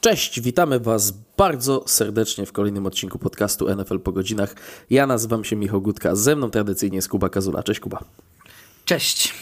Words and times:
Cześć, 0.00 0.40
witamy 0.40 0.80
Was 0.80 1.12
bardzo 1.36 1.84
serdecznie 1.86 2.46
w 2.46 2.52
kolejnym 2.52 2.86
odcinku 2.86 3.18
podcastu 3.18 3.76
NFL 3.76 4.00
po 4.00 4.12
godzinach. 4.12 4.54
Ja 4.90 5.06
nazywam 5.06 5.44
się 5.44 5.56
Michał 5.56 5.82
Gutka, 5.82 6.16
ze 6.16 6.36
mną 6.36 6.50
tradycyjnie 6.50 6.96
jest 6.96 7.08
Kuba 7.08 7.28
Kazula. 7.28 7.62
Cześć 7.62 7.80
Kuba. 7.80 8.04
Cześć. 8.84 9.34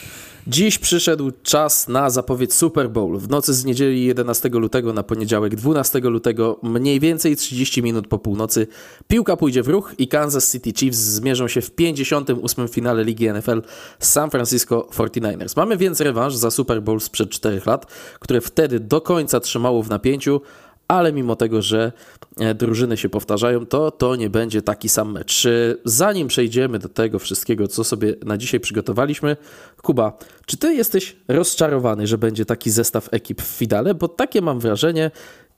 Dziś 0.46 0.78
przyszedł 0.78 1.32
czas 1.42 1.88
na 1.88 2.10
zapowiedź 2.10 2.54
Super 2.54 2.90
Bowl. 2.90 3.18
W 3.18 3.28
nocy 3.28 3.54
z 3.54 3.64
niedzieli 3.64 4.04
11 4.04 4.48
lutego 4.48 4.92
na 4.92 5.02
poniedziałek 5.02 5.56
12 5.56 6.00
lutego, 6.00 6.58
mniej 6.62 7.00
więcej 7.00 7.36
30 7.36 7.82
minut 7.82 8.08
po 8.08 8.18
północy, 8.18 8.66
piłka 9.08 9.36
pójdzie 9.36 9.62
w 9.62 9.68
ruch 9.68 9.94
i 9.98 10.08
Kansas 10.08 10.52
City 10.52 10.72
Chiefs 10.72 10.98
zmierzą 10.98 11.48
się 11.48 11.60
w 11.60 11.70
58. 11.70 12.68
finale 12.68 13.04
Ligi 13.04 13.32
NFL 13.32 13.62
z 13.98 14.08
San 14.08 14.30
Francisco 14.30 14.88
49ers. 14.92 15.56
Mamy 15.56 15.76
więc 15.76 16.00
rewanż 16.00 16.34
za 16.34 16.50
Super 16.50 16.82
Bowl 16.82 17.00
sprzed 17.00 17.30
4 17.30 17.60
lat, 17.66 17.92
które 18.20 18.40
wtedy 18.40 18.80
do 18.80 19.00
końca 19.00 19.40
trzymało 19.40 19.82
w 19.82 19.88
napięciu, 19.88 20.40
ale 20.88 21.12
mimo 21.12 21.36
tego, 21.36 21.62
że 21.62 21.92
e, 22.40 22.54
drużyny 22.54 22.96
się 22.96 23.08
powtarzają, 23.08 23.66
to 23.66 23.90
to 23.90 24.16
nie 24.16 24.30
będzie 24.30 24.62
taki 24.62 24.88
sam 24.88 25.12
mecz. 25.12 25.46
Zanim 25.84 26.28
przejdziemy 26.28 26.78
do 26.78 26.88
tego 26.88 27.18
wszystkiego, 27.18 27.68
co 27.68 27.84
sobie 27.84 28.14
na 28.24 28.38
dzisiaj 28.38 28.60
przygotowaliśmy, 28.60 29.36
Kuba, 29.82 30.18
czy 30.46 30.56
ty 30.56 30.74
jesteś 30.74 31.16
rozczarowany, 31.28 32.06
że 32.06 32.18
będzie 32.18 32.44
taki 32.44 32.70
zestaw 32.70 33.08
ekip 33.12 33.42
w 33.42 33.46
finale? 33.46 33.94
Bo 33.94 34.08
takie 34.08 34.42
mam 34.42 34.60
wrażenie 34.60 35.10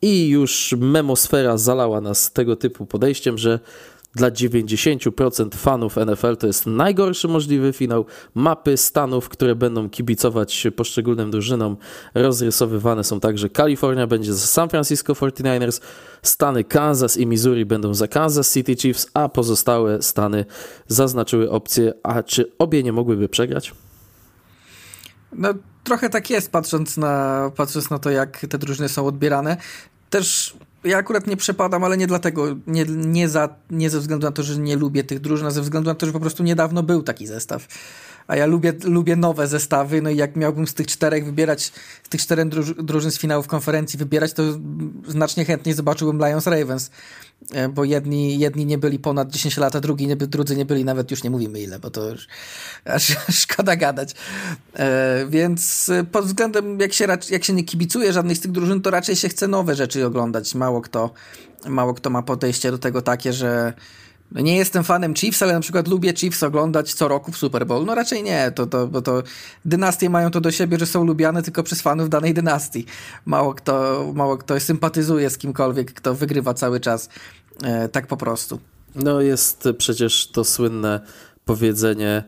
i 0.03 0.29
już 0.29 0.75
memosfera 0.79 1.57
zalała 1.57 2.01
nas 2.01 2.33
tego 2.33 2.57
typu 2.57 2.87
podejściem, 2.87 3.39
że 3.39 3.61
dla 4.15 4.31
90% 4.31 5.55
fanów 5.55 5.97
NFL 5.97 6.37
to 6.37 6.47
jest 6.47 6.67
najgorszy 6.67 7.29
możliwy 7.29 7.73
finał. 7.73 8.07
Mapy 8.35 8.77
stanów, 8.77 9.29
które 9.29 9.55
będą 9.55 9.91
kibicować 9.91 10.67
poszczególnym 10.77 11.31
drużynom, 11.31 11.77
rozrysowywane 12.15 13.05
są 13.05 13.21
tak, 13.21 13.39
że 13.39 13.49
Kalifornia 13.49 14.07
będzie 14.07 14.35
za 14.35 14.47
San 14.47 14.69
Francisco 14.69 15.13
49ers, 15.13 15.81
stany 16.23 16.65
Kansas 16.65 17.17
i 17.17 17.27
Missouri 17.27 17.65
będą 17.67 17.95
za 17.95 18.09
Kansas 18.09 18.55
City 18.55 18.77
Chiefs, 18.77 19.07
a 19.15 19.29
pozostałe 19.29 20.03
stany 20.03 20.45
zaznaczyły 20.89 21.51
opcję, 21.51 21.93
a 22.03 22.23
czy 22.23 22.53
obie 22.59 22.83
nie 22.83 22.93
mogłyby 22.93 23.29
przegrać? 23.29 23.75
No, 25.33 25.55
trochę 25.85 26.11
tak 26.11 26.31
jest, 26.31 26.53
patrząc 26.53 26.97
na, 26.97 27.51
patrząc 27.57 27.91
na 27.91 27.99
to, 27.99 28.11
jak 28.11 28.47
te 28.51 28.59
drużyny 28.59 28.89
są 28.89 29.07
odbierane. 29.07 29.57
Też 30.11 30.57
ja 30.85 30.99
akurat 30.99 31.27
nie 31.27 31.37
przepadam, 31.37 31.85
ale 31.85 31.97
nie 31.97 32.07
dlatego, 32.07 32.57
nie, 32.67 32.85
nie, 32.89 33.29
za, 33.29 33.49
nie 33.71 33.91
ze 33.91 34.01
względu 34.01 34.27
na 34.27 34.33
to, 34.33 34.43
że 34.43 34.59
nie 34.59 34.77
lubię 34.77 35.05
tych 35.05 35.21
drużyn, 35.21 35.47
a 35.47 35.51
ze 35.51 35.63
względu 35.63 35.91
na 35.91 35.95
to, 35.95 36.07
że 36.07 36.13
po 36.13 36.21
prostu 36.21 36.43
niedawno 36.43 36.83
był 36.83 37.03
taki 37.03 37.27
zestaw. 37.27 37.67
A 38.27 38.37
ja 38.37 38.47
lubię, 38.47 38.73
lubię 38.85 39.17
nowe 39.17 39.47
zestawy, 39.49 40.03
no 40.03 40.11
i 40.11 40.17
jak 40.17 40.37
miałbym 40.37 40.67
z 40.67 40.75
tych 40.75 40.87
czterech 40.87 41.25
wybierać, 41.25 41.73
z 42.03 42.09
tych 42.09 42.21
czterech 42.21 42.49
drużyn 42.83 43.11
z 43.11 43.19
finałów 43.19 43.47
konferencji 43.47 43.99
wybierać, 43.99 44.33
to 44.33 44.43
znacznie 45.09 45.45
chętniej 45.45 45.75
zobaczyłbym 45.75 46.29
Lions 46.29 46.47
Ravens. 46.47 46.91
E, 47.53 47.69
bo 47.69 47.85
jedni, 47.85 48.39
jedni 48.39 48.67
nie 48.67 48.79
byli 48.79 48.99
ponad 48.99 49.31
10 49.31 49.57
lat, 49.57 49.77
a 49.77 49.81
drugi 49.81 50.07
nie, 50.07 50.17
drudzy 50.17 50.57
nie 50.57 50.65
byli 50.65 50.85
nawet, 50.85 51.11
już 51.11 51.23
nie 51.23 51.31
mówimy 51.31 51.61
ile, 51.61 51.79
bo 51.79 51.91
to 51.91 52.09
już 52.09 52.27
aż 52.85 53.17
szkoda 53.31 53.77
gadać. 53.77 54.15
E, 54.75 55.27
więc 55.29 55.89
e, 55.89 56.05
pod 56.05 56.25
względem, 56.25 56.81
jak 56.81 56.93
się, 56.93 57.07
jak 57.31 57.45
się 57.45 57.53
nie 57.53 57.65
kibicuje 57.65 58.13
żadnej 58.13 58.37
z 58.37 58.41
tych 58.41 58.53
drużyn, 58.53 58.83
to 58.83 58.91
raczej 58.91 59.17
się 59.17 59.29
chce 59.29 59.49
nowe 59.49 59.75
rzeczy 59.75 60.07
oglądać. 60.07 60.55
Mało 60.55 60.81
kto, 60.81 61.11
mało 61.67 61.95
kto 61.95 62.11
ma 62.11 62.23
podejście 62.23 62.71
do 62.71 62.79
tego 62.79 63.03
takie, 63.03 63.33
że 63.33 63.73
nie 64.33 64.57
jestem 64.57 64.85
fanem 64.85 65.15
Chiefs, 65.15 65.43
ale 65.43 65.53
na 65.53 65.61
przykład 65.61 65.89
lubię 65.89 66.15
Chiefs 66.15 66.43
oglądać 66.43 66.95
co 66.95 67.09
roku 67.09 67.33
w 67.33 67.37
Super 67.37 67.67
Bowl. 67.67 67.85
No 67.85 67.95
raczej 67.95 68.23
nie, 68.23 68.53
to, 68.55 68.67
to, 68.67 68.87
bo 68.87 69.03
to 69.03 69.23
dynastie 69.65 70.11
mają 70.11 70.31
to 70.31 70.41
do 70.41 70.51
siebie, 70.51 70.79
że 70.79 70.87
są 70.87 71.05
lubiane 71.05 71.43
tylko 71.43 71.63
przez 71.63 71.83
fanów 71.83 72.09
danej 72.09 72.35
dynastii. 72.35 72.87
Mało 73.27 73.55
kto, 73.55 74.05
mało 74.15 74.37
kto 74.37 74.61
sympatyzuje 74.61 75.31
z 75.31 75.39
kimkolwiek, 75.39 75.95
kto 75.95 76.15
wygrywa 76.15 76.55
cały 76.55 76.81
czas 76.81 77.09
e, 77.65 77.89
tak 77.89 78.07
po 78.07 78.17
prostu. 78.17 78.61
No 78.95 79.21
jest 79.21 79.69
przecież 79.79 80.27
to 80.27 80.45
słynne 80.45 81.01
powiedzenie 81.45 82.25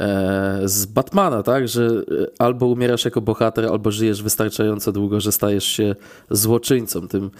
E, 0.00 0.60
z 0.64 0.86
Batmana, 0.86 1.42
tak? 1.42 1.68
Że 1.68 1.82
e, 1.86 2.26
albo 2.38 2.66
umierasz 2.66 3.04
jako 3.04 3.20
bohater, 3.20 3.66
albo 3.66 3.90
żyjesz 3.90 4.22
wystarczająco 4.22 4.92
długo, 4.92 5.20
że 5.20 5.32
stajesz 5.32 5.64
się 5.64 5.96
złoczyńcą, 6.30 7.08
tym 7.08 7.30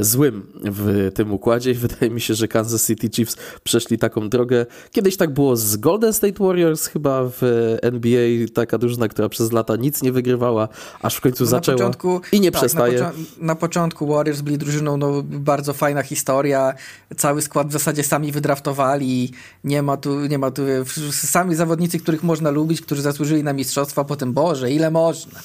złym 0.00 0.46
w 0.64 1.10
tym 1.14 1.32
układzie. 1.32 1.70
I 1.70 1.74
wydaje 1.84 2.10
mi 2.10 2.20
się, 2.20 2.34
że 2.34 2.48
Kansas 2.48 2.86
City 2.86 3.10
Chiefs 3.14 3.36
przeszli 3.64 3.98
taką 3.98 4.28
drogę. 4.28 4.66
Kiedyś 4.90 5.16
tak 5.16 5.30
było 5.30 5.56
z 5.56 5.76
Golden 5.76 6.12
State 6.12 6.44
Warriors, 6.44 6.86
chyba 6.86 7.22
w 7.24 7.42
NBA, 7.82 8.48
taka 8.54 8.78
drużyna, 8.78 9.08
która 9.08 9.28
przez 9.28 9.52
lata 9.52 9.76
nic 9.76 10.02
nie 10.02 10.12
wygrywała, 10.12 10.68
aż 11.02 11.16
w 11.16 11.20
końcu 11.20 11.44
no 11.44 11.50
zaczęła 11.50 11.78
początku, 11.78 12.20
i 12.32 12.40
nie 12.40 12.50
tak, 12.50 12.60
przestaje. 12.60 13.00
Na, 13.00 13.12
na, 13.38 13.54
początku 13.54 14.06
Warriors 14.06 14.40
byli 14.40 14.58
drużyną, 14.58 14.96
no 14.96 15.22
bardzo 15.22 15.72
fajna 15.72 16.02
historia, 16.02 16.74
cały 17.16 17.42
skład 17.42 17.68
w 17.68 17.72
zasadzie 17.72 18.02
sami 18.02 18.32
wydraftowali, 18.32 19.32
nie 19.64 19.82
ma 19.82 19.96
tu, 19.96 20.20
nie 20.20 20.38
ma 20.38 20.50
tu, 20.50 20.62
sami 21.10 21.54
zawodnicy 21.54 21.84
zawodnicy, 21.84 21.98
których 21.98 22.22
można 22.22 22.50
lubić, 22.50 22.80
którzy 22.80 23.02
zasłużyli 23.02 23.42
na 23.42 23.52
mistrzostwa, 23.52 24.04
potem 24.04 24.32
Boże, 24.32 24.70
ile 24.70 24.90
można. 24.90 25.40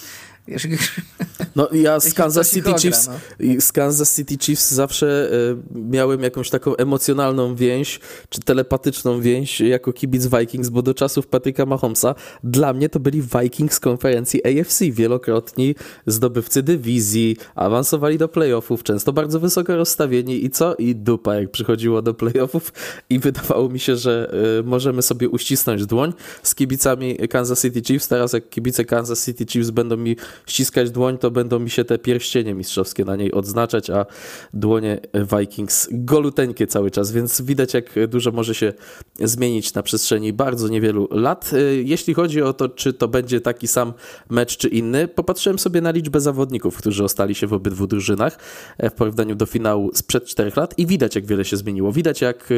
No 1.56 1.70
ja 1.72 2.00
z 2.10 2.14
Kansas 2.14 2.52
City 2.52 2.74
Chiefs, 2.82 3.08
no. 3.08 3.62
z 3.62 3.72
Kansas 3.72 4.16
City 4.16 4.38
Chiefs 4.38 4.72
zawsze 4.72 5.30
y, 5.34 5.58
miałem 5.76 6.24
jakąś 6.24 6.50
taką 6.50 6.76
emocjonalną 6.76 7.56
więź, 7.56 8.00
czy 8.30 8.42
telepatyczną 8.42 9.22
więź 9.22 9.62
jako 9.62 9.94
kibic 9.94 10.28
Vikings, 10.28 10.70
bo 10.70 10.82
do 10.82 10.94
czasów 10.94 11.28
Patryka 11.28 11.66
Mahomesa 11.66 12.16
dla 12.44 12.74
mnie 12.74 12.90
to 12.90 13.00
byli 13.00 13.22
Vikings 13.22 13.80
konferencji 13.80 14.60
AFC, 14.60 14.92
wielokrotni 14.92 15.76
zdobywcy 16.08 16.64
dywizji, 16.64 17.38
awansowali 17.56 18.18
do 18.18 18.28
playoffów, 18.28 18.84
często 18.84 19.14
bardzo 19.14 19.40
wysoko 19.40 19.76
rozstawieni 19.76 20.46
i 20.46 20.50
co? 20.50 20.76
I 20.76 20.96
dupa 20.96 21.36
jak 21.36 21.52
przychodziło 21.52 22.02
do 22.02 22.14
playoffów 22.14 22.74
i 23.10 23.20
wydawało 23.20 23.70
mi 23.70 23.80
się, 23.80 23.96
że 23.96 24.34
y, 24.60 24.64
możemy 24.64 25.02
sobie 25.02 25.30
uścisnąć 25.30 25.86
dłoń 25.86 26.14
z 26.44 26.56
kibicami 26.56 27.18
Kansas 27.30 27.62
City 27.62 27.82
Chiefs, 27.82 28.08
teraz 28.08 28.34
jak 28.34 28.50
kibice 28.50 28.86
Kansas 28.86 29.26
City 29.26 29.46
Chiefs 29.46 29.70
będą 29.70 29.98
mi 29.98 30.16
ściskać 30.48 30.92
dłoń, 30.92 31.18
to 31.18 31.32
będą 31.32 31.60
mi 31.60 31.70
się 31.70 31.86
te 31.86 31.98
pierścienie 31.98 32.54
mistrzowskie 32.54 33.06
na 33.06 33.16
niej 33.16 33.32
odznaczać, 33.32 33.90
a 33.90 34.06
dłonie 34.54 35.00
Vikings 35.40 35.90
goluteńkie 35.92 36.68
cały 36.68 36.92
czas, 36.92 37.12
więc 37.12 37.42
widać 37.42 37.74
jak 37.74 38.08
dużo 38.08 38.32
może 38.32 38.56
się 38.56 38.74
zmienić 39.20 39.74
na 39.74 39.84
przestrzeni 39.84 40.34
bardzo 40.34 40.68
niewielu 40.68 41.08
lat. 41.12 41.52
Jeśli 41.84 42.14
chodzi 42.14 42.42
o 42.42 42.54
to, 42.54 42.70
czy 42.70 42.94
to 42.94 43.08
będzie 43.08 43.42
taki 43.42 43.68
sam 43.68 43.94
mecz, 44.30 44.58
czy 44.58 44.68
inny, 44.68 45.08
popatrzyłem 45.08 45.60
sobie 45.60 45.82
na 45.82 45.92
liczbę 45.92 46.22
zawodników, 46.22 46.78
którzy 46.78 47.04
ostali 47.04 47.36
się 47.36 47.48
w 47.48 47.54
obydwu 47.54 47.88
drużynach 47.88 48.40
w 48.80 48.92
porównaniu 48.92 49.36
do 49.36 49.46
finału 49.46 49.92
sprzed 49.94 50.26
4 50.26 50.52
lat 50.56 50.80
i 50.80 50.86
widać 50.86 51.16
jak 51.16 51.26
wiele 51.26 51.46
się 51.46 51.58
zmieniło. 51.58 51.92
Widać 51.92 52.22
jak 52.22 52.50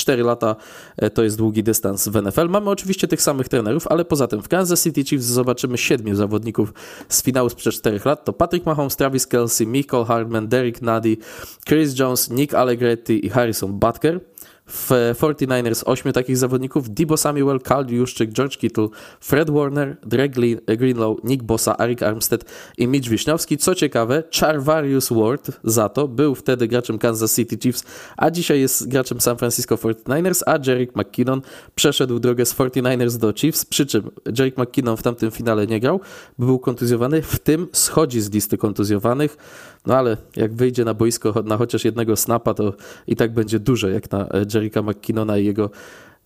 4 0.00 0.22
lata 0.22 0.56
e, 0.96 1.10
to 1.10 1.22
jest 1.22 1.36
długi 1.36 1.62
dystans 1.62 2.08
w 2.08 2.22
NFL. 2.22 2.48
Mamy 2.48 2.70
oczywiście 2.70 3.08
tych 3.08 3.22
samych 3.22 3.48
trenerów, 3.48 3.88
ale 3.88 4.04
poza 4.04 4.26
tym 4.26 4.42
w 4.42 4.48
Kansas 4.48 4.82
City 4.82 5.04
Chiefs 5.04 5.24
zobaczymy 5.24 5.78
siedmiu 5.78 6.14
zawodników 6.14 6.72
z 7.08 7.22
finału 7.22 7.48
sprzed 7.48 7.74
4 7.74 8.00
lat. 8.04 8.24
To 8.24 8.32
Patrick 8.32 8.66
Mahomes, 8.66 8.96
Travis 8.96 9.26
Kelsey, 9.26 9.66
Michael 9.66 10.04
Hardman, 10.04 10.48
Derek 10.48 10.82
Nady, 10.82 11.16
Chris 11.68 11.98
Jones, 11.98 12.30
Nick 12.30 12.54
Allegretti 12.54 13.26
i 13.26 13.28
Harrison 13.28 13.72
Butker. 13.72 14.20
W 14.70 14.90
49ers 15.14 15.82
8 15.86 16.12
takich 16.12 16.36
zawodników: 16.36 16.94
Debo 16.94 17.16
Samuel, 17.16 17.60
Carl 17.60 17.94
Juszczyk, 17.94 18.32
George 18.32 18.56
Kittle, 18.58 18.88
Fred 19.20 19.50
Warner, 19.50 19.96
Drake 20.06 20.34
Greenlow, 20.76 21.24
Nick 21.24 21.42
Bossa, 21.42 21.78
Arik 21.78 22.02
Armstead 22.02 22.44
i 22.78 22.86
Mitch 22.86 23.08
Wiśniowski. 23.08 23.58
Co 23.58 23.74
ciekawe, 23.74 24.22
Charvarius 24.40 25.08
Ward 25.12 25.50
za 25.64 25.88
to 25.88 26.08
był 26.08 26.34
wtedy 26.34 26.68
graczem 26.68 26.98
Kansas 26.98 27.36
City 27.36 27.58
Chiefs, 27.58 27.84
a 28.16 28.30
dzisiaj 28.30 28.60
jest 28.60 28.88
graczem 28.88 29.20
San 29.20 29.36
Francisco 29.36 29.76
49ers, 29.76 30.42
a 30.46 30.58
Jerick 30.66 30.96
McKinnon 30.96 31.42
przeszedł 31.74 32.18
drogę 32.18 32.46
z 32.46 32.54
49ers 32.54 33.16
do 33.16 33.32
Chiefs, 33.32 33.64
przy 33.64 33.86
czym 33.86 34.10
Jerick 34.38 34.58
McKinnon 34.58 34.96
w 34.96 35.02
tamtym 35.02 35.30
finale 35.30 35.66
nie 35.66 35.80
grał, 35.80 36.00
był 36.38 36.58
kontuzjowany, 36.58 37.22
w 37.22 37.38
tym 37.38 37.68
schodzi 37.72 38.20
z 38.20 38.30
listy 38.30 38.58
kontuzjowanych. 38.58 39.36
No 39.86 39.96
ale 39.96 40.16
jak 40.36 40.54
wyjdzie 40.54 40.84
na 40.84 40.94
boisko 40.94 41.42
na 41.44 41.56
chociaż 41.56 41.84
jednego 41.84 42.16
snapa, 42.16 42.54
to 42.54 42.72
i 43.06 43.16
tak 43.16 43.34
będzie 43.34 43.60
dużo, 43.60 43.88
jak 43.88 44.10
na 44.10 44.28
Jerika 44.54 44.82
McKinnona 44.82 45.38
i 45.38 45.44
jego 45.44 45.70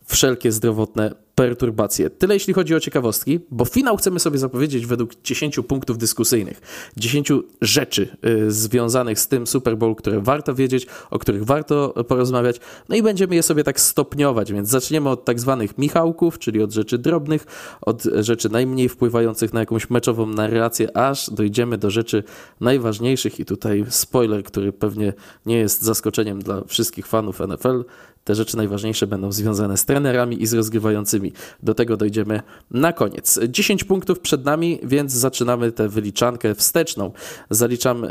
wszelkie 0.07 0.53
zdrowotne 0.53 1.15
perturbacje. 1.35 2.11
Tyle 2.11 2.35
jeśli 2.35 2.55
chodzi 2.55 2.75
o 2.75 2.81
ciekawostki, 2.81 3.41
bo 3.51 3.65
finał 3.65 3.97
chcemy 3.97 4.21
sobie 4.21 4.39
zapowiedzieć 4.39 4.87
według 4.87 5.11
10 5.25 5.61
punktów 5.69 5.99
dyskusyjnych, 5.99 6.61
10 6.97 7.33
rzeczy 7.61 8.17
y, 8.27 8.53
związanych 8.53 9.21
z 9.21 9.29
tym 9.29 9.47
Super 9.47 9.77
Bowl, 9.77 9.95
które 9.95 10.21
warto 10.21 10.55
wiedzieć, 10.55 10.87
o 11.11 11.19
których 11.19 11.45
warto 11.45 12.05
porozmawiać, 12.09 12.61
no 12.89 12.97
i 12.97 13.03
będziemy 13.03 13.35
je 13.35 13.43
sobie 13.43 13.65
tak 13.65 13.81
stopniować, 13.81 14.53
więc 14.53 14.69
zaczniemy 14.69 15.11
od 15.11 15.25
tak 15.25 15.41
zwanych 15.41 15.79
Michałków, 15.79 16.39
czyli 16.39 16.63
od 16.63 16.73
rzeczy 16.73 16.99
drobnych, 16.99 17.47
od 17.81 18.03
rzeczy 18.03 18.49
najmniej 18.49 18.89
wpływających 18.89 19.53
na 19.53 19.61
jakąś 19.61 19.91
meczową 19.91 20.27
narrację, 20.27 20.97
aż 20.97 21.31
dojdziemy 21.31 21.79
do 21.79 21.91
rzeczy 21.91 22.25
najważniejszych. 22.61 23.41
I 23.41 23.45
tutaj 23.45 23.85
spoiler, 23.89 24.45
który 24.45 24.73
pewnie 24.73 25.13
nie 25.47 25.59
jest 25.59 25.83
zaskoczeniem 25.83 26.43
dla 26.43 26.65
wszystkich 26.65 27.07
fanów 27.07 27.41
NFL, 27.41 27.85
te 28.25 28.35
rzeczy 28.35 28.57
najważniejsze 28.57 29.07
będą 29.07 29.33
związane 29.33 29.77
z 29.77 29.85
trenerami 29.85 30.43
i 30.43 30.47
z 30.47 30.55
rozgrywającymi 30.55 31.24
Do 31.63 31.75
tego 31.75 31.97
dojdziemy 31.97 32.43
na 32.71 32.93
koniec. 32.93 33.41
10 33.49 33.85
punktów 33.85 34.21
przed 34.21 34.45
nami, 34.45 34.81
więc 34.83 35.13
zaczynamy 35.13 35.73
tę 35.73 35.89
wyliczankę 35.89 36.55
wsteczną. 36.55 37.13
Zaliczam, 37.51 38.07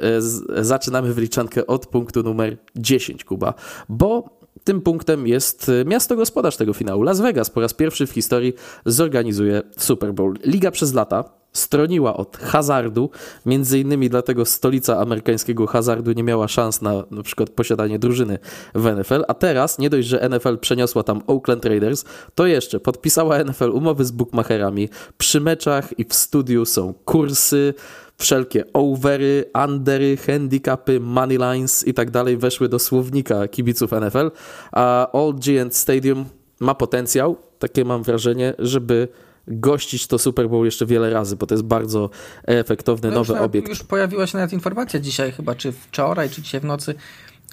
zaczynamy 0.62 1.13
wyliczankę 1.13 1.68
od 1.68 1.88
punktu 1.88 2.24
numer 2.24 2.57
10, 2.75 3.24
Kuba, 3.24 3.54
bo 3.89 4.39
tym 4.63 4.81
punktem 4.81 5.27
jest 5.27 5.71
miasto 5.86 6.15
gospodarz 6.15 6.57
tego 6.57 6.74
finału. 6.74 7.04
Las 7.04 7.21
Vegas 7.21 7.50
po 7.50 7.62
raz 7.62 7.74
pierwszy 7.74 8.07
w 8.07 8.12
historii 8.12 8.54
zorganizuje 8.86 9.62
Super 9.77 10.13
Bowl. 10.13 10.33
Liga 10.45 10.71
przez 10.71 10.94
lata 10.94 11.43
stroniła 11.53 12.17
od 12.17 12.38
hazardu, 12.38 13.09
między 13.45 13.79
innymi 13.79 14.09
dlatego 14.09 14.45
stolica 14.45 15.00
amerykańskiego 15.00 15.67
hazardu 15.67 16.11
nie 16.11 16.23
miała 16.23 16.47
szans 16.47 16.81
na 16.81 17.03
na 17.11 17.23
przykład 17.23 17.50
posiadanie 17.50 18.00
drużyny 18.00 18.39
w 18.75 18.95
NFL, 18.95 19.23
a 19.27 19.33
teraz 19.33 19.79
nie 19.79 19.89
dość, 19.89 20.07
że 20.07 20.29
NFL 20.29 20.57
przeniosła 20.57 21.03
tam 21.03 21.21
Oakland 21.27 21.65
Raiders, 21.65 22.03
to 22.35 22.47
jeszcze 22.47 22.79
podpisała 22.79 23.44
NFL 23.44 23.71
umowy 23.71 24.05
z 24.05 24.11
bookmacherami. 24.11 24.89
Przy 25.17 25.41
meczach 25.41 26.00
i 26.00 26.05
w 26.05 26.13
studiu 26.13 26.65
są 26.65 26.94
kursy, 27.05 27.73
wszelkie 28.17 28.63
overy, 28.73 29.45
undery, 29.65 30.17
handicapy, 30.17 31.00
money 31.00 31.38
lines 31.38 31.88
i 31.88 31.94
tak 31.94 32.11
dalej 32.11 32.38
weszły 32.38 32.69
do 32.69 32.79
słownika 32.79 33.47
kibiców 33.47 33.91
NFL, 33.91 34.31
a 34.71 35.07
Old 35.11 35.39
Giant 35.39 35.75
Stadium 35.75 36.25
ma 36.59 36.75
potencjał, 36.75 37.38
takie 37.59 37.85
mam 37.85 38.03
wrażenie, 38.03 38.53
żeby 38.59 39.07
gościć 39.48 40.07
to 40.07 40.19
Super 40.19 40.50
Bowl 40.50 40.66
jeszcze 40.66 40.86
wiele 40.86 41.10
razy, 41.10 41.36
bo 41.36 41.48
to 41.48 41.54
jest 41.54 41.66
bardzo 41.66 42.10
efektowny, 42.44 43.10
no 43.10 43.16
nowy 43.16 43.34
już, 43.34 43.42
obiekt. 43.42 43.69
Już 43.69 43.84
pojawiła 43.84 44.28
się 44.28 44.38
nawet 44.38 44.54
informacja 44.54 45.00
dzisiaj 45.00 45.31
chyba, 45.31 45.56
czy 45.56 45.72
wczoraj, 45.72 46.30
czy 46.30 46.42
dzisiaj 46.42 46.62
w 46.62 46.66
nocy, 46.66 46.95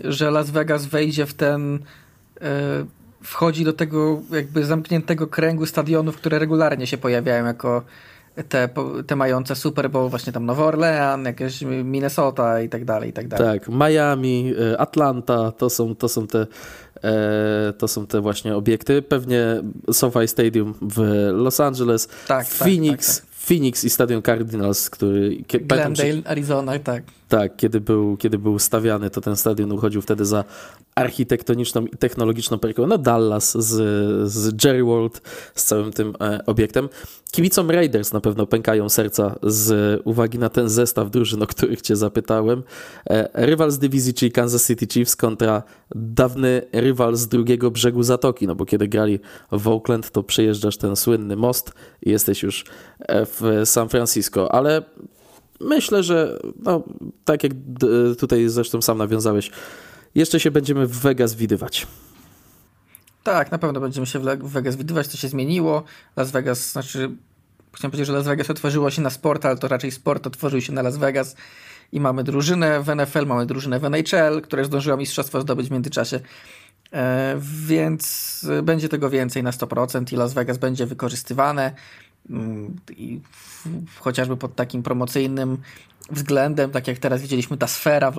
że 0.05 0.31
Las 0.31 0.51
Vegas 0.51 0.87
wejdzie 0.87 1.27
w 1.27 1.35
ten... 1.35 1.79
Yy 2.41 2.47
wchodzi 3.23 3.65
do 3.65 3.73
tego 3.73 4.23
jakby 4.33 4.65
zamkniętego 4.65 5.27
kręgu 5.27 5.67
stadionów, 5.67 6.17
które 6.17 6.39
regularnie 6.39 6.87
się 6.87 6.99
pojawiają 6.99 7.45
jako 7.45 7.83
te, 8.49 8.69
te 9.07 9.17
mające 9.17 9.57
Super 9.57 9.91
Bowl, 9.91 10.11
właśnie 10.11 10.33
tam 10.33 10.47
Nowy 10.47 10.63
Orlean, 10.63 11.25
jakieś 11.25 11.63
Minnesota 11.63 12.61
i 12.61 12.69
tak 12.69 12.85
dalej, 12.85 13.11
i 13.11 13.13
tak 13.13 13.29
dalej. 13.29 13.61
Tak, 13.61 13.69
Miami, 13.69 14.55
y, 14.73 14.79
Atlanta, 14.79 15.53
to 15.53 15.71
są, 15.71 15.95
to 15.95 16.09
są 16.09 16.27
te 16.27 16.39
e, 16.41 16.47
to 17.79 17.89
są 17.89 18.07
te 18.07 18.21
właśnie 18.21 18.57
obiekty. 18.57 19.03
Pewnie 19.03 19.63
SoFi 19.93 20.29
Stadium 20.29 20.75
w 20.83 21.29
Los 21.33 21.61
Angeles, 21.61 22.07
tak, 22.07 22.17
tak 22.27 22.47
Phoenix, 22.47 23.17
tak, 23.17 23.27
tak. 23.27 23.35
Phoenix 23.35 23.85
i 23.85 23.91
Stadion 23.91 24.23
Cardinals, 24.23 24.91
który... 24.91 25.37
Glendale, 25.49 25.97
pamiętam, 25.97 26.33
Arizona, 26.33 26.79
tak. 26.79 27.03
Tak, 27.31 27.57
kiedy 27.57 27.81
był, 27.81 28.17
kiedy 28.17 28.39
był 28.39 28.59
stawiany, 28.59 29.11
to 29.11 29.21
ten 29.21 29.37
stadion 29.37 29.73
uchodził 29.73 30.03
wtedy 30.03 30.25
za 30.25 30.45
architektoniczną 30.95 31.87
i 31.87 31.97
technologiczną 31.97 32.59
perką. 32.59 32.87
No 32.87 32.99
Dallas 32.99 33.59
z, 33.59 33.69
z 34.31 34.65
Jerry 34.65 34.85
World, 34.85 35.23
z 35.55 35.65
całym 35.65 35.93
tym 35.93 36.15
e, 36.21 36.47
obiektem. 36.47 36.89
Kibicom 37.33 37.71
Raiders 37.71 38.13
na 38.13 38.21
pewno 38.21 38.47
pękają 38.47 38.89
serca 38.89 39.39
z 39.43 40.01
uwagi 40.05 40.39
na 40.39 40.49
ten 40.49 40.69
zestaw 40.69 41.11
drużyn, 41.11 41.43
o 41.43 41.47
których 41.47 41.81
cię 41.81 41.97
zapytałem. 41.97 42.63
E, 43.11 43.47
rywal 43.47 43.71
z 43.71 43.79
dywizji, 43.79 44.15
czyli 44.15 44.33
Kansas 44.33 44.67
City 44.67 44.87
Chiefs 44.87 45.17
kontra 45.17 45.63
dawny 45.95 46.63
rywal 46.73 47.17
z 47.17 47.29
drugiego 47.29 47.71
brzegu 47.71 48.03
Zatoki, 48.03 48.47
no 48.47 48.55
bo 48.55 48.65
kiedy 48.67 48.89
grali 48.89 49.19
w 49.53 49.69
Oakland, 49.69 50.11
to 50.11 50.23
przejeżdżasz 50.23 50.77
ten 50.77 50.97
słynny 50.97 51.37
most 51.37 51.73
i 52.03 52.11
jesteś 52.11 52.43
już 52.43 52.65
e, 52.99 53.27
w 53.27 53.43
San 53.65 53.89
Francisco, 53.89 54.53
ale 54.53 54.83
myślę, 55.61 56.03
że 56.03 56.39
no, 56.63 56.83
tak 57.25 57.43
jak 57.43 57.53
tutaj 58.19 58.49
zresztą 58.49 58.83
sam 58.83 58.99
nawiązałeś, 58.99 59.51
jeszcze 60.15 60.41
się 60.41 60.51
będziemy 60.51 60.87
w 60.87 60.99
Vegas 60.99 61.35
widywać. 61.35 61.87
Tak, 63.23 63.51
na 63.51 63.59
pewno 63.59 63.81
będziemy 63.81 64.07
się 64.07 64.19
w 64.19 64.23
Vegas 64.43 64.77
widywać, 64.77 65.09
to 65.09 65.17
się 65.17 65.29
zmieniło. 65.29 65.83
Las 66.17 66.31
Vegas, 66.31 66.73
znaczy, 66.73 67.11
chciałem 67.75 67.91
powiedzieć, 67.91 68.07
że 68.07 68.13
Las 68.13 68.27
Vegas 68.27 68.51
otworzyło 68.51 68.91
się 68.91 69.03
na 69.03 69.11
sport, 69.11 69.47
ale 69.47 69.57
to 69.57 69.69
raczej 69.69 69.91
sport 69.91 70.27
otworzył 70.27 70.61
się 70.61 70.73
na 70.73 70.83
Las 70.83 70.97
Vegas 70.97 71.37
i 71.93 72.01
mamy 72.01 72.25
drużynę 72.25 72.83
w 72.83 72.97
NFL, 72.97 73.27
mamy 73.27 73.47
drużynę 73.47 73.79
w 73.79 73.85
NHL, 73.85 74.43
która 74.43 74.65
zdążyła 74.65 74.97
mistrzostwo 74.97 75.41
zdobyć 75.41 75.69
w 75.69 75.71
międzyczasie. 75.71 76.21
E, 76.93 77.37
więc 77.67 78.47
będzie 78.63 78.89
tego 78.89 79.11
więcej 79.11 79.43
na 79.43 79.51
100% 79.51 80.13
i 80.13 80.17
Las 80.17 80.35
Vegas 80.35 80.59
będzie 80.59 80.87
wykorzystywane. 80.87 81.73
Mm, 82.31 82.77
i 82.97 83.21
chociażby 83.99 84.37
pod 84.37 84.55
takim 84.55 84.83
promocyjnym 84.83 85.59
względem, 86.11 86.71
tak 86.71 86.89
jak 86.89 86.99
teraz 86.99 87.23
widzieliśmy 87.23 87.57
ta 87.57 87.67
sfera 87.67 88.11
w, 88.11 88.17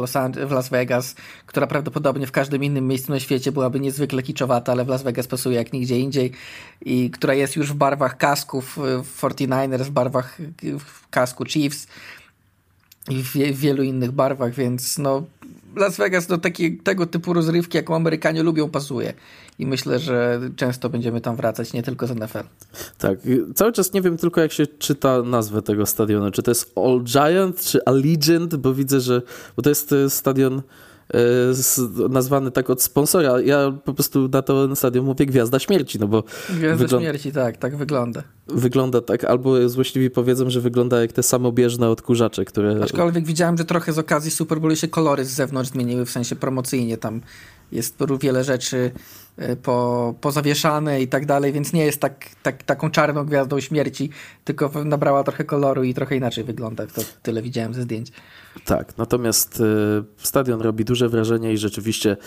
w 0.47 0.51
Las 0.51 0.69
Vegas, 0.69 1.15
która 1.45 1.67
prawdopodobnie 1.67 2.27
w 2.27 2.31
każdym 2.31 2.63
innym 2.63 2.88
miejscu 2.88 3.11
na 3.11 3.19
świecie 3.19 3.51
byłaby 3.51 3.79
niezwykle 3.79 4.23
kiczowata, 4.23 4.71
ale 4.71 4.85
w 4.85 4.88
Las 4.88 5.03
Vegas 5.03 5.27
pasuje 5.27 5.55
jak 5.55 5.73
nigdzie 5.73 5.99
indziej 5.99 6.31
i 6.85 7.11
która 7.11 7.33
jest 7.33 7.55
już 7.55 7.71
w 7.71 7.75
barwach 7.75 8.17
kasków 8.17 8.77
49ers, 9.21 9.83
w 9.83 9.89
barwach 9.89 10.38
w 10.79 11.09
kasku 11.09 11.45
Chiefs 11.45 11.88
i 13.09 13.23
w, 13.23 13.31
w 13.31 13.59
wielu 13.59 13.83
innych 13.83 14.11
barwach, 14.11 14.53
więc 14.53 14.97
no 14.97 15.23
Las 15.75 15.97
Vegas 15.97 16.27
do 16.27 16.38
taki, 16.38 16.77
tego 16.77 17.06
typu 17.06 17.33
rozrywki, 17.33 17.77
jaką 17.77 17.95
Amerykanie 17.95 18.44
lubią, 18.44 18.69
pasuje. 18.69 19.13
I 19.59 19.65
myślę, 19.65 20.00
że 20.00 20.39
często 20.56 20.89
będziemy 20.89 21.21
tam 21.21 21.35
wracać, 21.35 21.73
nie 21.73 21.83
tylko 21.83 22.07
z 22.07 22.15
NFL. 22.15 22.44
Tak, 22.97 23.19
cały 23.56 23.71
czas 23.71 23.94
nie 23.94 24.01
wiem 24.01 24.18
tylko, 24.18 24.41
jak 24.41 24.51
się 24.51 24.68
czyta 24.68 25.21
nazwę 25.21 25.62
tego 25.62 25.85
stadionu. 25.85 26.31
Czy 26.31 26.44
to 26.44 26.51
jest 26.51 26.77
All 26.77 27.01
Giant, 27.03 27.62
czy 27.62 27.85
Allegiant, 27.85 28.56
bo 28.56 28.73
widzę, 28.73 29.00
że. 29.00 29.21
Bo 29.56 29.62
to 29.62 29.69
jest 29.69 29.94
e, 29.94 30.09
stadion 30.09 30.62
nazwany 32.09 32.51
tak 32.51 32.69
od 32.69 32.81
sponsora. 32.81 33.41
Ja 33.41 33.71
po 33.85 33.93
prostu 33.93 34.27
na 34.27 34.41
to 34.41 34.75
stadion 34.75 35.05
mówię 35.05 35.25
Gwiazda 35.25 35.59
Śmierci, 35.59 35.99
no 35.99 36.07
bo... 36.07 36.23
Gwiazda 36.49 36.75
wygląda, 36.75 36.99
Śmierci, 36.99 37.31
tak, 37.31 37.57
tak 37.57 37.77
wygląda. 37.77 38.23
Wygląda 38.47 39.01
tak, 39.01 39.23
albo 39.23 39.69
złośliwi 39.69 40.09
powiedzą, 40.09 40.49
że 40.49 40.61
wygląda 40.61 41.01
jak 41.01 41.13
te 41.13 41.23
samobieżne 41.23 41.89
odkurzacze, 41.89 42.45
które... 42.45 42.79
Aczkolwiek 42.83 43.25
widziałem, 43.25 43.57
że 43.57 43.65
trochę 43.65 43.93
z 43.93 43.99
okazji 43.99 44.31
Super 44.31 44.59
Bowl 44.59 44.75
się 44.75 44.87
kolory 44.87 45.25
z 45.25 45.29
zewnątrz 45.29 45.69
zmieniły, 45.69 46.05
w 46.05 46.11
sensie 46.11 46.35
promocyjnie 46.35 46.97
tam 46.97 47.21
jest 47.71 47.97
wiele 48.21 48.43
rzeczy 48.43 48.77
e, 48.77 48.91
po, 49.63 50.15
pozawieszane 50.21 51.01
i 51.01 51.07
tak 51.07 51.25
dalej, 51.25 51.53
więc 51.53 51.73
nie 51.73 51.85
jest 51.85 52.01
tak, 52.01 52.25
tak, 52.43 52.63
taką 52.63 52.91
czarną 52.91 53.25
gwiazdą 53.25 53.59
śmierci, 53.59 54.09
tylko 54.43 54.71
nabrała 54.85 55.23
trochę 55.23 55.43
koloru 55.43 55.83
i 55.83 55.93
trochę 55.93 56.15
inaczej 56.15 56.43
wygląda. 56.43 56.87
To 56.87 57.01
tyle 57.21 57.41
widziałem 57.41 57.73
ze 57.73 57.81
zdjęć. 57.81 58.11
Tak, 58.65 58.97
natomiast 58.97 59.61
e, 59.61 59.63
stadion 60.17 60.61
robi 60.61 60.85
duże 60.85 61.09
wrażenie 61.09 61.53
i 61.53 61.57
rzeczywiście 61.57 62.17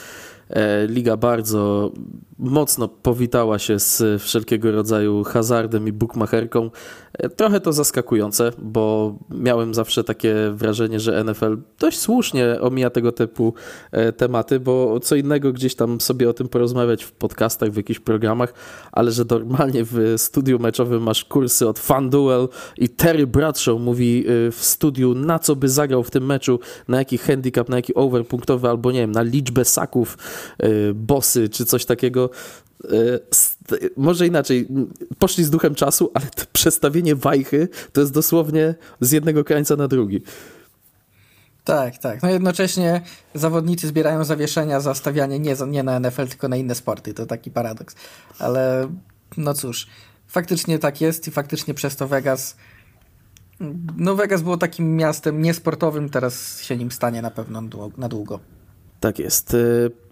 liga 0.89 1.17
bardzo 1.17 1.93
mocno 2.39 2.89
powitała 2.89 3.59
się 3.59 3.79
z 3.79 4.23
wszelkiego 4.23 4.73
rodzaju 4.73 5.25
hazardem 5.25 5.89
i 5.89 5.93
bookmacherką. 5.93 6.71
E, 7.13 7.29
trochę 7.29 7.61
to 7.61 7.73
zaskakujące, 7.73 8.53
bo 8.59 9.15
miałem 9.31 9.75
zawsze 9.75 10.05
takie 10.05 10.35
wrażenie, 10.53 11.01
że 11.01 11.25
NFL 11.25 11.57
dość 11.79 11.99
słusznie 11.99 12.61
omija 12.61 12.91
tego 12.91 13.13
typu 13.13 13.55
e, 13.93 14.13
tematy, 14.13 14.61
bo 14.61 15.01
co 15.01 15.17
innego 15.17 15.53
gdzieś 15.53 15.75
tam 15.75 16.01
sobie 16.01 16.31
o 16.31 16.33
tym 16.33 16.49
porozmawiać 16.49 17.05
w 17.05 17.13
podcastach, 17.13 17.71
w 17.71 17.77
jakichś 17.77 18.01
programach, 18.01 18.55
ale 18.93 19.13
że 19.13 19.25
normalnie 19.31 19.85
w 19.85 20.15
studiu 20.17 20.59
meczowym 20.59 21.03
masz 21.03 21.25
kursy 21.25 21.69
od 21.69 21.79
FanDuel 21.79 22.49
i 22.79 22.89
Terry 22.89 23.27
Bradshaw 23.27 23.81
mówi 23.81 24.25
w 24.29 24.59
studiu 24.61 25.15
na 25.15 25.39
co 25.39 25.57
by 25.57 25.69
zagrał 25.69 26.03
w 26.03 26.11
tym 26.11 26.27
meczu, 26.27 26.61
na 26.89 26.99
jaki 26.99 27.19
handicap, 27.19 27.69
na 27.69 27.77
jaki 27.77 27.95
over 27.95 28.27
punktowy 28.27 28.69
albo 28.69 28.93
nie 28.93 29.01
wiem, 29.01 29.13
na 29.13 29.23
liczbę 29.23 29.65
saków 29.65 30.17
E, 30.17 30.34
bossy 30.95 31.49
czy 31.49 31.65
coś 31.65 31.85
takiego. 31.85 32.31
E, 32.85 33.19
może 33.97 34.27
inaczej, 34.27 34.69
poszli 35.19 35.45
z 35.45 35.51
duchem 35.51 35.75
czasu, 35.75 36.11
ale 36.15 36.27
to 36.27 36.43
przestawienie 36.53 37.17
wajchy 37.17 37.69
to 37.93 38.01
jest 38.01 38.13
dosłownie 38.13 38.75
z 39.01 39.13
jednego 39.13 39.45
krańca 39.45 39.77
na 39.77 39.89
drugi. 39.89 40.23
Tak, 41.65 41.99
tak. 41.99 42.23
No 42.23 42.31
jednocześnie 42.31 43.01
zawodnicy 43.35 43.89
zbierają 43.89 44.25
zawieszenia 44.25 44.81
za 44.81 44.95
stawianie 44.95 45.39
nie, 45.39 45.55
nie 45.67 45.83
na 45.83 46.01
NFL, 46.01 46.27
tylko 46.27 46.49
na 46.49 46.57
inne 46.57 46.75
sporty. 46.75 47.15
To 47.15 47.27
taki 47.27 47.51
paradoks. 47.51 47.95
Ale 48.39 48.89
no 49.37 49.55
cóż, 49.55 49.87
faktycznie 50.27 50.79
tak 50.79 51.01
jest 51.01 51.29
i 51.29 51.31
faktycznie 51.31 51.75
przez 51.75 51.97
to 51.97 52.09
Vegas. 52.09 52.57
No, 53.97 54.15
Vegas 54.15 54.43
było 54.43 54.57
takim 54.57 54.97
miastem 54.97 55.43
niesportowym, 55.43 56.09
teraz 56.09 56.63
się 56.63 56.77
nim 56.77 56.91
stanie 56.91 57.23
na 57.23 57.31
pewno 57.31 57.63
na 57.97 58.09
długo. 58.09 58.41
Tak 59.01 59.19
jest. 59.19 59.57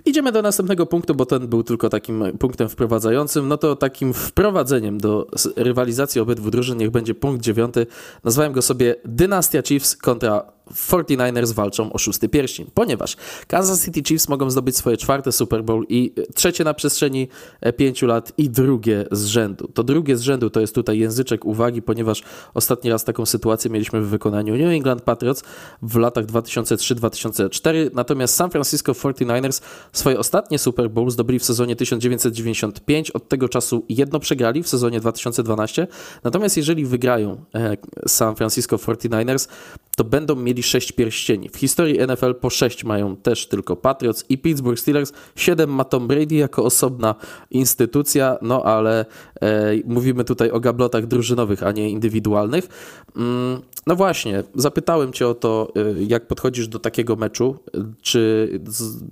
Idziemy 0.05 0.33
do 0.33 0.43
następnego 0.43 0.87
punktu, 0.87 1.15
bo 1.15 1.27
ten 1.27 1.49
był 1.49 1.63
tylko 1.63 1.89
takim 1.89 2.25
punktem 2.39 2.69
wprowadzającym. 2.69 3.49
No 3.49 3.57
to 3.57 3.77
takim 3.77 4.15
wprowadzeniem 4.15 4.99
do 4.99 5.27
rywalizacji 5.57 6.21
obydwu 6.21 6.51
drużyn 6.51 6.79
niech 6.79 6.91
będzie 6.91 7.15
punkt 7.15 7.43
dziewiąty. 7.43 7.87
Nazwałem 8.25 8.53
go 8.53 8.63
sobie 8.63 8.97
Dynastia 9.05 9.63
Chiefs 9.63 9.97
kontra 9.97 10.53
49ers 10.71 11.53
walczą 11.53 11.93
o 11.93 11.99
szósty 11.99 12.29
pierścień, 12.29 12.71
ponieważ 12.75 13.17
Kansas 13.47 13.85
City 13.85 14.03
Chiefs 14.03 14.29
mogą 14.29 14.51
zdobyć 14.51 14.77
swoje 14.77 14.97
czwarte 14.97 15.33
Super 15.33 15.65
Bowl 15.65 15.85
i 15.89 16.15
trzecie 16.35 16.65
na 16.65 16.75
przestrzeni 16.75 17.29
e, 17.61 17.73
pięciu 17.73 18.07
lat 18.07 18.33
i 18.39 18.51
drugie 18.51 19.05
z 19.11 19.25
rzędu. 19.25 19.69
To 19.69 19.85
drugie 19.85 20.17
z 20.17 20.21
rzędu 20.21 20.51
to 20.51 20.61
jest 20.61 20.75
tutaj 20.75 20.99
języczek 20.99 21.45
uwagi, 21.45 21.83
ponieważ 21.83 22.23
ostatni 22.55 22.91
raz 22.91 23.05
taką 23.05 23.27
sytuację 23.27 23.71
mieliśmy 23.71 24.01
w 24.01 24.09
wykonaniu 24.09 24.57
New 24.57 24.73
England 24.73 25.03
Patriots 25.03 25.43
w 25.83 25.97
latach 25.97 26.27
2003-2004, 26.27 27.91
natomiast 27.95 28.35
San 28.35 28.51
Francisco 28.51 28.93
49ers 28.93 29.63
Swoje 29.93 30.19
ostatnie 30.19 30.59
Super 30.59 30.91
Bowl 30.91 31.11
zdobyli 31.11 31.39
w 31.39 31.45
sezonie 31.45 31.77
1995, 31.77 33.11
od 33.11 33.29
tego 33.29 33.49
czasu 33.49 33.85
jedno 33.89 34.21
przegrali 34.21 34.63
w 34.63 34.69
sezonie 34.69 35.01
2012. 35.01 35.87
Natomiast 36.25 36.57
jeżeli 36.57 36.87
wygrają 36.87 37.45
e, 37.55 37.77
San 38.09 38.37
Francisco 38.37 38.77
49ers, 38.77 39.49
to 39.97 40.05
będą 40.05 40.37
mieli 40.37 40.63
sześć 40.63 40.93
pierścieni. 40.93 41.49
W 41.49 41.57
historii 41.57 41.99
NFL 42.07 42.35
po 42.35 42.51
sześć 42.51 42.85
mają 42.85 43.17
też 43.17 43.49
tylko 43.49 43.77
Patriots 43.77 44.25
i 44.29 44.39
Pittsburgh 44.39 44.81
Steelers. 44.81 45.13
Siedem 45.37 45.71
ma 45.71 45.85
Tom 45.85 46.09
Brady 46.09 46.35
jako 46.35 46.65
osobna 46.65 47.15
instytucja, 47.51 48.39
no 48.43 48.63
ale 48.63 49.07
e, 49.41 49.73
mówimy 49.85 50.25
tutaj 50.25 50.51
o 50.51 50.61
gablotach 50.61 51.07
drużynowych, 51.07 51.63
a 51.63 51.73
nie 51.73 51.91
indywidualnych. 51.91 52.69
Mm, 53.17 53.61
no 53.87 53.97
właśnie, 53.97 54.43
zapytałem 54.55 55.13
cię 55.13 55.29
o 55.29 55.35
to, 55.35 55.73
e, 55.77 56.03
jak 56.03 56.27
podchodzisz 56.27 56.69
do 56.69 56.79
takiego 56.79 57.17
meczu, 57.17 57.57
czy 58.03 58.49
z, 58.67 59.05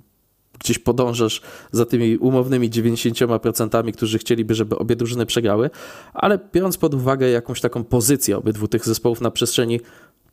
gdzieś 0.63 0.79
podążasz 0.79 1.41
za 1.71 1.85
tymi 1.85 2.17
umownymi 2.17 2.69
90%, 2.69 3.91
którzy 3.93 4.19
chcieliby, 4.19 4.55
żeby 4.55 4.77
obie 4.77 4.95
drużyny 4.95 5.25
przegrały, 5.25 5.69
ale 6.13 6.39
biorąc 6.53 6.77
pod 6.77 6.93
uwagę 6.93 7.29
jakąś 7.29 7.61
taką 7.61 7.83
pozycję 7.83 8.37
obydwu 8.37 8.67
tych 8.67 8.85
zespołów 8.85 9.21
na 9.21 9.31
przestrzeni 9.31 9.79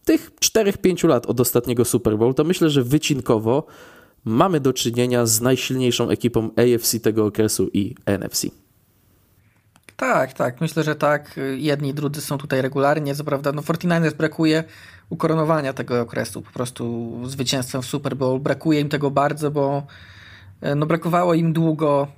tych 0.05 0.31
4-5 0.35 1.09
lat 1.09 1.27
od 1.27 1.41
ostatniego 1.41 1.85
Super 1.85 2.19
Bowl, 2.19 2.35
to 2.35 2.45
myślę, 2.45 2.71
że 2.71 2.83
wycinkowo 2.83 3.67
mamy 4.25 4.61
do 4.61 4.73
czynienia 4.73 5.27
z 5.27 5.41
najsilniejszą 5.41 6.11
ekipą 6.11 6.51
AFC 6.57 7.01
tego 7.01 7.27
okresu 7.27 7.69
i 7.73 7.95
NFC. 8.07 8.47
Tak, 9.97 10.33
tak, 10.33 10.61
myślę, 10.61 10.83
że 10.83 10.95
tak. 10.95 11.41
Jedni 11.57 11.89
i 11.89 11.95
drudzy 11.95 12.21
są 12.21 12.39
tutaj 12.39 12.63
regularnie. 12.63 13.15
Co 13.15 13.25
prawda, 13.25 13.53
no 13.53 13.63
49ers 13.63 14.15
brakuje 14.15 14.65
ukoronowania 15.11 15.73
tego 15.73 16.01
okresu, 16.01 16.43
po 16.43 16.51
prostu 16.53 17.13
zwycięstwem 17.25 17.83
w 17.83 17.87
Super 17.87 18.17
Bowl. 18.17 18.41
Brakuje 18.41 18.81
im 18.81 18.89
tego 18.89 19.11
bardzo, 19.11 19.51
bo 19.51 19.87
no 20.77 20.87
brakowało 20.87 21.35
im 21.35 21.53
długo. 21.53 22.09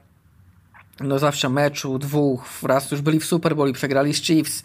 No 1.00 1.18
zawsze 1.18 1.48
meczu, 1.48 1.98
dwóch, 1.98 2.44
raz 2.62 2.90
już 2.90 3.00
byli 3.00 3.20
w 3.20 3.24
Super 3.24 3.56
Bowl 3.56 3.70
i 3.70 3.72
przegrali 3.72 4.14
z 4.14 4.22
Chiefs, 4.22 4.62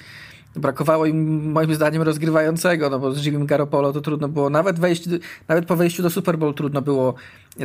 brakowało 0.55 1.05
im 1.05 1.51
moim 1.51 1.75
zdaniem 1.75 2.01
rozgrywającego, 2.01 2.89
no 2.89 3.00
bo 3.00 3.12
z 3.12 3.25
Jimmy 3.25 3.45
Garoppolo 3.45 3.93
to 3.93 4.01
trudno 4.01 4.27
było, 4.27 4.50
nawet 4.50 4.79
wejść, 4.79 5.03
nawet 5.47 5.65
po 5.65 5.75
wejściu 5.75 6.03
do 6.03 6.09
Super 6.09 6.38
Bowl 6.38 6.53
trudno 6.53 6.81
było, 6.81 7.13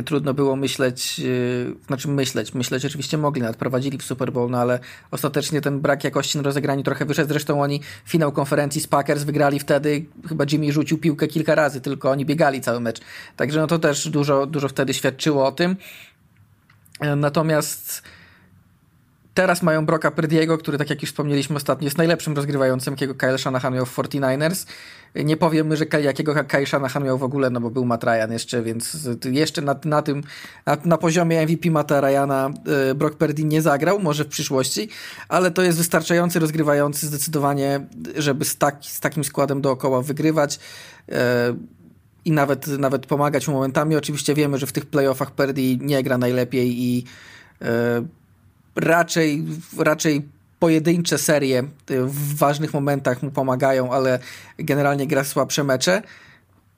trudno 0.05 0.33
było 0.33 0.55
myśleć, 0.55 1.19
yy, 1.19 1.75
znaczy 1.87 2.07
myśleć, 2.07 2.53
myśleć 2.53 2.85
oczywiście 2.85 3.17
mogli, 3.17 3.41
nawet 3.41 3.57
prowadzili 3.57 3.97
w 3.97 4.03
Super 4.03 4.31
Bowl, 4.31 4.49
no 4.49 4.57
ale 4.57 4.79
ostatecznie 5.11 5.61
ten 5.61 5.79
brak 5.79 6.03
jakości 6.03 6.37
na 6.37 6.43
rozegraniu 6.43 6.83
trochę 6.83 7.05
wyszedł, 7.05 7.29
zresztą 7.29 7.61
oni 7.61 7.81
finał 8.05 8.31
konferencji 8.31 8.81
z 8.81 8.87
Packers 8.87 9.23
wygrali 9.23 9.59
wtedy, 9.59 10.05
chyba 10.29 10.45
Jimmy 10.51 10.71
rzucił 10.71 10.97
piłkę 10.97 11.27
kilka 11.27 11.55
razy, 11.55 11.81
tylko 11.81 12.11
oni 12.11 12.25
biegali 12.25 12.61
cały 12.61 12.79
mecz, 12.79 13.01
także 13.35 13.59
no 13.59 13.67
to 13.67 13.79
też 13.79 14.09
dużo, 14.09 14.45
dużo 14.45 14.67
wtedy 14.67 14.93
świadczyło 14.93 15.45
o 15.45 15.51
tym, 15.51 15.75
natomiast 17.17 18.03
Teraz 19.33 19.63
mają 19.63 19.85
Broka 19.85 20.11
Purdiego, 20.11 20.57
który 20.57 20.77
tak 20.77 20.89
jak 20.89 21.01
już 21.01 21.11
wspomnieliśmy 21.11 21.55
ostatnio 21.55 21.85
jest 21.85 21.97
najlepszym 21.97 22.35
rozgrywającym, 22.35 22.93
jakiego 22.93 23.15
Kyle 23.15 23.37
Shanahan 23.37 23.73
miał 23.73 23.85
w 23.85 23.97
49ers. 23.97 24.67
Nie 25.15 25.37
powiem, 25.37 25.75
że 25.75 25.85
jakiego 26.01 26.45
Kyle 26.47 26.65
Shanahan 26.65 27.03
miał 27.03 27.17
w 27.17 27.23
ogóle, 27.23 27.49
no 27.49 27.61
bo 27.61 27.69
był 27.69 27.85
Matt 27.85 28.03
Ryan 28.03 28.31
jeszcze, 28.31 28.61
więc 28.61 29.07
jeszcze 29.25 29.61
na, 29.61 29.75
na 29.85 30.01
tym, 30.01 30.23
na, 30.65 30.77
na 30.85 30.97
poziomie 30.97 31.45
MVP 31.45 31.71
Matta 31.71 32.01
Ryana 32.01 32.49
e, 32.89 32.95
Brock 32.95 33.15
Purdy 33.15 33.43
nie 33.43 33.61
zagrał, 33.61 33.99
może 33.99 34.23
w 34.23 34.27
przyszłości, 34.27 34.89
ale 35.29 35.51
to 35.51 35.61
jest 35.61 35.77
wystarczający 35.77 36.39
rozgrywający 36.39 37.07
zdecydowanie, 37.07 37.87
żeby 38.15 38.45
z, 38.45 38.57
tak, 38.57 38.77
z 38.81 38.99
takim 38.99 39.23
składem 39.23 39.61
dookoła 39.61 40.01
wygrywać. 40.01 40.59
E, 41.11 41.55
i 42.25 42.31
nawet, 42.31 42.67
nawet 42.67 43.05
pomagać 43.05 43.47
mu 43.47 43.53
momentami. 43.53 43.95
Oczywiście 43.95 44.33
wiemy, 44.33 44.57
że 44.57 44.67
w 44.67 44.71
tych 44.71 44.85
playoffach 44.85 45.31
Purdy 45.31 45.77
nie 45.77 46.03
gra 46.03 46.17
najlepiej 46.17 46.83
i 46.83 47.05
e, 47.61 48.20
raczej, 48.75 49.45
raczej 49.77 50.29
pojedyncze 50.59 51.17
serie 51.17 51.63
w 51.87 52.35
ważnych 52.35 52.73
momentach 52.73 53.23
mu 53.23 53.31
pomagają, 53.31 53.93
ale 53.93 54.19
generalnie 54.57 55.07
gra 55.07 55.23
słabsze 55.23 55.63
mecze. 55.63 56.01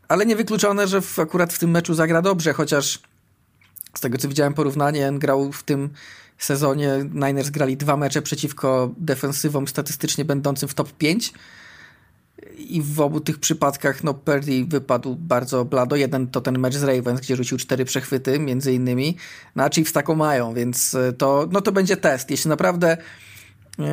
Ale 0.08 0.26
niewykluczone, 0.26 0.88
że 0.88 1.02
w, 1.02 1.20
akurat 1.20 1.54
w 1.54 1.60
tym 1.60 1.72
meczu 1.72 1.94
zagra 1.94 2.22
dobrze, 2.22 2.54
chociaż 2.54 3.00
z 3.94 4.00
tego 4.00 4.18
co 4.18 4.28
widziałem 4.28 4.54
porównanie, 4.54 5.12
grał 5.14 5.52
w 5.52 5.64
tym 5.64 5.90
sezonie, 6.38 6.90
Niners 7.14 7.50
grali 7.50 7.78
dwa 7.78 7.98
mecze 7.98 8.22
przeciwko 8.22 8.92
defensywom 8.98 9.68
statystycznie 9.68 10.26
będącym 10.26 10.70
w 10.70 10.74
top 10.74 10.94
5 10.94 11.34
i 12.58 12.82
w 12.82 13.02
obu 13.02 13.20
tych 13.20 13.40
przypadkach 13.40 14.04
no 14.04 14.14
Purdy 14.14 14.66
wypadł 14.66 15.16
bardzo 15.16 15.66
blado. 15.66 15.96
Jeden 15.96 16.28
to 16.28 16.42
ten 16.42 16.60
mecz 16.60 16.76
z 16.76 16.84
Ravens, 16.84 17.22
gdzie 17.22 17.36
rzucił 17.36 17.58
cztery 17.58 17.86
przechwyty 17.86 18.40
między 18.40 18.74
innymi, 18.74 19.18
no 19.56 19.64
a 19.64 19.70
Chiefs 19.70 19.94
taką 19.94 20.16
mają, 20.16 20.54
więc 20.54 20.96
e, 20.96 21.14
to, 21.14 21.48
no 21.52 21.62
to 21.62 21.72
będzie 21.72 21.98
test. 21.98 22.32
Jeśli 22.32 22.50
naprawdę 22.50 22.98
yy, 23.78 23.86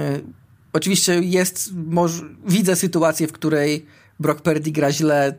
oczywiście 0.72 1.20
jest, 1.20 1.70
może, 1.74 2.22
widzę 2.46 2.76
sytuację, 2.76 3.26
w 3.26 3.32
której 3.32 3.86
Brock 4.20 4.40
Purdy 4.40 4.70
gra 4.70 4.92
źle, 4.92 5.34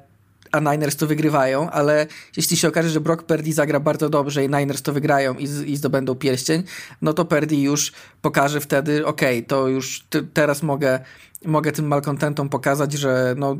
a 0.51 0.59
Niners 0.59 0.95
to 0.95 1.07
wygrywają, 1.07 1.69
ale 1.69 2.07
jeśli 2.37 2.57
się 2.57 2.67
okaże, 2.67 2.89
że 2.89 3.01
Brock 3.01 3.23
Purdy 3.23 3.53
zagra 3.53 3.79
bardzo 3.79 4.09
dobrze 4.09 4.45
i 4.45 4.49
Niners 4.49 4.81
to 4.81 4.93
wygrają 4.93 5.33
i, 5.33 5.43
i 5.43 5.77
zdobędą 5.77 6.15
pierścień, 6.15 6.63
no 7.01 7.13
to 7.13 7.25
Purdy 7.25 7.55
już 7.55 7.91
pokaże 8.21 8.61
wtedy, 8.61 9.05
ok, 9.05 9.21
to 9.47 9.67
już 9.67 10.05
teraz 10.33 10.63
mogę 10.63 10.99
mogę 11.45 11.71
tym 11.71 11.87
malkontentom 11.87 12.49
pokazać, 12.49 12.93
że 12.93 13.35
no, 13.37 13.57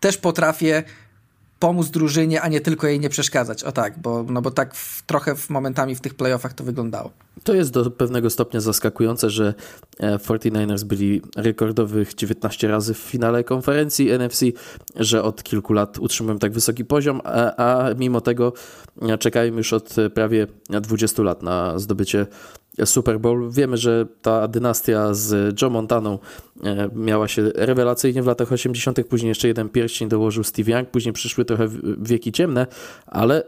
też 0.00 0.16
potrafię 0.16 0.82
pomóc 1.58 1.90
drużynie, 1.90 2.42
a 2.42 2.48
nie 2.48 2.60
tylko 2.60 2.86
jej 2.86 3.00
nie 3.00 3.08
przeszkadzać. 3.08 3.64
O 3.64 3.72
tak, 3.72 3.98
bo, 3.98 4.24
no 4.28 4.42
bo 4.42 4.50
tak 4.50 4.74
w, 4.74 5.02
trochę 5.02 5.34
w 5.34 5.50
momentami 5.50 5.94
w 5.94 6.00
tych 6.00 6.14
playoffach 6.14 6.52
to 6.52 6.64
wyglądało. 6.64 7.10
To 7.44 7.54
jest 7.54 7.70
do 7.70 7.90
pewnego 7.90 8.30
stopnia 8.30 8.60
zaskakujące, 8.60 9.30
że 9.30 9.54
49ers 10.00 10.82
e, 10.82 10.86
byli 10.86 11.22
rekordowych 11.36 12.14
19 12.14 12.68
razy 12.68 12.94
w 12.94 12.98
finale 12.98 13.44
konferencji 13.44 14.10
NFC, 14.18 14.44
że 14.96 15.22
od 15.22 15.42
kilku 15.42 15.72
lat 15.72 15.98
utrzymują 15.98 16.38
tak 16.38 16.52
wysoki 16.52 16.84
poziom, 16.84 17.20
a, 17.24 17.56
a 17.56 17.94
mimo 17.94 18.20
tego 18.20 18.52
czekają 19.18 19.56
już 19.56 19.72
od 19.72 19.94
prawie 20.14 20.46
20 20.70 21.22
lat 21.22 21.42
na 21.42 21.78
zdobycie 21.78 22.26
Super 22.84 23.20
Bowl. 23.20 23.50
Wiemy, 23.50 23.76
że 23.76 24.06
ta 24.22 24.48
dynastia 24.48 25.14
z 25.14 25.60
Joe 25.62 25.70
Montaną 25.70 26.18
e, 26.64 26.88
miała 26.94 27.28
się 27.28 27.50
rewelacyjnie 27.54 28.22
w 28.22 28.26
latach 28.26 28.52
80., 28.52 29.06
później 29.08 29.28
jeszcze 29.28 29.48
jeden 29.48 29.68
pierścień 29.68 30.08
dołożył 30.08 30.44
Steve 30.44 30.72
Young, 30.72 30.90
później 30.90 31.12
przyszły 31.12 31.44
trochę 31.44 31.68
wieki 31.98 32.32
ciemne, 32.32 32.66
ale 33.06 33.42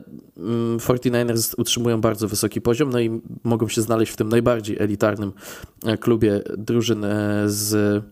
49ers 0.77 1.31
mm, 1.31 1.37
utrzymują 1.57 2.01
bardzo 2.01 2.29
wysoki 2.29 2.61
poziom, 2.61 2.91
no 2.91 3.01
i 3.01 3.21
mogą 3.45 3.69
się 3.69 3.83
znaleźć 3.83 4.13
w 4.13 4.17
tym 4.17 4.29
najbardziej 4.29 4.77
elitarnym 4.79 5.33
e, 5.85 5.99
klubie 5.99 6.41
drużyn 6.57 7.05
e, 7.05 7.43
z 7.47 8.03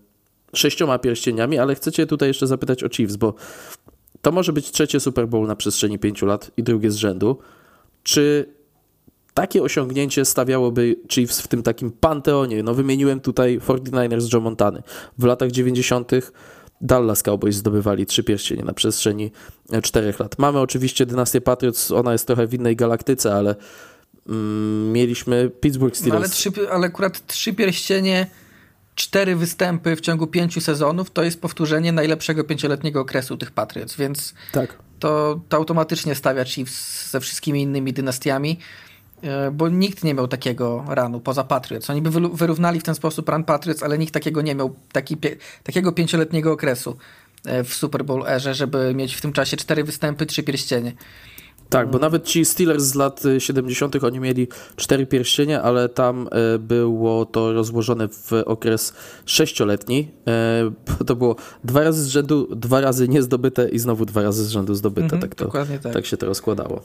sześcioma 0.54 0.99
pierścieniami, 0.99 1.59
ale 1.59 1.75
chcecie 1.75 2.06
tutaj 2.06 2.28
jeszcze 2.28 2.47
zapytać 2.47 2.85
o 2.85 2.88
Chiefs, 2.88 3.16
bo 3.16 3.35
to 4.23 4.33
może 4.33 4.52
być 4.52 4.71
trzecie 4.71 5.00
Super 5.00 5.28
Bowl 5.28 5.47
na 5.47 5.56
przestrzeni 5.56 5.99
pięciu 5.99 6.26
lat 6.26 6.50
i 6.56 6.62
drugie 6.62 6.90
z 6.90 6.97
rzędu. 6.97 7.38
Czy 8.02 8.54
takie 9.34 9.62
osiągnięcie 9.62 10.24
stawiałoby 10.24 10.96
Chiefs 11.08 11.40
w 11.40 11.48
tym 11.48 11.62
takim 11.62 11.90
panteonie. 11.90 12.62
No 12.62 12.74
wymieniłem 12.74 13.20
tutaj 13.20 13.58
49ers 13.58 14.34
Joe 14.34 14.40
Montany. 14.40 14.82
W 15.18 15.24
latach 15.24 15.50
90. 15.50 16.12
Dallas 16.80 17.22
Cowboys 17.22 17.56
zdobywali 17.56 18.06
trzy 18.06 18.24
pierścienie 18.24 18.64
na 18.64 18.72
przestrzeni 18.72 19.30
czterech 19.82 20.18
lat. 20.18 20.38
Mamy 20.38 20.60
oczywiście 20.60 21.06
dynastię 21.06 21.40
Patriots, 21.40 21.90
ona 21.90 22.12
jest 22.12 22.26
trochę 22.26 22.46
w 22.46 22.54
innej 22.54 22.76
galaktyce, 22.76 23.34
ale 23.34 23.54
mm, 24.28 24.92
mieliśmy 24.92 25.50
Pittsburgh 25.60 25.96
Steelers. 25.96 26.14
No 26.14 26.18
ale, 26.18 26.28
trzy, 26.28 26.70
ale 26.70 26.86
akurat 26.86 27.26
trzy 27.26 27.52
pierścienie, 27.52 28.26
cztery 28.94 29.36
występy 29.36 29.96
w 29.96 30.00
ciągu 30.00 30.26
pięciu 30.26 30.60
sezonów 30.60 31.10
to 31.10 31.22
jest 31.22 31.40
powtórzenie 31.40 31.92
najlepszego 31.92 32.44
pięcioletniego 32.44 33.00
okresu 33.00 33.36
tych 33.36 33.50
Patriots, 33.50 33.96
więc 33.96 34.34
tak. 34.52 34.78
to, 34.98 35.40
to 35.48 35.56
automatycznie 35.56 36.14
stawia 36.14 36.44
Chiefs 36.44 37.10
ze 37.10 37.20
wszystkimi 37.20 37.62
innymi 37.62 37.92
dynastiami. 37.92 38.58
E, 39.24 39.50
bo 39.50 39.68
nikt 39.68 40.04
nie 40.04 40.14
miał 40.14 40.28
takiego 40.28 40.84
ranu 40.88 41.20
poza 41.20 41.44
Patriots. 41.44 41.90
Oni 41.90 42.02
by 42.02 42.10
wyrównali 42.32 42.80
w 42.80 42.82
ten 42.82 42.94
sposób 42.94 43.28
ran 43.28 43.44
Patriots, 43.44 43.82
ale 43.82 43.98
nikt 43.98 44.14
takiego 44.14 44.42
nie 44.42 44.54
miał, 44.54 44.74
taki, 44.92 45.16
takiego 45.62 45.92
pięcioletniego 45.92 46.52
okresu 46.52 46.96
e, 47.44 47.64
w 47.64 47.74
Super 47.74 48.04
Bowl 48.04 48.26
erze, 48.26 48.54
żeby 48.54 48.94
mieć 48.94 49.14
w 49.14 49.20
tym 49.20 49.32
czasie 49.32 49.56
cztery 49.56 49.84
występy, 49.84 50.26
trzy 50.26 50.42
pierścienie. 50.42 50.92
Tak, 51.68 51.90
bo 51.90 51.98
nawet 51.98 52.24
ci 52.24 52.44
Steelers 52.44 52.84
z 52.84 52.94
lat 52.94 53.22
70. 53.38 54.04
oni 54.04 54.20
mieli 54.20 54.48
cztery 54.76 55.06
pierścienie, 55.06 55.62
ale 55.62 55.88
tam 55.88 56.28
e, 56.32 56.58
było 56.58 57.26
to 57.26 57.52
rozłożone 57.52 58.08
w 58.08 58.32
okres 58.32 58.92
sześcioletni. 59.26 60.08
To 61.06 61.16
było 61.16 61.36
dwa 61.64 61.82
razy 61.82 62.02
z 62.02 62.06
rzędu, 62.06 62.56
dwa 62.56 62.80
razy 62.80 63.08
niezdobyte 63.08 63.68
i 63.68 63.78
znowu 63.78 64.04
dwa 64.04 64.22
razy 64.22 64.44
z 64.44 64.50
rzędu 64.50 64.74
zdobyte. 64.74 65.04
Mhm, 65.04 65.22
tak, 65.22 65.34
to, 65.34 65.48
tak. 65.82 65.92
tak 65.92 66.06
się 66.06 66.16
to 66.16 66.26
rozkładało. 66.26 66.82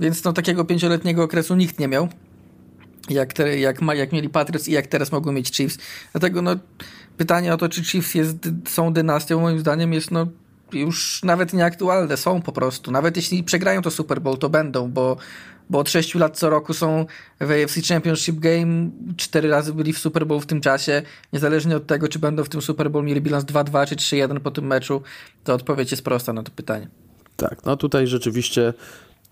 Więc 0.00 0.24
no, 0.24 0.32
takiego 0.32 0.64
pięcioletniego 0.64 1.22
okresu 1.22 1.54
nikt 1.54 1.78
nie 1.78 1.88
miał. 1.88 2.08
Jak, 3.10 3.32
te, 3.32 3.58
jak, 3.58 3.82
ma, 3.82 3.94
jak 3.94 4.12
mieli 4.12 4.28
Patriots 4.28 4.68
i 4.68 4.72
jak 4.72 4.86
teraz 4.86 5.12
mogą 5.12 5.32
mieć 5.32 5.56
Chiefs. 5.56 5.78
Dlatego 6.12 6.42
no, 6.42 6.56
pytanie 7.16 7.54
o 7.54 7.56
to, 7.56 7.68
czy 7.68 7.84
Chiefs 7.84 8.14
jest, 8.14 8.36
są 8.68 8.92
dynastią, 8.92 9.40
moim 9.40 9.58
zdaniem 9.58 9.92
jest 9.92 10.10
no, 10.10 10.26
już 10.72 11.22
nawet 11.22 11.52
nieaktualne. 11.52 12.16
Są 12.16 12.42
po 12.42 12.52
prostu. 12.52 12.90
Nawet 12.90 13.16
jeśli 13.16 13.44
przegrają 13.44 13.82
to 13.82 13.90
Super 13.90 14.20
Bowl, 14.20 14.38
to 14.38 14.48
będą, 14.48 14.90
bo 14.90 15.16
bo 15.70 15.78
od 15.78 15.90
6 15.90 16.14
lat 16.14 16.38
co 16.38 16.50
roku 16.50 16.74
są 16.74 17.06
w 17.40 17.50
AFC 17.50 17.88
Championship 17.88 18.38
Game, 18.38 18.90
cztery 19.16 19.48
razy 19.48 19.72
byli 19.72 19.92
w 19.92 19.98
Super 19.98 20.26
Bowl 20.26 20.40
w 20.40 20.46
tym 20.46 20.60
czasie, 20.60 21.02
niezależnie 21.32 21.76
od 21.76 21.86
tego, 21.86 22.08
czy 22.08 22.18
będą 22.18 22.44
w 22.44 22.48
tym 22.48 22.62
Super 22.62 22.90
Bowl 22.90 23.04
mieli 23.04 23.20
bilans 23.20 23.44
2-2 23.44 23.88
czy 23.88 23.96
3-1 23.96 24.40
po 24.40 24.50
tym 24.50 24.66
meczu, 24.66 25.02
to 25.44 25.54
odpowiedź 25.54 25.90
jest 25.90 26.04
prosta 26.04 26.32
na 26.32 26.42
to 26.42 26.50
pytanie. 26.50 26.88
Tak, 27.36 27.64
no 27.64 27.76
tutaj 27.76 28.06
rzeczywiście 28.06 28.74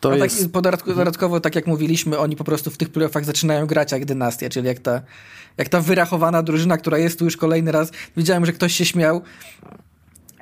to 0.09 0.15
A 0.15 0.25
jest... 0.25 0.53
tak, 0.53 0.95
dodatkowo, 0.95 1.41
tak 1.41 1.55
jak 1.55 1.67
mówiliśmy, 1.67 2.19
oni 2.19 2.37
po 2.37 2.45
prostu 2.45 2.71
w 2.71 2.77
tych 2.77 2.89
playoffach 2.89 3.25
zaczynają 3.25 3.67
grać 3.67 3.93
jak 3.93 4.05
dynastia, 4.05 4.49
czyli 4.49 4.67
jak 4.67 4.79
ta, 4.79 5.03
jak 5.57 5.69
ta 5.69 5.81
wyrachowana 5.81 6.43
drużyna, 6.43 6.79
która 6.79 6.99
jest 6.99 7.19
tu 7.19 7.25
już 7.25 7.37
kolejny 7.37 7.73
raz. 7.73 7.91
Widziałem, 8.17 8.47
że 8.47 8.53
ktoś 8.53 8.73
się 8.73 8.85
śmiał, 8.85 9.23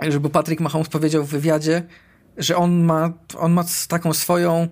żeby 0.02 0.30
Patrick 0.30 0.60
Mahomes 0.60 0.88
powiedział 0.88 1.24
w 1.24 1.28
wywiadzie, 1.28 1.82
że 2.36 2.56
on 2.56 2.84
ma, 2.84 3.12
on 3.38 3.52
ma 3.52 3.64
taką 3.88 4.12
swoją 4.12 4.68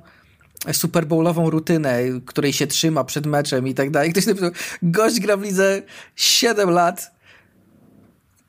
Super 0.73 1.07
Bowlową 1.07 1.51
rutynę, 1.51 1.99
której 2.27 2.53
się 2.53 2.67
trzyma 2.67 3.05
przed 3.05 3.27
meczem 3.27 3.69
i 3.69 3.75
tak 3.75 3.91
dalej. 3.91 4.13
Ktoś 4.13 4.27
napisał, 4.27 4.51
gość 4.83 5.21
gra 5.21 5.37
w 5.37 5.43
lidze 5.43 5.83
7 6.17 6.71
lat 6.71 7.13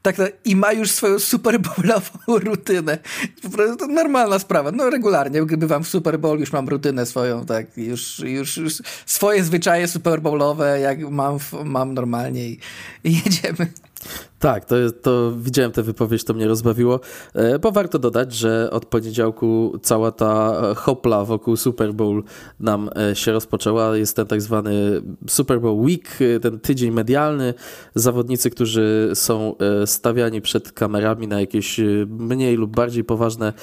tak, 0.04 0.16
i 0.46 0.56
ma 0.56 0.72
już 0.72 0.92
swoją 0.92 1.20
Super 1.20 1.60
Bowlową 1.60 2.10
rutynę. 2.46 2.98
Po 3.42 3.50
prostu 3.50 3.88
normalna 3.88 4.40
sprawa. 4.40 4.72
No 4.72 4.90
regularnie 4.90 5.46
bywam 5.46 5.84
w 5.84 5.88
Super 5.88 6.20
Bowl, 6.20 6.40
już 6.40 6.52
mam 6.52 6.70
rutynę 6.70 7.06
swoją, 7.06 7.46
tak, 7.46 7.78
już, 7.78 8.20
już, 8.20 8.58
już 8.58 8.74
swoje 9.06 9.44
zwyczaje 9.44 9.88
Super 9.88 10.22
Bowlowe, 10.22 10.80
jak 10.80 11.10
mam, 11.10 11.38
mam 11.64 11.94
normalnie 11.94 12.50
i, 12.50 12.60
i 13.04 13.14
jedziemy. 13.26 13.68
Tak, 14.44 14.66
to, 14.66 14.76
to 15.02 15.34
widziałem 15.38 15.72
tę 15.72 15.84
wypowiedź, 15.84 16.24
to 16.24 16.34
mnie 16.34 16.48
rozbawiło, 16.48 17.00
e, 17.34 17.60
bo 17.60 17.72
warto 17.72 18.00
dodać, 18.00 18.34
że 18.34 18.70
od 18.72 18.86
poniedziałku 18.86 19.80
cała 19.82 20.12
ta 20.12 20.62
hopla 20.76 21.26
wokół 21.26 21.58
Super 21.58 21.94
Bowl 21.94 22.24
nam 22.60 22.90
e, 23.12 23.16
się 23.16 23.32
rozpoczęła. 23.32 23.98
Jest 23.98 24.16
ten 24.16 24.28
tak 24.28 24.42
zwany 24.42 25.02
Super 25.28 25.62
Bowl 25.62 25.82
Week, 25.82 26.10
e, 26.36 26.40
ten 26.40 26.60
tydzień 26.60 26.92
medialny. 26.92 27.54
Zawodnicy, 27.96 28.50
którzy 28.50 29.12
są 29.14 29.56
stawiani 29.86 30.42
przed 30.42 30.72
kamerami 30.72 31.28
na 31.28 31.40
jakieś 31.40 31.80
mniej 32.08 32.56
lub 32.56 32.76
bardziej 32.76 33.04
poważne 33.04 33.54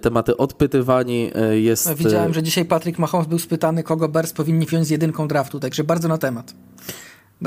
tematy, 0.00 0.36
odpytywani. 0.36 1.30
Jest... 1.50 1.94
Widziałem, 1.94 2.34
że 2.34 2.42
dzisiaj 2.42 2.64
Patrick 2.64 2.98
Mahomes 2.98 3.28
był 3.28 3.38
spytany, 3.38 3.82
kogo 3.82 4.08
Bears 4.08 4.32
powinni 4.32 4.66
wziąć 4.66 4.86
z 4.86 4.90
jedynką 4.90 5.28
draftu, 5.28 5.60
także 5.60 5.84
bardzo 5.84 6.08
na 6.08 6.18
temat. 6.18 6.54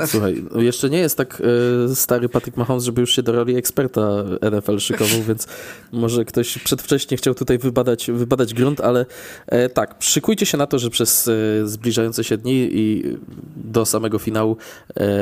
Słuchaj, 0.06 0.44
no 0.54 0.60
jeszcze 0.60 0.90
nie 0.90 0.98
jest 0.98 1.16
tak 1.16 1.42
e, 1.90 1.94
stary 1.94 2.28
Patrick 2.28 2.56
Mahomes, 2.56 2.84
żeby 2.84 3.00
już 3.00 3.16
się 3.16 3.22
do 3.22 3.32
roli 3.32 3.56
eksperta 3.56 4.24
NFL 4.50 4.78
szykował, 4.78 5.22
więc 5.22 5.46
może 5.92 6.24
ktoś 6.24 6.58
przedwcześnie 6.58 7.16
chciał 7.16 7.34
tutaj 7.34 7.58
wybadać, 7.58 8.10
wybadać 8.10 8.54
grunt, 8.54 8.80
ale 8.80 9.06
e, 9.46 9.68
tak, 9.68 9.94
szykujcie 10.00 10.46
się 10.46 10.58
na 10.58 10.66
to, 10.66 10.78
że 10.78 10.90
przez 10.90 11.28
e, 11.28 11.32
zbliżające 11.68 12.24
się 12.24 12.36
dni 12.36 12.68
i 12.72 13.16
do 13.56 13.86
samego 13.86 14.18
finału 14.18 14.56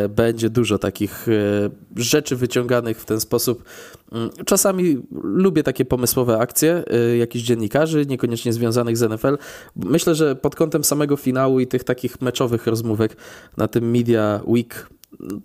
będzie 0.09 0.51
dużo 0.51 0.79
takich 0.79 1.27
rzeczy 1.97 2.37
wyciąganych 2.37 3.01
w 3.01 3.05
ten 3.05 3.21
sposób. 3.21 3.65
Mm, 4.13 4.31
czasami 4.47 4.99
lubię 5.23 5.63
takie 5.63 5.85
pomysłowe 5.85 6.39
akcje 6.39 6.85
e, 6.87 7.17
jakichś 7.17 7.45
dziennikarzy, 7.45 8.07
niekoniecznie 8.07 8.53
związanych 8.53 8.97
z 8.97 9.11
NFL. 9.11 9.39
Myślę, 9.77 10.15
że 10.15 10.37
pod 10.37 10.57
kątem 10.57 10.85
samego 10.85 11.17
finału 11.17 11.61
i 11.61 11.67
tych 11.67 11.85
takich 11.85 12.21
meczowych 12.21 12.67
rozmówek 12.67 13.17
na 13.57 13.69
tym 13.69 13.91
Media 13.91 14.41
week 14.47 14.89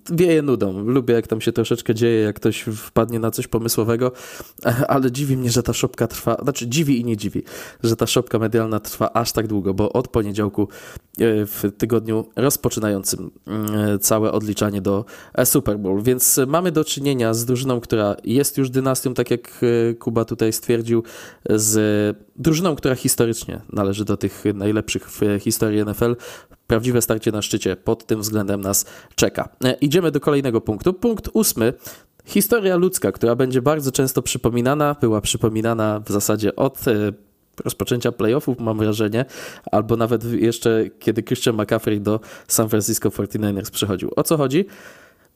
wieje 0.10 0.42
nudą. 0.42 0.84
Lubię, 0.84 1.14
jak 1.14 1.28
tam 1.28 1.42
się 1.42 1.52
troszeczkę 1.52 1.96
dzieje, 1.96 2.22
jak 2.22 2.36
ktoś 2.36 2.62
wpadnie 2.62 3.20
na 3.20 3.32
coś 3.32 3.48
pomysłowego, 3.48 4.12
ale 4.88 5.12
dziwi 5.12 5.38
mnie, 5.38 5.52
że 5.52 5.64
ta 5.64 5.74
szopka 5.74 6.08
trwa, 6.08 6.38
znaczy 6.44 6.68
dziwi 6.68 7.02
i 7.02 7.06
nie 7.06 7.18
dziwi, 7.18 7.44
że 7.84 7.96
ta 7.96 8.08
szopka 8.08 8.40
medialna 8.40 8.80
trwa 8.80 9.14
aż 9.14 9.32
tak 9.32 9.48
długo, 9.48 9.74
bo 9.74 9.94
od 9.94 10.08
poniedziałku 10.08 10.62
e, 10.62 10.68
w 11.46 11.64
tygodniu 11.78 12.26
rozpoczynającym 12.36 13.32
e, 13.48 14.00
całe 14.00 14.32
odliczanie 14.32 14.82
do 14.82 15.06
e, 15.34 15.46
Super 15.46 15.80
Bowl, 15.80 16.02
więc 16.02 16.40
mamy 16.48 16.72
do 16.72 16.84
czynienia 16.84 17.34
z 17.34 17.46
drużyną, 17.46 17.82
która 17.82 18.16
jest 18.24 18.58
już 18.58 18.70
dynastią, 18.70 19.14
tak 19.14 19.32
jak 19.32 19.66
Kuba 20.00 20.26
tutaj 20.26 20.54
stwierdził, 20.54 21.04
z 21.50 22.18
drużyną, 22.36 22.76
która 22.76 22.96
historycznie 22.96 23.62
należy 23.74 24.06
do 24.06 24.18
tych 24.18 24.44
najlepszych 24.54 25.12
w 25.12 25.22
historii 25.40 25.86
NFL, 25.86 26.16
prawdziwe 26.68 27.02
starcie 27.02 27.32
na 27.32 27.42
szczycie 27.42 27.76
pod 27.76 28.06
tym 28.06 28.22
względem 28.22 28.62
nas 28.62 28.86
czeka. 29.16 29.50
E, 29.64 29.74
idziemy 29.74 30.12
do 30.12 30.20
kolejnego 30.20 30.62
punktu. 30.62 30.94
Punkt 30.94 31.30
ósmy. 31.34 31.74
Historia 32.26 32.76
ludzka, 32.76 33.12
która 33.12 33.36
będzie 33.36 33.62
bardzo 33.62 33.92
często 33.92 34.22
przypominana, 34.22 34.96
była 35.02 35.22
przypominana 35.22 36.02
w 36.06 36.12
zasadzie 36.12 36.56
od 36.56 36.88
e, 36.88 37.14
rozpoczęcia 37.64 38.12
playoffów, 38.12 38.60
mam 38.60 38.78
wrażenie, 38.78 39.26
albo 39.72 39.98
nawet 39.98 40.24
jeszcze 40.24 40.86
kiedy 41.00 41.24
Christian 41.24 41.56
McCaffrey 41.56 42.02
do 42.02 42.20
San 42.48 42.70
Francisco 42.70 43.10
49ers 43.10 43.72
przychodził. 43.72 44.12
O 44.16 44.24
co 44.24 44.38
chodzi? 44.38 44.66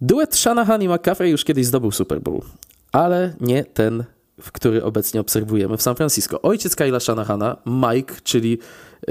Duet 0.01 0.35
Shanahan 0.35 0.81
i 0.81 0.89
McCaffrey 0.89 1.31
już 1.31 1.43
kiedyś 1.43 1.65
zdobył 1.65 1.91
Super 1.91 2.21
Bowl, 2.21 2.41
ale 2.91 3.33
nie 3.41 3.63
ten, 3.63 4.03
który 4.53 4.83
obecnie 4.83 5.21
obserwujemy 5.21 5.77
w 5.77 5.81
San 5.81 5.95
Francisco. 5.95 6.41
Ojciec 6.41 6.75
Kyla 6.75 6.99
Shanahana, 6.99 7.57
Mike, 7.65 8.15
czyli 8.23 8.59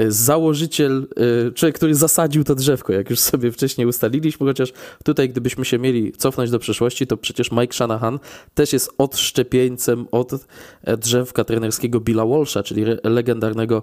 założyciel, 0.09 1.09
e, 1.49 1.51
człowiek, 1.53 1.77
który 1.77 1.95
zasadził 1.95 2.45
to 2.45 2.55
drzewko, 2.55 2.93
jak 2.93 3.11
już 3.11 3.19
sobie 3.21 3.53
wcześniej 3.53 3.87
ustaliliśmy, 3.87 4.47
chociaż 4.47 4.73
tutaj 5.05 5.29
gdybyśmy 5.29 5.65
się 5.65 5.79
mieli 5.79 6.13
cofnąć 6.13 6.51
do 6.51 6.59
przeszłości, 6.59 7.07
to 7.07 7.17
przecież 7.17 7.53
Mike 7.53 7.75
Shanahan 7.75 8.19
też 8.55 8.73
jest 8.73 8.91
odszczepieńcem 8.99 10.07
od 10.11 10.33
e, 10.85 10.97
drzewka 10.97 11.45
trenerskiego 11.45 12.01
Billa 12.01 12.27
Walsha, 12.27 12.63
czyli 12.63 12.85
legendarnego 13.05 13.83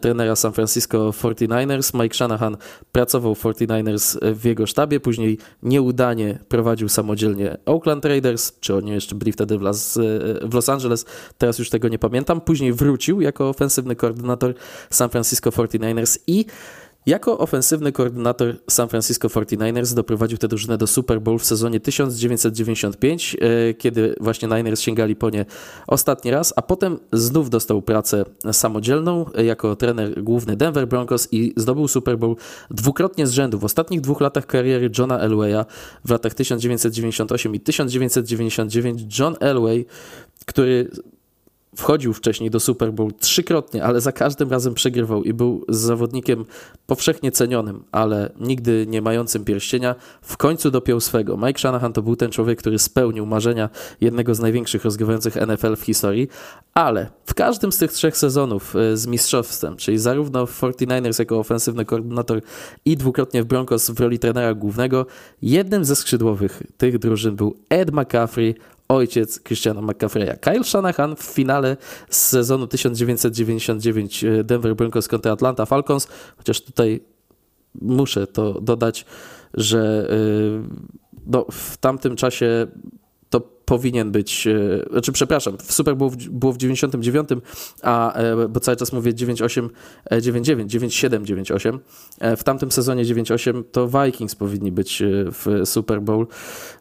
trenera 0.00 0.36
San 0.36 0.52
Francisco 0.52 1.10
49ers. 1.10 2.02
Mike 2.02 2.14
Shanahan 2.14 2.56
pracował 2.92 3.34
w 3.34 3.42
49ers 3.42 4.34
w 4.34 4.44
jego 4.44 4.66
sztabie, 4.66 5.00
później 5.00 5.38
nieudanie 5.62 6.38
prowadził 6.48 6.88
samodzielnie 6.88 7.56
Oakland 7.66 8.04
Raiders, 8.04 8.52
czy 8.60 8.74
oni 8.74 8.90
jeszcze 8.90 9.14
byli 9.14 9.32
wtedy 9.32 9.58
w 9.58 9.62
Los, 9.62 9.98
w 10.42 10.54
Los 10.54 10.68
Angeles, 10.68 11.04
teraz 11.38 11.58
już 11.58 11.70
tego 11.70 11.88
nie 11.88 11.98
pamiętam. 11.98 12.40
Później 12.40 12.72
wrócił 12.72 13.20
jako 13.20 13.48
ofensywny 13.48 13.96
koordynator 13.96 14.54
San 14.90 15.10
Francisco 15.10 15.51
49ers 15.52 16.18
i 16.26 16.46
jako 17.06 17.38
ofensywny 17.38 17.92
koordynator 17.92 18.56
San 18.70 18.88
Francisco 18.88 19.28
49ers 19.28 19.94
doprowadził 19.94 20.38
tę 20.38 20.48
drużynę 20.48 20.78
do 20.78 20.86
Super 20.86 21.20
Bowl 21.20 21.38
w 21.38 21.44
sezonie 21.44 21.80
1995, 21.80 23.36
e, 23.40 23.74
kiedy 23.74 24.14
właśnie 24.20 24.48
Niners 24.48 24.80
sięgali 24.80 25.16
po 25.16 25.30
nie 25.30 25.44
ostatni 25.86 26.30
raz, 26.30 26.52
a 26.56 26.62
potem 26.62 26.98
znów 27.12 27.50
dostał 27.50 27.82
pracę 27.82 28.24
samodzielną 28.52 29.26
jako 29.44 29.76
trener 29.76 30.22
główny 30.22 30.56
Denver 30.56 30.88
Broncos 30.88 31.28
i 31.32 31.52
zdobył 31.56 31.88
Super 31.88 32.18
Bowl 32.18 32.36
dwukrotnie 32.70 33.26
z 33.26 33.32
rzędu. 33.32 33.58
W 33.58 33.64
ostatnich 33.64 34.00
dwóch 34.00 34.20
latach 34.20 34.46
kariery 34.46 34.90
Johna 34.98 35.18
Elwaya 35.18 35.64
w 36.04 36.10
latach 36.10 36.34
1998 36.34 37.54
i 37.54 37.60
1999 37.60 39.18
John 39.18 39.36
Elway, 39.40 39.86
który 40.46 40.90
wchodził 41.76 42.12
wcześniej 42.12 42.50
do 42.50 42.60
Super 42.60 42.92
Bowl 42.92 43.10
trzykrotnie, 43.20 43.84
ale 43.84 44.00
za 44.00 44.12
każdym 44.12 44.50
razem 44.50 44.74
przegrywał 44.74 45.24
i 45.24 45.32
był 45.32 45.64
zawodnikiem 45.68 46.44
powszechnie 46.86 47.32
cenionym, 47.32 47.84
ale 47.92 48.32
nigdy 48.40 48.86
nie 48.88 49.02
mającym 49.02 49.44
pierścienia. 49.44 49.94
W 50.22 50.36
końcu 50.36 50.70
dopiął 50.70 51.00
swego. 51.00 51.36
Mike 51.36 51.58
Shanahan 51.58 51.92
to 51.92 52.02
był 52.02 52.16
ten 52.16 52.30
człowiek, 52.30 52.58
który 52.58 52.78
spełnił 52.78 53.26
marzenia 53.26 53.70
jednego 54.00 54.34
z 54.34 54.40
największych 54.40 54.84
rozgrywających 54.84 55.36
NFL 55.36 55.76
w 55.76 55.82
historii, 55.82 56.28
ale 56.74 57.10
w 57.24 57.34
każdym 57.34 57.72
z 57.72 57.78
tych 57.78 57.92
trzech 57.92 58.16
sezonów 58.16 58.76
e, 58.76 58.96
z 58.96 59.06
mistrzostwem, 59.06 59.76
czyli 59.76 59.98
zarówno 59.98 60.46
w 60.46 60.60
49ers 60.60 61.18
jako 61.18 61.38
ofensywny 61.38 61.84
koordynator 61.84 62.40
i 62.84 62.96
dwukrotnie 62.96 63.42
w 63.42 63.46
Broncos 63.46 63.90
w 63.90 64.00
roli 64.00 64.18
trenera 64.18 64.54
głównego, 64.54 65.06
jednym 65.42 65.84
ze 65.84 65.96
skrzydłowych 65.96 66.62
tych 66.76 66.98
drużyn 66.98 67.36
był 67.36 67.56
Ed 67.68 67.92
McCaffrey, 67.92 68.54
ojciec 68.94 69.40
Christiana 69.44 69.82
McCaffreya. 69.82 70.36
Kyle 70.36 70.64
Shanahan 70.64 71.16
w 71.16 71.22
finale 71.22 71.76
z 72.10 72.16
sezonu 72.16 72.66
1999 72.66 74.24
e, 74.24 74.44
Denver 74.44 74.76
Broncos 74.76 75.08
kontra 75.08 75.32
Atlanta 75.32 75.66
Falcons, 75.66 76.08
chociaż 76.36 76.60
tutaj 76.60 77.00
muszę 77.80 78.26
to 78.26 78.60
dodać, 78.60 79.04
że 79.54 80.08
e, 80.10 80.16
no, 81.26 81.46
w 81.50 81.76
tamtym 81.76 82.16
czasie 82.16 82.66
powinien 83.64 84.12
być, 84.12 84.46
e, 84.46 84.90
znaczy 84.90 85.12
przepraszam, 85.12 85.58
w 85.58 85.72
Super 85.72 85.96
było 85.96 86.10
w, 86.10 86.16
było 86.16 86.52
w 86.52 86.56
99, 86.56 87.28
a, 87.82 88.14
e, 88.14 88.48
bo 88.48 88.60
cały 88.60 88.76
czas 88.76 88.92
mówię 88.92 89.14
98, 89.14 89.70
99, 90.20 90.72
97, 90.72 91.26
98. 91.26 91.80
W 92.36 92.44
tamtym 92.44 92.72
sezonie 92.72 93.04
98 93.04 93.64
to 93.72 93.88
Vikings 93.88 94.34
powinni 94.34 94.72
być 94.72 95.02
e, 95.02 95.06
w 95.30 95.46
Super 95.64 96.02
Bowl, 96.02 96.26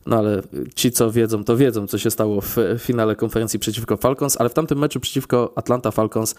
no 0.06 0.18
ale 0.18 0.42
ci 0.76 0.92
co 0.92 1.12
wiedzą, 1.12 1.44
to 1.44 1.58
wiedzą, 1.58 1.88
co 1.88 1.98
się 1.98 2.12
stało 2.12 2.42
w 2.42 2.56
finale 2.80 3.16
konferencji 3.16 3.60
przeciwko 3.60 3.98
Falcons, 3.98 4.38
ale 4.38 4.50
w 4.50 4.54
tamtym 4.54 4.80
meczu 4.80 5.00
przeciwko 5.00 5.54
Atlanta 5.56 5.92
Falcons 5.92 6.36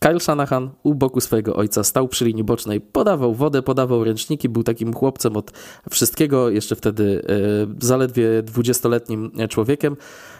Kyle 0.00 0.20
Shanahan 0.20 0.70
u 0.82 0.94
boku 0.94 1.20
swojego 1.20 1.56
ojca 1.56 1.84
stał 1.84 2.08
przy 2.08 2.24
linii 2.24 2.44
bocznej, 2.44 2.80
podawał 2.80 3.34
wodę, 3.34 3.62
podawał 3.62 4.04
ręczniki, 4.04 4.48
był 4.48 4.62
takim 4.62 4.94
chłopcem 4.94 5.36
od 5.36 5.52
wszystkiego, 5.90 6.50
jeszcze 6.50 6.76
wtedy 6.76 7.22
e, 7.28 7.84
zaledwie 7.84 8.42
dwudziestoletnim 8.42 9.32
człowiekiem. 9.48 9.96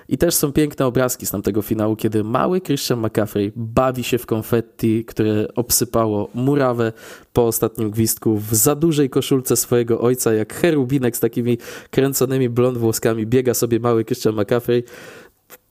I 0.09 0.19
też 0.19 0.35
są 0.35 0.53
piękne 0.53 0.87
obrazki 0.87 1.27
z 1.27 1.31
tamtego 1.31 1.63
finału, 1.63 1.97
kiedy 1.97 2.25
mały 2.25 2.61
Christian 2.61 3.01
McCaffrey 3.01 3.53
bawi 3.57 4.05
się 4.05 4.19
w 4.19 4.27
konfetti, 4.27 5.05
które 5.05 5.55
obsypało 5.55 6.29
murawę 6.35 6.93
po 7.33 7.47
ostatnim 7.47 7.91
gwizdku 7.91 8.37
w 8.37 8.55
za 8.55 8.75
dużej 8.75 9.11
koszulce 9.11 9.57
swojego 9.57 10.01
ojca, 10.01 10.33
jak 10.33 10.55
cherubinek 10.55 11.17
z 11.17 11.21
takimi 11.21 11.59
kręconymi 11.91 12.49
blond 12.49 12.79
włoskami 12.79 13.27
biega 13.27 13.55
sobie 13.55 13.81
mały 13.81 14.05
Christian 14.05 14.35
McCaffrey. 14.35 14.85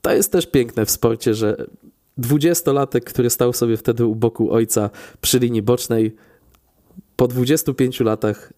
To 0.02 0.14
jest 0.14 0.32
też 0.32 0.48
piękne 0.48 0.86
w 0.86 0.92
sporcie, 0.92 1.34
że 1.34 1.66
dwudziestolatek, 2.18 3.06
który 3.06 3.30
stał 3.30 3.54
sobie 3.54 3.78
wtedy 3.78 4.06
u 4.06 4.16
boku 4.16 4.54
ojca 4.54 4.90
przy 5.22 5.40
linii 5.40 5.62
bocznej, 5.62 6.16
po 7.16 7.28
25 7.28 8.00
latach 8.00 8.54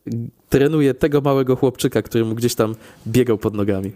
trenuje 0.50 0.94
tego 0.94 1.22
małego 1.22 1.56
chłopczyka, 1.56 2.02
który 2.02 2.26
mu 2.26 2.36
gdzieś 2.36 2.56
tam 2.56 2.76
biegał 3.08 3.38
pod 3.38 3.54
nogami. 3.54 3.92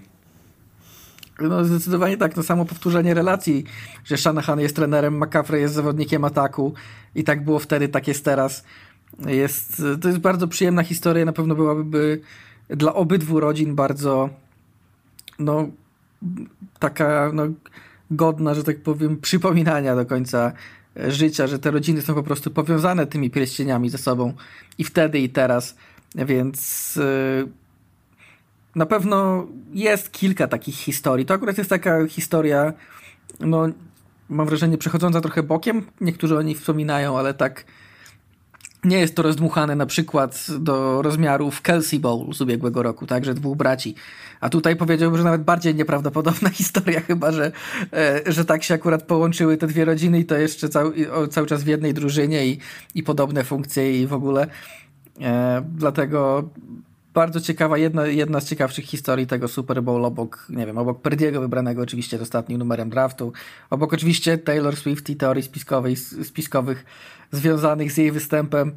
No 1.42 1.66
zdecydowanie 1.66 2.18
tak, 2.18 2.34
to 2.34 2.44
samo 2.44 2.66
powtórzenie 2.66 3.14
relacji, 3.14 3.64
że 4.06 4.18
Shanahan 4.18 4.60
jest 4.60 4.76
trenerem, 4.76 5.18
McCaffrey 5.18 5.62
jest 5.62 5.74
zawodnikiem 5.74 6.24
ataku 6.24 6.74
i 7.16 7.24
tak 7.24 7.44
było 7.44 7.60
wtedy, 7.60 7.88
tak 7.88 8.08
jest 8.08 8.26
teraz. 8.26 8.64
Jest, 9.28 9.82
to 10.02 10.08
jest 10.08 10.20
bardzo 10.20 10.48
przyjemna 10.48 10.84
historia, 10.84 11.26
na 11.26 11.34
pewno 11.34 11.56
byłaby 11.56 12.22
dla 12.70 12.94
obydwu 12.94 13.40
rodzin 13.40 13.76
bardzo 13.76 14.30
no 15.40 15.68
taka 16.80 17.32
no, 17.34 17.44
godna, 18.12 18.54
że 18.54 18.64
tak 18.64 18.82
powiem, 18.82 19.18
przypominania 19.18 19.96
do 19.96 20.06
końca 20.06 20.52
życia, 20.96 21.48
że 21.48 21.60
te 21.60 21.72
rodziny 21.72 22.02
są 22.02 22.14
po 22.14 22.24
prostu 22.24 22.52
powiązane 22.52 23.08
tymi 23.08 23.30
pierścieniami 23.30 23.90
ze 23.90 23.98
sobą 23.98 24.34
i 24.78 24.84
wtedy 24.84 25.20
i 25.20 25.30
teraz, 25.30 25.76
więc 26.16 26.96
yy, 26.96 27.48
na 28.76 28.86
pewno 28.86 29.48
jest 29.74 30.12
kilka 30.12 30.48
takich 30.48 30.76
historii. 30.76 31.26
To 31.26 31.34
akurat 31.34 31.58
jest 31.58 31.70
taka 31.70 32.08
historia, 32.08 32.74
no 33.40 33.68
mam 34.30 34.48
wrażenie, 34.48 34.78
przechodząca 34.78 35.22
trochę 35.22 35.44
bokiem. 35.44 35.86
Niektórzy 36.02 36.38
o 36.38 36.42
niej 36.42 36.56
wspominają, 36.56 37.18
ale 37.20 37.34
tak 37.34 37.66
nie 38.86 39.00
jest 39.00 39.16
to 39.16 39.22
rozdmuchane 39.22 39.76
na 39.76 39.86
przykład 39.86 40.48
do 40.60 41.02
rozmiarów 41.02 41.62
Kelsey 41.62 42.00
Bowl 42.00 42.34
z 42.34 42.42
ubiegłego 42.42 42.84
roku, 42.84 43.08
także 43.08 43.34
dwóch 43.34 43.58
braci. 43.58 43.96
A 44.42 44.50
tutaj 44.50 44.76
powiedziałbym, 44.76 45.18
że 45.18 45.24
nawet 45.24 45.44
bardziej 45.44 45.76
nieprawdopodobna 45.76 46.50
historia, 46.60 47.02
chyba 47.02 47.32
że, 47.32 47.52
e, 47.94 48.22
że 48.26 48.46
tak 48.46 48.64
się 48.64 48.74
akurat 48.74 49.04
połączyły 49.04 49.58
te 49.58 49.68
dwie 49.68 49.86
rodziny 49.86 50.20
i 50.20 50.26
to 50.26 50.38
jeszcze 50.38 50.70
cały, 50.70 50.94
cały 51.30 51.48
czas 51.48 51.64
w 51.64 51.68
jednej 51.68 51.94
drużynie 51.94 52.48
i, 52.48 52.60
i 52.96 53.04
podobne 53.04 53.44
funkcje 53.44 54.02
i 54.02 54.08
w 54.08 54.14
ogóle. 54.14 54.48
E, 55.22 55.64
dlatego 55.76 56.50
bardzo 57.14 57.42
ciekawa, 57.42 57.78
jedna, 57.78 58.06
jedna 58.06 58.40
z 58.40 58.50
ciekawszych 58.50 58.86
historii 58.86 59.28
tego 59.28 59.48
Super 59.48 59.84
Bowl 59.84 60.06
obok, 60.06 60.46
nie 60.50 60.66
wiem, 60.66 60.78
obok 60.78 61.02
Perdiego 61.02 61.42
wybranego 61.42 61.82
oczywiście 61.82 62.18
z 62.18 62.22
ostatnim 62.22 62.58
numerem 62.58 62.90
draftu, 62.90 63.34
obok 63.70 63.94
oczywiście 63.94 64.38
Taylor 64.38 64.76
Swift 64.76 65.10
i 65.10 65.16
teorii 65.16 65.44
spiskowej, 65.44 65.96
spiskowych 65.96 66.86
związanych 67.32 67.92
z 67.92 67.98
jej 67.98 68.12
występem, 68.12 68.76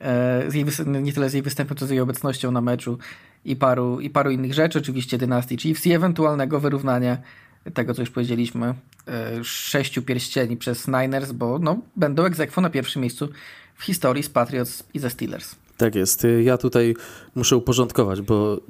e, 0.00 0.50
z 0.50 0.54
jej, 0.54 0.64
nie 0.86 1.12
tyle 1.12 1.30
z 1.30 1.32
jej 1.32 1.42
występem, 1.42 1.76
co 1.76 1.86
z 1.86 1.90
jej 1.90 2.00
obecnością 2.00 2.52
na 2.52 2.60
meczu 2.60 2.98
i 3.44 3.56
paru, 3.56 4.00
i 4.00 4.10
paru 4.10 4.30
innych 4.30 4.54
rzeczy, 4.54 4.78
oczywiście 4.78 5.18
Dynasty 5.18 5.56
Chiefs 5.56 5.86
i 5.86 5.92
ewentualnego 5.92 6.60
wyrównania 6.60 7.18
tego, 7.74 7.94
co 7.94 8.02
już 8.02 8.10
powiedzieliśmy, 8.10 8.74
e, 9.08 9.44
sześciu 9.44 10.02
pierścieni 10.02 10.56
przez 10.56 10.88
Niners, 10.88 11.32
bo 11.32 11.58
no, 11.58 11.78
będą 11.96 12.24
egzekwo 12.24 12.60
na 12.60 12.70
pierwszym 12.70 13.02
miejscu 13.02 13.28
w 13.74 13.84
historii 13.84 14.22
z 14.22 14.28
Patriots 14.28 14.84
i 14.94 14.98
ze 14.98 15.10
Steelers. 15.10 15.59
Tak 15.80 15.94
jest. 15.94 16.26
Ja 16.42 16.58
tutaj 16.58 16.96
muszę 17.34 17.56
uporządkować, 17.56 18.20
bo 18.20 18.60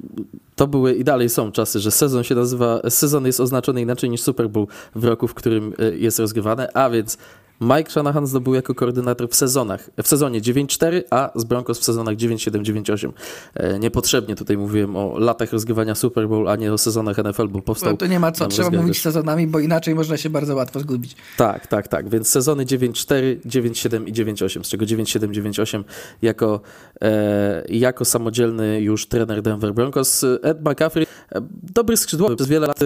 to 0.55 0.67
były 0.67 0.93
i 0.93 1.03
dalej 1.03 1.29
są 1.29 1.51
czasy, 1.51 1.79
że 1.79 1.91
sezon 1.91 2.23
się 2.23 2.35
nazywa, 2.35 2.81
sezon 2.89 3.25
jest 3.25 3.39
oznaczony 3.39 3.81
inaczej 3.81 4.09
niż 4.09 4.21
Super 4.21 4.49
Bowl 4.49 4.67
w 4.95 5.03
roku, 5.03 5.27
w 5.27 5.33
którym 5.33 5.73
e, 5.79 5.97
jest 5.97 6.19
rozgrywany, 6.19 6.73
a 6.73 6.89
więc 6.89 7.17
Mike 7.61 7.91
Shanahan 7.91 8.27
zdobył 8.27 8.53
jako 8.53 8.75
koordynator 8.75 9.29
w 9.29 9.35
sezonach, 9.35 9.89
w 10.03 10.07
sezonie 10.07 10.41
9-4, 10.41 11.01
a 11.09 11.31
z 11.35 11.43
Broncos 11.43 11.79
w 11.79 11.83
sezonach 11.83 12.15
9-7, 12.15 12.61
9-8. 12.61 13.11
E, 13.53 13.79
niepotrzebnie 13.79 14.35
tutaj 14.35 14.57
mówiłem 14.57 14.95
o 14.95 15.19
latach 15.19 15.53
rozgrywania 15.53 15.95
Super 15.95 16.27
Bowl, 16.27 16.49
a 16.49 16.55
nie 16.55 16.73
o 16.73 16.77
sezonach 16.77 17.17
NFL, 17.17 17.47
bo 17.47 17.61
powstał... 17.61 17.91
No 17.91 17.97
to 17.97 18.07
nie 18.07 18.19
ma 18.19 18.31
co, 18.31 18.47
trzeba 18.47 18.69
mówić 18.69 19.01
sezonami, 19.01 19.47
bo 19.47 19.59
inaczej 19.59 19.95
można 19.95 20.17
się 20.17 20.29
bardzo 20.29 20.55
łatwo 20.55 20.79
zgubić. 20.79 21.15
Tak, 21.37 21.67
tak, 21.67 21.87
tak, 21.87 22.09
więc 22.09 22.27
sezony 22.27 22.65
9-4, 22.65 23.39
9-7 23.45 24.07
i 24.07 24.13
9-8, 24.13 24.63
z 24.63 24.67
czego 24.67 24.85
9-7, 24.85 25.27
9-8 25.27 25.83
jako, 26.21 26.61
e, 27.01 27.63
jako 27.69 28.05
samodzielny 28.05 28.81
już 28.81 29.07
trener 29.07 29.41
Denver 29.41 29.73
Broncos. 29.73 30.25
Ed 30.41 30.61
McCaffrey, 30.61 31.05
e, 31.31 31.41
dobry 31.73 31.97
skrzydłowy, 31.97 32.35
przez 32.35 32.47
wiele 32.47 32.67
lat 32.67 32.81
e, 32.81 32.85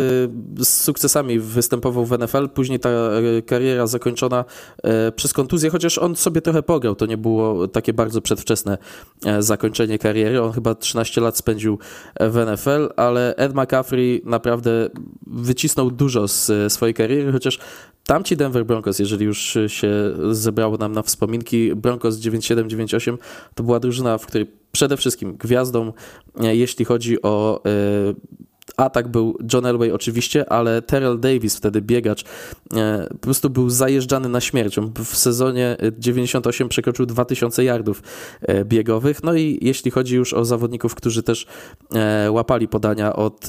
z 0.63 0.67
sukcesami 0.67 1.39
występował 1.39 2.05
w 2.05 2.19
NFL, 2.19 2.49
później 2.49 2.79
ta 2.79 2.89
kariera 3.45 3.87
zakończona 3.87 4.45
przez 5.15 5.33
kontuzję, 5.33 5.69
chociaż 5.69 5.97
on 5.97 6.15
sobie 6.15 6.41
trochę 6.41 6.63
pograł. 6.63 6.95
To 6.95 7.05
nie 7.05 7.17
było 7.17 7.67
takie 7.67 7.93
bardzo 7.93 8.21
przedwczesne 8.21 8.77
e, 9.25 9.41
zakończenie 9.41 9.99
kariery. 9.99 10.41
On 10.41 10.51
chyba 10.51 10.75
13 10.75 11.21
lat 11.21 11.37
spędził 11.37 11.79
w 12.19 12.45
NFL, 12.45 12.89
ale 12.95 13.35
Ed 13.35 13.53
McCaffrey 13.55 14.21
naprawdę 14.25 14.89
wycisnął 15.27 15.91
dużo 15.91 16.27
z 16.27 16.73
swojej 16.73 16.93
kariery, 16.93 17.31
chociaż 17.31 17.59
tamci 18.05 18.37
Denver 18.37 18.65
Broncos, 18.65 18.99
jeżeli 18.99 19.25
już 19.25 19.57
się 19.67 19.91
zebrało 20.31 20.77
nam 20.77 20.91
na 20.91 21.01
wspominki, 21.01 21.75
Broncos 21.75 22.15
97-98 22.15 23.17
to 23.55 23.63
była 23.63 23.79
drużyna, 23.79 24.17
w 24.17 24.25
której 24.25 24.51
przede 24.71 24.97
wszystkim 24.97 25.37
gwiazdą, 25.37 25.93
e, 26.39 26.55
jeśli 26.55 26.85
chodzi 26.85 27.21
o 27.21 27.61
atak 28.77 29.07
był 29.07 29.37
John 29.53 29.65
Elway 29.65 29.91
oczywiście, 29.91 30.49
ale 30.49 30.81
Terrell 30.81 31.19
Davis, 31.19 31.57
wtedy 31.57 31.81
biegacz, 31.81 32.23
e, 32.75 33.07
po 33.09 33.17
prostu 33.17 33.49
był 33.49 33.69
zajeżdżany 33.69 34.29
na 34.29 34.41
śmierć. 34.41 34.77
On 34.77 34.91
w 35.05 35.17
sezonie 35.17 35.77
98 35.99 36.69
przekroczył 36.69 37.05
2000 37.05 37.63
yardów 37.63 38.03
e, 38.41 38.65
biegowych. 38.65 39.23
No 39.23 39.33
i 39.33 39.59
jeśli 39.61 39.91
chodzi 39.91 40.15
już 40.15 40.33
o 40.33 40.45
zawodników, 40.45 40.95
którzy 40.95 41.23
też 41.23 41.47
e, 41.95 42.31
łapali 42.31 42.67
podania 42.67 43.15
od 43.15 43.47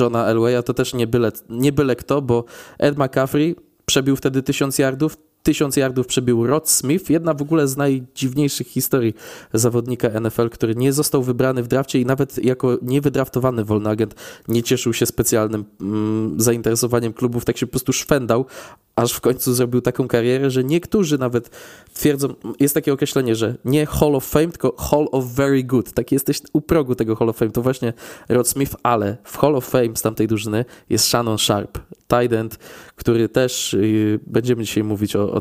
Johna 0.00 0.26
Elwaya, 0.26 0.62
to 0.64 0.74
też 0.74 0.94
nie 0.94 1.06
byle, 1.06 1.32
nie 1.48 1.72
byle 1.72 1.96
kto, 1.96 2.22
bo 2.22 2.44
Ed 2.78 2.98
McCaffrey 2.98 3.56
przebił 3.86 4.16
wtedy 4.16 4.42
1000 4.42 4.78
yardów, 4.78 5.16
tysiąc 5.42 5.76
yardów 5.76 6.06
przebił 6.06 6.46
Rod 6.46 6.70
Smith, 6.70 7.10
jedna 7.10 7.34
w 7.34 7.42
ogóle 7.42 7.68
z 7.68 7.76
najdziwniejszych 7.76 8.66
historii 8.66 9.14
zawodnika 9.52 10.20
NFL, 10.20 10.50
który 10.50 10.74
nie 10.74 10.92
został 10.92 11.22
wybrany 11.22 11.62
w 11.62 11.68
drafcie 11.68 12.00
i 12.00 12.06
nawet 12.06 12.44
jako 12.44 12.78
niewydraftowany 12.82 13.64
wolny 13.64 13.90
agent 13.90 14.14
nie 14.48 14.62
cieszył 14.62 14.92
się 14.92 15.06
specjalnym 15.06 15.64
mm, 15.80 16.40
zainteresowaniem 16.40 17.12
klubów, 17.12 17.44
tak 17.44 17.56
się 17.56 17.66
po 17.66 17.70
prostu 17.70 17.92
szwendał, 17.92 18.46
aż 18.96 19.12
w 19.12 19.20
końcu 19.20 19.54
zrobił 19.54 19.80
taką 19.80 20.08
karierę, 20.08 20.50
że 20.50 20.64
niektórzy 20.64 21.18
nawet 21.18 21.50
twierdzą, 21.94 22.34
jest 22.60 22.74
takie 22.74 22.92
określenie, 22.92 23.34
że 23.34 23.54
nie 23.64 23.86
Hall 23.86 24.16
of 24.16 24.24
Fame, 24.24 24.48
tylko 24.48 24.74
Hall 24.78 25.06
of 25.12 25.24
Very 25.24 25.64
Good. 25.64 25.92
Tak 25.92 26.12
jesteś 26.12 26.40
u 26.52 26.60
progu 26.60 26.94
tego 26.94 27.16
Hall 27.16 27.28
of 27.28 27.36
Fame. 27.36 27.50
To 27.50 27.62
właśnie 27.62 27.92
Rod 28.28 28.48
Smith, 28.48 28.76
ale 28.82 29.16
w 29.24 29.36
Hall 29.38 29.56
of 29.56 29.64
Fame 29.64 29.96
z 29.96 30.02
tamtej 30.02 30.28
drużyny 30.28 30.64
jest 30.90 31.04
Shannon 31.04 31.38
Sharp, 31.38 31.78
tight 32.12 32.32
end, 32.32 32.58
który 32.96 33.28
też, 33.28 33.72
yy, 33.72 34.20
będziemy 34.26 34.64
dzisiaj 34.64 34.84
mówić 34.84 35.16
o, 35.16 35.32
o 35.32 35.40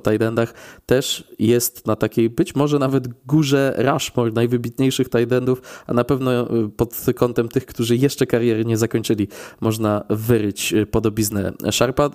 też 0.86 1.28
jest 1.40 1.88
na 1.88 1.96
takiej 1.96 2.30
być 2.30 2.56
może 2.56 2.80
nawet 2.80 3.08
górze 3.26 3.76
Rushmore, 3.78 4.32
najwybitniejszych 4.32 5.10
tight 5.10 5.32
endów, 5.32 5.62
a 5.88 5.94
na 5.94 6.04
pewno 6.04 6.32
yy, 6.32 6.70
pod 6.70 7.06
kątem 7.16 7.50
tych, 7.50 7.66
którzy 7.66 7.96
jeszcze 7.96 8.26
kariery 8.26 8.66
nie 8.66 8.78
zakończyli, 8.78 9.28
można 9.62 10.04
wyryć 10.10 10.72
yy, 10.72 10.86
podobiznę 10.86 11.54
Sharpa. 11.72 12.10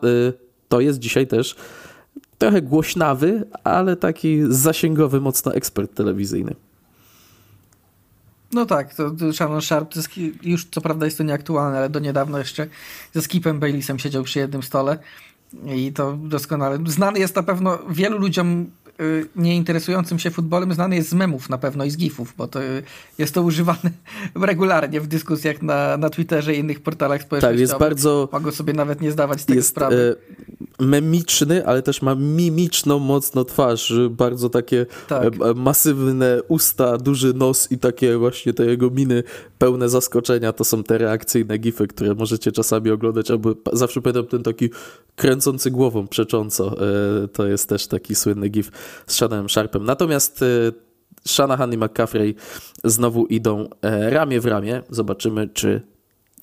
To 0.69 0.81
jest 0.81 0.99
dzisiaj 0.99 1.27
też 1.27 1.57
trochę 2.39 2.63
głośnawy, 2.63 3.45
ale 3.65 3.97
taki 3.97 4.41
zasięgowy 4.49 5.21
mocno 5.21 5.55
ekspert 5.55 5.95
telewizyjny. 5.95 6.55
No 8.57 8.67
tak, 8.67 8.95
to, 8.95 9.11
to 9.11 9.33
Shannon 9.33 9.63
Sharp, 9.63 9.95
to 9.95 10.01
już 10.43 10.67
co 10.71 10.81
prawda 10.81 11.05
jest 11.05 11.19
to 11.19 11.25
nieaktualne, 11.25 11.79
ale 11.79 11.89
do 11.89 11.99
niedawno 11.99 12.39
jeszcze 12.39 12.67
ze 13.15 13.23
Skipem 13.23 13.61
Baylisem 13.61 13.99
siedział 13.99 14.23
przy 14.23 14.39
jednym 14.39 14.63
stole 14.63 14.99
i 15.75 15.93
to 15.93 16.13
doskonale. 16.13 16.79
Znany 16.87 17.19
jest 17.19 17.37
na 17.37 17.43
pewno 17.43 17.79
wielu 17.91 18.19
ludziom 18.19 18.71
y, 19.01 19.27
nieinteresującym 19.37 20.19
się 20.19 20.31
futbolem, 20.31 20.75
znany 20.75 20.97
jest 20.97 21.09
z 21.09 21.15
memów 21.15 21.49
na 21.49 21.59
pewno 21.59 21.85
i 21.85 21.91
z 21.91 21.97
gifów, 21.97 22.35
bo 22.37 22.49
to 22.49 22.61
jest 23.19 23.35
to 23.35 23.43
używane 23.43 23.91
regularnie 24.35 25.01
w 25.01 25.07
dyskusjach 25.07 25.63
na, 25.63 25.97
na 25.97 26.11
Twitterze 26.11 26.55
i 26.55 26.59
innych 26.59 26.81
portalach 26.81 27.23
społecznościowych. 27.23 27.69
Tak, 27.69 27.79
jest 27.79 27.79
bardzo... 27.79 28.29
Mogą 28.33 28.53
sobie 28.53 28.73
nawet 28.73 29.01
nie 29.01 29.13
zdawać 29.13 29.41
z 29.41 29.45
tego 29.45 29.57
jest, 29.57 29.69
sprawy. 29.69 30.17
Memiczny, 30.81 31.67
ale 31.67 31.83
też 31.83 32.03
ma 32.03 32.15
mimiczną 32.15 32.99
mocno 32.99 33.45
twarz, 33.45 33.93
bardzo 34.11 34.49
takie 34.51 34.87
tak. 35.09 35.25
E, 35.25 35.55
masywne 35.55 36.41
usta, 36.49 36.99
duży 36.99 37.35
nos 37.35 37.73
i 37.73 37.79
takie 37.79 38.17
właśnie 38.17 38.53
te 38.53 38.67
jego 38.67 38.91
miny 38.91 39.23
pełne 39.59 39.89
zaskoczenia, 39.89 40.53
to 40.53 40.65
są 40.65 40.83
te 40.83 40.99
reakcyjne 40.99 41.59
gify, 41.59 41.87
które 41.87 42.15
możecie 42.15 42.53
czasami 42.53 42.91
oglądać, 42.91 43.31
albo 43.31 43.55
zawsze 43.73 44.03
pamiętam 44.03 44.27
ten 44.27 44.43
taki 44.43 44.71
kręcący 45.17 45.71
głową 45.71 46.07
przecząco, 46.07 46.77
e, 47.25 47.29
to 47.29 47.47
jest 47.47 47.69
też 47.69 47.87
taki 47.87 48.15
słynny 48.15 48.49
gif 48.49 48.71
z 49.07 49.15
Shananem 49.15 49.51
Sharpem. 49.51 49.85
Natomiast 49.85 50.43
e, 50.43 50.47
Shanahan 51.27 51.73
i 51.73 51.77
McCaffrey 51.77 52.35
znowu 52.85 53.27
idą 53.27 53.69
ramię 54.09 54.41
w 54.41 54.47
ramię, 54.47 54.83
zobaczymy 54.91 55.49
czy 55.49 55.96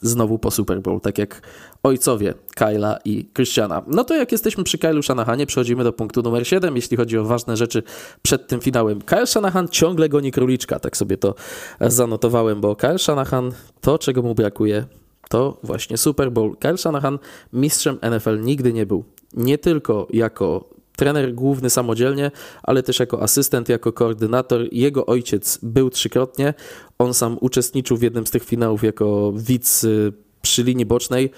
znowu 0.03 0.39
po 0.39 0.51
Super 0.51 0.81
Bowl, 0.81 1.01
tak 1.01 1.17
jak 1.17 1.41
ojcowie 1.83 2.33
Kyla 2.55 2.97
i 3.05 3.25
Christiana. 3.35 3.81
No 3.87 4.03
to 4.03 4.15
jak 4.15 4.31
jesteśmy 4.31 4.63
przy 4.63 4.77
Kylu 4.77 5.03
Shanahanie, 5.03 5.45
przechodzimy 5.45 5.83
do 5.83 5.93
punktu 5.93 6.21
numer 6.21 6.47
7, 6.47 6.75
jeśli 6.75 6.97
chodzi 6.97 7.17
o 7.17 7.23
ważne 7.23 7.57
rzeczy 7.57 7.83
przed 8.21 8.47
tym 8.47 8.61
finałem. 8.61 9.01
Kyle 9.01 9.27
Shanahan 9.27 9.67
ciągle 9.67 10.09
goni 10.09 10.31
króliczka, 10.31 10.79
tak 10.79 10.97
sobie 10.97 11.17
to 11.17 11.35
zanotowałem, 11.81 12.61
bo 12.61 12.75
Kyle 12.75 12.99
Shanahan 12.99 13.51
to, 13.81 13.99
czego 13.99 14.21
mu 14.21 14.35
brakuje, 14.35 14.85
to 15.29 15.57
właśnie 15.63 15.97
Super 15.97 16.31
Bowl. 16.31 16.55
Kyle 16.59 16.77
Shanahan 16.77 17.19
mistrzem 17.53 17.99
NFL 18.17 18.41
nigdy 18.41 18.73
nie 18.73 18.85
był. 18.85 19.03
Nie 19.33 19.57
tylko 19.57 20.07
jako 20.09 20.72
trener 21.03 21.33
główny 21.33 21.69
samodzielnie, 21.69 22.31
ale 22.63 22.83
też 22.83 22.99
jako 22.99 23.21
asystent, 23.21 23.69
jako 23.69 23.93
koordynator. 23.93 24.67
Jego 24.71 25.05
ojciec 25.05 25.59
był 25.63 25.89
trzykrotnie. 25.89 26.53
On 26.99 27.13
sam 27.13 27.37
uczestniczył 27.41 27.97
w 27.97 28.01
jednym 28.01 28.27
z 28.27 28.31
tych 28.31 28.43
finałów 28.43 28.83
jako 28.83 29.33
widz 29.35 29.83
y, 29.83 30.13
przy 30.41 30.63
linii 30.63 30.85
bocznej. 30.85 31.31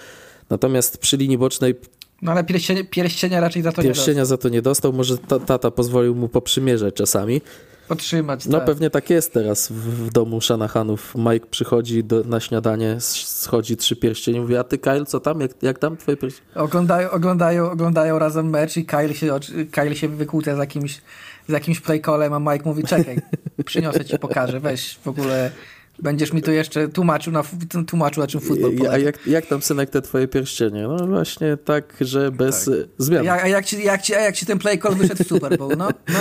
Natomiast 0.50 0.98
przy 0.98 1.18
linii 1.18 1.38
bocznej 1.38 1.76
no 2.22 2.32
ale 2.32 2.44
pierścienia, 2.44 2.84
pierścienia 2.90 3.40
raczej 3.40 3.62
za 3.62 3.72
to 3.72 3.82
nie 3.82 3.88
dostał. 3.88 4.06
Pierścienia 4.06 4.26
za 4.26 4.38
to 4.38 4.50
nie 4.50 4.62
dostał. 4.62 4.94
Może 4.94 5.18
tata 5.48 5.72
pozwolił 5.72 6.16
mu 6.16 6.30
poprzymierzać 6.30 6.94
czasami 6.94 7.42
podtrzymać. 7.88 8.46
No 8.46 8.58
tak. 8.58 8.66
pewnie 8.66 8.90
tak 8.90 9.10
jest 9.10 9.34
teraz 9.34 9.68
w, 9.68 9.74
w 9.74 10.12
domu 10.12 10.42
Shanahanów. 10.42 11.14
Mike 11.16 11.48
przychodzi 11.52 12.04
do, 12.04 12.24
na 12.24 12.40
śniadanie, 12.40 12.96
schodzi 13.00 13.78
trzy 13.78 13.96
pierścienie, 13.96 14.42
mówi, 14.42 14.58
a 14.58 14.64
ty 14.64 14.78
Kyle, 14.78 15.06
co 15.06 15.20
tam? 15.20 15.42
Jak, 15.42 15.52
jak 15.64 15.80
tam 15.80 15.98
twoje 15.98 16.18
pierścienie? 16.18 16.48
Oglądają, 16.56 17.12
oglądają, 17.12 17.72
oglądają 17.72 18.20
razem 18.20 18.50
mecz 18.50 18.78
i 18.78 18.86
Kyle 18.86 19.14
się, 19.14 19.40
Kyle 19.72 19.96
się 19.96 20.08
wykłóca 20.08 20.56
z 20.56 20.60
jakimś, 20.60 21.02
z 21.48 21.52
jakimś 21.52 21.80
playcallem, 21.80 22.34
a 22.34 22.40
Mike 22.40 22.66
mówi, 22.66 22.84
czekaj, 22.84 23.22
przyniosę 23.66 24.06
ci, 24.06 24.20
pokażę, 24.20 24.60
weź 24.60 25.00
w 25.04 25.08
ogóle... 25.08 25.52
Będziesz 26.00 26.34
mi 26.34 26.42
tu 26.42 26.52
jeszcze 26.52 26.88
tłumaczył, 26.88 27.34
na, 27.34 27.44
tłumaczył 27.88 28.22
na 28.22 28.28
czym 28.28 28.42
futbol 28.42 28.76
polega. 28.78 28.96
A 28.96 28.98
jak, 28.98 29.28
jak 29.28 29.46
tam, 29.46 29.62
synek, 29.62 29.90
te 29.90 30.02
twoje 30.02 30.28
pierścienie? 30.28 30.88
No 30.88 31.08
właśnie 31.08 31.58
tak, 31.58 31.94
że 32.02 32.32
bez 32.32 32.66
tak. 32.66 32.74
zmian. 32.98 33.30
A, 33.30 33.34
a, 33.34 33.48
jak 33.48 33.66
ci, 33.66 33.84
jak, 33.84 34.02
ci, 34.02 34.16
a 34.16 34.20
jak 34.20 34.36
ci 34.36 34.46
ten 34.46 34.60
play 34.60 34.80
call 34.80 34.96
wyszedł 34.96 35.24
w 35.24 35.28
Super 35.28 35.58
Bowl, 35.58 35.78
no? 35.78 35.90
no? 36.08 36.20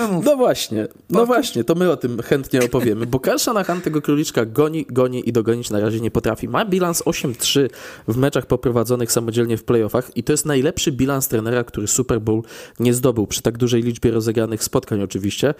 No, 0.00 0.20
no 0.24 0.36
właśnie, 0.36 0.88
no 1.10 1.26
właśnie, 1.26 1.64
to 1.64 1.74
my 1.74 1.90
o 1.90 1.96
tym 1.96 2.22
chętnie 2.22 2.64
opowiemy, 2.64 3.06
bo 3.06 3.20
Kyle 3.20 3.38
Shanahan 3.38 3.80
tego 3.80 4.02
króliczka 4.02 4.44
goni, 4.44 4.86
goni 4.90 5.28
i 5.28 5.32
dogonić 5.32 5.70
na 5.70 5.80
razie 5.80 6.00
nie 6.00 6.10
potrafi. 6.10 6.48
Ma 6.48 6.64
bilans 6.64 7.02
8-3 7.02 7.68
w 8.08 8.16
meczach 8.16 8.46
poprowadzonych 8.46 9.12
samodzielnie 9.12 9.56
w 9.56 9.64
playoffach 9.64 10.16
i 10.16 10.24
to 10.24 10.32
jest 10.32 10.46
najlepszy 10.46 10.92
bilans 10.92 11.28
trenera, 11.28 11.64
który 11.64 11.86
Super 11.86 12.20
Bowl 12.20 12.42
nie 12.80 12.94
zdobył 12.94 13.26
przy 13.26 13.42
tak 13.42 13.58
dużej 13.58 13.82
liczbie 13.82 14.10
rozegranych 14.10 14.64
spotkań 14.64 15.02
oczywiście. 15.02 15.54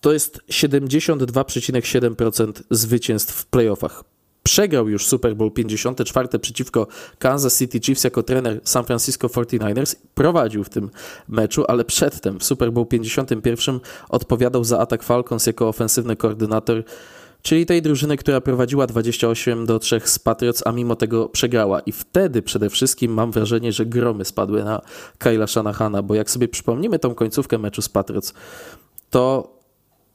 To 0.00 0.12
jest 0.12 0.40
72,7% 0.50 2.52
zwycięstw 2.70 3.34
w 3.34 3.46
playoffach. 3.46 4.13
Przegrał 4.46 4.88
już 4.88 5.06
Super 5.06 5.36
Bowl 5.36 5.50
54 5.50 6.38
przeciwko 6.38 6.86
Kansas 7.18 7.58
City 7.58 7.80
Chiefs 7.80 8.04
jako 8.04 8.22
trener 8.22 8.60
San 8.64 8.84
Francisco 8.84 9.28
49ers. 9.28 9.96
Prowadził 10.14 10.64
w 10.64 10.68
tym 10.68 10.90
meczu, 11.28 11.64
ale 11.68 11.84
przedtem 11.84 12.40
w 12.40 12.44
Super 12.44 12.72
Bowl 12.72 12.86
51 12.86 13.80
odpowiadał 14.08 14.64
za 14.64 14.78
atak 14.78 15.02
Falcons 15.02 15.46
jako 15.46 15.68
ofensywny 15.68 16.16
koordynator 16.16 16.84
czyli 17.42 17.66
tej 17.66 17.82
drużyny, 17.82 18.16
która 18.16 18.40
prowadziła 18.40 18.86
28 18.86 19.66
do 19.66 19.78
3 19.78 20.00
z 20.04 20.18
Patriots, 20.18 20.62
a 20.66 20.72
mimo 20.72 20.96
tego 20.96 21.28
przegrała. 21.28 21.80
I 21.80 21.92
wtedy 21.92 22.42
przede 22.42 22.70
wszystkim 22.70 23.12
mam 23.12 23.32
wrażenie, 23.32 23.72
że 23.72 23.86
gromy 23.86 24.24
spadły 24.24 24.64
na 24.64 24.82
Kyla 25.18 25.46
Shanahana, 25.46 26.02
bo 26.02 26.14
jak 26.14 26.30
sobie 26.30 26.48
przypomnimy 26.48 26.98
tą 26.98 27.14
końcówkę 27.14 27.58
meczu 27.58 27.82
z 27.82 27.88
Patriots, 27.88 28.34
to 29.10 29.53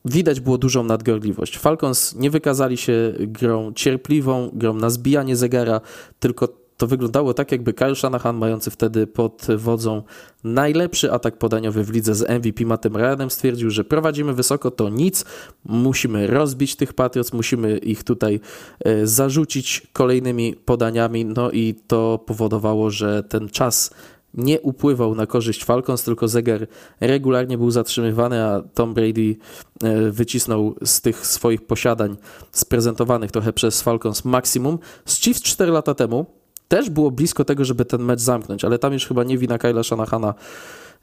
widać 0.05 0.39
było 0.39 0.57
dużą 0.57 0.83
nadgorliwość. 0.83 1.57
Falcons 1.57 2.15
nie 2.15 2.29
wykazali 2.29 2.77
się 2.77 3.13
grą 3.19 3.73
cierpliwą, 3.73 4.49
grą 4.53 4.73
na 4.73 4.89
zbijanie 4.89 5.35
zegara, 5.35 5.81
tylko 6.19 6.59
to 6.79 6.88
wyglądało 6.88 7.33
tak, 7.33 7.51
jakby 7.51 7.73
Kyle 7.73 7.95
Shanahan, 7.95 8.38
mający 8.38 8.71
wtedy 8.71 9.07
pod 9.07 9.47
wodzą 9.57 10.03
najlepszy 10.43 11.12
atak 11.12 11.38
podaniowy 11.38 11.83
w 11.83 11.89
lidze 11.89 12.15
z 12.15 12.29
MVP 12.29 12.65
Mattem 12.65 12.97
Ryanem, 12.97 13.29
stwierdził, 13.29 13.69
że 13.69 13.83
prowadzimy 13.83 14.33
wysoko, 14.33 14.71
to 14.71 14.89
nic, 14.89 15.25
musimy 15.65 16.27
rozbić 16.27 16.75
tych 16.75 16.93
Patriots, 16.93 17.33
musimy 17.33 17.77
ich 17.77 18.03
tutaj 18.03 18.39
e, 18.79 19.07
zarzucić 19.07 19.88
kolejnymi 19.93 20.55
podaniami, 20.65 21.25
no 21.25 21.51
i 21.51 21.75
to 21.88 22.23
powodowało, 22.25 22.89
że 22.89 23.23
ten 23.23 23.49
czas 23.49 23.91
nie 24.33 24.61
upływał 24.61 25.15
na 25.15 25.25
korzyść 25.25 25.63
Falcons, 25.63 26.03
tylko 26.03 26.27
zegar 26.27 26.67
regularnie 26.99 27.57
był 27.57 27.71
zatrzymywany, 27.71 28.43
a 28.43 28.61
Tom 28.73 28.93
Brady 28.93 29.35
e, 29.83 30.11
wycisnął 30.11 30.75
z 30.85 31.01
tych 31.01 31.27
swoich 31.27 31.67
posiadań 31.67 32.17
sprezentowanych 32.51 33.31
trochę 33.31 33.53
przez 33.53 33.81
Falcons 33.81 34.25
maksimum. 34.25 34.79
Z 35.05 35.19
Chiefs 35.19 35.41
4 35.41 35.71
lata 35.71 35.93
temu 35.93 36.25
też 36.67 36.89
było 36.89 37.11
blisko 37.11 37.45
tego, 37.45 37.65
żeby 37.65 37.85
ten 37.85 38.01
mecz 38.01 38.19
zamknąć, 38.19 38.65
ale 38.65 38.79
tam 38.79 38.93
już 38.93 39.05
chyba 39.05 39.23
nie 39.23 39.37
wina 39.37 39.57
Kyla 39.57 39.83
Shanahana 39.83 40.33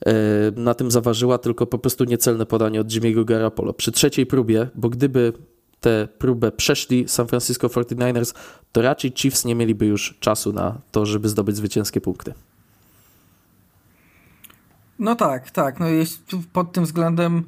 e, 0.06 0.12
na 0.56 0.74
tym 0.74 0.90
zaważyła, 0.90 1.38
tylko 1.38 1.66
po 1.66 1.78
prostu 1.78 2.04
niecelne 2.04 2.46
podanie 2.46 2.80
od 2.80 2.88
Jimmy'ego 2.88 3.24
Garoppolo. 3.24 3.72
Przy 3.72 3.92
trzeciej 3.92 4.26
próbie, 4.26 4.68
bo 4.74 4.88
gdyby 4.88 5.32
tę 5.80 6.08
próbę 6.18 6.52
przeszli 6.52 7.08
San 7.08 7.26
Francisco 7.26 7.66
49ers, 7.68 8.34
to 8.72 8.82
raczej 8.82 9.12
Chiefs 9.12 9.44
nie 9.44 9.54
mieliby 9.54 9.86
już 9.86 10.18
czasu 10.20 10.52
na 10.52 10.78
to, 10.90 11.06
żeby 11.06 11.28
zdobyć 11.28 11.56
zwycięskie 11.56 12.00
punkty. 12.00 12.34
No 14.98 15.14
tak, 15.14 15.50
tak. 15.50 15.80
No 15.80 15.88
jest, 15.88 16.22
pod 16.52 16.72
tym 16.72 16.84
względem 16.84 17.44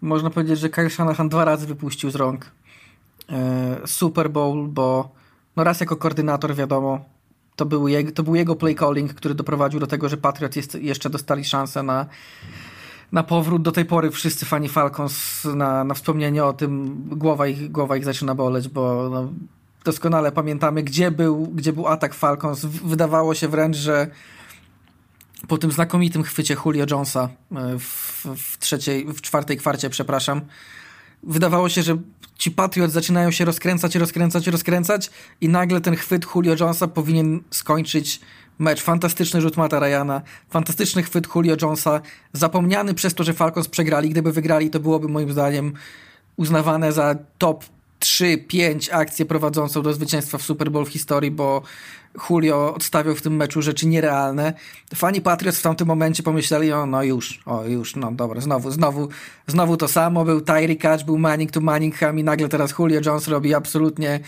można 0.00 0.30
powiedzieć, 0.30 0.58
że 0.58 0.68
Kyle 0.68 0.90
Shanahan 0.90 1.28
dwa 1.28 1.44
razy 1.44 1.66
wypuścił 1.66 2.10
z 2.10 2.14
rąk 2.14 2.50
e, 3.30 3.76
Super 3.86 4.30
Bowl, 4.30 4.68
bo 4.68 5.10
no 5.56 5.64
raz 5.64 5.80
jako 5.80 5.96
koordynator 5.96 6.54
wiadomo, 6.54 7.04
to 7.56 7.66
był, 7.66 7.88
jego, 7.88 8.12
to 8.12 8.22
był 8.22 8.34
jego 8.34 8.56
play 8.56 8.76
calling, 8.76 9.14
który 9.14 9.34
doprowadził 9.34 9.80
do 9.80 9.86
tego, 9.86 10.08
że 10.08 10.16
Patriot 10.16 10.56
jest, 10.56 10.74
jeszcze 10.74 11.10
dostali 11.10 11.44
szansę 11.44 11.82
na, 11.82 12.06
na 13.12 13.22
powrót. 13.22 13.62
Do 13.62 13.72
tej 13.72 13.84
pory 13.84 14.10
wszyscy 14.10 14.46
fani 14.46 14.68
Falcons 14.68 15.44
na, 15.44 15.84
na 15.84 15.94
wspomnienie 15.94 16.44
o 16.44 16.52
tym 16.52 17.02
głowa 17.08 17.46
ich, 17.46 17.70
głowa 17.70 17.96
ich 17.96 18.04
zaczyna 18.04 18.34
boleć, 18.34 18.68
bo 18.68 19.08
no, 19.10 19.28
doskonale 19.84 20.32
pamiętamy, 20.32 20.82
gdzie 20.82 21.10
był, 21.10 21.46
gdzie 21.46 21.72
był 21.72 21.86
atak 21.86 22.14
Falcons. 22.14 22.64
Wydawało 22.64 23.34
się 23.34 23.48
wręcz, 23.48 23.76
że 23.76 24.10
po 25.48 25.58
tym 25.58 25.72
znakomitym 25.72 26.22
chwycie 26.22 26.56
Julio 26.64 26.86
Jonesa 26.90 27.28
e, 27.52 27.78
w, 27.78 28.26
w 28.36 28.58
trzeciej, 28.58 29.04
w 29.04 29.20
czwartej 29.20 29.56
kwarcie, 29.56 29.90
przepraszam, 29.90 30.40
wydawało 31.22 31.68
się, 31.68 31.82
że 31.82 31.96
ci 32.38 32.50
Patriots 32.50 32.92
zaczynają 32.92 33.30
się 33.30 33.44
rozkręcać, 33.44 33.94
rozkręcać, 33.94 34.46
rozkręcać 34.46 35.10
i 35.40 35.48
nagle 35.48 35.80
ten 35.80 35.96
chwyt 35.96 36.26
Julio 36.34 36.56
Jonesa 36.60 36.88
powinien 36.88 37.40
skończyć 37.50 38.20
mecz. 38.58 38.82
Fantastyczny 38.82 39.40
rzut 39.40 39.56
Mata 39.56 39.78
Ryana, 39.78 40.22
fantastyczny 40.50 41.02
chwyt 41.02 41.26
Julio 41.34 41.56
Jonesa, 41.62 42.00
zapomniany 42.32 42.94
przez 42.94 43.14
to, 43.14 43.24
że 43.24 43.34
Falcons 43.34 43.68
przegrali. 43.68 44.10
Gdyby 44.10 44.32
wygrali, 44.32 44.70
to 44.70 44.80
byłoby 44.80 45.08
moim 45.08 45.32
zdaniem 45.32 45.72
uznawane 46.36 46.92
za 46.92 47.14
top 47.38 47.64
3-5 48.00 48.88
akcję 48.92 49.26
prowadzącą 49.26 49.82
do 49.82 49.92
zwycięstwa 49.92 50.38
w 50.38 50.42
Super 50.42 50.70
Bowl 50.70 50.84
w 50.84 50.88
historii, 50.88 51.30
bo 51.30 51.62
Julio 52.30 52.74
odstawiał 52.74 53.14
w 53.14 53.22
tym 53.22 53.36
meczu 53.36 53.62
rzeczy 53.62 53.86
nierealne. 53.86 54.52
Fani 54.94 55.20
Patriots 55.20 55.58
w 55.58 55.62
tamtym 55.62 55.88
momencie 55.88 56.22
pomyśleli, 56.22 56.72
o 56.72 56.86
no 56.86 57.02
już, 57.02 57.40
o 57.46 57.64
już, 57.64 57.96
no 57.96 58.12
dobra, 58.12 58.40
znowu, 58.40 58.70
znowu, 58.70 59.08
znowu 59.46 59.76
to 59.76 59.88
samo, 59.88 60.24
był 60.24 60.40
Tyree 60.40 60.76
Catch, 60.76 61.04
był 61.04 61.18
Manning 61.18 61.50
to 61.50 61.60
Manningham 61.60 62.18
i 62.18 62.24
nagle 62.24 62.48
teraz 62.48 62.78
Julio 62.78 63.00
Jones 63.06 63.28
robi 63.28 63.54
absolutnie 63.54 64.20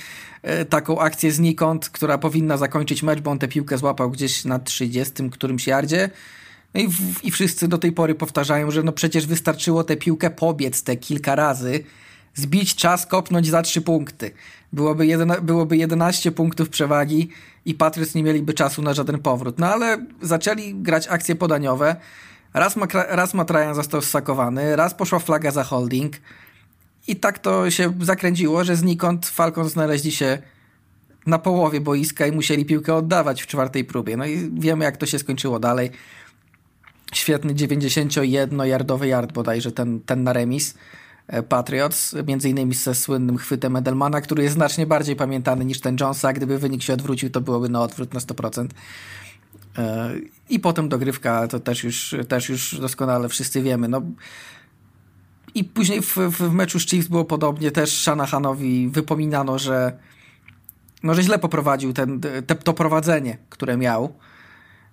e, 0.42 0.64
taką 0.64 1.00
akcję 1.00 1.32
znikąd, 1.32 1.88
która 1.88 2.18
powinna 2.18 2.56
zakończyć 2.56 3.02
mecz, 3.02 3.20
bo 3.20 3.30
on 3.30 3.38
tę 3.38 3.48
piłkę 3.48 3.78
złapał 3.78 4.10
gdzieś 4.10 4.44
na 4.44 4.58
30 4.58 5.30
którymś 5.30 5.66
yardzie. 5.66 6.10
No 6.74 6.80
i, 6.80 6.88
w, 6.88 7.24
I 7.24 7.30
wszyscy 7.30 7.68
do 7.68 7.78
tej 7.78 7.92
pory 7.92 8.14
powtarzają, 8.14 8.70
że 8.70 8.82
no 8.82 8.92
przecież 8.92 9.26
wystarczyło 9.26 9.84
tę 9.84 9.96
piłkę 9.96 10.30
pobiec 10.30 10.82
te 10.82 10.96
kilka 10.96 11.34
razy, 11.34 11.84
zbić 12.34 12.74
czas, 12.74 13.06
kopnąć 13.06 13.46
za 13.46 13.62
trzy 13.62 13.82
punkty. 13.82 14.30
Byłoby, 14.72 15.06
jedyna, 15.06 15.40
byłoby 15.40 15.76
11 15.76 16.32
punktów 16.32 16.68
przewagi 16.68 17.28
i 17.64 17.74
Patriots 17.74 18.14
nie 18.14 18.22
mieliby 18.22 18.54
czasu 18.54 18.82
na 18.82 18.94
żaden 18.94 19.18
powrót. 19.18 19.58
No 19.58 19.66
ale 19.66 20.06
zaczęli 20.22 20.74
grać 20.74 21.08
akcje 21.08 21.34
podaniowe. 21.34 21.96
Raz, 22.54 22.76
ma, 22.76 22.86
raz 23.08 23.34
Matt 23.34 23.50
Ryan 23.50 23.74
został 23.74 24.02
ssakowany, 24.02 24.76
raz 24.76 24.94
poszła 24.94 25.18
flaga 25.18 25.50
za 25.50 25.64
holding. 25.64 26.16
I 27.08 27.16
tak 27.16 27.38
to 27.38 27.70
się 27.70 27.92
zakręciło, 28.00 28.64
że 28.64 28.76
znikąd 28.76 29.26
Falcons 29.26 29.72
znaleźli 29.72 30.12
się 30.12 30.38
na 31.26 31.38
połowie 31.38 31.80
boiska 31.80 32.26
i 32.26 32.32
musieli 32.32 32.64
piłkę 32.64 32.94
oddawać 32.94 33.42
w 33.42 33.46
czwartej 33.46 33.84
próbie. 33.84 34.16
No 34.16 34.26
i 34.26 34.50
wiemy, 34.54 34.84
jak 34.84 34.96
to 34.96 35.06
się 35.06 35.18
skończyło 35.18 35.60
dalej. 35.60 35.90
Świetny 37.14 37.54
91-yardowy 37.54 39.04
yard 39.04 39.32
bodajże 39.32 39.72
ten, 39.72 40.00
ten 40.00 40.22
na 40.22 40.32
remis. 40.32 40.74
E, 41.30 41.42
Patriots, 41.42 42.16
między 42.26 42.48
innymi 42.48 42.74
ze 42.74 42.94
słynnym 42.94 43.38
chwytem 43.38 43.76
Edelmana, 43.76 44.20
który 44.20 44.42
jest 44.42 44.54
znacznie 44.54 44.86
bardziej 44.86 45.16
pamiętany 45.16 45.64
niż 45.64 45.80
ten 45.80 45.96
Jonesa. 46.00 46.32
Gdyby 46.32 46.58
wynik 46.58 46.82
się 46.82 46.92
odwrócił, 46.92 47.30
to 47.30 47.40
byłoby 47.40 47.68
na 47.68 47.82
odwrót 47.82 48.14
na 48.14 48.20
100%. 48.20 48.66
E, 49.78 50.10
I 50.48 50.60
potem 50.60 50.88
dogrywka, 50.88 51.48
to 51.48 51.60
też 51.60 51.84
już, 51.84 52.14
też 52.28 52.48
już 52.48 52.80
doskonale 52.80 53.28
wszyscy 53.28 53.62
wiemy. 53.62 53.88
No, 53.88 54.02
I 55.54 55.64
później 55.64 56.02
w, 56.02 56.16
w 56.16 56.52
meczu 56.52 56.80
z 56.80 56.86
Chiefs 56.86 57.08
było 57.08 57.24
podobnie. 57.24 57.70
Też 57.70 58.02
Shanahanowi 58.02 58.88
wypominano, 58.88 59.58
że, 59.58 59.98
no, 61.02 61.14
że 61.14 61.22
źle 61.22 61.38
poprowadził 61.38 61.92
ten, 61.92 62.20
te, 62.20 62.54
to 62.54 62.74
prowadzenie, 62.74 63.38
które 63.50 63.76
miał. 63.76 64.14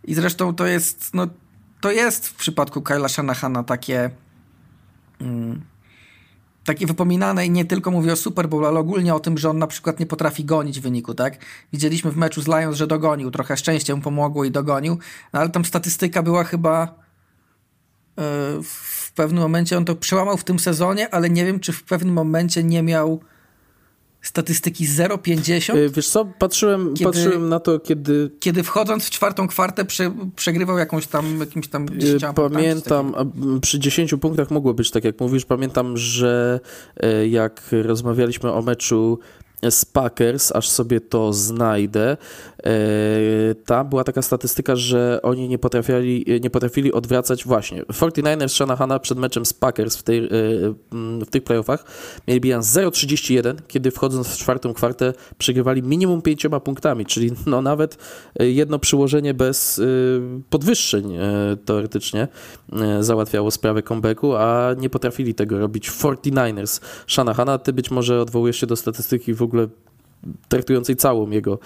I 0.03 0.13
zresztą 0.13 0.55
to 0.55 0.65
jest, 0.65 1.13
no, 1.13 1.27
to 1.81 1.91
jest 1.91 2.27
w 2.27 2.33
przypadku 2.33 2.81
Kyla 2.81 3.09
Shanahana 3.09 3.63
takie... 3.63 4.09
Mm, 5.21 5.61
takie 6.67 6.87
wypominane 6.87 7.45
i 7.45 7.51
nie 7.51 7.65
tylko 7.65 7.91
mówię 7.91 8.13
o 8.13 8.15
Super 8.15 8.49
Bowl, 8.49 8.65
ale 8.65 8.79
ogólnie 8.79 9.15
o 9.15 9.19
tym, 9.19 9.37
że 9.37 9.49
on 9.49 9.57
na 9.57 9.67
przykład 9.67 9.99
nie 9.99 10.05
potrafi 10.05 10.45
gonić 10.45 10.79
wyniku, 10.79 11.13
tak? 11.13 11.37
Widzieliśmy 11.73 12.11
w 12.11 12.17
meczu 12.17 12.41
z 12.41 12.47
Lions, 12.47 12.77
że 12.77 12.87
dogonił, 12.87 13.31
trochę 13.31 13.57
szczęście 13.57 13.95
mu 13.95 14.01
pomogło 14.01 14.45
i 14.45 14.51
dogonił, 14.51 14.97
no 15.33 15.39
ale 15.39 15.49
tam 15.49 15.65
statystyka 15.65 16.23
była 16.23 16.43
chyba 16.43 16.95
yy, 18.17 18.23
w 18.63 19.11
pewnym 19.15 19.43
momencie, 19.43 19.77
on 19.77 19.85
to 19.85 19.95
przełamał 19.95 20.37
w 20.37 20.43
tym 20.43 20.59
sezonie, 20.59 21.13
ale 21.13 21.29
nie 21.29 21.45
wiem, 21.45 21.59
czy 21.59 21.73
w 21.73 21.83
pewnym 21.83 22.13
momencie 22.13 22.63
nie 22.63 22.83
miał 22.83 23.19
statystyki 24.27 24.87
0,50. 24.87 25.77
E, 25.77 25.89
wiesz 25.89 26.07
co, 26.07 26.25
patrzyłem, 26.25 26.93
kiedy, 26.93 27.11
patrzyłem 27.11 27.49
na 27.49 27.59
to, 27.59 27.79
kiedy... 27.79 28.31
Kiedy 28.39 28.63
wchodząc 28.63 29.05
w 29.05 29.09
czwartą 29.09 29.47
kwartę 29.47 29.85
prze, 29.85 30.11
przegrywał 30.35 30.77
jakąś 30.77 31.07
tam, 31.07 31.39
jakimś 31.39 31.67
tam 31.67 31.89
10 31.99 32.23
e, 32.23 32.33
Pamiętam, 32.33 33.13
przy 33.61 33.79
10 33.79 34.15
punktach 34.21 34.51
mogło 34.51 34.73
być 34.73 34.91
tak 34.91 35.03
jak 35.03 35.19
mówisz, 35.19 35.45
pamiętam, 35.45 35.97
że 35.97 36.59
e, 36.97 37.27
jak 37.27 37.61
rozmawialiśmy 37.71 38.51
o 38.53 38.61
meczu 38.61 39.19
z 39.69 39.85
Packers, 39.85 40.51
aż 40.51 40.69
sobie 40.69 41.01
to 41.01 41.33
znajdę. 41.33 42.17
E, 42.63 42.69
tam 43.65 43.89
była 43.89 44.03
taka 44.03 44.21
statystyka, 44.21 44.75
że 44.75 45.19
oni 45.23 45.49
nie 45.49 45.57
potrafili, 45.57 46.25
nie 46.41 46.49
potrafili 46.49 46.93
odwracać 46.93 47.45
właśnie. 47.45 47.83
49ers 47.83 48.49
Shanahana 48.49 48.99
przed 48.99 49.17
meczem 49.17 49.45
z 49.45 49.53
Packers 49.53 49.97
w, 49.97 50.03
tej, 50.03 50.25
e, 50.25 50.29
w 51.21 51.29
tych 51.29 51.43
playoffach 51.43 51.85
mieli 52.27 52.41
bilans 52.41 52.67
0,31, 52.73 53.55
kiedy 53.67 53.91
wchodząc 53.91 54.27
w 54.27 54.37
czwartą 54.37 54.73
kwartę 54.73 55.13
przegrywali 55.37 55.83
minimum 55.83 56.21
pięcioma 56.21 56.59
punktami, 56.59 57.05
czyli 57.05 57.31
no 57.45 57.61
nawet 57.61 57.97
jedno 58.39 58.79
przyłożenie 58.79 59.33
bez 59.33 59.79
e, 59.79 59.83
podwyższeń 60.49 61.17
teoretycznie 61.65 62.27
załatwiało 62.99 63.51
sprawę 63.51 63.83
comebacku, 63.83 64.35
a 64.35 64.75
nie 64.77 64.89
potrafili 64.89 65.35
tego 65.35 65.59
robić 65.59 65.91
49ers 65.91 66.81
Shanahana. 67.07 67.57
Ty 67.57 67.73
być 67.73 67.91
może 67.91 68.21
odwołujesz 68.21 68.57
się 68.57 68.67
do 68.67 68.75
statystyki 68.75 69.33
w 69.33 69.41
ogóle 69.47 69.67
traktującej 70.49 70.95
całą 70.95 71.29
jego, 71.29 71.59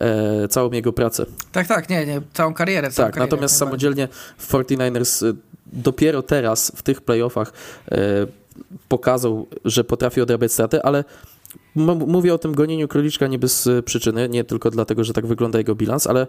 e, 0.00 0.48
całą 0.48 0.70
jego 0.70 0.92
pracę. 0.92 1.26
Tak, 1.52 1.66
tak, 1.66 1.90
nie, 1.90 2.06
nie 2.06 2.20
całą 2.32 2.54
karierę. 2.54 2.90
Całą 2.90 3.06
tak, 3.06 3.14
karierę, 3.14 3.30
natomiast 3.30 3.56
samodzielnie 3.56 4.08
49ers 4.48 5.26
e, 5.26 5.32
dopiero 5.66 6.22
teraz 6.22 6.72
w 6.76 6.82
tych 6.82 7.00
playoffach 7.00 7.52
e, 7.90 8.26
pokazał, 8.88 9.46
że 9.64 9.84
potrafi 9.84 10.20
odrabiać 10.20 10.52
straty, 10.52 10.82
ale 10.82 11.04
mówię 12.06 12.34
o 12.34 12.38
tym 12.38 12.54
gonieniu 12.54 12.88
króliczka 12.88 13.26
nie 13.26 13.38
bez 13.38 13.66
e, 13.66 13.82
przyczyny, 13.82 14.28
nie 14.28 14.44
tylko 14.44 14.70
dlatego, 14.70 15.04
że 15.04 15.12
tak 15.12 15.26
wygląda 15.26 15.58
jego 15.58 15.74
bilans, 15.74 16.06
ale 16.06 16.26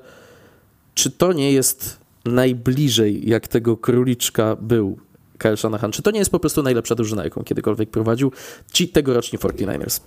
czy 0.94 1.12
to 1.12 1.34
nie 1.34 1.52
jest 1.52 1.98
najbliżej, 2.26 3.30
jak 3.30 3.48
tego 3.48 3.78
króliczka 3.78 4.56
był 4.56 4.98
Kyle 5.38 5.58
Shanahan? 5.58 5.92
Czy 5.92 6.02
to 6.02 6.12
nie 6.12 6.20
jest 6.20 6.32
po 6.32 6.40
prostu 6.40 6.64
najlepsza 6.64 6.96
drużyna, 6.96 7.24
jaką 7.24 7.44
kiedykolwiek 7.44 7.90
prowadził 7.90 8.32
ci 8.72 8.88
tegoroczni 8.88 9.40
49ers? 9.40 10.00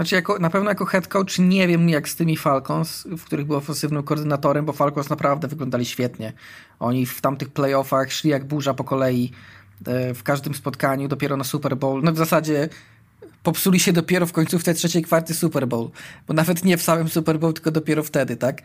Znaczy, 0.00 0.14
jako, 0.14 0.38
na 0.38 0.50
pewno 0.50 0.70
jako 0.70 0.84
head 0.84 1.08
coach 1.08 1.38
nie 1.38 1.68
wiem 1.68 1.88
jak 1.88 2.08
z 2.08 2.16
tymi 2.16 2.36
Falcons, 2.36 3.06
w 3.18 3.24
których 3.24 3.46
był 3.46 3.56
ofensywnym 3.56 4.02
koordynatorem, 4.02 4.64
bo 4.64 4.72
Falcons 4.72 5.10
naprawdę 5.10 5.48
wyglądali 5.48 5.86
świetnie. 5.86 6.32
Oni 6.78 7.06
w 7.06 7.20
tamtych 7.20 7.48
playoffach 7.48 8.12
szli 8.12 8.30
jak 8.30 8.44
burza 8.44 8.74
po 8.74 8.84
kolei 8.84 9.32
e, 9.86 10.14
w 10.14 10.22
każdym 10.22 10.54
spotkaniu, 10.54 11.08
dopiero 11.08 11.36
na 11.36 11.44
Super 11.44 11.76
Bowl. 11.76 12.02
No 12.02 12.12
w 12.12 12.16
zasadzie 12.16 12.68
popsuli 13.42 13.80
się 13.80 13.92
dopiero 13.92 14.26
w 14.26 14.32
końcówce 14.32 14.74
trzeciej 14.74 15.02
kwarty 15.02 15.34
Super 15.34 15.68
Bowl, 15.68 15.90
bo 16.28 16.34
nawet 16.34 16.64
nie 16.64 16.76
w 16.76 16.82
samym 16.82 17.08
Super 17.08 17.38
Bowl, 17.38 17.52
tylko 17.52 17.70
dopiero 17.70 18.02
wtedy, 18.02 18.36
tak? 18.36 18.62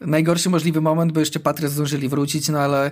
Najgorszy 0.00 0.50
możliwy 0.50 0.80
moment, 0.80 1.12
bo 1.12 1.20
jeszcze 1.20 1.40
Patriots 1.40 1.74
zdążyli 1.74 2.08
wrócić, 2.08 2.48
no 2.48 2.58
ale 2.58 2.90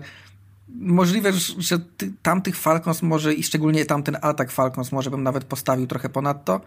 możliwe, 0.69 1.33
że 1.59 1.79
tamtych 2.23 2.57
Falcons 2.57 3.03
może 3.03 3.35
i 3.35 3.43
szczególnie 3.43 3.85
tamten 3.85 4.17
atak 4.23 4.51
Falcons 4.51 4.93
może 4.93 5.11
bym 5.11 5.23
nawet 5.23 5.45
postawił 5.45 5.87
trochę 5.87 6.09
ponad 6.09 6.45
to, 6.45 6.61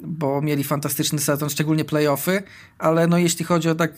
bo 0.00 0.42
mieli 0.42 0.64
fantastyczny 0.64 1.18
sezon, 1.18 1.50
szczególnie 1.50 1.84
playoffy, 1.84 2.42
ale 2.78 3.06
no 3.06 3.18
jeśli 3.18 3.44
chodzi 3.44 3.68
o 3.68 3.74
tak 3.74 3.92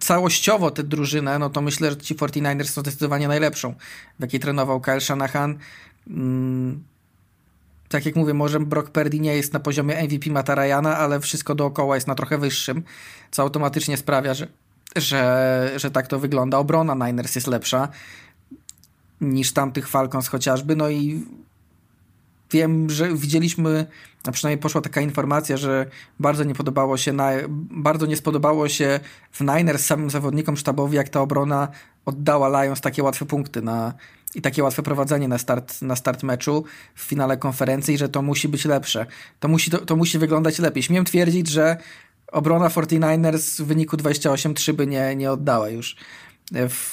całościowo 0.00 0.70
tę 0.70 0.82
drużynę, 0.82 1.38
no 1.38 1.50
to 1.50 1.60
myślę, 1.60 1.90
że 1.90 1.96
ci 1.96 2.14
49ers 2.14 2.64
są 2.64 2.80
zdecydowanie 2.80 3.28
najlepszą, 3.28 3.74
w 4.18 4.22
jakiej 4.22 4.40
trenował 4.40 4.80
Kyle 4.80 5.00
Shanahan. 5.00 5.58
Mm, 6.06 6.84
tak 7.88 8.06
jak 8.06 8.16
mówię, 8.16 8.34
może 8.34 8.60
Brock 8.60 8.90
Purdy 8.90 9.20
nie 9.20 9.34
jest 9.36 9.52
na 9.52 9.60
poziomie 9.60 10.02
MVP 10.02 10.30
Mata 10.30 10.54
Ryana, 10.54 10.96
ale 10.96 11.20
wszystko 11.20 11.54
dookoła 11.54 11.94
jest 11.94 12.06
na 12.06 12.14
trochę 12.14 12.38
wyższym, 12.38 12.82
co 13.30 13.42
automatycznie 13.42 13.96
sprawia, 13.96 14.34
że, 14.34 14.48
że, 14.96 15.72
że 15.76 15.90
tak 15.90 16.06
to 16.06 16.18
wygląda. 16.18 16.58
Obrona 16.58 17.06
Niners 17.06 17.34
jest 17.34 17.46
lepsza 17.46 17.88
niż 19.20 19.52
tamtych 19.52 19.88
Falcons 19.88 20.28
chociażby, 20.28 20.76
no 20.76 20.90
i 20.90 21.24
wiem, 22.50 22.90
że 22.90 23.14
widzieliśmy, 23.14 23.86
a 24.26 24.32
przynajmniej 24.32 24.62
poszła 24.62 24.80
taka 24.80 25.00
informacja, 25.00 25.56
że 25.56 25.86
bardzo 26.20 26.44
nie 26.44 26.54
podobało 26.54 26.96
się, 26.96 27.12
na, 27.12 27.30
bardzo 27.70 28.06
nie 28.06 28.16
spodobało 28.16 28.68
się 28.68 29.00
w 29.32 29.40
Niners 29.40 29.86
samym 29.86 30.10
zawodnikom 30.10 30.56
sztabowi, 30.56 30.96
jak 30.96 31.08
ta 31.08 31.20
obrona 31.20 31.68
oddała 32.04 32.64
Lions 32.64 32.80
takie 32.80 33.02
łatwe 33.02 33.26
punkty 33.26 33.62
na, 33.62 33.94
i 34.34 34.42
takie 34.42 34.62
łatwe 34.62 34.82
prowadzenie 34.82 35.28
na 35.28 35.38
start, 35.38 35.82
na 35.82 35.96
start 35.96 36.22
meczu 36.22 36.64
w 36.94 37.02
finale 37.02 37.36
konferencji, 37.36 37.98
że 37.98 38.08
to 38.08 38.22
musi 38.22 38.48
być 38.48 38.64
lepsze. 38.64 39.06
To 39.40 39.48
musi, 39.48 39.70
to, 39.70 39.78
to 39.78 39.96
musi 39.96 40.18
wyglądać 40.18 40.58
lepiej. 40.58 40.82
Śmiem 40.82 41.04
twierdzić, 41.04 41.48
że 41.48 41.76
obrona 42.32 42.68
49ers 42.68 43.62
w 43.62 43.66
wyniku 43.66 43.96
28-3 43.96 44.72
by 44.72 44.86
nie, 44.86 45.16
nie 45.16 45.32
oddała 45.32 45.68
już. 45.68 45.96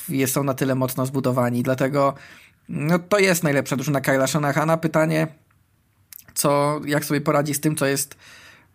Jest 0.09 0.33
są 0.33 0.43
na 0.43 0.53
tyle 0.53 0.75
mocno 0.75 1.05
zbudowani, 1.05 1.63
dlatego 1.63 2.13
no, 2.69 2.99
to 2.99 3.19
jest 3.19 3.43
najlepsza 3.43 3.75
drużyna 3.75 4.01
Kyla 4.01 4.27
Shanahana. 4.27 4.77
Pytanie, 4.77 5.27
co, 6.35 6.81
jak 6.85 7.05
sobie 7.05 7.21
poradzi 7.21 7.53
z 7.53 7.59
tym, 7.59 7.75
co 7.75 7.85
jest 7.85 8.15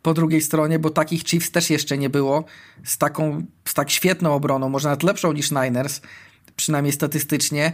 po 0.02 0.14
drugiej 0.14 0.40
stronie, 0.40 0.78
bo 0.78 0.90
takich 0.90 1.24
Chiefs 1.24 1.50
też 1.50 1.70
jeszcze 1.70 1.98
nie 1.98 2.10
było 2.10 2.44
z 2.84 2.98
taką, 2.98 3.42
z 3.64 3.74
tak 3.74 3.90
świetną 3.90 4.34
obroną, 4.34 4.68
może 4.68 4.88
nawet 4.88 5.02
lepszą 5.02 5.32
niż 5.32 5.50
Niners, 5.50 6.00
przynajmniej 6.56 6.92
statystycznie. 6.92 7.72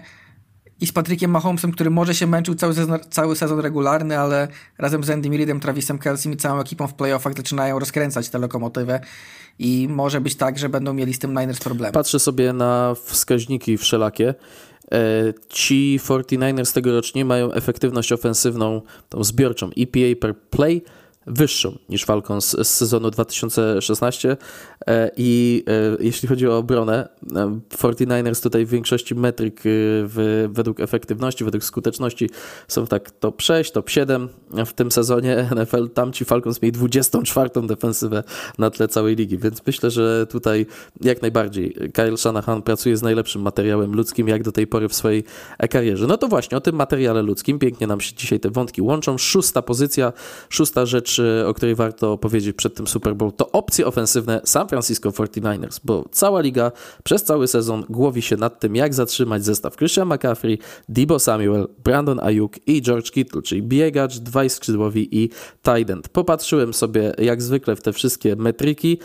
I 0.80 0.86
z 0.86 0.92
Patrykiem 0.92 1.30
Mahomesem, 1.30 1.72
który 1.72 1.90
może 1.90 2.14
się 2.14 2.26
męczył 2.26 2.54
cały 2.54 2.74
sezon, 2.74 2.98
cały 3.10 3.36
sezon 3.36 3.60
regularny, 3.60 4.18
ale 4.18 4.48
razem 4.78 5.04
z 5.04 5.10
Andy 5.10 5.28
Reidem, 5.28 5.60
Travisem 5.60 5.98
Kelsey 5.98 6.32
i 6.32 6.36
całą 6.36 6.60
ekipą 6.60 6.86
w 6.86 6.94
playoffach 6.94 7.36
zaczynają 7.36 7.78
rozkręcać 7.78 8.28
tę 8.28 8.38
lokomotywę 8.38 9.00
i 9.58 9.88
może 9.90 10.20
być 10.20 10.36
tak, 10.36 10.58
że 10.58 10.68
będą 10.68 10.92
mieli 10.92 11.14
z 11.14 11.18
tym 11.18 11.30
Niners 11.30 11.60
problemy. 11.60 11.92
Patrzę 11.92 12.18
sobie 12.18 12.52
na 12.52 12.94
wskaźniki 13.04 13.78
wszelakie 13.78 14.34
ci 15.48 15.98
49ers 16.02 16.74
tegorocznie 16.74 17.24
mają 17.24 17.52
efektywność 17.52 18.12
ofensywną, 18.12 18.82
tą 19.08 19.24
zbiorczą. 19.24 19.70
EPA 19.78 20.20
per 20.20 20.40
play 20.40 20.82
wyższą 21.26 21.78
niż 21.88 22.04
Falcons 22.04 22.50
z 22.50 22.68
sezonu 22.68 23.10
2016 23.10 24.36
e, 24.86 25.10
i 25.16 25.64
e, 25.66 25.96
jeśli 26.00 26.28
chodzi 26.28 26.48
o 26.48 26.58
obronę, 26.58 27.08
49ers 27.68 28.42
tutaj 28.42 28.66
w 28.66 28.68
większości 28.68 29.14
metryk 29.14 29.60
w, 29.64 30.48
według 30.52 30.80
efektywności, 30.80 31.44
według 31.44 31.64
skuteczności 31.64 32.30
są 32.68 32.86
tak 32.86 33.10
top 33.10 33.42
6, 33.42 33.70
top 33.70 33.90
7 33.90 34.28
w 34.66 34.72
tym 34.72 34.90
sezonie 34.90 35.48
NFL. 35.54 35.88
Tamci 35.88 36.24
Falcons 36.24 36.62
mieli 36.62 36.72
24 36.72 37.50
defensywę 37.66 38.24
na 38.58 38.70
tle 38.70 38.88
całej 38.88 39.16
ligi, 39.16 39.38
więc 39.38 39.66
myślę, 39.66 39.90
że 39.90 40.26
tutaj 40.26 40.66
jak 41.00 41.22
najbardziej 41.22 41.76
Kyle 41.92 42.16
Shanahan 42.16 42.62
pracuje 42.62 42.96
z 42.96 43.02
najlepszym 43.02 43.42
materiałem 43.42 43.94
ludzkim 43.94 44.28
jak 44.28 44.42
do 44.42 44.52
tej 44.52 44.66
pory 44.66 44.88
w 44.88 44.94
swojej 44.94 45.24
karierze. 45.70 46.06
No 46.06 46.18
to 46.18 46.28
właśnie 46.28 46.58
o 46.58 46.60
tym 46.60 46.76
materiale 46.76 47.22
ludzkim 47.22 47.58
pięknie 47.58 47.86
nam 47.86 48.00
się 48.00 48.14
dzisiaj 48.14 48.40
te 48.40 48.50
wątki 48.50 48.82
łączą. 48.82 49.18
Szósta 49.18 49.62
pozycja, 49.62 50.12
szósta 50.48 50.86
rzecz 50.86 51.15
rzecz, 51.16 51.46
o 51.46 51.54
której 51.54 51.74
warto 51.74 52.18
powiedzieć 52.18 52.56
przed 52.56 52.74
tym 52.74 52.86
Super 52.86 53.14
Bowl, 53.14 53.32
to 53.32 53.50
opcje 53.52 53.86
ofensywne 53.86 54.40
San 54.44 54.68
Francisco 54.68 55.10
49ers, 55.10 55.80
bo 55.84 56.04
cała 56.10 56.40
liga 56.40 56.72
przez 57.04 57.24
cały 57.24 57.48
sezon 57.48 57.84
głowi 57.88 58.22
się 58.22 58.36
nad 58.36 58.60
tym, 58.60 58.76
jak 58.76 58.94
zatrzymać 58.94 59.44
zestaw 59.44 59.76
Christian 59.76 60.08
McCaffrey, 60.08 60.58
Debo 60.88 61.18
Samuel, 61.18 61.68
Brandon 61.84 62.20
Ayuk 62.20 62.68
i 62.68 62.82
George 62.82 63.10
Kittle, 63.10 63.42
czyli 63.42 63.62
biegacz, 63.62 64.18
dwaj 64.18 64.50
skrzydłowi 64.50 65.08
i 65.22 65.28
tight 65.62 65.90
end. 65.90 66.08
Popatrzyłem 66.08 66.74
sobie 66.74 67.12
jak 67.18 67.42
zwykle 67.42 67.76
w 67.76 67.82
te 67.82 67.92
wszystkie 67.92 68.36
metryki. 68.36 68.98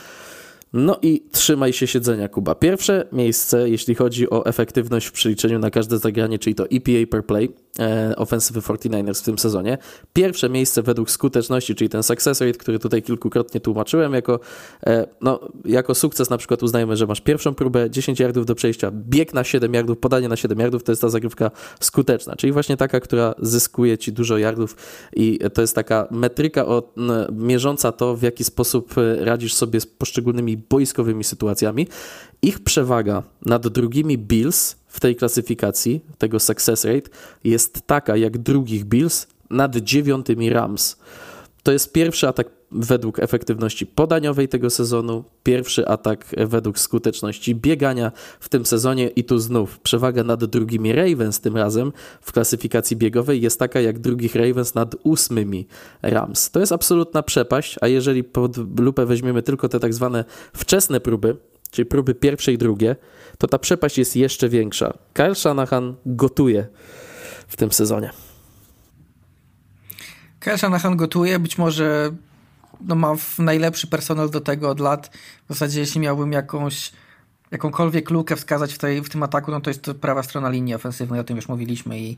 No 0.73 0.97
i 1.01 1.23
trzymaj 1.31 1.73
się 1.73 1.87
siedzenia, 1.87 2.27
Kuba. 2.27 2.55
Pierwsze 2.55 3.07
miejsce, 3.11 3.69
jeśli 3.69 3.95
chodzi 3.95 4.29
o 4.29 4.45
efektywność 4.45 5.07
w 5.07 5.11
przeliczeniu 5.11 5.59
na 5.59 5.69
każde 5.69 5.97
zagranie, 5.97 6.39
czyli 6.39 6.55
to 6.55 6.65
EPA 6.71 7.11
per 7.11 7.25
play, 7.25 7.49
ofensywy 8.17 8.59
49ers 8.59 9.21
w 9.21 9.23
tym 9.23 9.39
sezonie. 9.39 9.77
Pierwsze 10.13 10.49
miejsce 10.49 10.81
według 10.81 11.11
skuteczności, 11.11 11.75
czyli 11.75 11.89
ten 11.89 12.03
success 12.03 12.41
rate, 12.41 12.57
który 12.57 12.79
tutaj 12.79 13.03
kilkukrotnie 13.03 13.61
tłumaczyłem, 13.61 14.13
jako, 14.13 14.39
e, 14.85 15.07
no, 15.21 15.39
jako 15.65 15.95
sukces 15.95 16.29
na 16.29 16.37
przykład 16.37 16.63
uznajemy, 16.63 16.97
że 16.97 17.07
masz 17.07 17.21
pierwszą 17.21 17.55
próbę, 17.55 17.89
10 17.89 18.19
yardów 18.19 18.45
do 18.45 18.55
przejścia, 18.55 18.91
bieg 18.91 19.33
na 19.33 19.43
7 19.43 19.73
yardów, 19.73 19.97
podanie 19.97 20.27
na 20.27 20.35
7 20.35 20.59
yardów, 20.59 20.83
to 20.83 20.91
jest 20.91 21.01
ta 21.01 21.09
zagrywka 21.09 21.51
skuteczna, 21.79 22.35
czyli 22.35 22.53
właśnie 22.53 22.77
taka, 22.77 22.99
która 22.99 23.35
zyskuje 23.39 23.97
ci 23.97 24.13
dużo 24.13 24.37
yardów 24.37 24.75
i 25.13 25.39
to 25.53 25.61
jest 25.61 25.75
taka 25.75 26.07
metryka 26.11 26.65
mierząca 27.31 27.91
to, 27.91 28.15
w 28.15 28.21
jaki 28.21 28.43
sposób 28.43 28.97
e, 28.97 29.25
radzisz 29.25 29.53
sobie 29.53 29.79
z 29.79 29.85
poszczególnymi 29.85 30.57
boiskowymi 30.57 31.23
sytuacjami. 31.23 31.87
Ich 32.41 32.59
przewaga 32.59 33.23
nad 33.45 33.67
drugimi 33.67 34.17
Bills 34.17 34.80
w 34.91 34.99
tej 34.99 35.15
klasyfikacji, 35.15 36.01
tego 36.17 36.39
success 36.39 36.85
rate, 36.85 37.09
jest 37.43 37.81
taka 37.87 38.17
jak 38.17 38.37
drugich 38.37 38.85
Bills 38.85 39.27
nad 39.49 39.77
dziewiątymi 39.77 40.49
Rams. 40.49 40.97
To 41.63 41.71
jest 41.71 41.93
pierwszy 41.93 42.27
atak 42.27 42.49
według 42.71 43.19
efektywności 43.19 43.85
podaniowej 43.85 44.47
tego 44.47 44.69
sezonu, 44.69 45.23
pierwszy 45.43 45.87
atak 45.87 46.25
według 46.37 46.79
skuteczności 46.79 47.55
biegania 47.55 48.11
w 48.39 48.49
tym 48.49 48.65
sezonie 48.65 49.07
i 49.07 49.23
tu 49.23 49.39
znów 49.39 49.79
przewaga 49.79 50.23
nad 50.23 50.45
drugimi 50.45 50.93
Ravens 50.93 51.39
tym 51.39 51.57
razem 51.57 51.91
w 52.21 52.31
klasyfikacji 52.31 52.97
biegowej 52.97 53.41
jest 53.41 53.59
taka 53.59 53.81
jak 53.81 53.99
drugich 53.99 54.35
Ravens 54.35 54.75
nad 54.75 54.95
ósmymi 55.03 55.67
Rams. 56.01 56.51
To 56.51 56.59
jest 56.59 56.71
absolutna 56.71 57.23
przepaść, 57.23 57.75
a 57.81 57.87
jeżeli 57.87 58.23
pod 58.23 58.79
lupę 58.79 59.05
weźmiemy 59.05 59.43
tylko 59.43 59.69
te 59.69 59.79
tak 59.79 59.93
zwane 59.93 60.25
wczesne 60.53 60.99
próby, 60.99 61.37
czyli 61.71 61.85
próby 61.85 62.15
pierwsze 62.15 62.53
i 62.53 62.57
drugie, 62.57 62.95
to 63.37 63.47
ta 63.47 63.59
przepaść 63.59 63.97
jest 63.97 64.15
jeszcze 64.15 64.49
większa. 64.49 64.93
Kyle 65.13 65.35
Shanahan 65.35 65.95
gotuje 66.05 66.67
w 67.47 67.55
tym 67.55 67.71
sezonie. 67.71 68.11
Kyle 70.39 70.57
Shanahan 70.57 70.97
gotuje, 70.97 71.39
być 71.39 71.57
może 71.57 72.11
no, 72.81 72.95
ma 72.95 73.13
najlepszy 73.39 73.87
personel 73.87 74.29
do 74.29 74.41
tego 74.41 74.69
od 74.69 74.79
lat. 74.79 75.17
W 75.45 75.53
zasadzie 75.53 75.79
jeśli 75.79 76.01
miałbym 76.01 76.31
jakąś 76.31 76.91
jakąkolwiek 77.51 78.09
lukę 78.09 78.35
wskazać 78.35 78.73
w, 78.73 78.77
tej, 78.77 79.01
w 79.01 79.09
tym 79.09 79.23
ataku, 79.23 79.51
no 79.51 79.61
to 79.61 79.69
jest 79.69 79.81
to 79.81 79.95
prawa 79.95 80.23
strona 80.23 80.49
linii 80.49 80.75
ofensywnej, 80.75 81.19
o 81.19 81.23
tym 81.23 81.35
już 81.35 81.47
mówiliśmy 81.47 81.99
i 81.99 82.17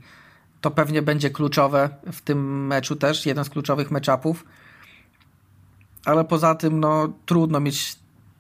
to 0.62 0.72
pewnie 0.72 1.02
będzie 1.02 1.30
kluczowe 1.30 1.90
w 2.12 2.22
tym 2.22 2.68
meczu 2.68 2.96
też, 2.96 3.26
jeden 3.26 3.46
z 3.46 3.50
kluczowych 3.50 3.92
meczapów. 3.92 4.46
Ale 6.06 6.24
poza 6.24 6.56
tym, 6.56 6.80
no 6.80 7.14
trudno 7.26 7.60
mieć, 7.60 7.96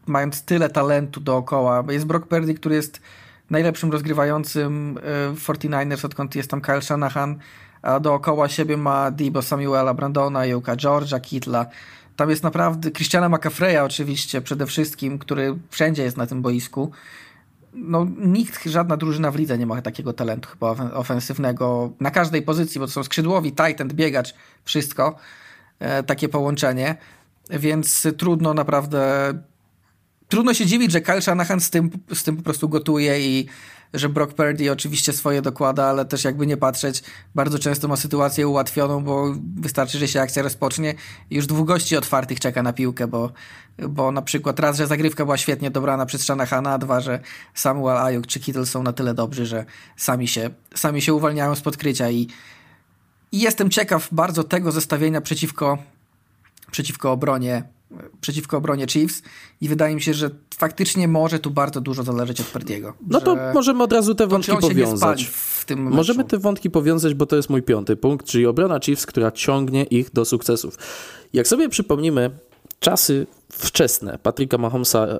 mając 0.07 0.43
tyle 0.43 0.69
talentu 0.69 1.19
dookoła. 1.19 1.83
Jest 1.89 2.05
Brock 2.05 2.27
Purdy, 2.27 2.53
który 2.53 2.75
jest 2.75 3.01
najlepszym 3.49 3.91
rozgrywającym 3.91 4.99
w 5.35 5.43
49ers, 5.47 6.05
odkąd 6.05 6.35
jest 6.35 6.49
tam 6.49 6.61
Kyle 6.61 6.81
Shanahan, 6.81 7.39
a 7.81 7.99
dookoła 7.99 8.49
siebie 8.49 8.77
ma 8.77 9.11
Debo 9.11 9.41
Samuela, 9.41 9.93
Brandona, 9.93 10.45
Juka 10.45 10.75
George'a, 10.75 11.21
Kitla. 11.21 11.65
Tam 12.15 12.29
jest 12.29 12.43
naprawdę 12.43 12.91
Christiana 12.91 13.29
McAfreya 13.29 13.77
oczywiście 13.77 14.41
przede 14.41 14.65
wszystkim, 14.65 15.19
który 15.19 15.57
wszędzie 15.69 16.03
jest 16.03 16.17
na 16.17 16.27
tym 16.27 16.41
boisku. 16.41 16.91
No, 17.73 18.07
nikt, 18.17 18.63
żadna 18.65 18.97
drużyna 18.97 19.31
w 19.31 19.35
lidze 19.35 19.57
nie 19.57 19.65
ma 19.65 19.81
takiego 19.81 20.13
talentu 20.13 20.49
chyba 20.49 20.71
ofensywnego 20.93 21.91
na 21.99 22.11
każdej 22.11 22.41
pozycji, 22.41 22.79
bo 22.79 22.85
to 22.85 22.91
są 22.91 23.03
skrzydłowi, 23.03 23.51
tight 23.51 23.93
biegacz, 23.93 24.33
wszystko. 24.63 25.15
E, 25.79 26.03
takie 26.03 26.29
połączenie. 26.29 26.95
Więc 27.49 28.07
trudno 28.17 28.53
naprawdę 28.53 29.33
trudno 30.33 30.53
się 30.53 30.65
dziwić, 30.65 30.91
że 30.91 31.01
Kyle 31.01 31.21
Shanahan 31.21 31.61
z 31.61 31.69
tym, 31.69 31.89
z 32.13 32.23
tym 32.23 32.37
po 32.37 32.43
prostu 32.43 32.69
gotuje 32.69 33.21
i 33.21 33.45
że 33.93 34.09
Brock 34.09 34.33
Purdy 34.33 34.71
oczywiście 34.71 35.13
swoje 35.13 35.41
dokłada, 35.41 35.85
ale 35.85 36.05
też 36.05 36.23
jakby 36.23 36.47
nie 36.47 36.57
patrzeć, 36.57 37.03
bardzo 37.35 37.59
często 37.59 37.87
ma 37.87 37.95
sytuację 37.95 38.47
ułatwioną, 38.47 39.03
bo 39.03 39.35
wystarczy, 39.55 39.99
że 39.99 40.07
się 40.07 40.21
akcja 40.21 40.43
rozpocznie 40.43 40.93
i 41.29 41.35
już 41.35 41.47
dwóch 41.47 41.67
gości 41.67 41.97
otwartych 41.97 42.39
czeka 42.39 42.63
na 42.63 42.73
piłkę, 42.73 43.07
bo, 43.07 43.31
bo 43.89 44.11
na 44.11 44.21
przykład 44.21 44.59
raz, 44.59 44.77
że 44.77 44.87
zagrywka 44.87 45.25
była 45.25 45.37
świetnie 45.37 45.71
dobrana 45.71 46.05
przez 46.05 46.21
Shanahana, 46.21 46.73
a 46.73 46.77
dwa, 46.77 47.01
że 47.01 47.19
Samuel 47.53 47.97
Ayuk 47.97 48.27
czy 48.27 48.39
Kittle 48.39 48.65
są 48.65 48.83
na 48.83 48.93
tyle 48.93 49.13
dobrzy, 49.13 49.45
że 49.45 49.65
sami 49.95 50.27
się, 50.27 50.49
sami 50.75 51.01
się 51.01 51.13
uwalniają 51.13 51.55
z 51.55 51.61
podkrycia. 51.61 52.09
I, 52.09 52.27
i 53.31 53.39
jestem 53.39 53.69
ciekaw 53.69 54.07
bardzo 54.11 54.43
tego 54.43 54.71
zestawienia 54.71 55.21
przeciwko, 55.21 55.77
przeciwko 56.71 57.11
obronie 57.11 57.63
przeciwko 58.21 58.57
obronie 58.57 58.87
Chiefs 58.87 59.21
i 59.61 59.69
wydaje 59.69 59.95
mi 59.95 60.01
się, 60.01 60.13
że 60.13 60.29
faktycznie 60.55 61.07
może 61.07 61.39
tu 61.39 61.51
bardzo 61.51 61.81
dużo 61.81 62.03
zależeć 62.03 62.41
od 62.41 62.47
Perdiego. 62.47 62.93
No 63.07 63.21
to 63.21 63.37
możemy 63.53 63.83
od 63.83 63.93
razu 63.93 64.15
te 64.15 64.27
wątki 64.27 64.57
powiązać. 64.61 65.31
możemy 65.75 66.23
te 66.23 66.37
wątki 66.37 66.69
powiązać, 66.69 67.13
bo 67.13 67.25
to 67.25 67.35
jest 67.35 67.49
mój 67.49 67.63
piąty 67.63 67.95
punkt, 67.95 68.25
czyli 68.25 68.45
obrona 68.45 68.79
Chiefs, 68.79 69.05
która 69.05 69.31
ciągnie 69.31 69.83
ich 69.83 70.11
do 70.11 70.25
sukcesów. 70.25 70.77
Jak 71.33 71.47
sobie 71.47 71.69
przypomnimy 71.69 72.31
czasy 72.79 73.27
wczesne 73.49 74.17
Patryka 74.23 74.57
Mahomesa 74.57 75.07
e, 75.07 75.19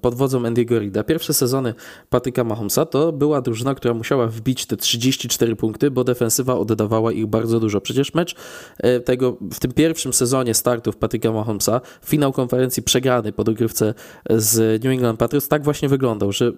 pod 0.00 0.14
wodzą 0.14 0.42
Andy'ego 0.42 0.80
Rida. 0.80 1.04
Pierwsze 1.04 1.34
sezony 1.34 1.74
Patryka 2.10 2.44
Mahomesa 2.44 2.86
to 2.86 3.12
była 3.12 3.40
drużyna, 3.40 3.74
która 3.74 3.94
musiała 3.94 4.26
wbić 4.26 4.66
te 4.66 4.76
34 4.76 5.56
punkty, 5.56 5.90
bo 5.90 6.04
defensywa 6.04 6.54
oddawała 6.54 7.12
ich 7.12 7.26
bardzo 7.26 7.60
dużo. 7.60 7.80
Przecież 7.80 8.14
mecz 8.14 8.34
e, 8.78 9.00
tego 9.00 9.36
w 9.52 9.60
tym 9.60 9.72
pierwszym 9.72 10.12
sezonie 10.12 10.54
startów 10.54 10.96
Patryka 10.96 11.32
Mahomesa, 11.32 11.80
finał 12.04 12.32
konferencji 12.32 12.82
przegrany 12.82 13.32
po 13.32 13.44
dogrywce 13.44 13.94
z 14.30 14.84
New 14.84 14.92
England 14.92 15.18
Patriots, 15.18 15.48
tak 15.48 15.64
właśnie 15.64 15.88
wyglądał, 15.88 16.32
że 16.32 16.52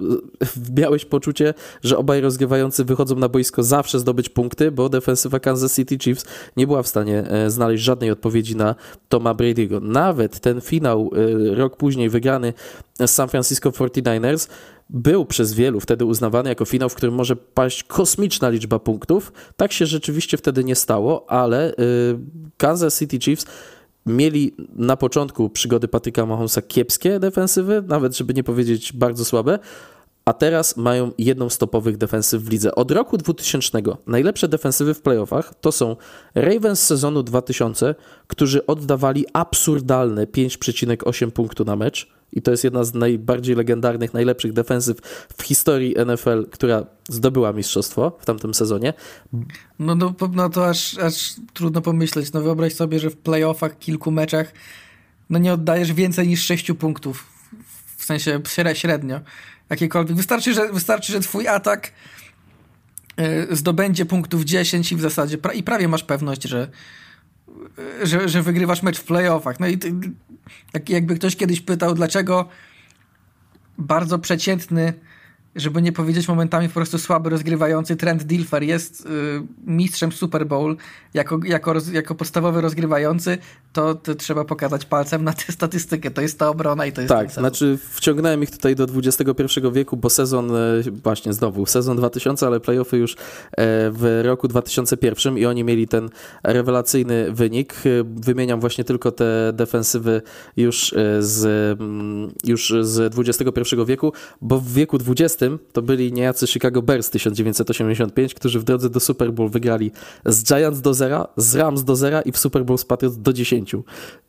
miałeś 0.78 1.04
poczucie, 1.04 1.54
że 1.82 1.98
obaj 1.98 2.20
rozgrywający 2.20 2.84
wychodzą 2.84 3.16
na 3.16 3.28
boisko 3.28 3.62
zawsze 3.62 3.98
zdobyć 3.98 4.28
punkty, 4.28 4.70
bo 4.70 4.88
defensywa 4.88 5.40
Kansas 5.40 5.76
City 5.76 5.98
Chiefs 5.98 6.24
nie 6.56 6.66
była 6.66 6.82
w 6.82 6.88
stanie 6.88 7.24
e, 7.30 7.50
znaleźć 7.50 7.84
żadnej 7.84 8.10
odpowiedzi 8.10 8.56
na 8.56 8.74
Toma 9.08 9.34
Brady'ego. 9.34 9.82
Nawet 9.82 10.40
ten 10.40 10.60
finał 10.60 11.01
Y, 11.16 11.54
rok 11.54 11.76
później 11.76 12.08
wygrany 12.08 12.52
z 13.06 13.10
San 13.10 13.28
Francisco 13.28 13.70
49ers, 13.70 14.48
był 14.90 15.24
przez 15.24 15.54
wielu 15.54 15.80
wtedy 15.80 16.04
uznawany 16.04 16.48
jako 16.48 16.64
finał, 16.64 16.88
w 16.88 16.94
którym 16.94 17.14
może 17.14 17.36
paść 17.36 17.84
kosmiczna 17.84 18.48
liczba 18.48 18.78
punktów. 18.78 19.32
Tak 19.56 19.72
się 19.72 19.86
rzeczywiście 19.86 20.36
wtedy 20.36 20.64
nie 20.64 20.74
stało, 20.74 21.30
ale 21.30 21.72
y, 21.72 21.74
Kansas 22.56 22.98
City 22.98 23.18
Chiefs 23.18 23.46
mieli 24.06 24.54
na 24.76 24.96
początku 24.96 25.50
przygody 25.50 25.88
Patryka 25.88 26.26
Mahomesa 26.26 26.62
kiepskie 26.62 27.20
defensywy, 27.20 27.82
nawet 27.86 28.16
żeby 28.16 28.34
nie 28.34 28.44
powiedzieć 28.44 28.92
bardzo 28.92 29.24
słabe, 29.24 29.58
a 30.24 30.32
teraz 30.32 30.76
mają 30.76 31.12
jedną 31.18 31.48
z 31.48 31.58
topowych 31.58 31.96
defensyw 31.96 32.42
w 32.42 32.50
lidze. 32.50 32.74
Od 32.74 32.90
roku 32.90 33.18
2000 33.18 33.82
najlepsze 34.06 34.48
defensywy 34.48 34.94
w 34.94 35.02
playoffach 35.02 35.54
to 35.60 35.72
są 35.72 35.96
Ravens 36.34 36.80
z 36.80 36.86
sezonu 36.86 37.22
2000, 37.22 37.94
którzy 38.26 38.66
oddawali 38.66 39.24
absurdalne 39.32 40.26
5,8 40.26 41.30
punktu 41.30 41.64
na 41.64 41.76
mecz 41.76 42.08
i 42.32 42.42
to 42.42 42.50
jest 42.50 42.64
jedna 42.64 42.84
z 42.84 42.94
najbardziej 42.94 43.56
legendarnych, 43.56 44.14
najlepszych 44.14 44.52
defensyw 44.52 44.98
w 45.38 45.42
historii 45.42 45.94
NFL, 46.06 46.46
która 46.50 46.86
zdobyła 47.08 47.52
mistrzostwo 47.52 48.18
w 48.20 48.26
tamtym 48.26 48.54
sezonie. 48.54 48.94
No, 49.78 49.94
no, 49.94 50.14
no 50.32 50.48
to 50.48 50.68
aż, 50.68 50.98
aż 50.98 51.34
trudno 51.52 51.80
pomyśleć. 51.80 52.32
No 52.32 52.40
wyobraź 52.40 52.74
sobie, 52.74 52.98
że 52.98 53.10
w 53.10 53.16
playoffach, 53.16 53.78
kilku 53.78 54.10
meczach 54.10 54.52
no 55.30 55.38
nie 55.38 55.52
oddajesz 55.52 55.92
więcej 55.92 56.28
niż 56.28 56.44
6 56.44 56.72
punktów. 56.72 57.26
W 57.96 58.04
sensie 58.04 58.40
średnio 58.74 59.20
jakiekolwiek. 59.72 60.16
Wystarczy, 60.16 60.54
że, 60.54 60.72
wystarczy, 60.72 61.12
że 61.12 61.20
twój 61.20 61.48
atak 61.48 61.92
e, 63.16 63.56
zdobędzie 63.56 64.06
punktów 64.06 64.44
10 64.44 64.92
i 64.92 64.96
w 64.96 65.00
zasadzie 65.00 65.38
pra 65.38 65.52
i 65.52 65.62
prawie 65.62 65.88
masz 65.88 66.04
pewność, 66.04 66.42
że, 66.42 66.68
e, 68.02 68.06
że, 68.06 68.28
że 68.28 68.42
wygrywasz 68.42 68.82
mecz 68.82 68.98
w 68.98 69.04
playoffach. 69.04 69.60
No 69.60 69.66
i 69.66 69.78
ty, 69.78 69.92
jak, 70.74 70.88
jakby 70.88 71.14
ktoś 71.14 71.36
kiedyś 71.36 71.60
pytał, 71.60 71.94
dlaczego 71.94 72.48
bardzo 73.78 74.18
przeciętny 74.18 74.92
żeby 75.56 75.82
nie 75.82 75.92
powiedzieć 75.92 76.28
momentami 76.28 76.68
po 76.68 76.74
prostu 76.74 76.98
słaby 76.98 77.30
rozgrywający. 77.30 77.96
Trent 77.96 78.22
Dilfer 78.22 78.62
jest 78.62 79.06
y, 79.06 79.06
mistrzem 79.66 80.12
Super 80.12 80.46
Bowl 80.46 80.76
jako, 81.14 81.40
jako, 81.44 81.74
jako 81.92 82.14
podstawowy 82.14 82.60
rozgrywający, 82.60 83.38
to, 83.72 83.94
to, 83.94 84.14
trzeba 84.14 84.44
pokazać 84.44 84.84
palcem 84.84 85.24
na 85.24 85.32
tę 85.32 85.52
statystykę. 85.52 86.10
To 86.10 86.20
jest 86.22 86.38
ta 86.38 86.48
obrona 86.48 86.86
i 86.86 86.92
to 86.92 87.00
jest 87.00 87.14
Tak, 87.14 87.30
znaczy 87.30 87.78
wciągnąłem 87.90 88.42
ich 88.42 88.50
tutaj 88.50 88.76
do 88.76 88.84
XXI 88.84 89.60
wieku, 89.72 89.96
bo 89.96 90.10
sezon, 90.10 90.56
e, 90.56 90.82
właśnie 91.04 91.32
znowu, 91.32 91.66
sezon 91.66 91.96
2000, 91.96 92.46
ale 92.46 92.60
playoffy 92.60 92.96
już 92.96 93.12
e, 93.12 93.16
w 93.90 94.20
roku 94.24 94.48
2001 94.48 95.38
i 95.38 95.46
oni 95.46 95.64
mieli 95.64 95.88
ten 95.88 96.08
rewelacyjny 96.42 97.32
wynik. 97.32 97.74
E, 97.74 97.78
wymieniam 98.04 98.60
właśnie 98.60 98.84
tylko 98.84 99.12
te 99.12 99.52
defensywy 99.52 100.22
już 100.56 100.94
z, 101.20 101.44
mm, 101.80 102.32
już 102.44 102.74
z 102.80 103.14
XXI 103.18 103.76
wieku, 103.86 104.12
bo 104.40 104.58
w 104.58 104.72
wieku 104.72 104.98
XX 105.08 105.41
to 105.72 105.82
byli 105.82 106.12
niejacy 106.12 106.46
Chicago 106.46 106.82
Bears 106.82 107.10
1985, 107.10 108.34
którzy 108.34 108.60
w 108.60 108.64
drodze 108.64 108.90
do 108.90 109.00
Super 109.00 109.32
Bowl 109.32 109.48
wygrali 109.48 109.90
z 110.26 110.44
Giants 110.44 110.80
do 110.80 110.94
zera, 110.94 111.28
z 111.36 111.54
Rams 111.54 111.84
do 111.84 111.96
zera 111.96 112.20
i 112.20 112.32
w 112.32 112.38
Super 112.38 112.64
Bowl 112.64 112.78
z 112.78 112.84
Patriots 112.84 113.18
do 113.18 113.32
10. 113.32 113.72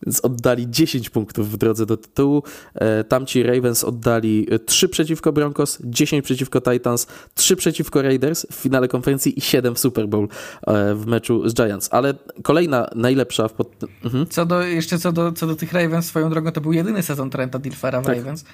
Więc 0.05 0.19
oddali 0.19 0.69
10 0.69 1.09
punktów 1.09 1.51
w 1.51 1.57
drodze 1.57 1.85
do 1.85 1.97
tytułu. 1.97 2.43
E, 2.75 3.03
tamci 3.03 3.43
Ravens 3.43 3.83
oddali 3.83 4.47
3 4.65 4.89
przeciwko 4.89 5.31
Broncos, 5.31 5.79
10 5.83 6.25
przeciwko 6.25 6.61
Titans, 6.61 7.07
3 7.33 7.55
przeciwko 7.55 8.01
Raiders 8.01 8.45
w 8.51 8.55
finale 8.55 8.87
konferencji 8.87 9.39
i 9.39 9.41
7 9.41 9.75
w 9.75 9.79
Super 9.79 10.07
Bowl 10.07 10.27
e, 10.67 10.95
w 10.95 11.05
meczu 11.05 11.49
z 11.49 11.53
Giants. 11.53 11.89
Ale 11.91 12.13
kolejna 12.43 12.89
najlepsza 12.95 13.47
w 13.47 13.53
pod... 13.53 13.83
mhm. 14.03 14.27
co 14.27 14.45
do, 14.45 14.61
jeszcze 14.61 14.99
co 14.99 15.11
do, 15.11 15.31
co 15.31 15.47
do 15.47 15.55
tych 15.55 15.73
Ravens, 15.73 16.05
swoją 16.05 16.29
drogą 16.29 16.51
to 16.51 16.61
był 16.61 16.73
jedyny 16.73 17.03
sezon 17.03 17.29
Trenta 17.29 17.59
Dilfera 17.59 18.01
w 18.01 18.05
tak. 18.05 18.17
Ravens. 18.17 18.45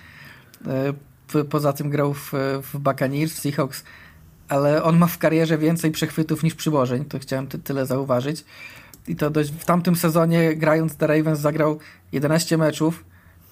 Poza 1.50 1.74
tym 1.74 1.90
grał 1.90 2.14
w, 2.14 2.32
w 2.74 2.78
Buccaneers, 2.78 3.34
w 3.34 3.40
Seahawks, 3.40 3.84
ale 4.48 4.84
on 4.84 4.98
ma 4.98 5.08
w 5.08 5.18
karierze 5.18 5.58
więcej 5.58 5.92
przechwytów 5.92 6.44
niż 6.44 6.56
przyłożeń, 6.56 7.06
to 7.06 7.20
chciałem 7.20 7.48
ty, 7.48 7.60
tyle 7.60 7.86
zauważyć. 7.86 8.46
I 9.08 9.16
to 9.16 9.30
dość, 9.30 9.52
w 9.52 9.66
tamtym 9.66 9.96
sezonie 9.96 10.56
grając 10.56 10.96
The 10.96 11.08
Ravens 11.08 11.40
zagrał 11.40 11.80
11 12.12 12.58
meczów, 12.58 13.04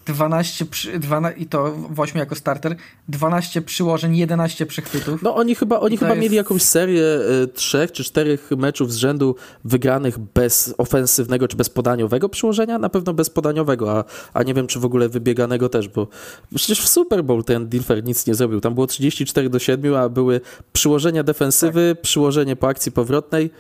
12, 0.08 0.66
przy, 0.66 1.00
12 1.00 1.40
i 1.40 1.46
to 1.46 1.72
w 1.72 2.00
8 2.00 2.20
jako 2.20 2.36
starter, 2.36 2.76
12 3.08 3.62
przyłożeń, 3.62 4.16
11 4.16 4.66
przechwytów. 4.66 5.22
No 5.22 5.36
oni 5.36 5.56
chyba, 5.56 5.80
oni 5.80 5.98
chyba 5.98 6.12
jest... 6.12 6.22
mieli 6.22 6.36
jakąś 6.36 6.62
serię 6.62 7.04
y, 7.44 7.48
trzech 7.48 7.92
czy 7.92 8.04
czterech 8.04 8.50
meczów 8.58 8.94
z 8.94 8.96
rzędu 8.96 9.36
wygranych 9.64 10.20
bez 10.20 10.76
ofensywnego 10.78 11.48
czy 11.48 11.58
bez 11.58 11.70
podaniowego 11.70 12.30
przyłożenia, 12.30 12.80
na 12.80 12.90
pewno 12.90 13.14
bez 13.14 13.30
podaniowego, 13.30 13.98
a, 13.98 14.04
a 14.34 14.44
nie 14.44 14.54
wiem 14.54 14.68
czy 14.68 14.80
w 14.80 14.86
ogóle 14.86 15.10
wybieganego 15.10 15.70
też, 15.70 15.88
bo 15.88 16.08
przecież 16.56 16.82
w 16.82 16.88
Super 16.88 17.24
Bowl 17.24 17.44
ten 17.44 17.68
Dilfer 17.70 18.04
nic 18.04 18.28
nie 18.28 18.36
zrobił. 18.36 18.62
Tam 18.62 18.74
było 18.74 18.88
34 18.88 19.50
do 19.50 19.60
7, 19.60 19.96
a 19.96 20.10
były 20.10 20.42
przyłożenia 20.74 21.24
defensywy, 21.24 21.94
tak. 21.96 22.02
przyłożenie 22.02 22.56
po 22.56 22.68
akcji 22.68 22.92
powrotnej. 22.92 23.52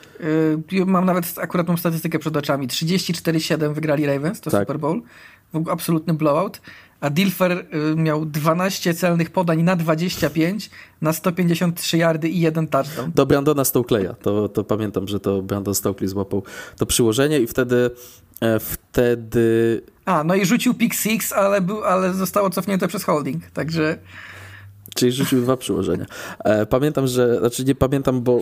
Yy, 0.71 0.85
mam 0.85 1.05
nawet 1.05 1.25
akurat 1.37 1.67
tą 1.67 1.77
statystykę 1.77 2.19
przed 2.19 2.37
oczami. 2.37 2.67
34-7 2.67 3.73
wygrali 3.73 4.05
Ravens, 4.05 4.41
to 4.41 4.51
tak. 4.51 4.61
Super 4.61 4.79
Bowl 4.79 5.01
absolutny 5.71 6.13
blowout, 6.13 6.61
a 7.01 7.09
Dilfer 7.09 7.51
y, 7.51 7.95
miał 7.95 8.25
12 8.25 8.93
celnych 8.93 9.29
podań 9.29 9.63
na 9.63 9.75
25, 9.75 10.69
na 11.01 11.13
153 11.13 11.97
yardy 11.97 12.29
i 12.29 12.39
jeden 12.39 12.67
touchdown. 12.67 13.11
Do 13.15 13.25
Brandona 13.25 13.65
Stokeleya, 13.65 14.13
to, 14.21 14.49
to 14.49 14.63
pamiętam, 14.63 15.07
że 15.07 15.19
to 15.19 15.41
Brandon 15.41 15.75
Stokely 15.75 16.07
złapał 16.07 16.43
to 16.77 16.85
przyłożenie 16.85 17.39
i 17.39 17.47
wtedy 17.47 17.91
e, 18.41 18.59
wtedy... 18.59 19.81
A, 20.05 20.23
no 20.23 20.35
i 20.35 20.45
rzucił 20.45 20.73
pick 20.73 20.95
six, 20.95 21.33
ale, 21.33 21.61
był, 21.61 21.83
ale 21.83 22.13
zostało 22.13 22.49
cofnięte 22.49 22.87
przez 22.87 23.03
holding, 23.03 23.51
także... 23.51 23.97
Czyli 24.95 25.11
rzucił 25.11 25.41
dwa 25.41 25.57
przyłożenia. 25.57 26.05
E, 26.43 26.65
pamiętam, 26.65 27.07
że, 27.07 27.39
znaczy 27.39 27.63
nie 27.63 27.75
pamiętam, 27.75 28.21
bo, 28.21 28.41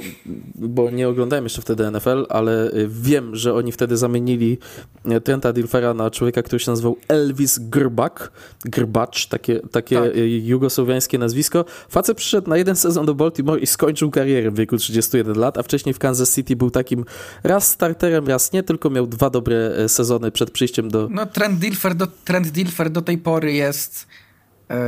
bo 0.56 0.92
nie 0.92 1.10
oglądałem 1.10 1.46
jeszcze 1.46 1.62
wtedy 1.62 1.92
NFL, 1.92 2.26
ale 2.30 2.72
y, 2.72 2.88
wiem, 2.90 3.36
że 3.36 3.54
oni 3.54 3.72
wtedy 3.72 3.98
zamienili 3.98 4.58
e, 5.06 5.22
Trenta 5.22 5.54
Dilfera 5.54 5.94
na 5.94 6.12
człowieka, 6.12 6.44
który 6.44 6.60
się 6.60 6.72
nazywał 6.72 6.98
Elvis 7.08 7.60
Grbak, 7.60 8.32
Grbacz, 8.66 9.28
takie, 9.28 9.60
takie 9.60 10.02
tak. 10.02 10.12
Jugosłowiańskie 10.44 11.18
nazwisko. 11.18 11.66
Facet 11.90 12.18
przyszedł 12.18 12.50
na 12.50 12.58
jeden 12.58 12.76
sezon 12.76 13.06
do 13.06 13.16
Baltimore 13.16 13.60
i 13.60 13.68
skończył 13.68 14.12
karierę 14.12 14.52
w 14.52 14.56
wieku 14.56 14.78
31 14.78 15.38
lat, 15.38 15.58
a 15.58 15.64
wcześniej 15.64 15.94
w 15.94 16.00
Kansas 16.00 16.36
City 16.36 16.56
był 16.56 16.72
takim 16.72 17.06
raz 17.44 17.68
starterem, 17.68 18.28
raz 18.28 18.52
nie, 18.52 18.64
tylko 18.64 18.90
miał 18.90 19.08
dwa 19.08 19.30
dobre 19.30 19.56
e, 19.78 19.90
sezony 19.90 20.32
przed 20.32 20.52
przyjściem 20.52 20.92
do... 20.92 21.08
No 21.12 21.26
Trent 21.26 21.60
Dilfer 21.60 21.96
do, 21.96 22.08
Trent 22.08 22.48
Dilfer 22.48 22.90
do 22.90 23.02
tej 23.02 23.18
pory 23.18 23.54
jest 23.54 24.08
E, 24.08 24.25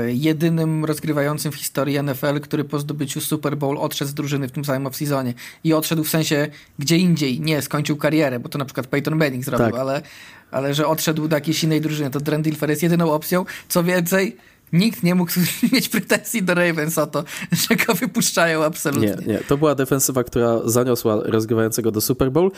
jedynym 0.08 0.86
rozgrywającym 0.86 1.52
w 1.52 1.56
historii 1.56 2.04
NFL, 2.04 2.40
który 2.40 2.64
po 2.64 2.80
zdobyciu 2.80 3.22
Super 3.22 3.58
Bowl 3.58 3.78
odszedł 3.78 4.12
z 4.12 4.14
drużyny 4.14 4.48
w 4.48 4.52
tym 4.52 4.66
samym 4.66 4.88
off-seasonie. 4.88 5.34
I 5.64 5.74
odszedł 5.74 6.04
w 6.04 6.10
sensie 6.10 6.48
gdzie 6.80 6.98
indziej, 6.98 7.42
nie 7.42 7.62
skończył 7.62 7.98
karierę, 7.98 8.40
bo 8.40 8.50
to 8.50 8.58
na 8.58 8.66
przykład 8.66 8.88
Peyton 8.88 9.16
Manning 9.16 9.46
zrobił, 9.46 9.66
tak. 9.66 9.76
ale, 9.76 10.02
ale 10.52 10.74
że 10.74 10.88
odszedł 10.88 11.28
do 11.28 11.36
jakiejś 11.36 11.64
innej 11.64 11.82
drużyny. 11.82 12.10
To 12.10 12.22
Trent 12.22 12.44
Dilfer 12.44 12.70
jest 12.70 12.84
jedyną 12.84 13.12
opcją. 13.12 13.46
Co 13.68 13.84
więcej, 13.84 14.38
Nikt 14.74 15.04
nie 15.04 15.16
mógł 15.16 15.32
mieć 15.74 15.90
pretensji 15.90 16.44
do 16.44 16.54
Ravens 16.54 16.98
o 16.98 17.08
to, 17.08 17.24
że 17.52 17.76
go 17.76 17.94
wypuszczają 17.94 18.64
absolutnie. 18.64 19.16
Nie, 19.26 19.34
nie. 19.34 19.40
To 19.40 19.58
była 19.58 19.76
defensywa, 19.76 20.24
która 20.24 20.60
zaniosła 20.66 21.22
rozgrywającego 21.24 21.92
do 21.92 22.02
Super 22.02 22.32
Bowl. 22.32 22.52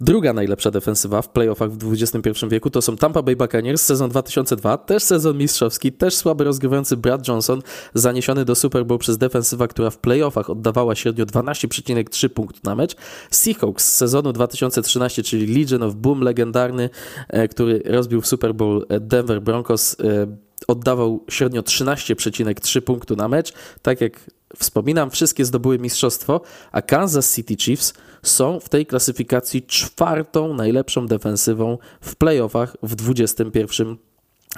Druga 0.00 0.32
najlepsza 0.32 0.70
defensywa 0.70 1.22
w 1.22 1.28
playoffach 1.28 1.70
w 1.70 1.92
XXI 1.92 2.46
wieku 2.50 2.70
to 2.70 2.82
są 2.82 2.96
Tampa 2.96 3.22
Bay 3.22 3.36
Buccaneers, 3.36 3.82
sezon 3.82 4.10
2002, 4.10 4.78
też 4.78 5.02
sezon 5.02 5.38
mistrzowski, 5.38 5.92
też 5.92 6.14
słaby 6.14 6.44
rozgrywający 6.44 6.96
Brad 6.96 7.28
Johnson, 7.28 7.62
zaniesiony 7.94 8.44
do 8.44 8.54
Super 8.54 8.86
Bowl 8.86 8.98
przez 8.98 9.18
defensywa, 9.18 9.68
która 9.68 9.90
w 9.90 9.98
playoffach 9.98 10.50
oddawała 10.50 10.94
średnio 10.94 11.26
12,3 11.26 12.28
punktów 12.28 12.64
na 12.64 12.74
mecz. 12.74 12.96
Seahawks 13.30 13.84
z 13.84 13.96
sezonu 13.96 14.32
2013, 14.32 15.22
czyli 15.22 15.58
Legion 15.58 15.82
of 15.82 15.94
Boom 15.94 16.20
legendarny, 16.20 16.90
e, 17.28 17.48
który 17.48 17.82
rozbił 17.84 18.20
w 18.20 18.26
Super 18.26 18.54
Bowl 18.54 18.86
e, 18.88 19.00
Denver 19.00 19.42
Broncos 19.42 19.96
e, 20.00 20.45
oddawał 20.66 21.24
średnio 21.30 21.62
13,3 21.62 22.80
punktu 22.80 23.16
na 23.16 23.28
mecz. 23.28 23.52
Tak 23.82 24.00
jak 24.00 24.30
wspominam, 24.58 25.10
wszystkie 25.10 25.44
zdobyły 25.44 25.78
mistrzostwo, 25.78 26.40
a 26.72 26.82
Kansas 26.82 27.34
City 27.34 27.56
Chiefs 27.56 27.94
są 28.22 28.60
w 28.60 28.68
tej 28.68 28.86
klasyfikacji 28.86 29.62
czwartą 29.62 30.54
najlepszą 30.54 31.06
defensywą 31.06 31.78
w 32.00 32.16
playoffach 32.16 32.76
w 32.82 33.10
XXI 33.10 33.82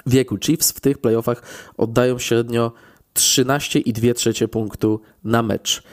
wieku. 0.05 0.37
Chiefs 0.37 0.71
w 0.71 0.79
tych 0.79 0.97
playoffach 0.97 1.43
oddają 1.77 2.19
średnio 2.19 2.71
13,2 3.13 4.13
trzecie 4.13 4.47
punktu 4.47 5.01
na 5.23 5.43
mecz. 5.43 5.83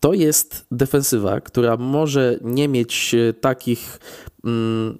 To 0.00 0.12
jest 0.12 0.66
defensywa, 0.70 1.40
która 1.40 1.76
może 1.76 2.38
nie 2.42 2.68
mieć 2.68 3.14
e, 3.14 3.32
takich 3.32 3.98
mm, 4.44 4.98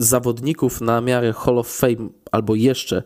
zawodników 0.00 0.80
na 0.80 1.00
miarę 1.00 1.32
Hall 1.32 1.58
of 1.58 1.68
Fame, 1.68 2.08
albo 2.32 2.54
jeszcze 2.54 3.02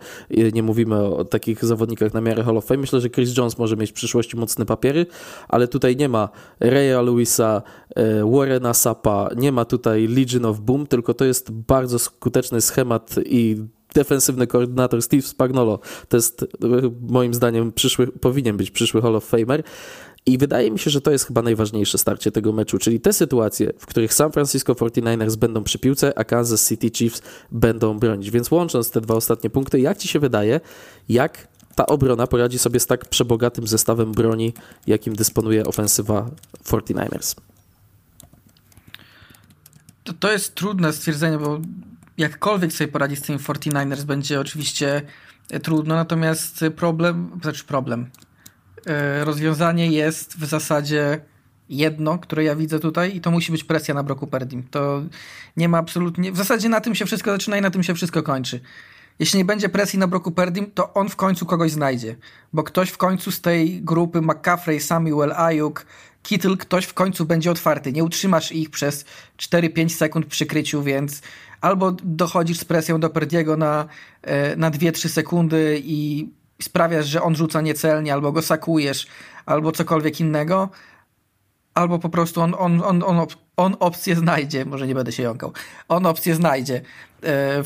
nie 0.52 0.62
mówimy 0.62 0.96
o 0.96 1.24
takich 1.24 1.64
zawodnikach 1.64 2.14
na 2.14 2.20
miarę 2.20 2.42
Hall 2.44 2.56
of 2.56 2.64
Fame. 2.64 2.80
Myślę, 2.80 3.00
że 3.00 3.10
Chris 3.10 3.36
Jones 3.36 3.58
może 3.58 3.76
mieć 3.76 3.90
w 3.90 3.94
przyszłości 3.94 4.36
mocne 4.36 4.66
papiery, 4.66 5.06
ale 5.48 5.68
tutaj 5.68 5.96
nie 5.96 6.08
ma 6.08 6.28
Raya 6.60 7.02
Lewisa, 7.04 7.62
e, 7.96 8.30
Warrena 8.30 8.74
Sapa, 8.74 9.28
nie 9.36 9.52
ma 9.52 9.64
tutaj 9.64 10.06
Legion 10.06 10.44
of 10.44 10.60
Boom, 10.60 10.86
tylko 10.86 11.14
to 11.14 11.24
jest 11.24 11.50
bardzo 11.50 11.98
skuteczny 11.98 12.60
schemat 12.60 13.14
i 13.26 13.56
defensywny 13.94 14.46
koordynator 14.46 15.02
Steve 15.02 15.22
Spagnolo. 15.22 15.78
To 16.08 16.16
jest 16.16 16.42
e, 16.42 16.46
moim 17.08 17.34
zdaniem 17.34 17.72
przyszły, 17.72 18.06
powinien 18.06 18.56
być 18.56 18.70
przyszły 18.70 19.02
Hall 19.02 19.16
of 19.16 19.24
Famer. 19.24 19.62
I 20.26 20.38
wydaje 20.38 20.70
mi 20.70 20.78
się, 20.78 20.90
że 20.90 21.00
to 21.00 21.10
jest 21.10 21.26
chyba 21.26 21.42
najważniejsze 21.42 21.98
starcie 21.98 22.32
tego 22.32 22.52
meczu, 22.52 22.78
czyli 22.78 23.00
te 23.00 23.12
sytuacje, 23.12 23.72
w 23.78 23.86
których 23.86 24.14
San 24.14 24.32
Francisco 24.32 24.72
49ers 24.72 25.36
będą 25.36 25.64
przy 25.64 25.78
piłce, 25.78 26.18
a 26.18 26.24
Kansas 26.24 26.68
City 26.68 26.90
Chiefs 26.90 27.22
będą 27.52 27.98
bronić. 27.98 28.30
Więc 28.30 28.50
łącząc 28.50 28.90
te 28.90 29.00
dwa 29.00 29.14
ostatnie 29.14 29.50
punkty, 29.50 29.80
jak 29.80 29.98
ci 29.98 30.08
się 30.08 30.18
wydaje, 30.18 30.60
jak 31.08 31.48
ta 31.74 31.86
obrona 31.86 32.26
poradzi 32.26 32.58
sobie 32.58 32.80
z 32.80 32.86
tak 32.86 33.08
przebogatym 33.08 33.66
zestawem 33.66 34.12
broni, 34.12 34.54
jakim 34.86 35.16
dysponuje 35.16 35.64
ofensywa 35.64 36.30
49ers? 36.64 37.36
To, 40.04 40.12
to 40.12 40.32
jest 40.32 40.54
trudne 40.54 40.92
stwierdzenie, 40.92 41.38
bo 41.38 41.60
jakkolwiek 42.18 42.72
sobie 42.72 42.88
poradzić 42.88 43.18
z 43.18 43.22
tym 43.22 43.38
49ers 43.38 44.02
będzie 44.02 44.40
oczywiście 44.40 45.02
trudno, 45.62 45.94
natomiast 45.94 46.64
problem, 46.76 47.30
znaczy 47.42 47.64
problem, 47.64 48.10
rozwiązanie 49.24 49.86
jest 49.86 50.38
w 50.38 50.44
zasadzie 50.44 51.20
jedno, 51.68 52.18
które 52.18 52.44
ja 52.44 52.56
widzę 52.56 52.80
tutaj 52.80 53.16
i 53.16 53.20
to 53.20 53.30
musi 53.30 53.52
być 53.52 53.64
presja 53.64 53.94
na 53.94 54.02
Broku 54.02 54.26
Perdim. 54.26 54.62
To 54.70 55.02
nie 55.56 55.68
ma 55.68 55.78
absolutnie... 55.78 56.32
W 56.32 56.36
zasadzie 56.36 56.68
na 56.68 56.80
tym 56.80 56.94
się 56.94 57.06
wszystko 57.06 57.30
zaczyna 57.30 57.56
i 57.56 57.60
na 57.60 57.70
tym 57.70 57.82
się 57.82 57.94
wszystko 57.94 58.22
kończy. 58.22 58.60
Jeśli 59.18 59.38
nie 59.38 59.44
będzie 59.44 59.68
presji 59.68 59.98
na 59.98 60.06
Broku 60.06 60.32
Perdim, 60.32 60.70
to 60.70 60.94
on 60.94 61.08
w 61.08 61.16
końcu 61.16 61.46
kogoś 61.46 61.70
znajdzie. 61.70 62.16
Bo 62.52 62.62
ktoś 62.62 62.90
w 62.90 62.96
końcu 62.96 63.30
z 63.30 63.40
tej 63.40 63.82
grupy 63.82 64.20
McCaffrey, 64.20 64.80
Samuel, 64.80 65.32
Ayuk, 65.32 65.86
Kittle, 66.22 66.56
ktoś 66.56 66.84
w 66.84 66.94
końcu 66.94 67.26
będzie 67.26 67.50
otwarty. 67.50 67.92
Nie 67.92 68.04
utrzymasz 68.04 68.52
ich 68.52 68.70
przez 68.70 69.04
4-5 69.38 69.88
sekund 69.88 70.26
przy 70.26 70.46
kryciu, 70.46 70.82
więc 70.82 71.22
albo 71.60 71.92
dochodzisz 71.92 72.58
z 72.58 72.64
presją 72.64 73.00
do 73.00 73.10
Perdiego 73.10 73.56
na, 73.56 73.86
e, 74.22 74.56
na 74.56 74.70
2-3 74.70 75.08
sekundy 75.08 75.80
i 75.84 76.28
sprawiasz, 76.62 77.06
że 77.06 77.22
on 77.22 77.36
rzuca 77.36 77.60
niecelnie, 77.60 78.12
albo 78.12 78.32
go 78.32 78.42
sakujesz, 78.42 79.06
albo 79.46 79.72
cokolwiek 79.72 80.20
innego, 80.20 80.68
albo 81.74 81.98
po 81.98 82.08
prostu 82.08 82.40
on, 82.40 82.54
on, 82.58 82.82
on, 82.82 83.02
on, 83.02 83.26
on 83.56 83.76
opcję 83.80 84.16
znajdzie, 84.16 84.64
może 84.64 84.86
nie 84.86 84.94
będę 84.94 85.12
się 85.12 85.22
jąkał, 85.22 85.52
on 85.88 86.06
opcję 86.06 86.34
znajdzie. 86.34 86.80
E, 87.24 87.62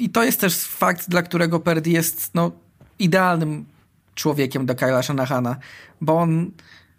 I 0.00 0.10
to 0.10 0.24
jest 0.24 0.40
też 0.40 0.64
fakt, 0.64 1.08
dla 1.08 1.22
którego 1.22 1.60
Perdi 1.60 1.92
jest 1.92 2.30
no, 2.34 2.50
idealnym 2.98 3.64
człowiekiem 4.14 4.66
do 4.66 4.74
Kyla 4.74 5.02
Shanahana, 5.02 5.56
bo 6.00 6.18
on 6.18 6.50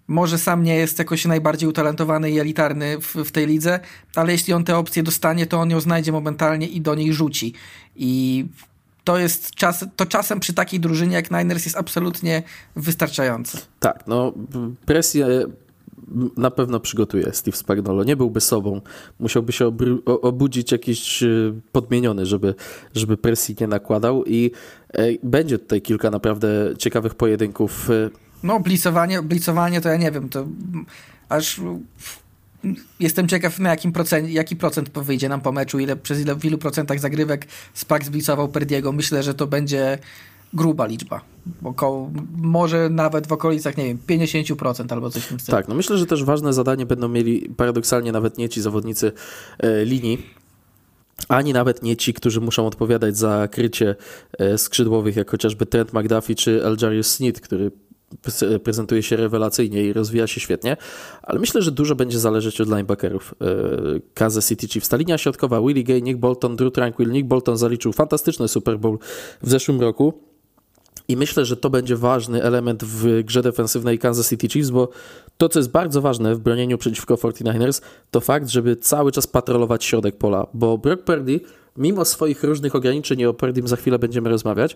może 0.07 0.37
sam 0.37 0.63
nie 0.63 0.75
jest 0.75 0.99
jakoś 0.99 1.25
najbardziej 1.25 1.69
utalentowany 1.69 2.31
i 2.31 2.39
elitarny 2.39 2.97
w, 3.01 3.15
w, 3.15 3.31
tej 3.31 3.47
lidze, 3.47 3.79
ale 4.15 4.31
jeśli 4.31 4.53
on 4.53 4.63
tę 4.63 4.77
opcję 4.77 5.03
dostanie, 5.03 5.45
to 5.45 5.59
on 5.59 5.69
ją 5.69 5.79
znajdzie 5.79 6.11
momentalnie 6.11 6.67
i 6.67 6.81
do 6.81 6.95
niej 6.95 7.13
rzuci. 7.13 7.53
I 7.95 8.45
to 9.07 9.17
jest 9.17 9.51
czas, 9.51 9.85
to 9.95 10.05
czasem 10.05 10.39
przy 10.39 10.53
takiej 10.53 10.79
drużynie 10.79 11.15
jak 11.15 11.31
Niners 11.31 11.65
jest 11.65 11.77
absolutnie 11.77 12.43
wystarczające. 12.75 13.57
Tak, 13.79 14.03
no 14.07 14.33
presję 14.85 15.27
na 16.37 16.51
pewno 16.51 16.79
przygotuje 16.79 17.33
Steve 17.33 17.57
Spagnolo. 17.57 18.03
Nie 18.03 18.15
byłby 18.15 18.41
sobą. 18.41 18.81
Musiałby 19.19 19.51
się 19.51 19.71
obudzić 20.05 20.71
jakiś 20.71 21.23
e, 21.23 21.27
podmieniony, 21.71 22.25
żeby, 22.25 22.55
żeby 22.95 23.17
presji 23.17 23.55
nie 23.61 23.67
nakładał 23.67 24.25
i 24.25 24.51
e, 24.93 25.07
będzie 25.23 25.59
tutaj 25.59 25.81
kilka 25.81 26.11
naprawdę 26.11 26.47
ciekawych 26.77 27.15
pojedynków. 27.15 27.89
E. 27.89 28.09
No, 28.43 28.59
blicowanie, 28.59 29.21
blicowanie 29.21 29.81
to 29.81 29.89
ja 29.89 29.97
nie 29.97 30.11
wiem, 30.11 30.29
to 30.29 30.45
aż 31.29 31.61
jestem 32.99 33.27
ciekaw 33.27 33.59
na 33.59 33.69
jakim 33.69 33.91
procent, 33.91 34.29
jaki 34.29 34.55
procent 34.55 34.89
wyjdzie 34.89 35.29
nam 35.29 35.41
po 35.41 35.51
meczu, 35.51 35.79
ile, 35.79 35.95
przez 35.95 36.21
ile, 36.21 36.35
w 36.35 36.45
ilu 36.45 36.57
procentach 36.57 36.99
zagrywek 36.99 37.47
Spak 37.73 38.05
zblicował 38.05 38.47
Perdiego. 38.47 38.91
Myślę, 38.91 39.23
że 39.23 39.33
to 39.33 39.47
będzie 39.47 39.97
gruba 40.53 40.85
liczba. 40.85 41.21
Około, 41.63 42.11
może 42.37 42.89
nawet 42.89 43.27
w 43.27 43.31
okolicach, 43.31 43.77
nie 43.77 43.85
wiem, 43.85 43.97
50% 44.07 44.93
albo 44.93 45.09
coś 45.09 45.23
w 45.23 45.27
tym 45.27 45.39
stylu. 45.39 45.57
Tak, 45.57 45.67
no 45.67 45.75
myślę, 45.75 45.97
że 45.97 46.05
też 46.05 46.23
ważne 46.23 46.53
zadanie 46.53 46.85
będą 46.85 47.07
mieli 47.07 47.49
paradoksalnie 47.57 48.11
nawet 48.11 48.37
nie 48.37 48.49
ci 48.49 48.61
zawodnicy 48.61 49.11
e, 49.59 49.85
linii, 49.85 50.25
ani 51.27 51.53
nawet 51.53 51.83
nie 51.83 51.97
ci, 51.97 52.13
którzy 52.13 52.41
muszą 52.41 52.67
odpowiadać 52.67 53.17
za 53.17 53.47
krycie 53.47 53.95
e, 54.37 54.57
skrzydłowych, 54.57 55.15
jak 55.15 55.31
chociażby 55.31 55.65
Trent 55.65 55.93
McDuffie 55.93 56.35
czy 56.35 56.65
Aljarius 56.65 57.07
Smith, 57.07 57.41
który 57.41 57.71
prezentuje 58.63 59.03
się 59.03 59.15
rewelacyjnie 59.15 59.83
i 59.83 59.93
rozwija 59.93 60.27
się 60.27 60.39
świetnie, 60.39 60.77
ale 61.23 61.39
myślę, 61.39 61.61
że 61.61 61.71
dużo 61.71 61.95
będzie 61.95 62.19
zależeć 62.19 62.61
od 62.61 62.67
linebackerów 62.67 63.35
e, 63.41 63.45
Kansas 64.13 64.47
City 64.47 64.67
Chiefs. 64.67 64.89
Ta 64.89 64.97
linia 64.97 65.17
środkowa, 65.17 65.61
Willie 65.61 65.83
Gay, 65.83 66.01
Nick 66.01 66.19
Bolton, 66.19 66.55
Drew 66.55 66.73
Tranquil, 66.73 67.11
Nick 67.11 67.27
Bolton 67.27 67.57
zaliczył 67.57 67.93
fantastyczny 67.93 68.47
Super 68.47 68.79
Bowl 68.79 68.97
w 69.41 69.49
zeszłym 69.49 69.81
roku. 69.81 70.13
I 71.07 71.17
myślę, 71.17 71.45
że 71.45 71.57
to 71.57 71.69
będzie 71.69 71.95
ważny 71.95 72.43
element 72.43 72.83
w 72.83 73.23
grze 73.23 73.41
defensywnej 73.41 73.99
Kansas 73.99 74.29
City 74.29 74.49
Chiefs, 74.49 74.69
bo 74.69 74.89
to, 75.37 75.49
co 75.49 75.59
jest 75.59 75.71
bardzo 75.71 76.01
ważne 76.01 76.35
w 76.35 76.39
bronieniu 76.39 76.77
przeciwko 76.77 77.15
49ers, 77.15 77.81
to 78.11 78.21
fakt, 78.21 78.49
żeby 78.49 78.75
cały 78.75 79.11
czas 79.11 79.27
patrolować 79.27 79.85
środek 79.85 80.17
pola, 80.17 80.47
bo 80.53 80.77
Brock 80.77 81.03
Purdy, 81.03 81.39
mimo 81.77 82.05
swoich 82.05 82.43
różnych 82.43 82.75
ograniczeń, 82.75 83.25
o 83.25 83.33
Purdym 83.33 83.67
za 83.67 83.75
chwilę 83.75 83.99
będziemy 83.99 84.29
rozmawiać, 84.29 84.75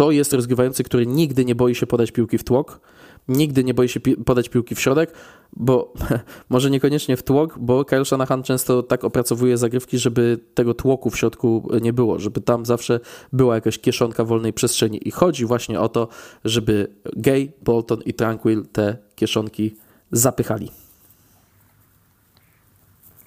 to 0.00 0.10
jest 0.10 0.32
rozgrywający, 0.32 0.84
który 0.84 1.06
nigdy 1.06 1.44
nie 1.44 1.54
boi 1.54 1.74
się 1.74 1.86
podać 1.86 2.12
piłki 2.12 2.38
w 2.38 2.44
tłok, 2.44 2.80
nigdy 3.28 3.64
nie 3.64 3.74
boi 3.74 3.88
się 3.88 4.00
pi 4.00 4.16
podać 4.16 4.48
piłki 4.48 4.74
w 4.74 4.80
środek, 4.80 5.12
bo 5.52 5.92
może 6.48 6.70
niekoniecznie 6.70 7.16
w 7.16 7.22
tłok, 7.22 7.58
bo 7.58 7.84
Kyle 7.84 8.04
Shanahan 8.04 8.42
często 8.42 8.82
tak 8.82 9.04
opracowuje 9.04 9.58
zagrywki, 9.58 9.98
żeby 9.98 10.38
tego 10.54 10.74
tłoku 10.74 11.10
w 11.10 11.18
środku 11.18 11.68
nie 11.82 11.92
było, 11.92 12.18
żeby 12.18 12.40
tam 12.40 12.66
zawsze 12.66 13.00
była 13.32 13.54
jakaś 13.54 13.78
kieszonka 13.78 14.24
wolnej 14.24 14.52
przestrzeni 14.52 15.08
i 15.08 15.10
chodzi 15.10 15.46
właśnie 15.46 15.80
o 15.80 15.88
to, 15.88 16.08
żeby 16.44 16.88
Gay, 17.16 17.52
Bolton 17.62 18.00
i 18.02 18.14
Tranquil 18.14 18.64
te 18.72 18.96
kieszonki 19.16 19.76
zapychali. 20.12 20.70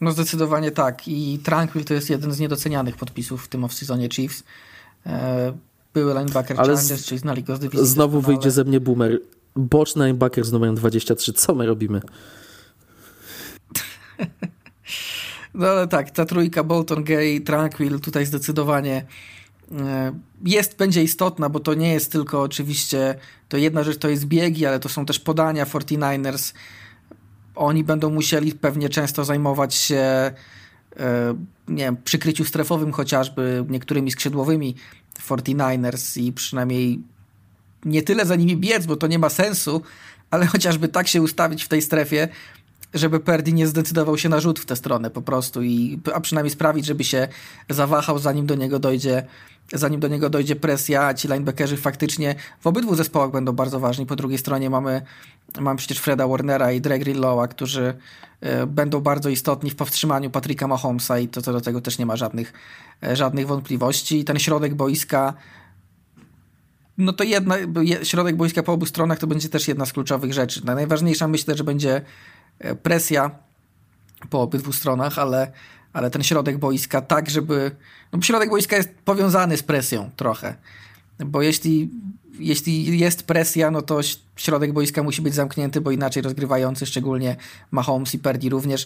No 0.01 0.11
zdecydowanie 0.11 0.71
tak 0.71 1.07
i 1.07 1.39
Tranquil 1.43 1.86
to 1.86 1.93
jest 1.93 2.09
jeden 2.09 2.32
z 2.34 2.39
niedocenianych 2.39 2.95
podpisów 2.95 3.45
w 3.45 3.47
tym 3.47 3.61
off-seasonie 3.61 4.13
Chiefs. 4.13 4.43
Były 5.94 6.14
linebacker 6.14 6.60
Ale 6.60 6.78
czyli 7.06 7.20
znali 7.20 7.44
go 7.44 7.56
z 7.56 7.60
dywizji. 7.60 7.88
Znowu 7.88 8.22
wyjdzie 8.22 8.52
ze 8.52 8.64
mnie 8.64 8.80
boomer. 8.80 9.20
Boczny 9.56 10.06
linebacker 10.06 10.46
z 10.46 10.52
numerem 10.52 10.76
23. 10.76 11.34
Co 11.34 11.56
my 11.56 11.66
robimy? 11.66 12.02
No 15.54 15.68
ale 15.68 15.88
tak, 15.88 16.12
ta 16.12 16.26
trójka 16.26 16.64
Bolton, 16.64 17.04
Gay, 17.04 17.41
Tranquil 17.41 18.00
tutaj 18.00 18.26
zdecydowanie 18.26 19.06
e, 19.72 20.14
jest, 20.46 20.78
będzie 20.78 21.04
istotna, 21.04 21.50
bo 21.50 21.60
to 21.60 21.74
nie 21.74 21.94
jest 21.94 22.12
tylko 22.12 22.41
oczywiście, 22.41 23.16
to 23.50 23.58
jedna 23.58 23.84
rzecz 23.84 23.98
to 23.98 24.10
jest 24.10 24.26
biegi, 24.26 24.66
ale 24.66 24.80
to 24.80 24.89
są 24.89 25.06
też 25.06 25.20
podania 25.20 25.66
49ers. 25.66 26.54
Oni 27.56 27.84
będą 27.84 28.10
musieli 28.10 28.52
pewnie 28.52 28.89
często 28.89 29.26
zajmować 29.26 29.76
się 29.76 29.96
e, 29.96 30.34
nie 31.68 31.84
wiem, 31.84 31.98
przykryciu 32.04 32.46
strefowym 32.46 32.91
chociażby 32.91 33.66
niektórymi 33.70 34.12
skrzydłowymi 34.12 34.76
49ers 35.20 36.22
i 36.22 36.34
przynajmniej 36.34 37.01
nie 37.86 38.03
tyle 38.03 38.26
za 38.26 38.36
nimi 38.36 38.57
biec, 38.57 38.86
bo 38.86 38.95
to 38.95 39.07
nie 39.07 39.20
ma 39.20 39.30
sensu, 39.30 39.82
ale 40.32 40.45
chociażby 40.45 40.88
tak 40.88 41.07
się 41.07 41.22
ustawić 41.22 41.64
w 41.64 41.68
tej 41.68 41.82
strefie, 41.82 42.28
żeby 42.93 43.20
Perdi 43.20 43.53
nie 43.53 43.68
zdecydował 43.68 44.18
się 44.18 44.30
na 44.30 44.39
rzut 44.39 44.59
w 44.59 44.66
tę 44.66 44.76
stronę 44.76 45.09
po 45.09 45.22
prostu, 45.22 45.64
i, 45.64 45.99
a 46.14 46.20
przynajmniej 46.20 46.51
sprawić, 46.51 46.86
żeby 46.86 47.03
się 47.03 47.28
zawahał, 47.70 48.20
zanim 48.20 48.45
do 48.45 48.55
niego 48.55 48.80
dojdzie 48.80 49.28
zanim 49.74 49.99
do 49.99 50.07
niego 50.07 50.30
dojdzie 50.30 50.55
presja, 50.55 51.14
ci 51.14 51.28
linebackerzy 51.28 51.78
faktycznie 51.78 52.36
w 52.59 52.68
obydwu 52.68 52.95
zespołach 52.95 53.32
będą 53.32 53.51
bardzo 53.51 53.80
ważni. 53.80 54.05
Po 54.05 54.16
drugiej 54.16 54.38
stronie 54.38 54.70
mamy, 54.70 55.01
mamy 55.59 55.78
przecież 55.78 55.97
Freda 55.97 56.28
Warnera 56.28 56.72
i 56.72 56.82
Dre 56.82 56.99
Grillowa, 56.99 57.47
którzy 57.47 57.93
y, 58.64 58.68
będą 58.68 59.01
bardzo 59.01 59.30
istotni 59.30 59.70
w 59.70 59.76
powstrzymaniu 59.76 60.30
Patricka 60.30 60.68
Mahomesa 60.68 61.20
i 61.20 61.28
to 61.28 61.41
co 61.41 61.53
do 61.53 61.61
tego 61.61 61.82
też 61.82 61.97
nie 61.97 62.05
ma 62.05 62.16
żadnych, 62.16 62.53
y, 63.07 63.16
żadnych 63.16 63.47
wątpliwości. 63.47 64.24
Ten 64.24 64.39
środek 64.39 64.76
boiska 64.76 65.34
no 66.97 67.14
to 67.14 67.24
jedna, 67.24 67.55
środek 68.03 68.36
boiska 68.36 68.64
po 68.64 68.74
obu 68.74 68.86
stronach 68.86 69.20
to 69.20 69.28
będzie 69.28 69.49
też 69.49 69.68
jedna 69.68 69.86
z 69.86 69.93
kluczowych 69.93 70.34
rzeczy. 70.34 70.66
Najważniejsza 70.66 71.28
myślę, 71.28 71.57
że 71.57 71.64
będzie 71.64 72.01
e, 72.59 72.76
presja 72.76 73.32
po 74.30 74.41
obydwu 74.41 74.74
stronach, 74.74 75.20
ale, 75.20 75.51
ale 75.94 76.10
ten 76.10 76.24
środek 76.24 76.58
boiska 76.58 77.02
tak, 77.02 77.30
żeby... 77.30 77.72
No 78.14 78.22
środek 78.22 78.50
boiska 78.50 78.76
jest 78.78 78.89
powiązany 79.06 79.58
z 79.58 79.64
presją 79.64 80.10
trochę, 80.16 80.56
bo 81.20 81.41
jeśli, 81.41 81.89
jeśli 82.39 83.00
jest 83.00 83.24
presja, 83.24 83.72
no 83.72 83.82
to 83.82 84.00
środek 84.36 84.74
boiska 84.74 85.04
musi 85.04 85.22
być 85.22 85.34
zamknięty, 85.34 85.82
bo 85.82 85.91
inaczej 85.91 86.24
rozgrywający, 86.24 86.86
szczególnie 86.86 87.36
Mahomes 87.72 88.16
i 88.16 88.20
Perdi 88.20 88.50
również, 88.50 88.86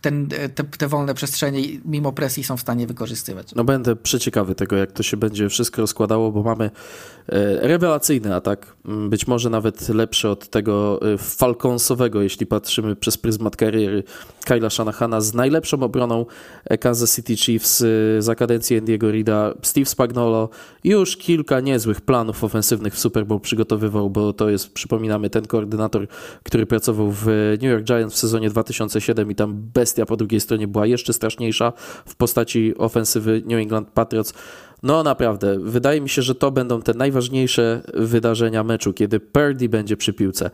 ten, 0.00 0.28
te, 0.54 0.64
te, 0.64 0.88
wolne 0.88 1.14
przestrzenie 1.14 1.62
mimo 1.84 2.12
presji 2.12 2.44
są 2.44 2.56
w 2.56 2.60
stanie 2.60 2.86
wykorzystywać. 2.86 3.54
No 3.54 3.64
będę 3.64 3.96
przeciekawy 3.96 4.54
tego, 4.54 4.76
jak 4.76 4.92
to 4.92 5.02
się 5.02 5.16
będzie 5.16 5.48
wszystko 5.48 5.82
rozkładało, 5.82 6.32
bo 6.32 6.42
mamy 6.42 6.64
e, 6.64 7.68
rewelacyjny 7.68 8.34
atak, 8.34 8.76
być 8.84 9.26
może 9.26 9.50
nawet 9.50 9.88
lepszy 9.88 10.28
od 10.28 10.48
tego 10.48 11.00
e, 11.12 11.18
falconsowego, 11.18 12.22
jeśli 12.22 12.46
patrzymy 12.46 12.96
przez 12.96 13.18
pryzmat 13.18 13.56
kariery 13.56 14.04
Kyla 14.44 14.70
Shanahana 14.70 15.20
z 15.20 15.34
najlepszą 15.34 15.82
obroną 15.82 16.26
e, 16.64 16.78
Kansas 16.78 17.16
City 17.16 17.36
Chiefs 17.36 17.84
za 18.18 18.34
kadencji 18.34 18.78
Andiego 18.78 19.10
Rida. 19.10 19.54
Steve 19.62 19.86
Spagnolo 19.86 20.48
już 20.84 21.16
kilka 21.16 21.60
niezłych 21.60 22.00
planów 22.00 22.44
ofensywnych 22.44 22.94
w 22.94 22.98
Super 22.98 23.26
Bowl 23.26 23.40
przygotowywał, 23.40 24.10
bo 24.10 24.32
to 24.32 24.50
jest, 24.50 24.72
przypominamy, 24.72 25.30
ten 25.30 25.46
koordynator, 25.46 26.06
który 26.42 26.66
pracował 26.66 27.10
w 27.10 27.26
New 27.52 27.70
York 27.70 27.84
Giants 27.84 28.14
w 28.14 28.18
sezonie 28.18 28.50
2007 28.50 29.30
i 29.30 29.34
tam 29.34 29.62
bez 29.74 29.89
bestia 29.90 30.06
po 30.06 30.16
drugiej 30.16 30.40
stronie 30.40 30.68
była 30.68 30.86
jeszcze 30.86 31.12
straszniejsza 31.12 31.72
w 32.06 32.14
postaci 32.16 32.74
ofensywy 32.78 33.42
New 33.46 33.58
England 33.58 33.88
Patriots. 33.88 34.34
No 34.82 35.02
naprawdę, 35.02 35.58
wydaje 35.58 36.00
mi 36.00 36.08
się, 36.08 36.22
że 36.22 36.34
to 36.34 36.50
będą 36.50 36.82
te 36.82 36.94
najważniejsze 36.94 37.82
wydarzenia 37.94 38.64
meczu, 38.64 38.92
kiedy 38.92 39.20
Purdy 39.20 39.68
będzie 39.68 39.96
przy 39.96 40.12
piłce. 40.12 40.50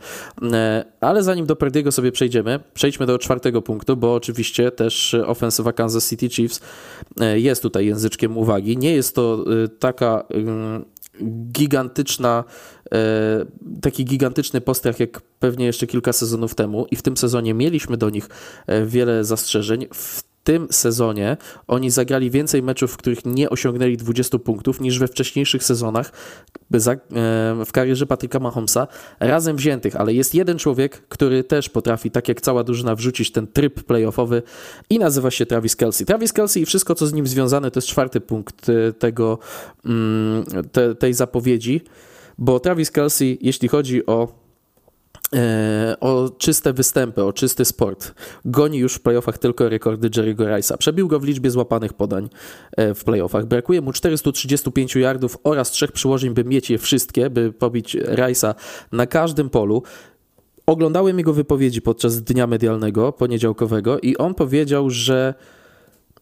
E, 0.53 0.85
ale 1.01 1.23
zanim 1.23 1.45
do 1.45 1.55
Purdy'ego 1.55 1.91
sobie 1.91 2.11
przejdziemy, 2.11 2.59
przejdźmy 2.73 3.05
do 3.05 3.17
czwartego 3.17 3.61
punktu, 3.61 3.97
bo 3.97 4.13
oczywiście 4.13 4.71
też 4.71 5.15
ofensywa 5.25 5.73
Kansas 5.73 6.09
City 6.09 6.29
Chiefs 6.29 6.61
e, 7.19 7.39
jest 7.39 7.61
tutaj 7.61 7.85
języczkiem 7.85 8.37
uwagi. 8.37 8.77
Nie 8.77 8.93
jest 8.93 9.15
to 9.15 9.45
e, 9.63 9.67
taka 9.67 10.23
mm, 10.29 10.85
gigantyczna, 11.51 12.43
taki 13.81 14.05
gigantyczny 14.05 14.61
postrach 14.61 14.99
jak 14.99 15.21
pewnie 15.21 15.65
jeszcze 15.65 15.87
kilka 15.87 16.13
sezonów 16.13 16.55
temu 16.55 16.85
i 16.91 16.95
w 16.95 17.01
tym 17.01 17.17
sezonie 17.17 17.53
mieliśmy 17.53 17.97
do 17.97 18.09
nich 18.09 18.29
wiele 18.85 19.23
zastrzeżeń. 19.23 19.87
W 19.93 20.23
tym 20.47 20.67
sezonie 20.71 21.37
oni 21.67 21.89
zagrali 21.89 22.31
więcej 22.31 22.63
meczów, 22.63 22.91
w 22.91 22.97
których 22.97 23.25
nie 23.25 23.49
osiągnęli 23.49 23.97
20 23.97 24.39
punktów 24.39 24.81
niż 24.81 24.99
we 24.99 25.07
wcześniejszych 25.07 25.63
sezonach 25.63 26.11
e, 26.73 26.99
w 27.65 27.71
karierze 27.71 28.05
Patryka 28.05 28.39
Mahomesa 28.39 28.87
razem 29.19 29.55
wziętych, 29.55 29.95
ale 29.95 30.13
jest 30.13 30.35
jeden 30.35 30.57
człowiek, 30.57 31.07
który 31.09 31.43
też 31.43 31.69
potrafi, 31.69 32.11
tak 32.11 32.27
jak 32.27 32.41
cała 32.41 32.63
drużyna, 32.63 32.95
wrzucić 32.95 33.31
ten 33.31 33.47
tryb 33.47 33.83
playoffowy 33.83 34.41
i 34.89 34.99
nazywa 34.99 35.31
się 35.31 35.45
Travis 35.45 35.75
Kelsey. 35.75 36.05
Travis 36.05 36.33
Kelsey 36.33 36.63
i 36.63 36.65
wszystko, 36.65 36.95
co 36.95 37.07
z 37.07 37.13
nim 37.13 37.27
związane, 37.27 37.71
to 37.71 37.77
jest 37.77 37.87
czwarty 37.87 38.21
punkt 38.21 38.69
e, 38.69 38.93
tego, 38.93 39.39
mm, 39.85 40.43
te, 40.71 40.95
tej 40.95 41.13
zapowiedzi, 41.13 41.81
bo 42.37 42.59
Travis 42.59 42.91
Kelsey, 42.91 43.37
jeśli 43.41 43.67
chodzi 43.67 44.05
o 44.05 44.46
o 45.99 46.29
czyste 46.37 46.73
występy, 46.73 47.23
o 47.23 47.33
czysty 47.33 47.65
sport. 47.65 48.13
Goni 48.45 48.77
już 48.77 48.93
w 48.93 48.99
playoffach 48.99 49.37
tylko 49.37 49.69
rekordy 49.69 50.09
Jerry'ego 50.09 50.45
Rice'a. 50.45 50.77
Przebił 50.77 51.07
go 51.07 51.19
w 51.19 51.23
liczbie 51.23 51.51
złapanych 51.51 51.93
podań 51.93 52.29
e, 52.77 52.93
w 52.93 53.03
playoffach. 53.03 53.45
Brakuje 53.45 53.81
mu 53.81 53.93
435 53.93 54.95
yardów 54.95 55.37
oraz 55.43 55.71
trzech 55.71 55.91
przyłożeń, 55.91 56.33
by 56.33 56.43
mieć 56.43 56.69
je 56.69 56.77
wszystkie, 56.77 57.29
by 57.29 57.53
pobić 57.53 57.95
Rice'a 57.95 58.55
na 58.91 59.07
każdym 59.07 59.49
polu. 59.49 59.83
Oglądałem 60.65 61.17
jego 61.17 61.33
wypowiedzi 61.33 61.81
podczas 61.81 62.23
dnia 62.23 62.47
medialnego, 62.47 63.11
poniedziałkowego 63.11 63.99
i 63.99 64.17
on 64.17 64.33
powiedział, 64.33 64.89
że 64.89 65.33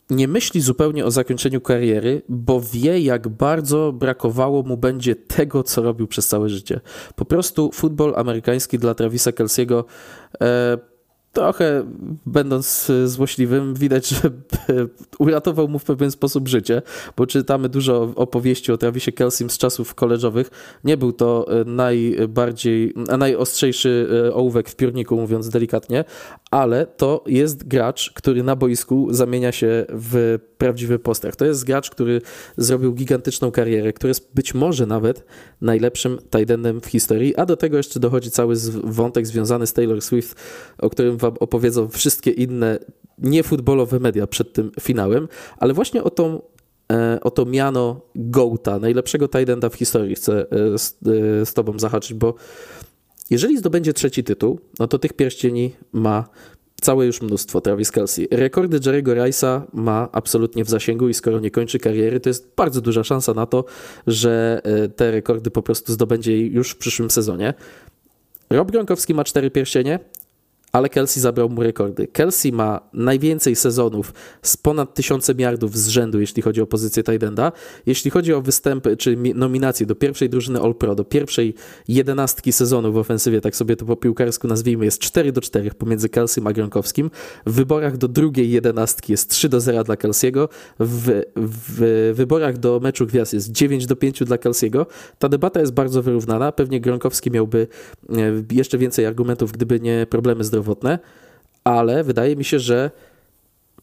nie 0.10 0.28
myśli 0.28 0.62
zupełnie 0.62 1.06
o 1.06 1.12
zakończeniu 1.12 1.62
kariery, 1.62 2.22
bo 2.30 2.62
wie, 2.62 3.00
jak 3.00 3.28
bardzo 3.28 3.94
brakowało 3.94 4.64
mu 4.64 4.78
będzie 4.78 5.16
tego, 5.16 5.64
co 5.64 5.82
robił 5.82 6.08
przez 6.08 6.28
całe 6.28 6.50
życie. 6.50 6.80
Po 7.16 7.26
prostu 7.26 7.72
futbol 7.74 8.14
amerykański 8.16 8.80
dla 8.80 8.94
Travisa 8.96 9.32
Kelsiego 9.32 9.86
e, 10.42 10.78
trochę 11.36 11.84
będąc 12.26 12.92
złośliwym, 13.06 13.74
widać, 13.74 14.08
że 14.16 14.32
uratował 15.20 15.68
mu 15.68 15.80
w 15.80 15.84
pewien 15.84 16.12
sposób 16.12 16.48
życie, 16.48 16.82
bo 17.18 17.28
czytamy 17.28 17.70
dużo 17.70 18.14
opowieści 18.16 18.72
o 18.72 18.78
Travisie 18.78 19.12
Kelsim 19.12 19.50
z 19.50 19.58
czasów 19.58 19.96
koleżowych. 19.96 20.50
Nie 20.84 20.98
był 20.98 21.14
to 21.14 21.46
e, 21.62 21.66
najbardziej, 21.66 22.94
najostrzejszy 23.18 24.08
e, 24.28 24.34
ołówek 24.34 24.70
w 24.70 24.76
piórniku, 24.76 25.16
mówiąc 25.16 25.50
delikatnie, 25.50 26.04
ale 26.56 26.86
to 26.86 27.24
jest 27.28 27.68
gracz, 27.68 28.12
który 28.12 28.44
na 28.44 28.56
boisku 28.56 29.08
zamienia 29.14 29.52
się 29.52 29.86
w 29.90 30.40
prawdziwy 30.58 31.00
postać. 31.00 31.36
To 31.36 31.46
jest 31.46 31.66
gracz, 31.66 31.90
który 31.90 32.22
zrobił 32.58 32.94
gigantyczną 32.94 33.52
karierę, 33.52 33.94
który 33.94 34.10
jest 34.10 34.30
być 34.36 34.54
może 34.54 34.86
nawet 34.86 35.26
najlepszym 35.62 36.18
tight 36.18 36.56
w 36.84 36.86
historii, 36.86 37.36
a 37.36 37.46
do 37.46 37.58
tego 37.58 37.78
jeszcze 37.78 38.00
dochodzi 38.00 38.32
cały 38.32 38.56
wątek 38.84 39.28
związany 39.28 39.68
z 39.68 39.74
Taylor 39.74 40.02
Swift, 40.02 40.36
o 40.78 40.90
którym 40.90 41.18
wam 41.18 41.34
opowiedzą 41.40 41.88
wszystkie 41.88 42.32
inne 42.32 42.80
niefutbolowe 43.18 44.00
media 44.00 44.28
przed 44.28 44.54
tym 44.54 44.72
finałem, 44.82 45.28
ale 45.58 45.74
właśnie 45.74 46.04
o 46.04 46.10
tą 46.10 46.42
e, 46.92 47.32
to 47.36 47.46
miano 47.46 48.02
Goata, 48.16 48.80
najlepszego 48.80 49.28
tight 49.28 49.66
w 49.72 49.76
historii 49.76 50.16
chcę 50.16 50.46
e, 50.52 50.78
z, 50.78 50.98
e, 51.42 51.46
z 51.46 51.54
tobą 51.54 51.80
zahaczyć, 51.80 52.14
bo 52.14 52.36
jeżeli 53.30 53.58
zdobędzie 53.58 53.94
trzeci 53.94 54.24
tytuł, 54.24 54.60
no 54.80 54.88
to 54.88 55.00
tych 55.00 55.14
pierścieni 55.14 55.76
ma 55.94 56.30
całe 56.82 57.06
już 57.06 57.22
mnóstwo 57.22 57.62
Travis 57.62 57.92
Kelsey. 57.92 58.28
Rekordy 58.32 58.80
Jerry'ego 58.80 59.16
Rice'a 59.16 59.62
ma 59.74 60.10
absolutnie 60.12 60.66
w 60.66 60.70
zasięgu 60.70 61.10
i 61.10 61.14
skoro 61.14 61.40
nie 61.40 61.52
kończy 61.52 61.80
kariery, 61.80 62.20
to 62.20 62.30
jest 62.30 62.54
bardzo 62.58 62.82
duża 62.82 63.04
szansa 63.04 63.34
na 63.34 63.46
to, 63.46 63.66
że 64.08 64.62
te 64.96 65.12
rekordy 65.12 65.52
po 65.52 65.62
prostu 65.62 65.94
zdobędzie 65.94 66.38
już 66.48 66.72
w 66.72 66.78
przyszłym 66.78 67.12
sezonie. 67.12 67.54
Rob 68.50 68.72
Gronkowski 68.72 69.14
ma 69.14 69.24
cztery 69.24 69.52
pierścienie, 69.52 70.00
ale 70.76 70.90
Kelsey 70.90 71.22
zabrał 71.22 71.50
mu 71.50 71.64
rekordy. 71.64 72.08
Kelsey 72.08 72.52
ma 72.52 72.82
najwięcej 72.94 73.56
sezonów 73.56 74.14
z 74.42 74.58
ponad 74.58 74.94
tysiącem 74.94 75.40
yardów 75.40 75.78
z 75.78 75.88
rzędu, 75.88 76.20
jeśli 76.20 76.42
chodzi 76.42 76.62
o 76.62 76.68
pozycję 76.68 77.04
Tidenda. 77.04 77.52
Jeśli 77.86 78.12
chodzi 78.12 78.34
o 78.34 78.42
występy 78.42 78.98
czy 78.98 79.18
nominacje 79.36 79.86
do 79.86 79.96
pierwszej 79.96 80.30
drużyny 80.30 80.60
All-Pro, 80.60 80.96
do 80.96 81.04
pierwszej 81.04 81.54
jedenastki 81.88 82.52
sezonu 82.52 82.92
w 82.92 82.98
ofensywie, 82.98 83.42
tak 83.42 83.56
sobie 83.56 83.76
to 83.76 83.86
po 83.86 83.96
piłkarsku 83.96 84.48
nazwijmy, 84.48 84.86
jest 84.86 85.00
4 85.00 85.32
do 85.32 85.42
4 85.42 85.72
pomiędzy 85.72 86.10
Kelsey 86.10 86.44
a 86.48 86.54
Gronkowskim. 86.54 87.12
W 87.46 87.54
wyborach 87.54 87.98
do 87.98 88.08
drugiej 88.08 88.52
jedenastki 88.52 89.14
jest 89.14 89.30
3 89.30 89.50
do 89.50 89.62
0 89.62 89.84
dla 89.84 89.96
Kelsey'ego. 89.96 90.48
W, 90.80 91.22
w 91.36 92.12
wyborach 92.16 92.58
do 92.58 92.80
meczu 92.80 93.06
gwiazd 93.06 93.34
jest 93.34 93.52
9 93.52 93.86
do 93.86 93.96
5 93.96 94.24
dla 94.24 94.38
Kelsey'ego. 94.38 94.86
Ta 95.20 95.30
debata 95.30 95.60
jest 95.60 95.74
bardzo 95.74 96.04
wyrównana. 96.04 96.52
Pewnie 96.52 96.82
Gronkowski 96.82 97.32
miałby 97.32 97.68
e, 98.10 98.16
jeszcze 98.52 98.78
więcej 98.78 99.06
argumentów, 99.06 99.52
gdyby 99.52 99.80
nie 99.80 100.08
problemy 100.10 100.44
zdrowotne 100.44 100.65
zdrowotne, 100.66 101.00
ale 101.64 102.04
wydaje 102.04 102.36
mi 102.36 102.46
się, 102.46 102.60
że 102.60 102.92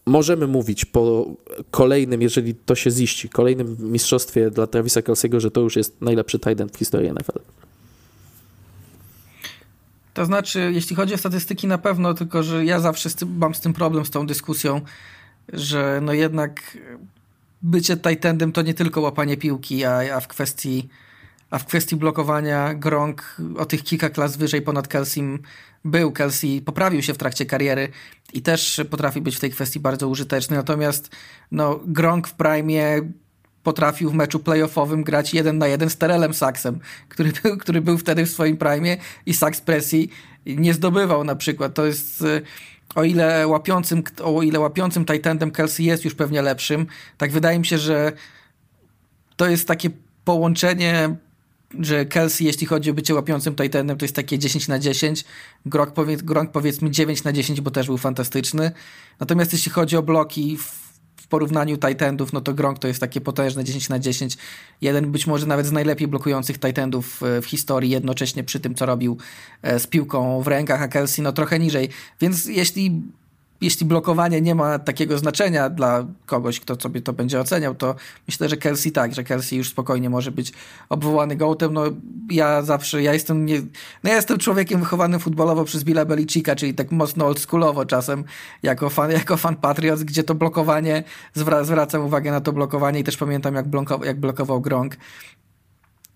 możemy 0.06 0.46
mówić 0.46 0.84
po 0.84 1.26
kolejnym, 1.70 2.22
jeżeli 2.22 2.54
to 2.54 2.74
się 2.74 2.90
ziści, 2.90 3.28
kolejnym 3.28 3.76
mistrzostwie 3.80 4.50
dla 4.50 4.66
Travisa 4.66 5.00
Kelsey'ego, 5.00 5.40
że 5.40 5.50
to 5.50 5.60
już 5.60 5.76
jest 5.76 6.00
najlepszy 6.00 6.38
tight 6.38 6.60
end 6.60 6.72
w 6.72 6.78
historii 6.78 7.12
NFL. 7.12 7.38
To 10.14 10.24
znaczy, 10.24 10.70
jeśli 10.74 10.96
chodzi 10.96 11.14
o 11.14 11.18
statystyki, 11.18 11.66
na 11.66 11.78
pewno, 11.78 12.14
tylko 12.14 12.42
że 12.42 12.64
ja 12.64 12.80
zawsze 12.80 13.10
z 13.10 13.14
tym, 13.14 13.38
mam 13.38 13.54
z 13.54 13.60
tym 13.60 13.72
problem, 13.72 14.04
z 14.04 14.10
tą 14.10 14.26
dyskusją, 14.26 14.80
że 15.52 16.00
no 16.02 16.12
jednak 16.12 16.78
bycie 17.62 17.96
tight 17.96 18.24
endem 18.24 18.52
to 18.52 18.62
nie 18.62 18.74
tylko 18.74 19.00
łapanie 19.00 19.36
piłki, 19.36 19.84
a, 19.84 20.16
a 20.16 20.20
w 20.20 20.28
kwestii 20.28 20.88
a 21.52 21.58
w 21.58 21.66
kwestii 21.66 21.96
blokowania 21.96 22.74
Gronk 22.74 23.36
o 23.56 23.64
tych 23.64 23.82
kilka 23.82 24.10
klas 24.10 24.36
wyżej 24.36 24.62
ponad 24.62 24.88
Kelsim 24.88 25.38
był. 25.84 26.12
Kelsey 26.12 26.62
poprawił 26.62 27.02
się 27.02 27.14
w 27.14 27.18
trakcie 27.18 27.46
kariery 27.46 27.88
i 28.32 28.42
też 28.42 28.80
potrafi 28.90 29.20
być 29.20 29.36
w 29.36 29.40
tej 29.40 29.50
kwestii 29.50 29.80
bardzo 29.80 30.08
użyteczny. 30.08 30.56
Natomiast 30.56 31.10
no, 31.50 31.80
Gronk 31.86 32.28
w 32.28 32.34
prime 32.34 33.00
potrafił 33.62 34.10
w 34.10 34.14
meczu 34.14 34.40
playoffowym 34.40 35.04
grać 35.04 35.34
jeden 35.34 35.58
na 35.58 35.66
jeden 35.66 35.90
z 35.90 35.96
Terelem 35.96 36.34
Saksem, 36.34 36.78
który 37.08 37.32
był, 37.42 37.56
który 37.56 37.80
był 37.80 37.98
wtedy 37.98 38.26
w 38.26 38.30
swoim 38.30 38.56
prime 38.56 38.96
i 39.26 39.34
Saks 39.34 39.60
presji 39.60 40.10
nie 40.46 40.74
zdobywał 40.74 41.24
na 41.24 41.36
przykład. 41.36 41.74
To 41.74 41.86
jest 41.86 42.24
o 42.94 43.04
ile 43.04 43.48
łapiącym, 43.48 44.02
o 44.22 44.42
ile 44.42 44.60
łapiącym 44.60 45.04
Titandem 45.04 45.50
Kelsey 45.50 45.86
jest 45.86 46.04
już 46.04 46.14
pewnie 46.14 46.42
lepszym, 46.42 46.86
tak 47.18 47.32
wydaje 47.32 47.58
mi 47.58 47.66
się, 47.66 47.78
że 47.78 48.12
to 49.36 49.48
jest 49.48 49.68
takie 49.68 49.90
połączenie 50.24 51.16
że 51.80 52.06
Kelsey, 52.06 52.46
jeśli 52.46 52.66
chodzi 52.66 52.90
o 52.90 52.94
bycie 52.94 53.14
łapiącym 53.14 53.54
Titanem, 53.54 53.98
to 53.98 54.04
jest 54.04 54.16
takie 54.16 54.38
10 54.38 54.68
na 54.68 54.78
10. 54.78 55.24
Gronk, 55.66 55.92
powie, 55.92 56.16
Gronk 56.16 56.50
powiedzmy 56.50 56.90
9 56.90 57.24
na 57.24 57.32
10, 57.32 57.60
bo 57.60 57.70
też 57.70 57.86
był 57.86 57.98
fantastyczny. 57.98 58.72
Natomiast 59.20 59.52
jeśli 59.52 59.72
chodzi 59.72 59.96
o 59.96 60.02
bloki 60.02 60.56
w, 60.56 60.82
porównaniu 61.32 61.76
Titanów, 61.76 62.32
no 62.32 62.40
to 62.40 62.54
Gronk 62.54 62.78
to 62.78 62.88
jest 62.88 63.00
takie 63.00 63.20
potężne 63.20 63.64
10 63.64 63.88
na 63.88 63.98
10. 63.98 64.36
Jeden 64.80 65.12
być 65.12 65.26
może 65.26 65.46
nawet 65.46 65.66
z 65.66 65.72
najlepiej 65.72 66.08
blokujących 66.08 66.58
Titanów 66.58 67.20
w 67.42 67.46
historii, 67.46 67.90
jednocześnie 67.90 68.44
przy 68.44 68.60
tym, 68.60 68.74
co 68.74 68.86
robił 68.86 69.18
e, 69.62 69.78
z 69.78 69.86
piłką 69.86 70.42
w 70.42 70.46
rękach, 70.46 70.82
a 70.82 70.88
Kelsey 70.88 71.22
no 71.22 71.32
trochę 71.32 71.58
niżej. 71.58 71.88
Więc 72.20 72.44
jeśli 72.46 73.02
jeśli 73.62 73.86
blokowanie 73.86 74.40
nie 74.40 74.54
ma 74.54 74.78
takiego 74.78 75.18
znaczenia 75.18 75.70
dla 75.70 76.06
kogoś, 76.26 76.60
kto 76.60 76.80
sobie 76.80 77.00
to 77.00 77.12
będzie 77.12 77.40
oceniał, 77.40 77.74
to 77.74 77.94
myślę, 78.28 78.48
że 78.48 78.56
Kelsey 78.56 78.92
tak, 78.92 79.14
że 79.14 79.24
Kelsey 79.24 79.58
już 79.58 79.68
spokojnie 79.68 80.10
może 80.10 80.30
być 80.30 80.52
obwołany 80.88 81.36
gołtem. 81.36 81.72
No 81.72 81.84
ja 82.30 82.62
zawsze, 82.62 83.02
ja 83.02 83.12
jestem 83.12 83.46
nie, 83.46 83.60
no 84.04 84.10
ja 84.10 84.16
jestem 84.16 84.38
człowiekiem 84.38 84.80
wychowanym 84.80 85.20
futbolowo 85.20 85.64
przez 85.64 85.84
Billa 85.84 86.04
Belicika, 86.04 86.56
czyli 86.56 86.74
tak 86.74 86.92
mocno 86.92 87.26
oldschoolowo 87.26 87.84
czasem, 87.84 88.24
jako 88.62 88.90
fan, 88.90 89.10
jako 89.20 89.36
fan 89.36 89.56
Patriots, 89.56 90.02
gdzie 90.02 90.22
to 90.22 90.34
blokowanie, 90.34 91.04
zwra, 91.34 91.64
zwracam 91.64 92.04
uwagę 92.04 92.30
na 92.30 92.40
to 92.40 92.52
blokowanie 92.52 93.00
i 93.00 93.04
też 93.04 93.16
pamiętam 93.16 93.54
jak, 93.54 93.68
blokował, 93.68 94.06
jak 94.06 94.20
blokował 94.20 94.60
Gronk. 94.60 94.96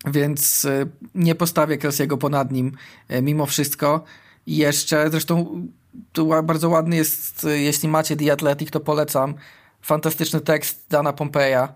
Więc 0.05 0.65
e, 0.65 0.85
nie 1.15 1.35
postawię 1.35 1.77
Kelsey'ego 1.77 2.17
ponad 2.17 2.51
nim 2.51 2.71
e, 3.07 3.21
mimo 3.21 3.45
wszystko. 3.45 4.03
I 4.45 4.57
jeszcze, 4.57 5.09
zresztą 5.09 5.67
tu 6.13 6.29
bardzo 6.43 6.69
ładny 6.69 6.95
jest, 6.95 7.47
jeśli 7.55 7.89
macie 7.89 8.15
The 8.15 8.31
Athletic, 8.31 8.71
to 8.71 8.79
polecam. 8.79 9.33
Fantastyczny 9.81 10.41
tekst 10.41 10.85
Dana 10.89 11.13
Pompeja 11.13 11.73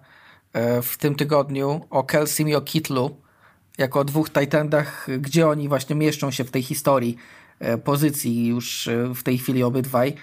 e, 0.53 0.82
w 0.82 0.97
tym 0.97 1.16
tygodniu 1.16 1.82
o 1.89 2.03
Kelsim 2.03 2.49
i 2.49 2.55
o 2.55 2.62
Kitlu, 2.62 3.18
jako 3.78 3.99
o 3.99 4.03
dwóch 4.03 4.30
Titandach, 4.30 5.07
gdzie 5.20 5.47
oni 5.47 5.70
właśnie 5.70 5.95
mieszczą 5.95 6.32
się 6.32 6.43
w 6.43 6.51
tej 6.51 6.64
historii 6.64 7.18
e, 7.59 7.78
pozycji 7.78 8.47
już 8.47 8.88
e, 8.88 9.14
w 9.16 9.24
tej 9.24 9.38
chwili 9.38 9.64
obydwaj. 9.64 10.14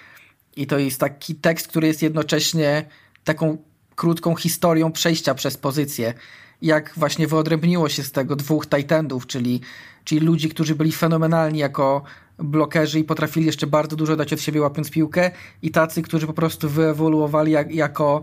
I 0.57 0.67
to 0.67 0.79
jest 0.79 1.01
taki 1.01 1.35
tekst, 1.35 1.69
który 1.69 1.87
jest 1.87 2.03
jednocześnie 2.03 2.85
taką 3.25 3.59
krótką 3.95 4.37
historią 4.37 4.93
przejścia 4.93 5.35
przez 5.35 5.57
pozycję. 5.57 6.15
Jak 6.63 6.93
właśnie 6.97 7.27
wyodrębniło 7.27 7.89
się 7.89 8.03
z 8.03 8.13
tego 8.13 8.37
dwóch 8.37 8.67
Titandów, 8.67 9.27
czyli, 9.27 9.61
czyli 10.05 10.21
ludzi, 10.21 10.49
którzy 10.49 10.75
byli 10.75 10.93
fenomenalni 10.93 11.59
jako 11.59 12.03
blokerzy 12.39 13.01
i 13.01 13.05
potrafili 13.05 13.47
jeszcze 13.47 13.67
bardzo 13.67 13.97
dużo 13.97 14.17
dać 14.17 14.33
od 14.33 14.41
siebie 14.41 14.61
łapiąc 14.61 14.91
piłkę 14.91 15.31
i 15.63 15.71
tacy, 15.71 16.03
którzy 16.03 16.27
po 16.27 16.33
prostu 16.33 16.69
wyewoluowali 16.69 17.53
jak, 17.53 17.75
jako 17.75 18.23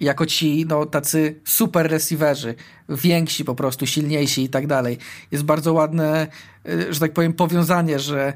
jako 0.00 0.26
ci 0.26 0.66
no, 0.68 0.86
tacy 0.86 1.40
super 1.44 1.90
receiverzy, 1.90 2.54
więksi 2.88 3.44
po 3.44 3.54
prostu, 3.54 3.86
silniejsi 3.86 4.42
i 4.42 4.48
tak 4.48 4.66
dalej. 4.66 4.98
Jest 5.30 5.44
bardzo 5.44 5.72
ładne, 5.72 6.26
y, 6.68 6.94
że 6.94 7.00
tak 7.00 7.12
powiem, 7.12 7.32
powiązanie, 7.32 7.98
że 7.98 8.32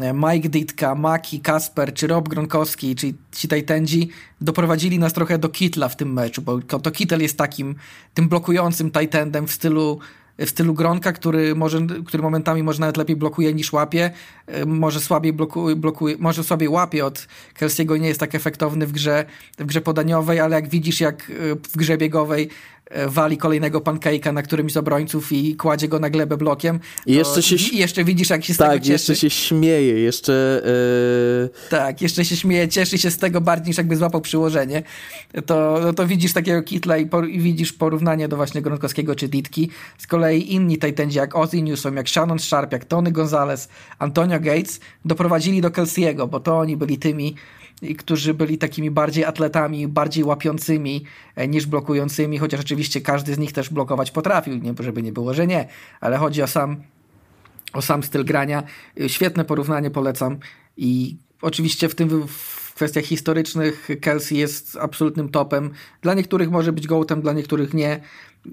e, 0.00 0.14
Mike 0.14 0.48
Ditka, 0.48 0.94
Maki, 0.94 1.40
Kasper 1.40 1.94
czy 1.94 2.06
Rob 2.06 2.28
Gronkowski, 2.28 2.94
czyli 2.94 3.14
ci 3.32 3.48
Titandzi 3.48 4.08
doprowadzili 4.40 4.98
nas 4.98 5.12
trochę 5.12 5.38
do 5.38 5.48
Kitla 5.48 5.88
w 5.88 5.96
tym 5.96 6.12
meczu, 6.12 6.42
bo 6.42 6.62
to 6.62 6.90
Kittel 6.90 7.22
jest 7.22 7.38
takim 7.38 7.74
tym 8.14 8.28
blokującym 8.28 8.90
Titandem 8.90 9.46
w 9.46 9.52
stylu 9.52 9.98
w 10.38 10.50
stylu 10.50 10.74
Gronka, 10.74 11.12
który, 11.12 11.54
może, 11.54 11.86
który 12.06 12.22
momentami 12.22 12.62
może 12.62 12.80
nawet 12.80 12.96
lepiej 12.96 13.16
blokuje 13.16 13.54
niż 13.54 13.72
łapie, 13.72 14.10
e, 14.46 14.66
może 14.66 15.00
słabiej 15.00 15.32
blokuje, 15.32 15.76
blokuje 15.76 16.16
może 16.18 16.44
słabiej 16.44 16.68
łapie 16.68 17.06
od 17.06 17.28
Kelsiego 17.54 17.96
nie 17.96 18.08
jest 18.08 18.20
tak 18.20 18.34
efektowny 18.34 18.86
w 18.86 18.92
grze, 18.92 19.24
w 19.58 19.64
grze 19.64 19.80
podaniowej, 19.80 20.40
ale 20.40 20.56
jak 20.56 20.68
widzisz 20.68 21.00
jak 21.00 21.30
e, 21.30 21.54
w 21.54 21.76
grze 21.76 21.98
biegowej 21.98 22.50
wali 23.06 23.36
kolejnego 23.36 23.80
pancake'a 23.80 24.32
na 24.32 24.42
którymś 24.42 24.72
z 24.72 24.76
obrońców 24.76 25.32
i 25.32 25.56
kładzie 25.56 25.88
go 25.88 25.98
na 25.98 26.10
glebę 26.10 26.36
blokiem. 26.36 26.80
I 27.06 27.14
jeszcze, 27.14 27.42
się, 27.42 27.76
jeszcze 27.76 28.04
widzisz, 28.04 28.30
jak 28.30 28.44
się 28.44 28.54
z 28.54 28.56
tak, 28.56 28.68
tego 28.68 28.80
cieszy. 28.80 28.92
jeszcze 28.92 29.16
się 29.16 29.30
śmieje, 29.30 30.00
jeszcze... 30.00 30.62
Yy... 31.42 31.68
Tak, 31.70 32.02
jeszcze 32.02 32.24
się 32.24 32.36
śmieje, 32.36 32.68
cieszy 32.68 32.98
się 32.98 33.10
z 33.10 33.18
tego 33.18 33.40
bardziej 33.40 33.68
niż 33.68 33.78
jakby 33.78 33.96
złapał 33.96 34.20
przyłożenie. 34.20 34.82
To, 35.46 35.80
no 35.82 35.92
to 35.92 36.06
widzisz 36.06 36.32
takiego 36.32 36.62
kitla 36.62 36.96
i, 36.96 37.06
por, 37.06 37.28
i 37.28 37.40
widzisz 37.40 37.72
porównanie 37.72 38.28
do 38.28 38.36
właśnie 38.36 38.62
Gronkowskiego 38.62 39.14
czy 39.14 39.28
Ditki. 39.28 39.70
Z 39.98 40.06
kolei 40.06 40.52
inni 40.52 40.78
Titandzi 40.78 41.18
jak 41.18 41.36
Ozzy 41.36 41.62
Newsom, 41.62 41.96
jak 41.96 42.08
Shannon 42.08 42.38
Sharp, 42.38 42.72
jak 42.72 42.84
Tony 42.84 43.12
Gonzalez, 43.12 43.68
Antonio 43.98 44.40
Gates 44.40 44.80
doprowadzili 45.04 45.60
do 45.60 45.68
Kelsey'ego, 45.68 46.28
bo 46.28 46.40
to 46.40 46.58
oni 46.58 46.76
byli 46.76 46.98
tymi 46.98 47.34
którzy 47.98 48.34
byli 48.34 48.58
takimi 48.58 48.90
bardziej 48.90 49.24
atletami, 49.24 49.88
bardziej 49.88 50.24
łapiącymi 50.24 51.04
e, 51.36 51.48
niż 51.48 51.66
blokującymi, 51.66 52.38
chociaż 52.38 52.60
oczywiście 52.60 53.00
każdy 53.00 53.34
z 53.34 53.38
nich 53.38 53.52
też 53.52 53.70
blokować 53.70 54.10
potrafił, 54.10 54.54
nie, 54.58 54.74
żeby 54.80 55.02
nie 55.02 55.12
było, 55.12 55.34
że 55.34 55.46
nie, 55.46 55.68
ale 56.00 56.16
chodzi 56.16 56.42
o 56.42 56.46
sam, 56.46 56.76
o 57.72 57.82
sam 57.82 58.02
styl 58.02 58.24
grania. 58.24 58.62
E, 59.00 59.08
świetne 59.08 59.44
porównanie 59.44 59.90
polecam 59.90 60.38
i 60.76 61.16
oczywiście 61.42 61.88
w 61.88 61.94
tym 61.94 62.26
w 62.28 62.74
kwestiach 62.74 63.04
historycznych 63.04 63.88
Kelsey 64.00 64.38
jest 64.38 64.78
absolutnym 64.80 65.28
topem. 65.28 65.70
Dla 66.02 66.14
niektórych 66.14 66.50
może 66.50 66.72
być 66.72 66.86
gołtem, 66.86 67.22
dla 67.22 67.32
niektórych 67.32 67.74
nie, 67.74 68.00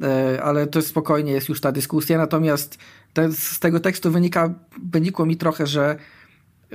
e, 0.01 0.43
ale 0.43 0.67
to 0.67 0.81
spokojnie 0.81 1.31
jest 1.31 1.49
już 1.49 1.61
ta 1.61 1.71
dyskusja. 1.71 2.17
Natomiast 2.17 2.77
te, 3.13 3.31
z 3.31 3.59
tego 3.59 3.79
tekstu 3.79 4.11
wynika, 4.11 4.53
wynikło 4.91 5.25
mi 5.25 5.37
trochę, 5.37 5.67
że 5.67 5.97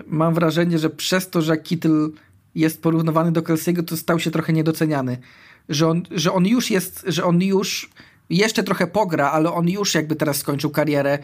mam 0.07 0.35
wrażenie, 0.35 0.79
że 0.79 0.91
przez 0.91 1.31
to, 1.31 1.43
że 1.43 1.57
Kittle 1.57 2.09
jest 2.57 2.83
porównywany 2.83 3.33
do 3.33 3.43
Kelsey'ego, 3.43 3.85
to 3.85 3.97
stał 3.97 4.21
się 4.21 4.31
trochę 4.31 4.53
niedoceniany. 4.53 5.19
Że 5.69 5.89
on, 5.89 6.03
że 6.11 6.33
on 6.33 6.47
już 6.47 6.71
jest, 6.71 7.05
że 7.07 7.25
on 7.25 7.43
już 7.43 7.91
jeszcze 8.31 8.63
trochę 8.63 8.87
pogra, 8.87 9.31
ale 9.31 9.53
on 9.53 9.69
już 9.69 9.95
jakby 9.95 10.17
teraz 10.17 10.37
skończył 10.37 10.71
karierę, 10.71 11.19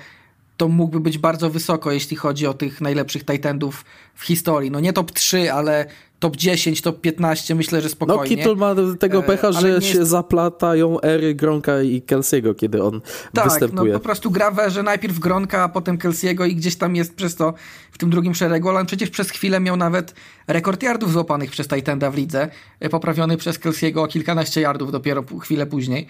to 0.56 0.68
mógłby 0.68 1.00
być 1.00 1.18
bardzo 1.18 1.50
wysoko, 1.50 1.92
jeśli 1.92 2.16
chodzi 2.16 2.46
o 2.46 2.54
tych 2.54 2.80
najlepszych 2.80 3.24
Titandów 3.24 3.84
w 4.14 4.24
historii. 4.24 4.70
No 4.70 4.80
nie 4.80 4.92
top 4.92 5.12
3, 5.12 5.52
ale 5.52 5.86
top 6.22 6.36
10, 6.36 6.82
top 6.82 7.00
15, 7.00 7.54
myślę, 7.54 7.80
że 7.80 7.88
spokojnie. 7.88 8.22
No 8.22 8.28
Kittle 8.28 8.54
ma 8.54 8.74
tego 8.98 9.18
e, 9.18 9.22
pecha, 9.22 9.52
że 9.52 9.68
jest... 9.68 9.86
się 9.86 10.06
zaplatają 10.06 11.00
ery 11.00 11.34
Gronka 11.34 11.82
i 11.82 12.02
Kelsiego, 12.02 12.54
kiedy 12.54 12.82
on 12.82 13.00
tak, 13.34 13.44
występuje. 13.44 13.92
Tak, 13.92 13.92
no 13.92 13.98
po 13.98 14.04
prostu 14.04 14.30
gra 14.30 14.52
erze 14.58 14.82
najpierw 14.82 15.18
Gronka, 15.18 15.62
a 15.62 15.68
potem 15.68 15.98
Kelsiego 15.98 16.44
i 16.44 16.56
gdzieś 16.56 16.76
tam 16.76 16.96
jest 16.96 17.14
przez 17.14 17.36
to 17.36 17.54
w 17.92 17.98
tym 17.98 18.10
drugim 18.10 18.34
szeregu, 18.34 18.68
ale 18.68 18.80
on 18.80 18.86
przecież 18.86 19.10
przez 19.10 19.30
chwilę 19.30 19.60
miał 19.60 19.76
nawet 19.76 20.14
rekord 20.46 20.82
yardów 20.82 21.12
złapanych 21.12 21.50
przez 21.50 21.68
Titanda 21.68 22.10
w 22.10 22.16
lidze, 22.16 22.48
e, 22.80 22.88
poprawiony 22.88 23.36
przez 23.36 23.58
Kelsiego 23.58 24.02
o 24.02 24.06
kilkanaście 24.06 24.60
yardów 24.60 24.92
dopiero 24.92 25.24
chwilę 25.40 25.66
później. 25.66 26.06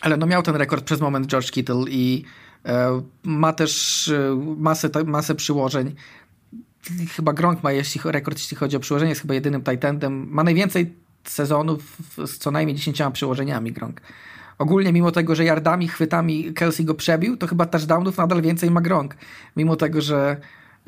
Ale 0.00 0.16
no 0.16 0.26
miał 0.26 0.42
ten 0.42 0.56
rekord 0.56 0.84
przez 0.84 1.00
moment 1.00 1.26
George 1.26 1.50
Kittle 1.50 1.84
i 1.88 2.24
e, 2.66 3.02
ma 3.24 3.52
też 3.52 4.12
masę, 4.56 4.90
masę 5.06 5.34
przyłożeń 5.34 5.94
chyba 7.16 7.32
Gronk 7.32 7.62
ma 7.62 7.72
jeśli, 7.72 8.00
rekord, 8.04 8.38
jeśli 8.38 8.56
chodzi 8.56 8.76
o 8.76 8.80
przyłożenie, 8.80 9.08
jest 9.08 9.22
chyba 9.22 9.34
jedynym 9.34 9.62
Titanem. 9.62 10.26
Ma 10.30 10.44
najwięcej 10.44 10.94
sezonów 11.24 11.96
z 12.26 12.38
co 12.38 12.50
najmniej 12.50 12.76
10 12.76 13.02
przyłożeniami 13.12 13.72
Gronk. 13.72 14.00
Ogólnie 14.58 14.92
mimo 14.92 15.10
tego, 15.10 15.34
że 15.34 15.44
yardami, 15.44 15.88
chwytami 15.88 16.52
Kelsey 16.52 16.84
go 16.84 16.94
przebił, 16.94 17.36
to 17.36 17.46
chyba 17.46 17.66
touchdownów 17.66 18.18
nadal 18.18 18.42
więcej 18.42 18.70
ma 18.70 18.80
Gronk. 18.80 19.16
Mimo 19.56 19.76
tego, 19.76 20.00
że 20.00 20.36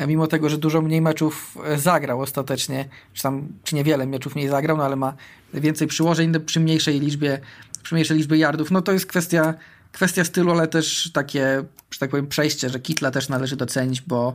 mimo 0.07 0.27
tego, 0.27 0.49
że 0.49 0.59
dużo 0.59 0.83
mniej 0.83 1.01
meczów 1.01 1.59
e, 1.65 1.79
zagrał 1.79 2.21
ostatecznie, 2.21 2.89
czy 3.13 3.23
tam 3.23 3.49
czy 3.65 3.75
niewiele 3.75 4.07
meczów 4.07 4.35
mniej 4.35 4.49
zagrał, 4.49 4.77
no 4.77 4.85
ale 4.85 4.97
ma 4.97 5.15
więcej 5.55 5.89
przyłożeń 5.89 6.41
przy 6.41 6.61
mniejszej 6.61 7.01
liczbie, 7.01 7.41
przy 7.83 7.95
mniejszej 7.95 8.17
liczbie 8.17 8.37
yardów. 8.37 8.71
No 8.71 8.83
to 8.83 8.93
jest 8.93 9.07
kwestia, 9.07 9.55
kwestia 9.93 10.25
stylu, 10.25 10.53
ale 10.53 10.69
też 10.69 11.11
takie, 11.13 11.65
że 11.91 11.99
tak 11.99 12.11
powiem, 12.11 12.27
przejście, 12.27 12.71
że 12.71 12.81
Kitla 12.81 13.11
też 13.11 13.29
należy 13.29 13.57
docenić, 13.57 14.01
bo 14.01 14.35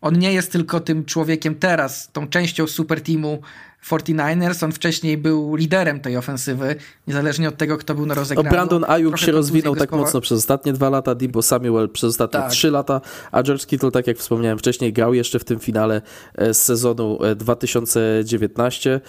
on 0.00 0.18
nie 0.18 0.32
jest 0.32 0.52
tylko 0.52 0.80
tym 0.80 1.04
człowiekiem 1.04 1.54
teraz, 1.54 2.12
tą 2.12 2.28
częścią 2.28 2.66
super 2.66 3.00
teamu 3.00 3.40
49ers. 3.86 4.64
On 4.64 4.72
wcześniej 4.72 5.18
był 5.18 5.54
liderem 5.54 6.00
tej 6.00 6.16
ofensywy, 6.16 6.76
niezależnie 7.06 7.48
od 7.48 7.56
tego, 7.56 7.78
kto 7.78 7.94
był 7.94 8.06
na 8.06 8.14
rozegraniu. 8.14 8.44
No 8.44 8.50
Brandon 8.50 8.84
Ayuk 8.88 9.18
się 9.18 9.32
rozwinął 9.32 9.76
tak 9.76 9.92
mocno 9.92 10.20
przez 10.20 10.38
ostatnie 10.38 10.72
dwa 10.72 10.90
lata, 10.90 11.14
Debo 11.14 11.42
Samuel 11.42 11.88
przez 11.88 12.08
ostatnie 12.08 12.40
tak. 12.40 12.50
trzy 12.50 12.70
lata, 12.70 13.00
a 13.32 13.42
George 13.42 13.66
Kittle, 13.66 13.90
tak 13.90 14.06
jak 14.06 14.18
wspomniałem 14.18 14.58
wcześniej, 14.58 14.92
grał 14.92 15.14
jeszcze 15.14 15.38
w 15.38 15.44
tym 15.44 15.58
finale 15.58 16.02
e, 16.34 16.54
z 16.54 16.62
sezonu 16.62 17.18
2019. 17.36 18.94
E, 18.94 19.00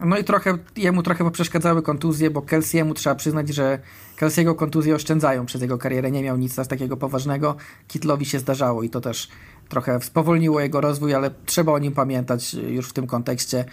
no 0.00 0.18
i 0.18 0.24
trochę, 0.24 0.58
jemu 0.76 1.02
trochę 1.02 1.30
przeszkadzały 1.30 1.82
kontuzje, 1.82 2.30
bo 2.30 2.40
Kelsey'emu 2.40 2.94
trzeba 2.94 3.14
przyznać, 3.14 3.48
że 3.48 3.78
Kelsey'ego 4.18 4.56
kontuzje 4.56 4.94
oszczędzają 4.94 5.46
przez 5.46 5.62
jego 5.62 5.78
karierę. 5.78 6.10
Nie 6.10 6.22
miał 6.22 6.36
nic 6.36 6.56
takiego 6.68 6.96
poważnego. 6.96 7.56
Kitlowi 7.88 8.24
się 8.24 8.38
zdarzało 8.38 8.82
i 8.82 8.90
to 8.90 9.00
też 9.00 9.28
trochę 9.68 10.00
spowolniło 10.00 10.60
jego 10.60 10.80
rozwój, 10.80 11.14
ale 11.14 11.30
trzeba 11.46 11.72
o 11.72 11.78
nim 11.78 11.92
pamiętać 11.92 12.54
już 12.54 12.88
w 12.88 12.92
tym 12.92 13.06
kontekście. 13.06 13.64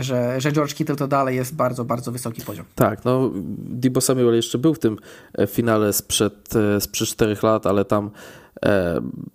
Że, 0.00 0.40
że 0.40 0.52
George 0.52 0.74
Kittle 0.74 0.96
to 0.96 1.08
dalej 1.08 1.36
jest 1.36 1.54
bardzo, 1.54 1.84
bardzo 1.84 2.12
wysoki 2.12 2.42
poziom. 2.42 2.64
Tak, 2.74 3.04
no 3.04 3.30
Debo 3.58 4.00
Samuel 4.00 4.34
jeszcze 4.34 4.58
był 4.58 4.74
w 4.74 4.78
tym 4.78 4.96
e, 5.38 5.46
finale 5.46 5.92
sprzed, 5.92 6.56
e, 6.56 6.80
sprzed 6.80 7.08
4 7.08 7.36
lat, 7.42 7.66
ale 7.66 7.84
tam 7.84 8.10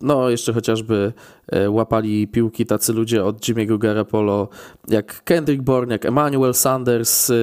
no, 0.01 0.30
jeszcze 0.30 0.53
chociażby 0.53 1.13
e, 1.47 1.69
łapali 1.69 2.28
piłki 2.28 2.65
tacy 2.65 2.93
ludzie 2.93 3.25
od 3.25 3.39
Jimmy'ego 3.39 3.78
Garoppolo, 3.78 4.49
jak 4.88 5.23
Kendrick 5.23 5.63
Bourne, 5.63 5.93
jak 5.93 6.05
Emmanuel 6.05 6.53
Sanders. 6.53 7.30
E, 7.30 7.34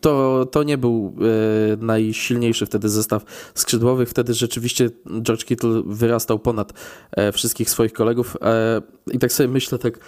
to, 0.00 0.46
to 0.52 0.62
nie 0.62 0.78
był 0.78 1.16
najsilniejszy 1.78 2.66
wtedy 2.66 2.88
zestaw 2.88 3.24
skrzydłowych. 3.54 4.08
Wtedy 4.08 4.34
rzeczywiście 4.34 4.90
George 5.22 5.44
Kittle 5.44 5.82
wyrastał 5.86 6.38
ponad 6.38 6.72
wszystkich 7.32 7.70
swoich 7.70 7.92
kolegów. 7.92 8.36
I 9.12 9.18
tak 9.18 9.32
sobie 9.32 9.48
myślę, 9.48 9.78
tak 9.78 9.98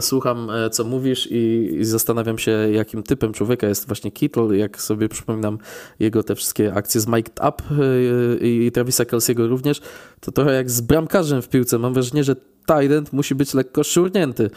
słucham, 0.00 0.50
e, 0.50 0.70
co 0.70 0.84
mówisz 0.84 1.28
i, 1.30 1.70
i, 1.80 1.84
zastanawiam 1.84 2.38
się, 2.38 2.50
jakim 2.72 3.02
typem 3.02 3.32
człowieka 3.32 3.66
jest 3.66 3.86
właśnie 3.86 4.10
Kittle. 4.10 4.56
Jak 4.56 4.82
sobie 4.82 5.08
przypominam 5.08 5.58
jego 5.98 6.22
te 6.22 6.34
wszystkie 6.34 6.74
akcje 6.74 7.00
z 7.00 7.06
Mike 7.06 7.32
Up 7.48 7.62
e, 7.70 8.46
i 8.46 8.72
Travisa 8.72 9.04
Kelsey'ego 9.04 9.48
również, 9.48 9.80
to 10.20 10.32
trochę 10.32 10.54
jak 10.54 10.70
z 10.70 10.80
bramkarzem 10.80 11.42
w 11.42 11.48
piłce. 11.48 11.78
Mam 11.78 11.94
wrażenie, 11.94 12.24
że 12.24 12.36
Tyrant 12.70 13.12
musi 13.12 13.34
być 13.34 13.54
lekko 13.54 13.84
szurnięty, 13.84 14.50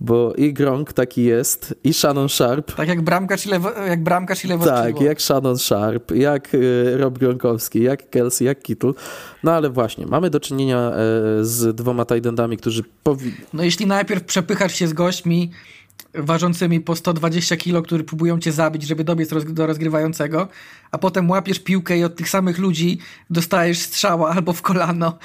bo 0.00 0.34
i 0.34 0.52
Gronk 0.52 0.92
taki 0.92 1.24
jest, 1.24 1.74
i 1.84 1.94
Shannon 1.94 2.28
Sharp. 2.28 2.74
Tak 2.74 2.88
jak 2.88 3.02
bramkarz 3.02 3.46
i 3.46 3.48
lewo, 3.48 3.70
jak 3.70 4.02
bramkarz 4.02 4.44
i 4.44 4.48
lewo 4.48 4.64
Tak, 4.64 5.00
jak 5.00 5.22
Shannon 5.22 5.58
Sharp, 5.58 6.10
jak 6.10 6.54
e, 6.54 6.96
Rob 6.96 7.18
Gronkowski, 7.18 7.82
jak 7.82 8.10
Kelsey, 8.10 8.46
jak 8.46 8.62
Kittle. 8.62 8.92
No 9.42 9.52
ale 9.52 9.70
właśnie, 9.70 10.06
mamy 10.06 10.30
do 10.30 10.40
czynienia 10.40 10.78
e, 10.78 10.94
z 11.44 11.76
dwoma 11.76 12.04
Tyrantami, 12.04 12.56
którzy 12.56 12.82
powinni... 13.02 13.36
No 13.52 13.62
jeśli 13.62 13.86
najpierw 13.86 14.24
przepychasz 14.24 14.74
się 14.74 14.88
z 14.88 14.92
gośćmi, 14.92 15.50
ważącymi 16.14 16.80
po 16.80 16.96
120 16.96 17.56
kg, 17.56 17.86
którzy 17.86 18.04
próbują 18.04 18.38
cię 18.38 18.52
zabić, 18.52 18.82
żeby 18.82 19.04
dobiec 19.04 19.30
do 19.46 19.66
rozgrywającego, 19.66 20.48
a 20.90 20.98
potem 20.98 21.30
łapiesz 21.30 21.58
piłkę 21.58 21.98
i 21.98 22.04
od 22.04 22.16
tych 22.16 22.28
samych 22.28 22.58
ludzi 22.58 22.98
dostajesz 23.30 23.78
strzała 23.78 24.30
albo 24.34 24.52
w 24.52 24.62
kolano, 24.62 25.18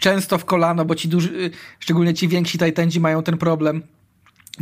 często 0.00 0.38
w 0.38 0.44
kolano, 0.44 0.84
bo 0.84 0.94
ci 0.94 1.08
duży, 1.08 1.50
szczególnie 1.78 2.14
ci 2.14 2.28
więksi 2.28 2.58
tajtędzi 2.58 3.00
mają 3.00 3.22
ten 3.22 3.38
problem. 3.38 3.82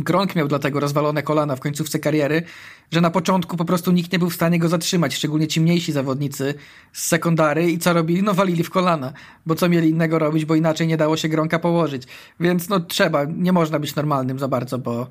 Gronk 0.03 0.35
miał 0.35 0.47
dlatego 0.47 0.79
rozwalone 0.79 1.23
kolana 1.23 1.55
w 1.55 1.59
końcówce 1.59 1.99
kariery, 1.99 2.43
że 2.91 3.01
na 3.01 3.09
początku 3.09 3.57
po 3.57 3.65
prostu 3.65 3.91
nikt 3.91 4.11
nie 4.11 4.19
był 4.19 4.29
w 4.29 4.35
stanie 4.35 4.59
go 4.59 4.69
zatrzymać, 4.69 5.15
szczególnie 5.15 5.47
ci 5.47 5.61
mniejsi 5.61 5.91
zawodnicy 5.91 6.53
z 6.93 7.07
sekundary 7.07 7.71
i 7.71 7.77
co 7.77 7.93
robili? 7.93 8.23
No 8.23 8.33
walili 8.33 8.63
w 8.63 8.69
kolana, 8.69 9.13
bo 9.45 9.55
co 9.55 9.69
mieli 9.69 9.89
innego 9.89 10.19
robić, 10.19 10.45
bo 10.45 10.55
inaczej 10.55 10.87
nie 10.87 10.97
dało 10.97 11.17
się 11.17 11.29
Gronka 11.29 11.59
położyć. 11.59 12.03
Więc 12.39 12.69
no 12.69 12.79
trzeba, 12.79 13.23
nie 13.23 13.51
można 13.51 13.79
być 13.79 13.95
normalnym 13.95 14.39
za 14.39 14.47
bardzo, 14.47 14.77
bo 14.77 15.07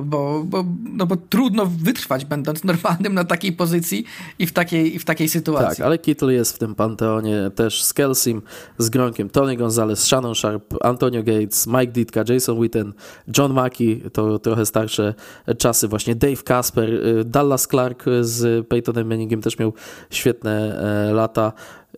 bo, 0.00 0.44
bo, 0.44 0.64
no 0.92 1.06
bo 1.06 1.16
trudno 1.16 1.66
wytrwać 1.66 2.24
będąc 2.24 2.64
normalnym 2.64 3.14
na 3.14 3.24
takiej 3.24 3.52
pozycji 3.52 4.04
i 4.38 4.46
w 4.46 4.52
takiej, 4.52 4.94
i 4.94 4.98
w 4.98 5.04
takiej 5.04 5.28
sytuacji. 5.28 5.76
Tak, 5.76 5.86
ale 5.86 5.98
Kittle 5.98 6.32
jest 6.32 6.54
w 6.54 6.58
tym 6.58 6.74
panteonie 6.74 7.50
też 7.54 7.82
z 7.82 7.92
Kelsim, 7.92 8.42
z 8.78 8.88
Gronkiem, 8.88 9.30
Tony 9.30 9.56
Gonzalez, 9.56 10.02
Shannon 10.02 10.34
Sharp, 10.34 10.74
Antonio 10.80 11.22
Gates, 11.22 11.66
Mike 11.66 11.92
Ditka, 11.92 12.24
Jason 12.28 12.62
Witten, 12.62 12.92
John 13.38 13.52
Mackey 13.52 14.02
to 14.12 14.38
trochę 14.38 14.66
starsze 14.66 15.14
czasy, 15.58 15.88
właśnie 15.88 16.14
Dave 16.14 16.42
Casper, 16.42 16.90
Dallas 17.24 17.66
Clark 17.66 18.04
z 18.20 18.68
Peytonem 18.68 19.08
Manningiem 19.08 19.42
też 19.42 19.58
miał 19.58 19.72
świetne 20.10 20.82
lata. 21.12 21.52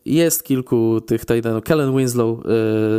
Jest 0.05 0.45
kilku 0.45 1.01
tych 1.01 1.25
tajdenów. 1.25 1.65
Kellen 1.65 1.97
Winslow 1.97 2.39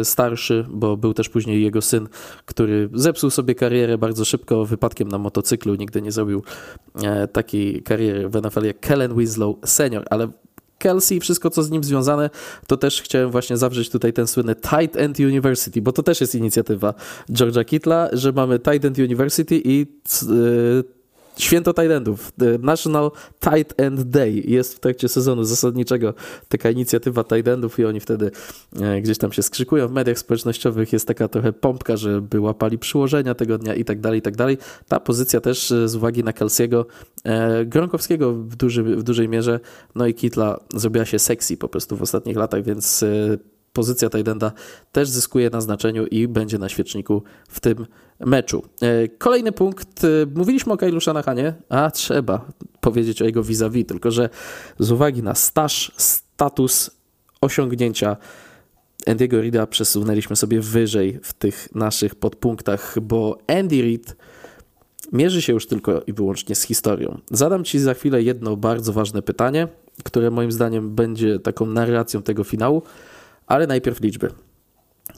y, 0.01 0.05
starszy, 0.05 0.65
bo 0.69 0.97
był 0.97 1.13
też 1.13 1.29
później 1.29 1.63
jego 1.63 1.81
syn, 1.81 2.07
który 2.45 2.89
zepsuł 2.93 3.29
sobie 3.29 3.55
karierę 3.55 3.97
bardzo 3.97 4.25
szybko 4.25 4.65
wypadkiem 4.65 5.07
na 5.07 5.17
motocyklu. 5.17 5.75
Nigdy 5.75 6.01
nie 6.01 6.11
zrobił 6.11 6.43
y, 7.23 7.27
takiej 7.27 7.83
kariery 7.83 8.29
w 8.29 8.41
NFL 8.41 8.65
jak 8.65 8.79
Kellen 8.79 9.15
Winslow 9.15 9.55
senior, 9.65 10.05
ale 10.09 10.27
Kelsey 10.83 11.17
i 11.17 11.19
wszystko, 11.19 11.49
co 11.49 11.63
z 11.63 11.71
nim 11.71 11.83
związane, 11.83 12.29
to 12.67 12.77
też 12.77 13.01
chciałem 13.01 13.31
właśnie 13.31 13.57
zawrzeć 13.57 13.89
tutaj 13.89 14.13
ten 14.13 14.27
słynny 14.27 14.55
Tight 14.55 14.97
End 14.97 15.19
University, 15.19 15.81
bo 15.81 15.91
to 15.91 16.03
też 16.03 16.21
jest 16.21 16.35
inicjatywa 16.35 16.93
Georgia 17.31 17.63
Kittla, 17.63 18.09
że 18.13 18.31
mamy 18.31 18.59
Tight 18.59 18.85
End 18.85 18.99
University 18.99 19.61
i 19.65 19.85
y, 20.23 20.83
Święto 21.37 21.73
Tidendów, 21.73 22.31
National 22.59 23.11
Tight 23.39 23.81
End 23.81 24.01
Day 24.01 24.43
jest 24.45 24.75
w 24.75 24.79
trakcie 24.79 25.09
sezonu 25.09 25.43
zasadniczego. 25.43 26.13
Taka 26.49 26.69
inicjatywa 26.69 27.23
Tidendów 27.23 27.79
i 27.79 27.85
oni 27.85 27.99
wtedy 27.99 28.31
e, 28.81 29.01
gdzieś 29.01 29.17
tam 29.17 29.31
się 29.31 29.43
skrzykują 29.43 29.87
w 29.87 29.91
mediach 29.91 30.19
społecznościowych, 30.19 30.93
jest 30.93 31.07
taka 31.07 31.27
trochę 31.27 31.53
pompka, 31.53 31.97
żeby 31.97 32.39
łapali 32.39 32.77
przyłożenia 32.77 33.35
tego 33.35 33.57
dnia 33.57 33.75
i 33.75 33.85
tak 33.85 33.99
dalej, 33.99 34.19
i 34.19 34.21
tak 34.21 34.35
dalej. 34.35 34.57
Ta 34.87 34.99
pozycja 34.99 35.41
też 35.41 35.71
e, 35.71 35.87
z 35.87 35.95
uwagi 35.95 36.23
na 36.23 36.31
Kelsey'ego, 36.31 36.85
e, 37.23 37.65
Gronkowskiego 37.65 38.33
w, 38.33 38.55
duży, 38.55 38.83
w 38.83 39.03
dużej 39.03 39.29
mierze, 39.29 39.59
no 39.95 40.07
i 40.07 40.13
Kitla 40.13 40.59
zrobiła 40.75 41.05
się 41.05 41.19
sexy 41.19 41.57
po 41.57 41.69
prostu 41.69 41.97
w 41.97 42.01
ostatnich 42.01 42.37
latach, 42.37 42.63
więc 42.63 43.05
pozycja 43.73 44.09
Tidenda 44.09 44.51
też 44.91 45.09
zyskuje 45.09 45.49
na 45.49 45.61
znaczeniu 45.61 46.05
i 46.05 46.27
będzie 46.27 46.57
na 46.57 46.69
świeczniku 46.69 47.23
w 47.47 47.59
tym 47.59 47.85
meczu. 48.19 48.63
E, 48.81 49.07
kolejny 49.07 49.51
punkt. 49.51 50.03
E, 50.03 50.07
mówiliśmy 50.35 50.73
o 50.73 50.77
Kailu 50.77 51.01
Shanahanie, 51.01 51.53
a 51.69 51.91
trzeba 51.91 52.45
powiedzieć 52.81 53.21
o 53.21 53.25
jego 53.25 53.43
vis-a-vis, 53.43 53.85
tylko 53.85 54.11
że 54.11 54.29
z 54.79 54.91
uwagi 54.91 55.23
na 55.23 55.35
staż, 55.35 55.91
status, 55.97 56.91
osiągnięcia 57.41 58.17
Andy'ego 59.07 59.37
Reida 59.37 59.67
przesunęliśmy 59.67 60.35
sobie 60.35 60.61
wyżej 60.61 61.19
w 61.23 61.33
tych 61.33 61.75
naszych 61.75 62.15
podpunktach, 62.15 62.99
bo 63.01 63.37
Andy 63.47 63.81
Reid 63.81 64.15
mierzy 65.13 65.41
się 65.41 65.53
już 65.53 65.67
tylko 65.67 66.01
i 66.07 66.13
wyłącznie 66.13 66.55
z 66.55 66.63
historią. 66.63 67.19
Zadam 67.31 67.63
Ci 67.63 67.79
za 67.79 67.93
chwilę 67.93 68.21
jedno 68.21 68.57
bardzo 68.57 68.93
ważne 68.93 69.21
pytanie, 69.21 69.67
które 70.03 70.31
moim 70.31 70.51
zdaniem 70.51 70.95
będzie 70.95 71.39
taką 71.39 71.65
narracją 71.65 72.21
tego 72.21 72.43
finału 72.43 72.81
ale 73.47 73.67
najpierw 73.67 74.01
liczby. 74.01 74.31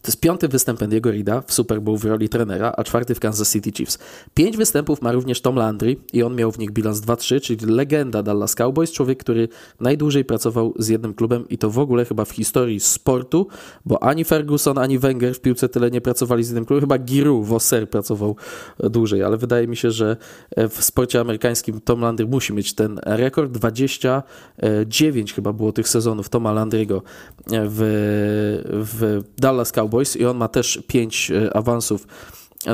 To 0.06 0.10
jest 0.10 0.20
piąty 0.20 0.48
występ 0.48 0.80
Andy'ego 0.80 1.12
Rida 1.12 1.42
w 1.42 1.54
Super 1.54 1.82
Bowl 1.82 1.98
w 1.98 2.06
roli 2.06 2.30
trenera, 2.30 2.74
a 2.78 2.84
czwarty 2.84 3.16
w 3.16 3.20
Kansas 3.20 3.52
City 3.52 3.72
Chiefs. 3.72 3.98
Pięć 4.34 4.58
występów 4.58 5.02
ma 5.02 5.12
również 5.12 5.42
Tom 5.42 5.56
Landry 5.56 5.98
i 6.14 6.24
on 6.24 6.36
miał 6.36 6.52
w 6.52 6.60
nich 6.60 6.72
bilans 6.72 7.02
2-3, 7.02 7.42
czyli 7.42 7.66
legenda 7.66 8.24
Dallas 8.24 8.56
Cowboys, 8.56 8.92
człowiek, 8.92 9.20
który 9.20 9.48
najdłużej 9.80 10.26
pracował 10.26 10.74
z 10.80 10.88
jednym 10.88 11.14
klubem 11.14 11.50
i 11.50 11.58
to 11.58 11.70
w 11.70 11.80
ogóle 11.80 12.06
chyba 12.06 12.26
w 12.26 12.32
historii 12.32 12.80
sportu, 12.80 13.48
bo 13.86 14.04
ani 14.04 14.24
Ferguson, 14.24 14.78
ani 14.78 15.00
Wenger 15.00 15.36
w 15.36 15.42
piłce 15.42 15.70
tyle 15.70 15.92
nie 15.92 16.02
pracowali 16.02 16.44
z 16.44 16.48
jednym 16.48 16.66
klubem, 16.66 16.82
chyba 16.82 16.98
Giroux 16.98 17.48
Vosser 17.48 17.90
pracował 17.90 18.36
dłużej, 18.80 19.24
ale 19.24 19.38
wydaje 19.38 19.68
mi 19.68 19.76
się, 19.78 19.92
że 19.92 20.18
w 20.58 20.84
sporcie 20.84 21.20
amerykańskim 21.20 21.82
Tom 21.82 22.02
Landry 22.02 22.28
musi 22.28 22.54
mieć 22.54 22.74
ten 22.74 23.00
rekord. 23.06 23.52
29 23.52 25.34
chyba 25.34 25.54
było 25.54 25.72
tych 25.72 25.88
sezonów 25.88 26.30
Toma 26.30 26.54
Landry'ego 26.54 27.02
w, 27.48 27.82
w 28.70 29.22
Dallas 29.38 29.72
Cowboys 29.72 29.95
Cowboys 29.96 30.16
i 30.16 30.26
on 30.26 30.38
ma 30.38 30.48
też 30.48 30.80
5 30.88 31.32
e, 31.32 31.58
awansów 31.58 32.08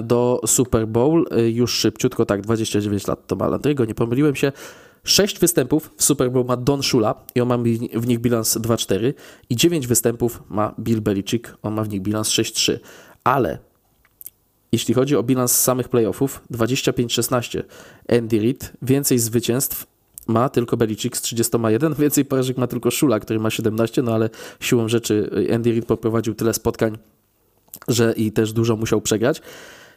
do 0.02 0.42
Super 0.46 0.88
Bowl. 0.88 1.26
E, 1.32 1.50
już 1.50 1.74
szybciutko, 1.74 2.26
tak, 2.26 2.42
29 2.42 3.08
lat 3.08 3.28
to 3.28 3.36
ma 3.36 3.50
Landry'ego, 3.50 3.88
nie 3.88 3.96
pomyliłem 3.96 4.36
się. 4.36 4.52
6 5.04 5.40
występów 5.40 5.92
w 5.98 6.04
Super 6.04 6.32
Bowl 6.32 6.46
ma 6.46 6.58
Don 6.58 6.84
Shula 6.84 7.16
i 7.36 7.42
on 7.42 7.48
ma 7.48 7.58
w 7.94 8.08
nich 8.08 8.20
bilans 8.20 8.58
2-4 8.58 9.14
i 9.50 9.56
9 9.56 9.88
występów 9.88 10.44
ma 10.50 10.76
Bill 10.80 11.02
Belichick, 11.02 11.58
on 11.62 11.74
ma 11.74 11.84
w 11.84 11.90
nich 11.90 12.02
bilans 12.02 12.30
6-3. 12.30 12.80
Ale 13.24 13.58
jeśli 14.72 14.94
chodzi 14.94 15.16
o 15.16 15.24
bilans 15.24 15.52
samych 15.52 15.90
playoffów, 15.90 16.42
25-16 16.52 17.64
Andy 18.10 18.40
Reid, 18.40 18.74
więcej 18.82 19.20
zwycięstw 19.20 19.86
ma 20.28 20.50
tylko 20.50 20.78
Belichick 20.78 21.18
z 21.18 21.22
31, 21.22 21.94
więcej 22.00 22.26
porażek 22.26 22.58
ma 22.58 22.68
tylko 22.68 22.92
Szula, 22.92 23.20
który 23.20 23.40
ma 23.40 23.50
17, 23.50 24.02
no 24.02 24.14
ale 24.14 24.30
siłą 24.60 24.88
rzeczy 24.88 25.30
Andy 25.56 25.72
Reid 25.72 25.86
poprowadził 25.86 26.34
tyle 26.34 26.54
spotkań, 26.54 26.98
że 27.88 28.14
i 28.18 28.32
też 28.32 28.54
dużo 28.54 28.76
musiał 28.76 29.02
przegrać. 29.02 29.42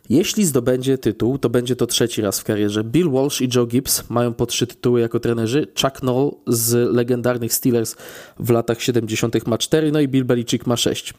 Jeśli 0.08 0.44
zdobędzie 0.44 0.98
tytuł, 0.98 1.38
to 1.38 1.50
będzie 1.50 1.76
to 1.76 1.86
trzeci 1.86 2.22
raz 2.22 2.40
w 2.40 2.44
karierze. 2.44 2.84
Bill 2.84 3.10
Walsh 3.10 3.40
i 3.40 3.48
Joe 3.54 3.66
Gibbs 3.66 4.10
mają 4.10 4.34
po 4.34 4.46
trzy 4.46 4.66
tytuły 4.66 5.00
jako 5.00 5.20
trenerzy. 5.20 5.66
Chuck 5.82 6.02
Noll 6.02 6.30
z 6.46 6.94
legendarnych 6.94 7.54
Steelers 7.54 7.96
w 8.38 8.50
latach 8.50 8.82
70. 8.82 9.46
ma 9.46 9.58
cztery, 9.58 9.92
no 9.92 10.00
i 10.00 10.08
Bill 10.08 10.24
Belichick 10.24 10.66
ma 10.66 10.76
sześć. 10.76 11.14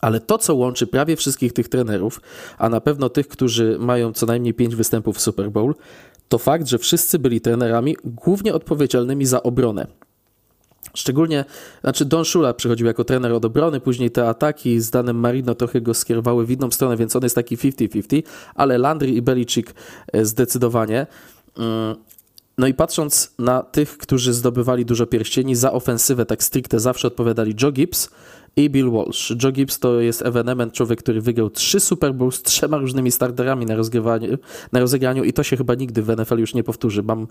Ale 0.00 0.20
to, 0.20 0.38
co 0.38 0.54
łączy 0.54 0.86
prawie 0.86 1.16
wszystkich 1.16 1.52
tych 1.52 1.68
trenerów, 1.68 2.20
a 2.58 2.68
na 2.68 2.80
pewno 2.80 3.08
tych, 3.08 3.28
którzy 3.28 3.76
mają 3.80 4.12
co 4.12 4.26
najmniej 4.26 4.54
pięć 4.54 4.76
występów 4.76 5.16
w 5.16 5.20
Super 5.20 5.50
Bowl, 5.50 5.74
to 6.30 6.38
fakt, 6.38 6.68
że 6.68 6.78
wszyscy 6.78 7.18
byli 7.18 7.40
trenerami 7.40 7.96
głównie 8.04 8.54
odpowiedzialnymi 8.54 9.26
za 9.26 9.42
obronę. 9.42 9.86
Szczególnie, 10.94 11.44
znaczy 11.80 12.04
Don 12.04 12.24
Shula 12.24 12.54
przychodził 12.54 12.86
jako 12.86 13.04
trener 13.04 13.32
od 13.32 13.44
obrony, 13.44 13.80
później 13.80 14.10
te 14.10 14.28
ataki 14.28 14.80
z 14.80 14.90
Danem 14.90 15.16
Marino 15.16 15.54
trochę 15.54 15.80
go 15.80 15.94
skierowały 15.94 16.46
w 16.46 16.50
inną 16.50 16.70
stronę, 16.70 16.96
więc 16.96 17.16
on 17.16 17.22
jest 17.22 17.34
taki 17.34 17.56
50-50, 17.56 18.22
ale 18.54 18.78
Landry 18.78 19.08
i 19.08 19.22
Belichick 19.22 19.74
e, 20.12 20.24
zdecydowanie. 20.24 21.06
Mm, 21.58 21.96
no 22.58 22.66
i 22.66 22.74
patrząc 22.74 23.34
na 23.38 23.62
tych, 23.62 23.98
którzy 23.98 24.32
zdobywali 24.32 24.84
dużo 24.84 25.06
pierścieni, 25.06 25.54
za 25.54 25.72
ofensywę 25.72 26.26
tak 26.26 26.42
stricte 26.42 26.80
zawsze 26.80 27.08
odpowiadali 27.08 27.54
Joe 27.62 27.72
Gibbs, 27.72 28.10
i 28.56 28.70
Bill 28.70 28.90
Walsh. 28.90 29.32
Joe 29.42 29.52
Gibbs 29.52 29.78
to 29.78 30.00
jest 30.00 30.22
evenement, 30.22 30.72
człowiek, 30.72 30.98
który 30.98 31.20
wygrał 31.20 31.50
trzy 31.50 31.80
Super 31.80 32.14
Bowl 32.14 32.32
z 32.32 32.42
trzema 32.42 32.78
różnymi 32.78 33.10
starterami 33.10 33.66
na, 33.66 33.76
na 34.72 34.80
rozegraniu 34.80 35.24
i 35.24 35.32
to 35.32 35.42
się 35.42 35.56
chyba 35.56 35.74
nigdy 35.74 36.02
w 36.02 36.08
NFL 36.08 36.38
już 36.38 36.54
nie 36.54 36.64
powtórzy. 36.64 37.02
Mam 37.02 37.26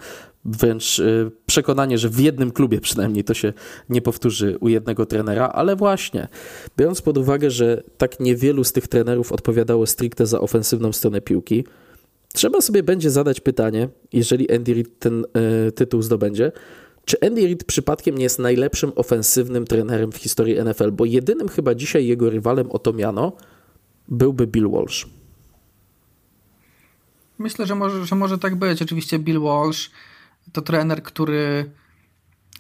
wręcz 0.46 1.00
y, 1.00 1.32
przekonanie, 1.46 1.98
że 1.98 2.10
w 2.10 2.20
jednym 2.20 2.52
klubie 2.52 2.82
przynajmniej 2.82 3.24
to 3.24 3.34
się 3.34 3.54
nie 3.90 4.02
powtórzy 4.02 4.58
u 4.60 4.68
jednego 4.70 5.06
trenera, 5.06 5.48
ale 5.48 5.76
właśnie, 5.76 6.28
biorąc 6.78 7.02
pod 7.02 7.18
uwagę, 7.18 7.52
że 7.52 7.84
tak 7.98 8.20
niewielu 8.20 8.64
z 8.64 8.72
tych 8.72 8.88
trenerów 8.88 9.32
odpowiadało 9.32 9.88
stricte 9.88 10.26
za 10.26 10.40
ofensywną 10.40 10.92
stronę 10.92 11.22
piłki, 11.22 11.66
trzeba 12.34 12.62
sobie 12.62 12.84
będzie 12.84 13.12
zadać 13.12 13.42
pytanie, 13.42 13.90
jeżeli 14.14 14.52
Andy 14.52 14.74
Reid 14.74 15.00
ten 15.00 15.26
y, 15.68 15.72
tytuł 15.72 16.02
zdobędzie, 16.02 16.52
czy 17.10 17.18
Andy 17.28 17.42
Reid 17.42 17.64
przypadkiem 17.64 18.18
nie 18.18 18.24
jest 18.24 18.40
najlepszym 18.40 18.92
ofensywnym 18.96 19.66
trenerem 19.66 20.12
w 20.12 20.18
historii 20.18 20.64
NFL? 20.64 20.92
Bo 20.92 21.06
jedynym 21.06 21.48
chyba 21.48 21.76
dzisiaj 21.76 22.08
jego 22.08 22.30
rywalem 22.30 22.72
o 22.72 22.80
to 22.80 22.94
miano 22.94 23.34
byłby 24.08 24.48
Bill 24.48 24.70
Walsh. 24.70 25.08
Myślę, 27.40 27.66
że 27.66 27.76
może, 27.76 28.06
że 28.06 28.16
może 28.16 28.38
tak 28.38 28.56
być. 28.56 28.82
Oczywiście 28.82 29.20
Bill 29.20 29.40
Walsh 29.40 29.90
to 30.52 30.62
trener, 30.62 31.04
który 31.04 31.72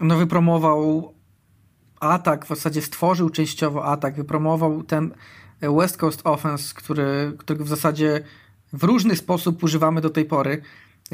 no, 0.02 0.18
wypromował 0.18 1.14
atak, 2.00 2.45
w 2.45 2.50
zasadzie 2.50 2.82
stworzył 2.82 3.30
częściowo 3.30 3.86
atak, 3.86 4.16
wypromował 4.16 4.84
ten 4.84 5.12
West 5.62 5.97
Coast 5.97 6.22
Offense, 6.24 6.74
który, 6.76 7.34
którego 7.38 7.66
w 7.66 7.68
zasadzie 7.68 8.24
w 8.74 8.84
różny 8.84 9.16
sposób 9.16 9.64
używamy 9.64 10.02
do 10.02 10.10
tej 10.10 10.26
pory, 10.26 10.62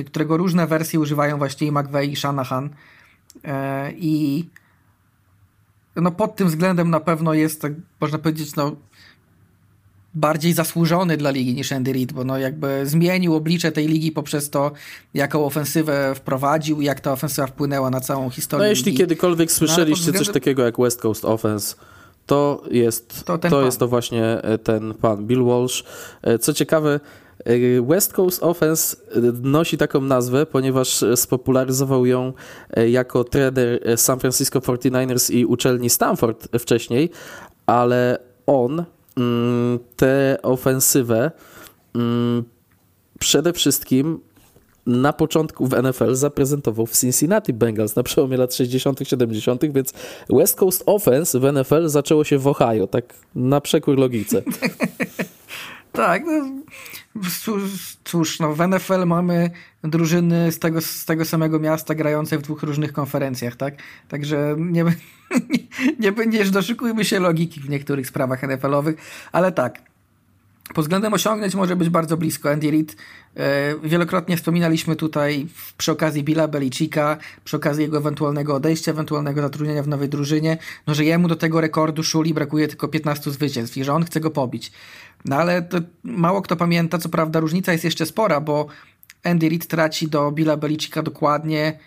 którego 0.05 0.37
różne 0.37 0.67
wersje 0.67 0.99
używają 0.99 1.37
właśnie 1.37 1.67
i 1.67 1.71
McVeigh 1.71 2.11
i 2.11 2.15
Shanahan. 2.15 2.69
E, 3.43 3.91
I 3.91 4.45
no 5.95 6.11
pod 6.11 6.35
tym 6.35 6.47
względem 6.47 6.89
na 6.89 6.99
pewno 6.99 7.33
jest, 7.33 7.61
tak 7.61 7.73
można 8.01 8.17
powiedzieć, 8.17 8.55
no 8.55 8.75
bardziej 10.15 10.53
zasłużony 10.53 11.17
dla 11.17 11.31
ligi 11.31 11.53
niż 11.53 11.71
Andy 11.71 11.93
Reid, 11.93 12.13
bo 12.13 12.23
no 12.23 12.37
jakby 12.37 12.81
zmienił 12.85 13.35
oblicze 13.35 13.71
tej 13.71 13.87
ligi 13.87 14.11
poprzez 14.11 14.49
to, 14.49 14.71
jaką 15.13 15.45
ofensywę 15.45 16.15
wprowadził 16.15 16.81
i 16.81 16.85
jak 16.85 16.99
ta 16.99 17.11
ofensywa 17.11 17.47
wpłynęła 17.47 17.89
na 17.89 17.99
całą 17.99 18.29
historię. 18.29 18.63
No 18.63 18.69
jeśli 18.69 18.85
ligi. 18.85 18.97
kiedykolwiek 18.97 19.49
no, 19.49 19.55
słyszeliście 19.55 19.91
no, 19.91 19.95
względem... 19.95 20.25
coś 20.25 20.33
takiego 20.33 20.63
jak 20.63 20.77
West 20.79 21.01
Coast 21.01 21.25
Offense, 21.25 21.75
to 22.25 22.63
jest 22.71 23.25
to, 23.25 23.37
to 23.37 23.65
jest 23.65 23.79
to 23.79 23.87
właśnie 23.87 24.25
e, 24.25 24.57
ten 24.57 24.93
pan 24.93 25.27
Bill 25.27 25.43
Walsh. 25.43 25.83
E, 26.21 26.39
co 26.39 26.53
ciekawe, 26.53 26.99
West 27.87 28.13
Coast 28.13 28.43
Offense 28.43 28.97
e, 29.15 29.19
nosi 29.41 29.77
taką 29.77 30.01
nazwę, 30.01 30.45
ponieważ 30.45 31.03
spopularyzował 31.15 32.05
ją 32.05 32.33
e, 32.71 32.89
jako 32.89 33.23
trener 33.23 33.79
San 33.95 34.19
Francisco 34.19 34.59
49ers 34.59 35.33
i 35.33 35.45
uczelni 35.45 35.89
Stanford 35.89 36.47
wcześniej, 36.59 37.09
ale 37.65 38.19
on 38.47 38.83
mm, 39.17 39.79
tę 39.95 40.37
ofensywę 40.41 41.31
mm, 41.95 42.43
przede 43.19 43.53
wszystkim 43.53 44.19
na 44.85 45.13
początku 45.13 45.67
w 45.67 45.83
NFL 45.83 46.15
zaprezentował 46.15 46.85
w 46.85 46.99
Cincinnati 46.99 47.53
Bengals 47.53 47.95
na 47.95 48.03
przełomie 48.03 48.37
lat 48.37 48.55
60., 48.55 48.99
70., 49.03 49.73
więc 49.73 49.93
West 50.29 50.55
Coast 50.55 50.83
Offense 50.85 51.39
w 51.39 51.53
NFL 51.53 51.87
zaczęło 51.87 52.23
się 52.23 52.37
w 52.37 52.47
Ohio, 52.47 52.87
tak 52.87 53.13
na 53.35 53.61
przekór 53.61 53.97
logice. 53.97 54.41
Tak, 55.95 56.23
no, 56.25 56.51
cóż, 58.03 58.39
no 58.39 58.55
w 58.55 58.67
NFL 58.67 59.05
mamy 59.05 59.51
drużyny 59.83 60.51
z 60.51 60.59
tego, 60.59 60.81
z 60.81 61.05
tego 61.05 61.25
samego 61.25 61.59
miasta 61.59 61.95
grające 61.95 62.37
w 62.37 62.41
dwóch 62.41 62.63
różnych 62.63 62.93
konferencjach, 62.93 63.55
tak? 63.55 63.73
Także 64.07 64.55
nie, 64.57 64.83
nie, 65.99 66.11
nie, 66.11 66.25
nie 66.27 66.45
doszukujmy 66.45 67.05
się 67.05 67.19
logiki 67.19 67.59
w 67.59 67.69
niektórych 67.69 68.07
sprawach 68.07 68.43
NFL-owych, 68.43 68.95
ale 69.31 69.51
tak, 69.51 69.81
pod 70.73 70.85
względem 70.85 71.13
osiągnięć 71.13 71.55
może 71.55 71.75
być 71.75 71.89
bardzo 71.89 72.17
blisko. 72.17 72.51
Andy 72.51 72.71
Reid 72.71 72.95
e, 73.35 73.75
wielokrotnie 73.83 74.37
wspominaliśmy 74.37 74.95
tutaj 74.95 75.47
przy 75.77 75.91
okazji 75.91 76.23
Billa 76.23 76.47
Belicika, 76.47 77.17
przy 77.43 77.57
okazji 77.57 77.83
jego 77.83 77.97
ewentualnego 77.97 78.55
odejścia, 78.55 78.91
ewentualnego 78.91 79.41
zatrudnienia 79.41 79.83
w 79.83 79.87
nowej 79.87 80.09
drużynie, 80.09 80.57
no 80.87 80.93
że 80.93 81.05
jemu 81.05 81.27
do 81.27 81.35
tego 81.35 81.61
rekordu 81.61 82.03
Szuli 82.03 82.33
brakuje 82.33 82.67
tylko 82.67 82.87
15 82.87 83.31
zwycięstw 83.31 83.77
i 83.77 83.83
że 83.83 83.93
on 83.93 84.05
chce 84.05 84.19
go 84.19 84.31
pobić. 84.31 84.71
No 85.25 85.35
ale 85.35 85.67
mało 86.03 86.41
kto 86.41 86.55
pamięta, 86.55 86.97
co 86.97 87.09
prawda 87.09 87.39
różnica 87.39 87.71
jest 87.71 87.83
jeszcze 87.83 88.05
spora, 88.05 88.41
bo 88.41 88.67
Andy 89.23 89.49
Reid 89.49 89.67
traci 89.67 90.07
do 90.07 90.31
Billa 90.31 90.57
Belicika 90.57 91.03
dokładnie 91.03 91.79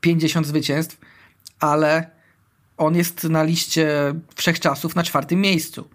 50 0.00 0.46
zwycięstw, 0.46 0.98
ale 1.60 2.10
on 2.76 2.96
jest 2.96 3.24
na 3.24 3.42
liście 3.42 4.14
wszechczasów 4.34 4.96
na 4.96 5.02
czwartym 5.02 5.40
miejscu. 5.40 5.88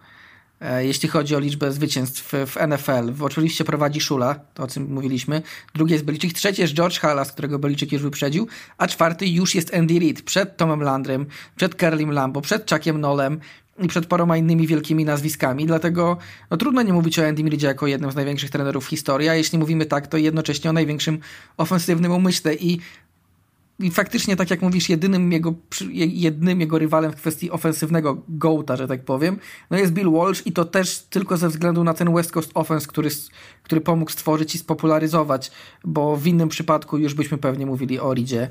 E, 0.61 0.85
jeśli 0.85 1.09
chodzi 1.09 1.35
o 1.35 1.39
liczbę 1.39 1.71
zwycięstw 1.71 2.33
w 2.45 2.55
NFL. 2.67 3.23
Oczywiście 3.23 3.63
prowadzi 3.63 4.01
Szula, 4.01 4.35
to 4.53 4.63
o 4.63 4.67
czym 4.67 4.93
mówiliśmy. 4.93 5.41
Drugi 5.75 5.93
jest 5.93 6.05
Beliczyk, 6.05 6.33
trzeci 6.33 6.61
jest 6.61 6.73
George 6.73 6.99
Halas, 6.99 7.31
którego 7.31 7.59
Beliczyk 7.59 7.91
już 7.91 8.01
wyprzedził, 8.01 8.47
a 8.77 8.87
czwarty 8.87 9.27
już 9.27 9.55
jest 9.55 9.73
Andy 9.73 9.99
Reid, 9.99 10.21
przed 10.21 10.57
Tomem 10.57 10.81
Landrem, 10.81 11.25
przed 11.55 11.75
Kerlim 11.75 12.11
Lambo, 12.11 12.41
przed 12.41 12.71
Chuckiem 12.71 13.01
Nolem 13.01 13.39
i 13.79 13.87
przed 13.87 14.05
paroma 14.05 14.37
innymi 14.37 14.67
wielkimi 14.67 15.05
nazwiskami, 15.05 15.65
dlatego 15.65 16.17
no, 16.51 16.57
trudno 16.57 16.81
nie 16.81 16.93
mówić 16.93 17.19
o 17.19 17.27
Andy 17.27 17.43
Reidzie 17.43 17.67
jako 17.67 17.87
jednym 17.87 18.11
z 18.11 18.15
największych 18.15 18.49
trenerów 18.49 18.85
w 18.85 18.89
historii, 18.89 19.29
a 19.29 19.35
jeśli 19.35 19.59
mówimy 19.59 19.85
tak, 19.85 20.07
to 20.07 20.17
jednocześnie 20.17 20.69
o 20.69 20.73
największym 20.73 21.19
ofensywnym 21.57 22.11
umyśle 22.11 22.55
i 22.55 22.79
i 23.79 23.91
faktycznie, 23.91 24.35
tak 24.35 24.49
jak 24.49 24.61
mówisz, 24.61 24.89
jedynym 24.89 25.31
jego, 25.31 25.53
jednym 25.97 26.61
jego 26.61 26.79
rywalem 26.79 27.11
w 27.11 27.15
kwestii 27.15 27.51
ofensywnego 27.51 28.17
gołta, 28.29 28.75
że 28.75 28.87
tak 28.87 29.05
powiem, 29.05 29.37
no 29.71 29.77
jest 29.77 29.93
Bill 29.93 30.11
Walsh 30.11 30.41
i 30.45 30.51
to 30.51 30.65
też 30.65 30.99
tylko 30.99 31.37
ze 31.37 31.49
względu 31.49 31.83
na 31.83 31.93
ten 31.93 32.13
West 32.13 32.31
Coast 32.31 32.51
offense, 32.53 32.87
który, 32.87 33.09
który 33.63 33.81
pomógł 33.81 34.11
stworzyć 34.11 34.55
i 34.55 34.57
spopularyzować, 34.57 35.51
bo 35.85 36.17
w 36.17 36.27
innym 36.27 36.49
przypadku 36.49 36.97
już 36.97 37.13
byśmy 37.13 37.37
pewnie 37.37 37.65
mówili 37.65 37.99
o 37.99 38.13
Ridzie 38.13 38.49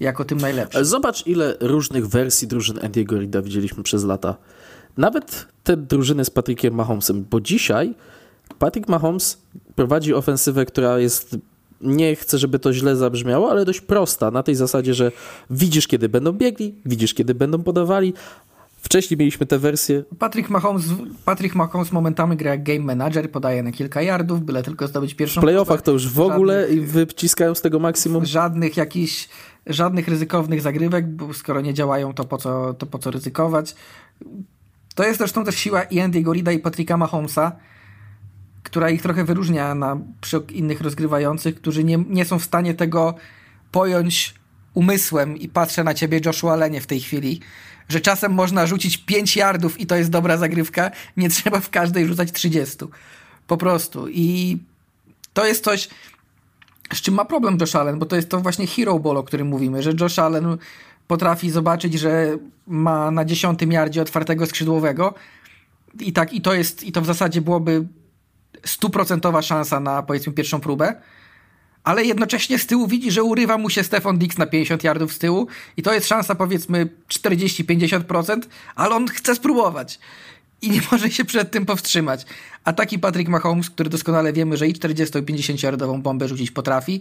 jako 0.00 0.24
tym 0.24 0.38
najlepszym. 0.38 0.84
Zobacz, 0.84 1.26
ile 1.26 1.56
różnych 1.60 2.08
wersji 2.08 2.48
drużyn 2.48 2.76
Andy'ego 2.76 3.18
Rida 3.18 3.42
widzieliśmy 3.42 3.82
przez 3.82 4.04
lata. 4.04 4.36
Nawet 4.96 5.46
te 5.64 5.76
drużyny 5.76 6.24
z 6.24 6.30
Patrickiem 6.30 6.74
Mahomesem, 6.74 7.26
bo 7.30 7.40
dzisiaj 7.40 7.94
Patrick 8.58 8.88
Mahomes 8.88 9.38
prowadzi 9.74 10.14
ofensywę, 10.14 10.66
która 10.66 10.98
jest 10.98 11.36
nie 11.80 12.16
chcę, 12.16 12.38
żeby 12.38 12.58
to 12.58 12.72
źle 12.72 12.96
zabrzmiało, 12.96 13.50
ale 13.50 13.64
dość 13.64 13.80
prosta, 13.80 14.30
na 14.30 14.42
tej 14.42 14.54
zasadzie, 14.54 14.94
że 14.94 15.12
widzisz, 15.50 15.88
kiedy 15.88 16.08
będą 16.08 16.32
biegli, 16.32 16.74
widzisz, 16.86 17.14
kiedy 17.14 17.34
będą 17.34 17.62
podawali. 17.62 18.14
Wcześniej 18.82 19.18
mieliśmy 19.18 19.46
te 19.46 19.58
wersje. 19.58 20.04
Patrick 20.18 20.50
Mahomes, 20.50 20.84
Patrick 21.24 21.54
Mahomes 21.54 21.92
momentami 21.92 22.36
gra 22.36 22.50
jak 22.50 22.62
game 22.62 22.80
manager, 22.80 23.30
podaje 23.30 23.62
na 23.62 23.72
kilka 23.72 24.02
yardów, 24.02 24.42
byle 24.42 24.62
tylko 24.62 24.86
zdobyć 24.86 25.14
pierwszą. 25.14 25.40
W 25.40 25.44
playoffach 25.44 25.82
to 25.82 25.92
już 25.92 26.08
w 26.08 26.20
ogóle 26.20 26.70
i 26.70 26.80
wyciskają 26.80 27.54
z 27.54 27.60
tego 27.60 27.78
maksimum. 27.78 28.24
Żadnych 28.24 28.76
jakichś, 28.76 29.28
żadnych 29.66 30.08
ryzykownych 30.08 30.60
zagrywek, 30.60 31.08
bo 31.08 31.34
skoro 31.34 31.60
nie 31.60 31.74
działają, 31.74 32.14
to 32.14 32.24
po 32.24 32.38
co, 32.38 32.74
to 32.74 32.86
po 32.86 32.98
co 32.98 33.10
ryzykować. 33.10 33.74
To 34.94 35.04
jest 35.04 35.18
zresztą 35.18 35.44
też 35.44 35.54
siła 35.54 35.82
i 35.82 35.96
Andy'ego 35.96 36.32
Rida 36.32 36.52
i 36.52 36.58
Patricka 36.58 36.96
Mahomesa, 36.96 37.52
która 38.70 38.90
ich 38.90 39.02
trochę 39.02 39.24
wyróżnia 39.24 39.74
na, 39.74 39.98
przy 40.20 40.42
innych 40.52 40.80
rozgrywających, 40.80 41.54
którzy 41.54 41.84
nie, 41.84 41.98
nie 42.08 42.24
są 42.24 42.38
w 42.38 42.44
stanie 42.44 42.74
tego 42.74 43.14
pojąć 43.72 44.34
umysłem 44.74 45.36
i 45.36 45.48
patrzę 45.48 45.84
na 45.84 45.94
ciebie 45.94 46.20
Joshua 46.26 46.56
Lenie 46.56 46.80
w 46.80 46.86
tej 46.86 47.00
chwili, 47.00 47.40
że 47.88 48.00
czasem 48.00 48.32
można 48.32 48.66
rzucić 48.66 48.98
5 48.98 49.36
yardów 49.36 49.80
i 49.80 49.86
to 49.86 49.96
jest 49.96 50.10
dobra 50.10 50.36
zagrywka, 50.36 50.90
nie 51.16 51.28
trzeba 51.30 51.60
w 51.60 51.70
każdej 51.70 52.06
rzucać 52.06 52.32
30. 52.32 52.76
Po 53.46 53.56
prostu. 53.56 54.08
I 54.08 54.58
to 55.32 55.46
jest 55.46 55.64
coś, 55.64 55.88
z 56.94 57.00
czym 57.00 57.14
ma 57.14 57.24
problem 57.24 57.58
Josh 57.60 57.76
Allen, 57.76 57.98
bo 57.98 58.06
to 58.06 58.16
jest 58.16 58.28
to 58.28 58.40
właśnie 58.40 58.66
hero 58.66 58.98
ball, 58.98 59.16
o 59.16 59.22
którym 59.22 59.46
mówimy, 59.46 59.82
że 59.82 59.92
Josh 60.00 60.18
Allen 60.18 60.58
potrafi 61.06 61.50
zobaczyć, 61.50 61.94
że 61.94 62.38
ma 62.66 63.10
na 63.10 63.24
dziesiątym 63.24 63.72
yardzie 63.72 64.02
otwartego 64.02 64.46
skrzydłowego 64.46 65.14
i 66.00 66.12
tak, 66.12 66.32
i 66.32 66.40
to 66.40 66.54
jest, 66.54 66.84
i 66.84 66.92
to 66.92 67.00
w 67.00 67.06
zasadzie 67.06 67.40
byłoby 67.40 67.86
stuprocentowa 68.66 69.42
szansa 69.42 69.80
na 69.80 70.02
powiedzmy 70.02 70.32
pierwszą 70.32 70.60
próbę, 70.60 70.94
ale 71.84 72.04
jednocześnie 72.04 72.58
z 72.58 72.66
tyłu 72.66 72.86
widzi, 72.86 73.10
że 73.10 73.22
urywa 73.22 73.58
mu 73.58 73.70
się 73.70 73.82
Stefan 73.82 74.18
Dix 74.18 74.38
na 74.38 74.46
50 74.46 74.84
yardów 74.84 75.12
z 75.12 75.18
tyłu 75.18 75.46
i 75.76 75.82
to 75.82 75.94
jest 75.94 76.08
szansa 76.08 76.34
powiedzmy 76.34 76.88
40-50%, 77.08 78.40
ale 78.74 78.94
on 78.94 79.08
chce 79.08 79.34
spróbować 79.34 79.98
i 80.62 80.70
nie 80.70 80.80
może 80.92 81.10
się 81.10 81.24
przed 81.24 81.50
tym 81.50 81.66
powstrzymać. 81.66 82.26
A 82.64 82.72
taki 82.72 82.98
Patrick 82.98 83.30
Mahomes, 83.30 83.70
który 83.70 83.90
doskonale 83.90 84.32
wiemy, 84.32 84.56
że 84.56 84.68
i 84.68 84.74
40-50 84.74 85.64
yardową 85.64 86.02
bombę 86.02 86.28
rzucić 86.28 86.50
potrafi, 86.50 87.00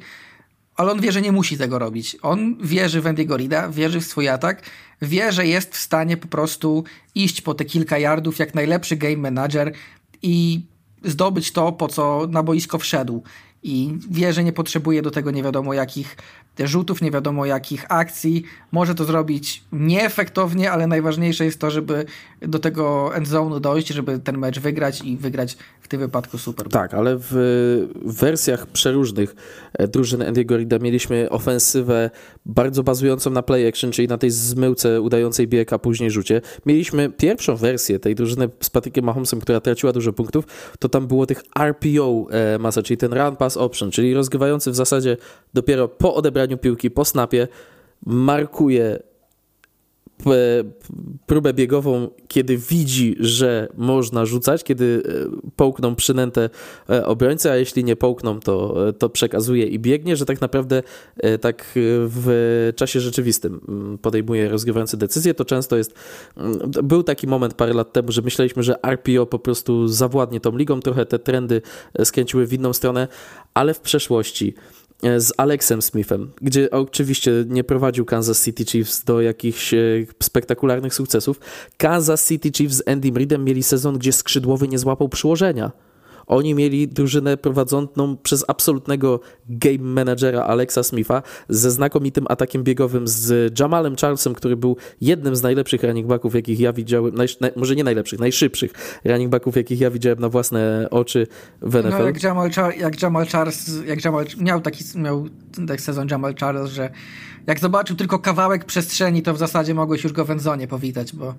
ale 0.75 0.91
on 0.91 1.01
wie, 1.01 1.11
że 1.11 1.21
nie 1.21 1.31
musi 1.31 1.57
tego 1.57 1.79
robić. 1.79 2.17
On 2.21 2.57
wierzy 2.61 3.01
w 3.01 3.05
Andy'ego 3.05 3.37
Rida, 3.37 3.69
wierzy 3.69 4.01
w 4.01 4.05
swój 4.05 4.29
atak, 4.29 4.63
wie, 5.01 5.31
że 5.31 5.47
jest 5.47 5.75
w 5.75 5.79
stanie 5.79 6.17
po 6.17 6.27
prostu 6.27 6.83
iść 7.15 7.41
po 7.41 7.53
te 7.53 7.65
kilka 7.65 7.97
yardów 7.97 8.39
jak 8.39 8.55
najlepszy 8.55 8.95
game 8.95 9.17
manager 9.17 9.73
i 10.21 10.61
zdobyć 11.03 11.51
to, 11.51 11.71
po 11.71 11.87
co 11.87 12.27
na 12.29 12.43
boisko 12.43 12.77
wszedł. 12.77 13.23
I 13.63 13.97
wie, 14.11 14.33
że 14.33 14.43
nie 14.43 14.53
potrzebuje 14.53 15.01
do 15.01 15.11
tego 15.11 15.31
nie 15.31 15.43
wiadomo 15.43 15.73
jakich 15.73 16.15
rzutów, 16.67 17.01
nie 17.01 17.11
wiadomo 17.11 17.45
jakich 17.45 17.85
akcji. 17.89 18.43
Może 18.71 18.95
to 18.95 19.05
zrobić 19.05 19.63
nieefektownie, 19.71 20.71
ale 20.71 20.87
najważniejsze 20.87 21.45
jest 21.45 21.59
to, 21.59 21.71
żeby 21.71 22.05
do 22.41 22.59
tego 22.59 23.11
endzone'u 23.15 23.59
dojść, 23.59 23.87
żeby 23.87 24.19
ten 24.19 24.37
mecz 24.37 24.59
wygrać 24.59 25.01
i 25.01 25.17
wygrać 25.17 25.57
w 25.81 25.87
tym 25.87 25.99
wypadku 25.99 26.37
super. 26.37 26.69
Tak, 26.69 26.93
ale 26.93 27.17
w 27.17 27.33
wersjach 28.05 28.67
przeróżnych 28.67 29.35
e, 29.73 29.87
drużyny 29.87 30.31
Andy'ego 30.31 30.57
Rida 30.57 30.79
mieliśmy 30.79 31.29
ofensywę 31.29 32.09
bardzo 32.45 32.83
bazującą 32.83 33.29
na 33.29 33.43
play 33.43 33.67
action, 33.67 33.91
czyli 33.91 34.07
na 34.07 34.17
tej 34.17 34.31
zmyłce 34.31 35.01
udającej 35.01 35.47
bieg, 35.47 35.73
a 35.73 35.79
później 35.79 36.11
rzucie. 36.11 36.41
Mieliśmy 36.65 37.09
pierwszą 37.09 37.55
wersję 37.55 37.99
tej 37.99 38.15
drużyny 38.15 38.49
z 38.59 38.69
Patrickiem 38.69 39.05
Mahomesem, 39.05 39.41
która 39.41 39.59
traciła 39.59 39.93
dużo 39.93 40.13
punktów, 40.13 40.45
to 40.79 40.89
tam 40.89 41.07
było 41.07 41.25
tych 41.25 41.43
RPO 41.59 42.27
e, 42.31 42.59
masa, 42.59 42.83
czyli 42.83 42.97
ten 42.97 43.13
run 43.13 43.35
pass 43.35 43.48
option, 43.57 43.91
czyli 43.91 44.13
rozgrywający 44.13 44.71
w 44.71 44.75
zasadzie 44.75 45.17
dopiero 45.53 45.87
po 45.87 46.15
odebraniu 46.15 46.57
piłki, 46.57 46.91
po 46.91 47.05
snapie, 47.05 47.47
markuje 48.05 48.99
próbę 51.25 51.53
biegową, 51.53 52.09
kiedy 52.27 52.57
widzi, 52.57 53.15
że 53.19 53.67
można 53.77 54.25
rzucać, 54.25 54.63
kiedy 54.63 55.03
e, 55.05 55.49
połkną 55.55 55.95
przynętę 55.95 56.49
e, 56.89 57.05
obrońcy, 57.05 57.51
a 57.51 57.55
jeśli 57.55 57.83
nie 57.83 57.95
połkną, 57.95 58.39
to, 58.39 58.87
e, 58.87 58.93
to 58.93 59.09
przekazuje 59.09 59.65
i 59.65 59.79
biegnie, 59.79 60.15
że 60.15 60.25
tak 60.25 60.41
naprawdę 60.41 60.83
tak 61.41 61.65
w 61.75 62.71
czasie 62.75 62.99
rzeczywistym 62.99 63.61
mm, 63.67 63.97
podejmuje 63.97 64.49
rozgrywający 64.49 64.97
decyzje, 64.97 65.33
to 65.33 65.45
często 65.45 65.77
jest 65.77 65.93
mm, 66.37 66.59
był 66.83 67.03
taki 67.03 67.27
moment 67.27 67.53
parę 67.53 67.73
lat 67.73 67.93
temu, 67.93 68.11
że 68.11 68.21
myśleliśmy, 68.21 68.63
że 68.63 68.83
RPO 68.83 69.25
po 69.25 69.39
prostu 69.39 69.87
zawładnie 69.87 70.39
tą 70.39 70.57
ligą, 70.57 70.79
trochę 70.79 71.05
te 71.05 71.19
trendy 71.19 71.61
skręciły 72.03 72.45
w 72.45 72.53
inną 72.53 72.73
stronę, 72.73 73.07
ale 73.53 73.73
w 73.73 73.79
przeszłości 73.79 74.53
z 75.03 75.33
Alexem 75.37 75.81
Smithem, 75.81 76.31
gdzie 76.41 76.71
oczywiście 76.71 77.31
nie 77.47 77.63
prowadził 77.63 78.05
Kansas 78.05 78.43
City 78.45 78.65
Chiefs 78.65 79.03
do 79.03 79.21
jakichś 79.21 79.73
e, 79.73 79.77
spektakularnych 80.23 80.93
sukcesów. 80.93 81.39
Kansas 81.77 82.27
City 82.27 82.51
Chiefs 82.51 82.75
z 82.75 82.87
Andy 82.87 83.11
Reidem 83.15 83.45
mieli 83.45 83.63
sezon, 83.63 83.97
gdzie 83.97 84.13
skrzydłowy 84.13 84.67
nie 84.67 84.79
złapał 84.79 85.09
przyłożenia. 85.09 85.71
Oni 86.29 86.55
mieli 86.55 86.87
drużynę 86.87 87.37
prowadzoną 87.37 88.17
przez 88.23 88.45
absolutnego 88.47 89.19
game 89.49 89.79
managera 89.79 90.43
Alexa 90.43 90.83
Smitha 90.83 91.21
ze 91.49 91.71
znakomitym 91.71 92.25
atakiem 92.29 92.63
biegowym 92.63 93.07
z 93.07 93.59
Jamalem 93.59 93.95
Charlesem, 93.95 94.33
który 94.33 94.57
był 94.57 94.77
jednym 95.01 95.35
z 95.35 95.41
najlepszych 95.41 95.83
running 95.83 96.07
backów, 96.07 96.35
jakich 96.35 96.59
ja 96.59 96.73
widziałem, 96.73 97.15
naj, 97.15 97.27
może 97.55 97.75
nie 97.75 97.83
najlepszych, 97.83 98.19
najszybszych 98.19 99.01
running 99.05 99.31
backów, 99.31 99.55
jakich 99.55 99.79
ja 99.79 99.91
widziałem 99.91 100.19
na 100.19 100.29
własne 100.29 100.87
oczy 100.91 101.27
w 101.61 101.75
NFL. 101.75 101.89
No, 101.89 102.05
jak 102.05 102.23
Jamal, 102.23 102.49
jak 102.79 103.01
Jamal 103.01 103.27
Charles, 103.27 103.71
jak 103.85 104.05
Jamal, 104.05 104.25
miał 104.37 104.61
taki 104.61 104.83
miał 104.95 105.25
taki 105.67 105.81
sezon 105.81 106.07
Jamal 106.11 106.35
Charles, 106.35 106.71
że 106.71 106.89
jak 107.47 107.59
zobaczył 107.59 107.95
tylko 107.95 108.19
kawałek 108.19 108.65
przestrzeni, 108.65 109.21
to 109.21 109.33
w 109.33 109.37
zasadzie 109.37 109.73
mogłeś 109.73 110.03
już 110.03 110.13
go 110.13 110.25
w 110.25 110.31
enzonie 110.31 110.67
powitać, 110.67 111.15
bo 111.15 111.35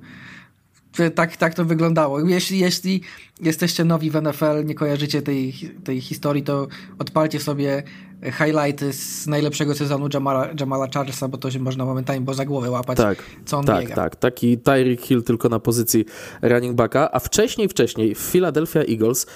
tak, 1.14 1.36
tak 1.36 1.55
to 1.55 1.64
wyglądało. 1.64 2.20
Jeśli, 2.20 2.59
jeśli 2.59 3.01
jesteście 3.41 3.84
nowi 3.84 4.11
w 4.11 4.22
NFL, 4.22 4.64
nie 4.64 4.74
kojarzycie 4.74 5.22
tej, 5.22 5.55
tej 5.84 6.01
historii, 6.01 6.43
to 6.43 6.66
odpalcie 6.99 7.41
sobie 7.41 7.82
highlighty 8.22 8.93
z 8.93 9.26
najlepszego 9.26 9.74
sezonu 9.74 10.09
Jamala, 10.14 10.49
Jamala 10.61 10.86
Charlesa, 10.95 11.28
bo 11.28 11.38
to 11.38 11.51
się 11.51 11.59
można 11.59 11.84
momentami 11.84 12.20
bo 12.20 12.34
za 12.34 12.45
głowę 12.45 12.70
łapać, 12.70 12.97
tak, 12.97 13.18
co 13.45 13.59
on 13.59 13.64
tak, 13.64 13.80
biega. 13.80 13.95
Tak, 13.95 14.16
taki 14.16 14.59
Tyreek 14.59 15.01
Hill 15.01 15.22
tylko 15.22 15.49
na 15.49 15.59
pozycji 15.59 16.05
running 16.43 16.74
backa, 16.74 17.11
a 17.12 17.18
wcześniej, 17.18 17.68
wcześniej 17.68 18.14
w 18.14 18.18
Philadelphia 18.18 18.80
Eagles 18.80 19.26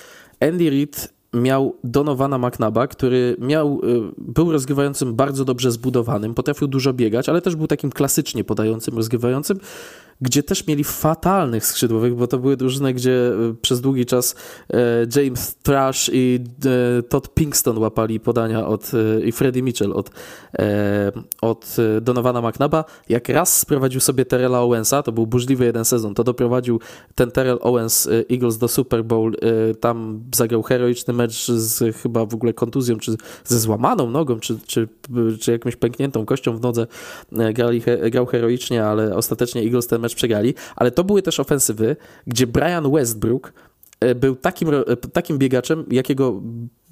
Andy 0.40 0.70
Reid 0.70 1.14
miał 1.34 1.76
Donowana 1.84 2.38
McNaba, 2.38 2.86
który 2.86 3.36
miał, 3.38 3.80
y, 3.84 4.12
był 4.18 4.52
rozgrywającym 4.52 5.14
bardzo 5.14 5.44
dobrze 5.44 5.72
zbudowanym, 5.72 6.34
potrafił 6.34 6.68
dużo 6.68 6.92
biegać, 6.92 7.28
ale 7.28 7.42
też 7.42 7.56
był 7.56 7.66
takim 7.66 7.90
klasycznie 7.90 8.44
podającym, 8.44 8.96
rozgrywającym 8.96 9.60
gdzie 10.20 10.42
też 10.42 10.66
mieli 10.66 10.84
fatalnych 10.84 11.66
skrzydłowych, 11.66 12.14
bo 12.14 12.26
to 12.26 12.38
były 12.38 12.56
drużyny, 12.56 12.94
gdzie 12.94 13.28
e, 13.28 13.54
przez 13.62 13.80
długi 13.80 14.06
czas 14.06 14.34
e, 14.72 14.76
James 15.16 15.56
Trash 15.56 16.10
i 16.12 16.40
e, 16.98 17.02
Todd 17.02 17.34
Pinkston 17.34 17.78
łapali 17.78 18.20
podania 18.20 18.66
od, 18.66 18.90
i 19.24 19.32
Freddie 19.32 19.62
Mitchell 19.62 19.92
od, 19.92 20.10
od 21.40 21.76
Donowana 22.02 22.50
McNaba. 22.50 22.84
Jak 23.08 23.28
raz 23.28 23.60
sprowadził 23.60 24.00
sobie 24.00 24.24
Terrella 24.24 24.60
Owensa, 24.60 25.02
to 25.02 25.12
był 25.12 25.26
burzliwy 25.26 25.64
jeden 25.64 25.84
sezon, 25.84 26.14
to 26.14 26.24
doprowadził 26.24 26.80
ten 27.14 27.30
Terrell 27.30 27.58
Owens 27.60 28.08
Eagles 28.30 28.58
do 28.58 28.68
Super 28.68 29.04
Bowl, 29.04 29.36
tam 29.80 30.24
zagrał 30.34 30.62
heroiczny 30.62 31.14
mecz 31.14 31.48
z 31.48 31.96
chyba 31.96 32.26
w 32.26 32.34
ogóle 32.34 32.52
kontuzją, 32.52 32.98
czy 32.98 33.16
ze 33.44 33.60
złamaną 33.60 34.10
nogą, 34.10 34.40
czy, 34.40 34.58
czy, 34.66 34.88
czy 35.40 35.52
jakąś 35.52 35.76
pękniętą 35.76 36.26
kością 36.26 36.56
w 36.56 36.60
nodze, 36.60 36.86
grali, 37.54 37.82
grał 38.10 38.26
heroicznie, 38.26 38.84
ale 38.84 39.16
ostatecznie 39.16 39.62
Eagles 39.62 39.86
ten 39.86 40.03
mecz 40.04 40.14
przegrali, 40.14 40.54
ale 40.76 40.90
to 40.90 41.04
były 41.04 41.22
też 41.22 41.40
ofensywy, 41.40 41.96
gdzie 42.26 42.46
Brian 42.46 42.92
Westbrook 42.92 43.52
e, 44.00 44.14
był 44.14 44.36
takim, 44.36 44.68
e, 44.74 44.96
takim 45.12 45.38
biegaczem, 45.38 45.84
jakiego 45.90 46.42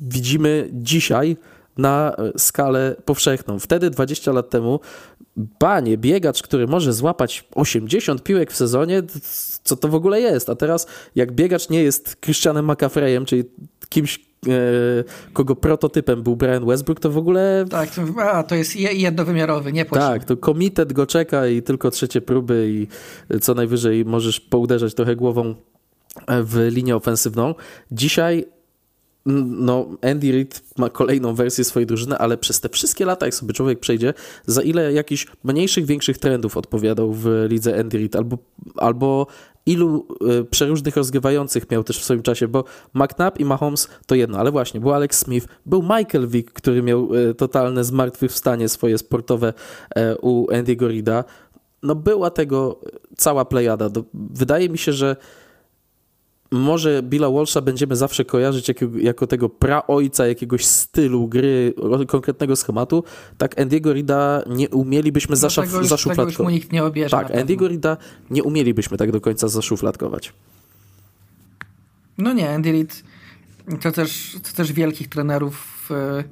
widzimy 0.00 0.68
dzisiaj 0.72 1.36
na 1.78 2.16
e, 2.16 2.38
skalę 2.38 2.96
powszechną. 3.04 3.58
Wtedy, 3.58 3.90
20 3.90 4.32
lat 4.32 4.50
temu, 4.50 4.80
banie, 5.36 5.98
biegacz, 5.98 6.42
który 6.42 6.66
może 6.66 6.92
złapać 6.92 7.44
80 7.54 8.22
piłek 8.22 8.52
w 8.52 8.56
sezonie, 8.56 9.02
co 9.64 9.76
to 9.76 9.88
w 9.88 9.94
ogóle 9.94 10.20
jest? 10.20 10.50
A 10.50 10.54
teraz, 10.54 10.86
jak 11.14 11.32
biegacz 11.32 11.70
nie 11.70 11.82
jest 11.82 12.16
Christianem 12.20 12.70
McAfreyem, 12.70 13.24
czyli 13.24 13.44
kimś, 13.88 14.20
kogo 15.32 15.56
prototypem 15.56 16.22
był 16.22 16.36
Brian 16.36 16.66
Westbrook, 16.66 17.00
to 17.00 17.10
w 17.10 17.18
ogóle... 17.18 17.64
Tak, 17.70 17.88
a, 18.18 18.42
to 18.42 18.54
jest 18.54 18.76
jednowymiarowy, 18.76 19.72
nie 19.72 19.84
płacimy. 19.84 20.10
Tak, 20.10 20.24
to 20.24 20.36
komitet 20.36 20.92
go 20.92 21.06
czeka 21.06 21.46
i 21.46 21.62
tylko 21.62 21.90
trzecie 21.90 22.20
próby 22.20 22.68
i 22.70 22.88
co 23.40 23.54
najwyżej 23.54 24.04
możesz 24.04 24.40
pouderzać 24.40 24.94
trochę 24.94 25.16
głową 25.16 25.54
w 26.28 26.68
linię 26.70 26.96
ofensywną. 26.96 27.54
Dzisiaj 27.92 28.46
no, 29.26 29.86
Andy 30.02 30.32
Reid 30.32 30.62
ma 30.78 30.90
kolejną 30.90 31.34
wersję 31.34 31.64
swojej 31.64 31.86
drużyny, 31.86 32.18
ale 32.18 32.38
przez 32.38 32.60
te 32.60 32.68
wszystkie 32.68 33.04
lata, 33.04 33.26
jak 33.26 33.34
sobie 33.34 33.54
człowiek 33.54 33.80
przejdzie, 33.80 34.14
za 34.46 34.62
ile 34.62 34.92
jakichś 34.92 35.26
mniejszych, 35.44 35.86
większych 35.86 36.18
trendów 36.18 36.56
odpowiadał 36.56 37.12
w 37.12 37.46
lidze 37.48 37.80
Andy 37.80 37.98
Reid, 37.98 38.16
albo, 38.16 38.38
albo 38.76 39.26
ilu 39.66 40.06
y, 40.40 40.44
przeróżnych 40.44 40.96
rozgrywających 40.96 41.70
miał 41.70 41.84
też 41.84 42.00
w 42.00 42.04
swoim 42.04 42.22
czasie, 42.22 42.48
bo 42.48 42.64
McNabb 42.94 43.40
i 43.40 43.44
Mahomes 43.44 43.88
to 44.06 44.14
jedno, 44.14 44.38
ale 44.38 44.50
właśnie, 44.50 44.80
był 44.80 44.92
Alex 44.92 45.18
Smith, 45.18 45.46
był 45.66 45.82
Michael 45.82 46.28
Vick, 46.28 46.52
który 46.52 46.82
miał 46.82 47.14
y, 47.14 47.34
totalne 47.34 47.84
zmartwychwstanie 47.84 48.68
swoje 48.68 48.98
sportowe 48.98 49.52
y, 49.96 50.16
u 50.20 50.46
Andy'ego 50.46 50.88
Rida. 50.88 51.24
No 51.82 51.94
była 51.94 52.30
tego 52.30 52.80
cała 53.16 53.44
plejada. 53.44 53.90
Wydaje 54.14 54.68
mi 54.68 54.78
się, 54.78 54.92
że 54.92 55.16
może 56.52 57.02
Billa 57.02 57.30
Walsha 57.30 57.60
będziemy 57.60 57.96
zawsze 57.96 58.24
kojarzyć 58.24 58.68
jako, 58.68 58.84
jako 58.98 59.26
tego 59.26 59.48
praojca 59.48 60.26
jakiegoś 60.26 60.66
stylu 60.66 61.28
gry, 61.28 61.74
konkretnego 62.08 62.56
schematu, 62.56 63.04
tak 63.38 63.56
Andy'ego 63.56 63.94
Rida 63.94 64.42
nie 64.46 64.68
umielibyśmy 64.68 65.32
no 65.32 65.36
zaszufladkować. 65.82 66.38
mu 66.38 66.50
nikt 66.50 66.72
nie 66.72 66.84
obierze. 66.84 67.16
Tak, 67.16 67.28
Andy'ego 67.28 67.68
Rida 67.68 67.96
nie 68.30 68.42
umielibyśmy 68.42 68.96
tak 68.96 69.12
do 69.12 69.20
końca 69.20 69.48
zaszufladkować. 69.48 70.32
No 72.18 72.32
nie, 72.32 72.50
Andy 72.50 72.72
Reid 72.72 73.02
to 73.80 73.92
też, 73.92 74.36
to 74.42 74.56
też 74.56 74.72
wielkich 74.72 75.08
trenerów 75.08 75.88
e, 75.90 76.24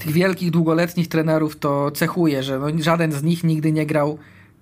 tych 0.00 0.12
wielkich, 0.12 0.50
długoletnich 0.50 1.08
trenerów 1.08 1.56
to 1.56 1.90
cechuje, 1.90 2.42
że 2.42 2.58
no, 2.58 2.66
żaden 2.82 3.12
z 3.12 3.22
nich 3.22 3.44
nigdy 3.44 3.72
nie 3.72 3.86
grał 3.86 4.18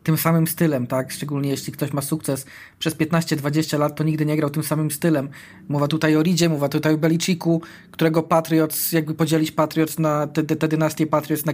tym 0.06 0.16
samym 0.16 0.46
stylem, 0.46 0.86
tak? 0.86 1.12
Szczególnie 1.12 1.50
jeśli 1.50 1.72
ktoś 1.72 1.92
ma 1.92 2.02
sukces 2.02 2.46
przez 2.78 2.96
15-20 2.96 3.78
lat, 3.78 3.96
to 3.96 4.04
nigdy 4.04 4.26
nie 4.26 4.36
grał 4.36 4.50
tym 4.50 4.62
samym 4.62 4.90
stylem. 4.90 5.28
Mowa 5.68 5.88
tutaj 5.88 6.16
o 6.16 6.22
Ridzie, 6.22 6.48
mowa 6.48 6.68
tutaj 6.68 6.94
o 6.94 6.98
Beliciku, 6.98 7.62
którego 7.90 8.22
Patriots, 8.22 8.92
jakby 8.92 9.14
podzielić 9.14 9.52
Patriots 9.52 9.98
na 9.98 10.26
te, 10.26 10.42
te, 10.42 10.68
dynastię 10.68 11.06
Patriots 11.06 11.46
na, 11.46 11.52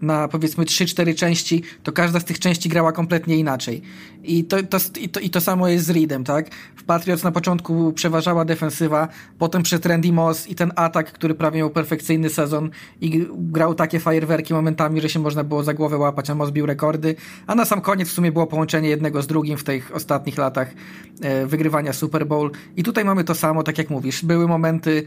na 0.00 0.28
powiedzmy 0.28 0.64
3-4 0.64 1.14
części, 1.14 1.62
to 1.82 1.92
każda 1.92 2.20
z 2.20 2.24
tych 2.24 2.38
części 2.38 2.68
grała 2.68 2.92
kompletnie 2.92 3.36
inaczej. 3.36 3.82
I 4.24 4.44
to, 4.44 4.62
to, 4.62 4.78
i 5.00 5.08
to, 5.08 5.20
i 5.20 5.30
to 5.30 5.40
samo 5.40 5.68
jest 5.68 5.86
z 5.86 5.90
Reedem, 5.90 6.24
tak? 6.24 6.50
W 6.76 6.84
Patriots 6.84 7.24
na 7.24 7.32
początku 7.32 7.92
przeważała 7.92 8.44
defensywa, 8.44 9.08
potem 9.38 9.62
przed 9.62 9.86
Randy 9.86 10.12
Moss 10.12 10.48
i 10.48 10.54
ten 10.54 10.72
atak, 10.76 11.12
który 11.12 11.34
prawie 11.34 11.58
miał 11.58 11.70
perfekcyjny 11.70 12.30
sezon 12.30 12.70
i 13.00 13.26
grał 13.32 13.74
takie 13.74 14.00
fajerwerki 14.00 14.54
momentami, 14.54 15.00
że 15.00 15.08
się 15.08 15.20
można 15.20 15.44
było 15.44 15.62
za 15.62 15.74
głowę 15.74 15.98
łapać, 15.98 16.30
a 16.30 16.34
Moss 16.34 16.50
bił 16.50 16.66
rekordy, 16.66 17.14
a 17.46 17.54
na 17.54 17.64
sam 17.64 17.80
koniec 17.86 18.08
w 18.08 18.12
sumie 18.12 18.32
było 18.32 18.46
połączenie 18.46 18.88
jednego 18.88 19.22
z 19.22 19.26
drugim 19.26 19.58
w 19.58 19.64
tych 19.64 19.94
ostatnich 19.94 20.38
latach 20.38 20.74
e, 21.22 21.46
wygrywania 21.46 21.92
Super 21.92 22.26
Bowl. 22.26 22.50
I 22.76 22.82
tutaj 22.82 23.04
mamy 23.04 23.24
to 23.24 23.34
samo, 23.34 23.62
tak 23.62 23.78
jak 23.78 23.90
mówisz. 23.90 24.24
Były 24.24 24.48
momenty, 24.48 25.06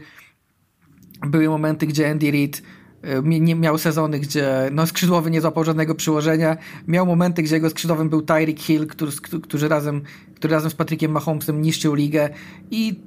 były 1.26 1.48
momenty, 1.48 1.86
gdzie 1.86 2.10
Andy 2.10 2.30
Reid 2.30 2.62
e, 3.02 3.22
nie 3.22 3.54
miał 3.54 3.78
sezony, 3.78 4.20
gdzie 4.20 4.68
no, 4.72 4.86
skrzydłowy 4.86 5.30
nie 5.30 5.40
złapał 5.40 5.64
żadnego 5.64 5.94
przyłożenia. 5.94 6.56
Miał 6.88 7.06
momenty, 7.06 7.42
gdzie 7.42 7.54
jego 7.54 7.70
skrzydłowym 7.70 8.08
był 8.08 8.22
Tyreek 8.22 8.60
Hill, 8.60 8.86
który, 8.86 9.12
który, 9.42 9.68
razem, 9.68 10.02
który 10.34 10.54
razem 10.54 10.70
z 10.70 10.74
Patrickiem 10.74 11.12
Mahomesem 11.12 11.62
niszczył 11.62 11.94
ligę. 11.94 12.30
I 12.70 13.00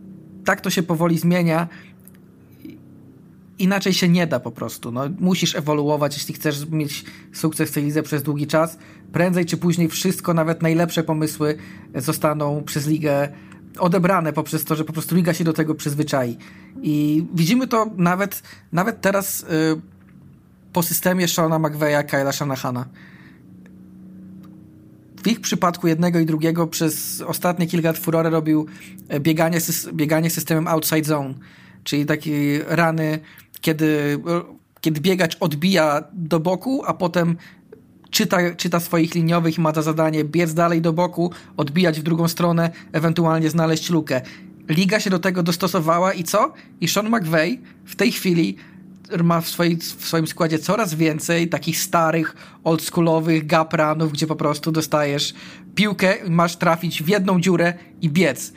tak 0.45 0.61
to 0.61 0.69
się 0.69 0.83
powoli 0.83 1.17
zmienia 1.17 1.67
inaczej 3.63 3.93
się 3.93 4.09
nie 4.09 4.27
da 4.27 4.39
po 4.39 4.51
prostu. 4.51 4.91
No, 4.91 5.01
musisz 5.19 5.55
ewoluować, 5.55 6.17
jeśli 6.17 6.33
chcesz 6.33 6.69
mieć 6.69 7.05
sukces 7.33 7.69
w 7.69 7.73
tej 7.73 7.83
lidze 7.83 8.03
przez 8.03 8.23
długi 8.23 8.47
czas. 8.47 8.77
Prędzej 9.11 9.45
czy 9.45 9.57
później 9.57 9.89
wszystko, 9.89 10.33
nawet 10.33 10.61
najlepsze 10.61 11.03
pomysły 11.03 11.57
zostaną 11.95 12.63
przez 12.63 12.87
ligę 12.87 13.29
odebrane 13.79 14.33
poprzez 14.33 14.63
to, 14.63 14.75
że 14.75 14.85
po 14.85 14.93
prostu 14.93 15.15
liga 15.15 15.33
się 15.33 15.43
do 15.43 15.53
tego 15.53 15.75
przyzwyczai. 15.75 16.37
I 16.81 17.25
widzimy 17.33 17.67
to 17.67 17.85
nawet, 17.97 18.43
nawet 18.71 19.01
teraz 19.01 19.41
y, 19.41 19.45
po 20.73 20.83
systemie 20.83 21.27
Shona 21.27 21.59
McVeya, 21.59 22.03
Kyla 22.07 22.31
Shanahana. 22.31 22.85
W 25.23 25.27
ich 25.27 25.41
przypadku 25.41 25.87
jednego 25.87 26.19
i 26.19 26.25
drugiego 26.25 26.67
przez 26.67 27.21
ostatnie 27.21 27.67
kilka 27.67 27.87
lat 27.87 27.97
furorę 27.97 28.29
robił 28.29 28.65
e, 29.07 29.19
bieganie, 29.19 29.59
bieganie 29.93 30.29
systemem 30.29 30.67
outside 30.67 31.03
zone, 31.03 31.33
czyli 31.83 32.05
takie 32.05 32.63
rany 32.67 33.19
kiedy, 33.63 34.19
kiedy 34.81 35.01
biegacz 35.01 35.37
odbija 35.39 36.03
do 36.13 36.39
boku, 36.39 36.83
a 36.85 36.93
potem 36.93 37.37
czyta, 38.09 38.37
czyta 38.55 38.79
swoich 38.79 39.15
liniowych 39.15 39.57
i 39.57 39.61
ma 39.61 39.73
za 39.73 39.81
zadanie 39.81 40.23
biec 40.23 40.53
dalej 40.53 40.81
do 40.81 40.93
boku, 40.93 41.31
odbijać 41.57 41.99
w 41.99 42.03
drugą 42.03 42.27
stronę, 42.27 42.71
ewentualnie 42.91 43.49
znaleźć 43.49 43.89
lukę. 43.89 44.21
Liga 44.69 44.99
się 44.99 45.09
do 45.09 45.19
tego 45.19 45.43
dostosowała 45.43 46.13
i 46.13 46.23
co? 46.23 46.53
I 46.81 46.87
Sean 46.87 47.09
McVay 47.09 47.59
w 47.85 47.95
tej 47.95 48.11
chwili 48.11 48.57
ma 49.23 49.41
w, 49.41 49.47
swojej, 49.47 49.77
w 49.77 50.07
swoim 50.07 50.27
składzie 50.27 50.59
coraz 50.59 50.93
więcej 50.93 51.49
takich 51.49 51.79
starych, 51.79 52.35
oldschoolowych 52.63 53.45
gap 53.45 53.73
runów, 53.73 54.11
gdzie 54.11 54.27
po 54.27 54.35
prostu 54.35 54.71
dostajesz 54.71 55.33
piłkę, 55.75 56.15
masz 56.29 56.55
trafić 56.55 57.03
w 57.03 57.07
jedną 57.07 57.41
dziurę 57.41 57.73
i 58.01 58.09
biec 58.09 58.53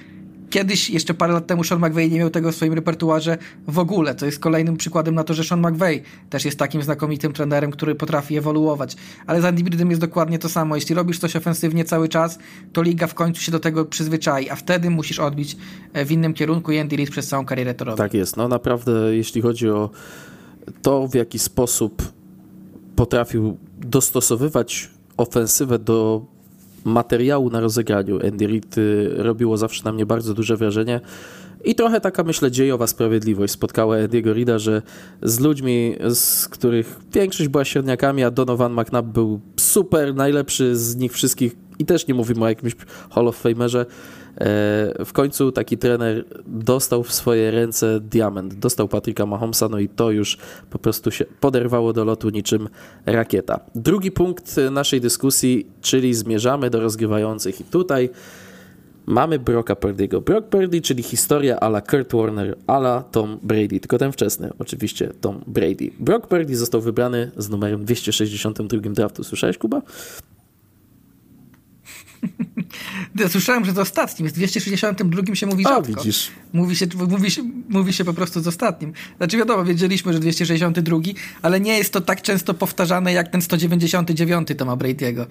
kiedyś, 0.51 0.91
jeszcze 0.91 1.15
parę 1.15 1.33
lat 1.33 1.47
temu 1.47 1.65
Sean 1.65 1.81
McVay 1.81 2.11
nie 2.11 2.19
miał 2.19 2.31
tego 2.31 2.53
w 2.53 2.57
swoim 2.57 2.73
repertuarze 2.73 3.39
w 3.69 3.79
ogóle, 3.79 4.15
co 4.15 4.27
jest 4.27 4.39
kolejnym 4.39 4.77
przykładem 4.77 5.15
na 5.15 5.25
to, 5.25 5.35
że 5.35 5.45
Sean 5.45 5.61
McVay 5.61 6.03
też 6.31 6.45
jest 6.45 6.59
takim 6.59 6.83
znakomitym 6.83 7.33
trenerem, 7.33 7.71
który 7.71 7.95
potrafi 7.95 8.37
ewoluować. 8.37 8.97
Ale 9.27 9.43
z 9.43 9.45
Andy 9.45 9.63
Reidem 9.63 9.91
jest 9.91 10.01
dokładnie 10.01 10.39
to 10.39 10.49
samo. 10.49 10.75
Jeśli 10.75 10.95
robisz 10.95 11.19
coś 11.19 11.37
ofensywnie 11.37 11.85
cały 11.85 12.09
czas, 12.09 12.39
to 12.73 12.83
liga 12.83 13.07
w 13.07 13.15
końcu 13.15 13.43
się 13.43 13.53
do 13.53 13.61
tego 13.61 13.85
przyzwyczai, 13.85 14.51
a 14.51 14.57
wtedy 14.57 14.91
musisz 14.91 15.19
odbić 15.19 15.57
e, 15.93 16.05
w 16.05 16.13
innym 16.13 16.35
kierunku 16.35 16.73
i 16.73 16.79
Andy 16.79 16.97
Reid 16.97 17.11
przez 17.11 17.29
całą 17.29 17.45
karierę 17.45 17.75
to 17.75 17.85
robi. 17.85 17.99
Tak 17.99 18.15
jest. 18.15 18.37
No 18.37 18.49
naprawdę, 18.49 19.17
jeśli 19.17 19.43
chodzi 19.43 19.69
o 19.69 19.91
to, 20.83 21.09
w 21.09 21.15
jaki 21.15 21.39
sposób 21.39 22.03
potrafił 22.97 23.57
dostosowywać 23.79 24.91
ofensywę 25.17 25.79
do 25.79 26.27
materiału 26.87 27.51
na 27.51 27.61
rozegraniu. 27.61 28.19
Andy 28.27 28.47
Reid 28.47 28.79
y, 28.79 29.11
robiło 29.17 29.57
zawsze 29.57 29.85
na 29.85 29.93
mnie 29.93 30.07
bardzo 30.07 30.35
duże 30.35 30.57
wrażenie. 30.57 31.01
I 31.65 31.75
trochę 31.75 32.01
taka, 32.01 32.23
myślę, 32.23 32.51
dziejowa 32.51 32.87
sprawiedliwość. 32.87 33.53
Spotkała 33.53 33.97
Andy'ego 33.97 34.33
Rida, 34.35 34.59
że 34.59 34.83
z 35.23 35.41
ludźmi, 35.41 35.97
z 36.09 36.49
których 36.49 37.01
większość 37.13 37.49
była 37.49 37.65
średniakami, 37.65 38.25
a 38.25 38.31
Donovan 38.31 38.73
McNabb 38.73 39.09
był 39.09 39.41
super, 39.57 40.15
najlepszy 40.15 40.77
z 40.77 40.97
nich 40.97 41.13
wszystkich. 41.13 41.57
I 41.79 41.85
też 41.85 42.07
nie 42.07 42.15
mówimy 42.15 42.45
o 42.45 42.49
jakimś 42.49 42.77
Hall 43.11 43.29
of 43.29 43.37
Famerze, 43.37 43.87
w 45.05 45.11
końcu 45.13 45.53
taki 45.53 45.79
trener 45.79 46.25
dostał 46.47 47.03
w 47.03 47.13
swoje 47.13 47.51
ręce 47.51 48.01
diament, 48.01 48.55
dostał 48.55 48.89
Patryka 48.89 49.27
Mahomesa, 49.27 49.69
no 49.69 49.79
i 49.79 49.89
to 49.89 50.11
już 50.11 50.39
po 50.71 50.79
prostu 50.79 51.11
się 51.11 51.25
poderwało 51.41 51.93
do 51.93 52.05
lotu 52.05 52.31
niczym 52.31 52.69
rakieta. 53.07 53.61
Drugi 53.75 54.11
punkt 54.11 54.57
naszej 54.71 55.01
dyskusji, 55.01 55.67
czyli 55.81 56.15
zmierzamy 56.15 56.71
do 56.71 56.81
rozgrywających 56.81 57.61
i 57.61 57.65
tutaj 57.65 58.11
mamy 59.07 59.39
Brocka 59.39 59.75
Purdy'ego. 59.75 60.21
Brock 60.21 60.49
Purdy, 60.49 60.81
czyli 60.81 61.03
historia 61.03 61.61
ala 61.61 61.81
Kurt 61.81 62.13
Warner, 62.13 62.57
ala 62.67 63.03
Tom 63.03 63.39
Brady, 63.43 63.81
tylko 63.81 63.99
ten 63.99 64.13
wczesny, 64.13 64.51
oczywiście 64.59 65.11
Tom 65.21 65.41
Brady. 65.47 65.91
Brock 66.01 66.27
Purdy 66.27 66.57
został 66.57 66.81
wybrany 66.81 67.31
z 67.37 67.49
numerem 67.49 67.85
262 67.85 68.81
draftu. 68.81 69.25
Słyszałeś, 69.25 69.59
Kuba? 69.59 69.83
Ja 73.21 73.29
słyszałem, 73.29 73.65
że 73.65 73.73
z 73.73 73.79
ostatnim, 73.79 74.29
z 74.29 74.33
262 74.33 75.35
się 75.35 75.47
mówi 75.47 75.65
rzadko. 75.65 75.79
A, 75.79 75.83
widzisz. 75.83 76.31
Mówi 76.53 76.77
się, 76.77 76.87
mówi, 77.09 77.31
się, 77.31 77.43
mówi 77.69 77.93
się 77.93 78.05
po 78.05 78.15
prostu 78.15 78.41
z 78.41 78.49
ostatnim. 78.49 78.93
Znaczy 79.17 79.37
wiadomo, 79.37 79.65
wiedzieliśmy, 79.65 80.13
że 80.13 80.19
262, 80.21 80.99
ale 81.43 81.61
nie 81.61 81.79
jest 81.79 81.93
to 81.93 82.01
tak 82.01 82.23
często 82.23 82.55
powtarzane 82.55 83.13
jak 83.13 83.29
ten 83.29 83.43
199 83.43 84.49
Toma 84.59 84.77
Brady'ego. 84.77 85.27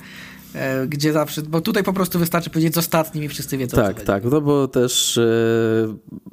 E, 0.56 0.88
gdzie 0.88 1.14
zawsze, 1.14 1.42
bo 1.42 1.62
tutaj 1.62 1.84
po 1.84 1.94
prostu 1.94 2.20
wystarczy 2.20 2.50
powiedzieć 2.50 2.74
z 2.76 2.78
ostatnim 2.78 3.24
i 3.24 3.28
wszyscy 3.28 3.58
wiedzą. 3.58 3.78
Tak, 3.78 4.02
tak, 4.02 4.24
no 4.24 4.42
bo 4.42 4.68
też 4.68 5.18
e, 5.18 5.22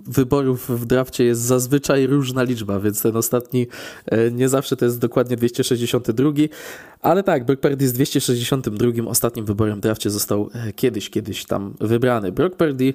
wyborów 0.07 0.81
w 0.81 0.86
drafcie 0.86 1.24
jest 1.24 1.40
zazwyczaj 1.40 2.07
różna 2.07 2.43
liczba, 2.43 2.81
więc 2.81 3.03
ten 3.03 3.16
ostatni 3.16 3.66
e, 4.07 4.31
nie 4.31 4.49
zawsze 4.49 4.77
to 4.77 4.85
jest 4.85 4.99
dokładnie 4.99 5.36
262, 5.36 6.31
ale 7.01 7.23
tak, 7.23 7.44
Brock 7.44 7.61
Purdy 7.61 7.89
z 7.89 7.93
262 7.93 8.89
ostatnim 9.07 9.44
wyborem 9.44 9.78
w 9.78 9.81
drafcie 9.81 10.11
został 10.11 10.51
kiedyś, 10.77 11.11
kiedyś 11.11 11.44
tam 11.44 11.74
wybrany. 11.81 12.32
Brock 12.32 12.57
Purdy 12.57 12.94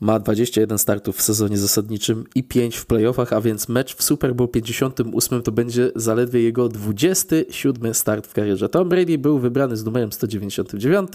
ma 0.00 0.18
21 0.18 0.78
startów 0.78 1.16
w 1.16 1.22
sezonie 1.22 1.58
zasadniczym 1.58 2.24
i 2.34 2.44
5 2.44 2.76
w 2.76 2.86
playoffach, 2.86 3.32
a 3.32 3.40
więc 3.40 3.68
mecz 3.68 3.96
w 3.96 4.02
Super 4.02 4.34
Bowl 4.34 4.48
58 4.48 5.42
to 5.42 5.52
będzie 5.52 5.90
zaledwie 5.96 6.42
jego 6.42 6.68
27 6.68 7.94
start 7.94 8.26
w 8.26 8.32
karierze. 8.32 8.68
Tom 8.68 8.88
Brady 8.88 9.18
był 9.18 9.38
wybrany 9.38 9.76
z 9.76 9.84
numerem 9.84 10.12
199, 10.12 11.10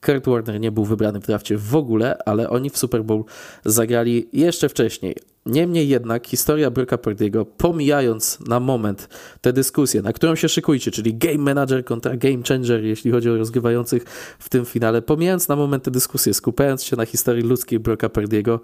Kurt 0.00 0.26
Warner 0.26 0.60
nie 0.60 0.72
był 0.72 0.84
wybrany 0.84 1.20
w 1.20 1.26
drafcie 1.26 1.56
w 1.56 1.76
ogóle, 1.76 2.18
ale 2.26 2.50
oni 2.50 2.70
w 2.70 2.78
Super 2.78 3.04
Bowl 3.04 3.24
zagrali 3.64 4.28
jeszcze 4.32 4.68
wcześniej. 4.68 5.16
Niemniej 5.48 5.88
jednak 5.88 6.26
historia 6.26 6.70
Brooka 6.70 6.96
Purdy'ego, 6.96 7.46
pomijając 7.56 8.40
na 8.40 8.60
moment 8.60 9.08
tę 9.40 9.52
dyskusję, 9.52 10.02
na 10.02 10.12
którą 10.12 10.34
się 10.34 10.48
szykujcie, 10.48 10.90
czyli 10.90 11.14
game 11.14 11.38
manager 11.38 11.84
kontra 11.84 12.16
game 12.16 12.42
changer, 12.48 12.84
jeśli 12.84 13.10
chodzi 13.10 13.30
o 13.30 13.36
rozgrywających 13.36 14.04
w 14.38 14.48
tym 14.48 14.64
finale, 14.64 15.02
pomijając 15.02 15.48
na 15.48 15.56
moment 15.56 15.84
tę 15.84 15.90
dyskusję, 15.90 16.34
skupiając 16.34 16.84
się 16.84 16.96
na 16.96 17.06
historii 17.06 17.42
ludzkiej 17.42 17.80
Brooka 17.80 18.08
Purdy'ego, 18.08 18.58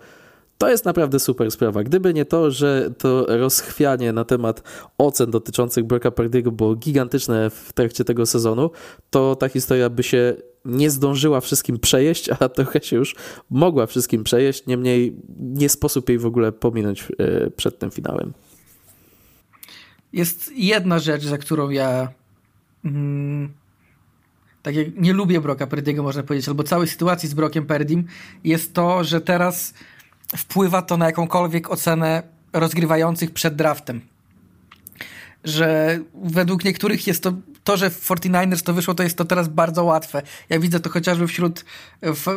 to 0.58 0.70
jest 0.70 0.84
naprawdę 0.84 1.18
super 1.18 1.50
sprawa. 1.50 1.82
Gdyby 1.82 2.14
nie 2.14 2.24
to, 2.24 2.50
że 2.50 2.90
to 2.98 3.26
rozchwianie 3.38 4.12
na 4.12 4.24
temat 4.24 4.62
ocen 4.98 5.30
dotyczących 5.30 5.84
Brocka 5.84 6.10
Purdy'ego 6.10 6.50
było 6.50 6.74
gigantyczne 6.74 7.50
w 7.50 7.72
trakcie 7.72 8.04
tego 8.04 8.26
sezonu, 8.26 8.70
to 9.10 9.36
ta 9.36 9.48
historia 9.48 9.90
by 9.90 10.02
się 10.02 10.36
nie 10.64 10.90
zdążyła 10.90 11.40
wszystkim 11.40 11.78
przejeść, 11.78 12.30
a 12.40 12.48
trochę 12.48 12.80
się 12.80 12.96
już 12.96 13.14
mogła 13.50 13.86
wszystkim 13.86 14.24
przejeść, 14.24 14.66
niemniej 14.66 15.16
nie 15.38 15.68
sposób 15.68 16.08
jej 16.08 16.18
w 16.18 16.26
ogóle 16.26 16.52
pominąć 16.52 17.08
e, 17.18 17.50
przed 17.50 17.78
tym 17.78 17.90
finałem. 17.90 18.32
Jest 20.12 20.52
jedna 20.56 20.98
rzecz, 20.98 21.24
za 21.24 21.38
którą 21.38 21.70
ja 21.70 22.08
mm, 22.84 23.52
tak 24.62 24.76
jak 24.76 24.96
nie 24.96 25.12
lubię 25.12 25.40
Broka 25.40 25.66
Perdiego, 25.66 26.02
można 26.02 26.22
powiedzieć, 26.22 26.48
albo 26.48 26.62
całej 26.62 26.88
sytuacji 26.88 27.28
z 27.28 27.34
Brokiem 27.34 27.66
Perdim, 27.66 28.04
jest 28.44 28.74
to, 28.74 29.04
że 29.04 29.20
teraz 29.20 29.74
wpływa 30.36 30.82
to 30.82 30.96
na 30.96 31.06
jakąkolwiek 31.06 31.70
ocenę 31.70 32.22
rozgrywających 32.52 33.30
przed 33.30 33.56
draftem. 33.56 34.00
Że 35.44 35.98
według 36.14 36.64
niektórych 36.64 37.06
jest 37.06 37.22
to, 37.22 37.32
to, 37.64 37.76
że 37.76 37.90
w 37.90 38.08
49ers 38.08 38.62
to 38.62 38.74
wyszło, 38.74 38.94
to 38.94 39.02
jest 39.02 39.18
to 39.18 39.24
teraz 39.24 39.48
bardzo 39.48 39.84
łatwe. 39.84 40.22
Ja 40.48 40.58
widzę 40.58 40.80
to 40.80 40.90
chociażby 40.90 41.26
wśród, 41.26 41.64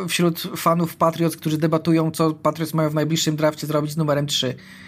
wśród 0.08 0.42
fanów 0.56 0.96
Patriots, 0.96 1.36
którzy 1.36 1.58
debatują, 1.58 2.10
co 2.10 2.34
Patriots 2.34 2.74
mają 2.74 2.90
w 2.90 2.94
najbliższym 2.94 3.36
drafcie 3.36 3.66
zrobić 3.66 3.92
z 3.92 3.96
numerem 3.96 4.26
3 4.26 4.48
E, 4.48 4.87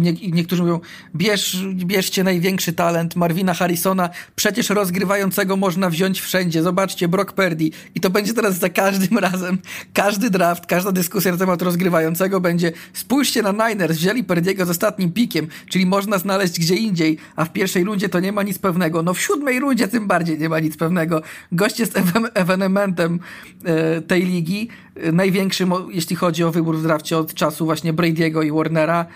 nie, 0.00 0.12
niektórzy 0.12 0.62
mówią, 0.62 0.80
bierz, 1.16 1.64
bierzcie 1.74 2.24
największy 2.24 2.72
talent 2.72 3.16
Marvina 3.16 3.54
Harrisona, 3.54 4.10
przecież 4.36 4.70
rozgrywającego 4.70 5.56
można 5.56 5.90
wziąć 5.90 6.20
wszędzie. 6.20 6.62
Zobaczcie, 6.62 7.08
Brock 7.08 7.32
Purdy. 7.32 7.70
I 7.94 8.00
to 8.00 8.10
będzie 8.10 8.34
teraz 8.34 8.58
za 8.58 8.68
każdym 8.68 9.18
razem. 9.28 9.58
Każdy 9.94 10.30
draft, 10.30 10.66
każda 10.66 10.92
dyskusja 10.92 11.32
na 11.32 11.38
temat 11.38 11.62
rozgrywającego 11.62 12.40
będzie 12.40 12.72
spójrzcie 12.92 13.42
na 13.42 13.52
Niners, 13.52 13.96
wzięli 13.96 14.24
Purdy'ego 14.24 14.66
z 14.66 14.70
ostatnim 14.70 15.12
pikiem, 15.12 15.48
czyli 15.68 15.86
można 15.86 16.18
znaleźć 16.18 16.60
gdzie 16.60 16.74
indziej, 16.74 17.18
a 17.36 17.44
w 17.44 17.52
pierwszej 17.52 17.84
rundzie 17.84 18.08
to 18.08 18.20
nie 18.20 18.32
ma 18.32 18.42
nic 18.42 18.58
pewnego. 18.58 19.02
No 19.02 19.14
w 19.14 19.20
siódmej 19.20 19.60
rundzie 19.60 19.88
tym 19.88 20.06
bardziej 20.06 20.38
nie 20.38 20.48
ma 20.48 20.60
nic 20.60 20.76
pewnego. 20.76 21.22
Gość 21.52 21.80
jest 21.80 22.00
ewenementem 22.34 23.20
e, 23.64 24.00
tej 24.00 24.26
ligi, 24.26 24.68
e, 24.68 24.89
największym, 25.12 25.72
jeśli 25.90 26.16
chodzi 26.16 26.44
o 26.44 26.50
wybór 26.50 26.76
w 26.78 26.82
drafcie 26.82 27.18
od 27.18 27.34
czasu 27.34 27.64
właśnie 27.64 27.94
Brady'ego 27.94 28.44
i 28.44 28.52
Warnera 28.52 29.06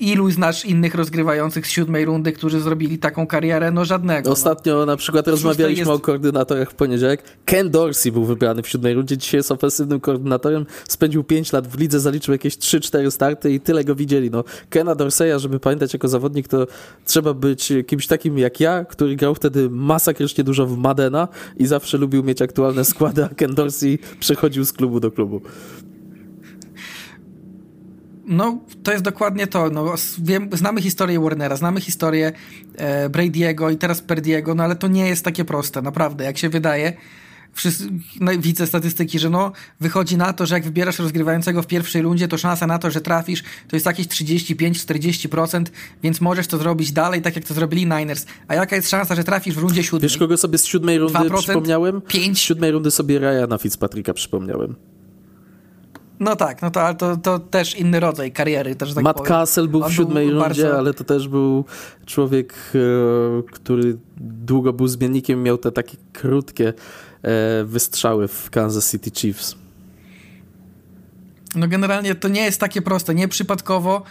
ilu 0.00 0.30
znasz 0.30 0.64
innych 0.64 0.94
rozgrywających 0.94 1.66
z 1.66 1.70
siódmej 1.70 2.04
rundy, 2.04 2.32
którzy 2.32 2.60
zrobili 2.60 2.98
taką 2.98 3.26
karierę? 3.26 3.70
No 3.70 3.84
żadnego. 3.84 4.30
Ostatnio 4.30 4.74
no. 4.74 4.86
na 4.86 4.96
przykład 4.96 5.28
rozmawialiśmy 5.28 5.78
jest... 5.78 5.90
o 5.90 5.98
koordynatorach 5.98 6.70
w 6.70 6.74
poniedziałek. 6.74 7.22
Ken 7.44 7.70
Dorsey 7.70 8.12
był 8.12 8.24
wybrany 8.24 8.62
w 8.62 8.68
siódmej 8.68 8.94
rundzie, 8.94 9.16
dzisiaj 9.16 9.38
jest 9.38 9.52
ofensywnym 9.52 10.00
koordynatorem, 10.00 10.66
spędził 10.88 11.24
5 11.24 11.52
lat 11.52 11.68
w 11.68 11.78
lidze, 11.78 12.00
zaliczył 12.00 12.32
jakieś 12.32 12.56
3-4 12.56 13.10
starty 13.10 13.52
i 13.52 13.60
tyle 13.60 13.84
go 13.84 13.94
widzieli. 13.94 14.30
No, 14.30 14.44
Kena 14.70 14.94
Dorseya, 14.94 15.38
żeby 15.40 15.60
pamiętać 15.60 15.92
jako 15.92 16.08
zawodnik, 16.08 16.48
to 16.48 16.66
trzeba 17.04 17.34
być 17.34 17.72
kimś 17.86 18.06
takim 18.06 18.38
jak 18.38 18.60
ja, 18.60 18.84
który 18.84 19.16
grał 19.16 19.34
wtedy 19.34 19.70
masakrycznie 19.70 20.44
dużo 20.44 20.66
w 20.66 20.78
Madena 20.78 21.28
i 21.56 21.66
zawsze 21.66 21.98
lubił 21.98 22.22
mieć 22.22 22.42
aktualne 22.42 22.84
składy, 22.84 23.24
a 23.24 23.28
Ken 23.28 23.54
Dorsey 23.54 23.98
przechodził 24.20 24.64
z 24.64 24.72
klubu 24.72 25.00
do 25.00 25.10
klubu. 25.10 25.40
No, 28.28 28.58
to 28.82 28.92
jest 28.92 29.04
dokładnie 29.04 29.46
to. 29.46 29.70
No, 29.70 29.94
wiem, 30.18 30.50
znamy 30.52 30.82
historię 30.82 31.20
Warnera, 31.20 31.56
znamy 31.56 31.80
historię 31.80 32.32
e, 32.76 33.08
Brady'ego 33.08 33.72
i 33.72 33.76
teraz 33.76 34.00
Perdiego, 34.00 34.54
no 34.54 34.64
ale 34.64 34.76
to 34.76 34.88
nie 34.88 35.08
jest 35.08 35.24
takie 35.24 35.44
proste, 35.44 35.82
naprawdę, 35.82 36.24
jak 36.24 36.38
się 36.38 36.48
wydaje. 36.48 36.92
Wszyscy, 37.52 37.88
no, 38.20 38.32
widzę 38.38 38.66
statystyki, 38.66 39.18
że 39.18 39.30
no, 39.30 39.52
wychodzi 39.80 40.16
na 40.16 40.32
to, 40.32 40.46
że 40.46 40.54
jak 40.54 40.64
wybierasz 40.64 40.98
rozgrywającego 40.98 41.62
w 41.62 41.66
pierwszej 41.66 42.02
rundzie, 42.02 42.28
to 42.28 42.38
szansa 42.38 42.66
na 42.66 42.78
to, 42.78 42.90
że 42.90 43.00
trafisz, 43.00 43.42
to 43.68 43.76
jest 43.76 43.86
jakieś 43.86 44.06
35-40%, 44.06 45.64
więc 46.02 46.20
możesz 46.20 46.46
to 46.46 46.58
zrobić 46.58 46.92
dalej, 46.92 47.22
tak 47.22 47.36
jak 47.36 47.44
to 47.44 47.54
zrobili 47.54 47.82
Niners. 47.82 48.26
A 48.48 48.54
jaka 48.54 48.76
jest 48.76 48.90
szansa, 48.90 49.14
że 49.14 49.24
trafisz 49.24 49.54
w 49.54 49.58
rundzie 49.58 49.82
siódmej? 49.82 50.08
Wiesz, 50.08 50.18
kogo 50.18 50.36
sobie 50.36 50.58
z 50.58 50.64
siódmej 50.64 50.98
rundy 50.98 51.18
2%? 51.18 51.38
przypomniałem? 51.38 52.00
5? 52.00 52.38
Z 52.38 52.40
siódmej 52.40 52.70
rundy 52.70 52.90
sobie 52.90 53.18
Ryana 53.18 53.58
Fitzpatricka 53.58 54.14
przypomniałem. 54.14 54.74
No 56.20 56.36
tak, 56.36 56.62
no 56.62 56.70
to, 56.70 56.82
ale 56.82 56.94
to, 56.94 57.16
to 57.16 57.38
też 57.38 57.74
inny 57.74 58.00
rodzaj 58.00 58.32
kariery. 58.32 58.76
Też 58.76 58.94
tak 58.94 59.04
Matt 59.04 59.16
powiem. 59.16 59.28
Castle 59.28 59.68
był 59.68 59.88
w 59.88 59.92
siódmej 59.92 60.26
był 60.26 60.42
rundzie, 60.42 60.62
bardzo... 60.62 60.78
ale 60.78 60.94
to 60.94 61.04
też 61.04 61.28
był 61.28 61.64
człowiek, 62.06 62.54
e, 62.74 63.42
który 63.52 63.98
długo 64.20 64.72
był 64.72 64.88
zmiennikiem, 64.88 65.42
miał 65.42 65.58
te 65.58 65.72
takie 65.72 65.96
krótkie 66.12 66.72
e, 67.22 67.64
wystrzały 67.64 68.28
w 68.28 68.50
Kansas 68.50 68.90
City 68.90 69.10
Chiefs. 69.10 69.54
No 71.54 71.68
generalnie 71.68 72.14
to 72.14 72.28
nie 72.28 72.44
jest 72.44 72.60
takie 72.60 72.82
proste. 72.82 73.14
Nieprzypadkowo 73.14 74.02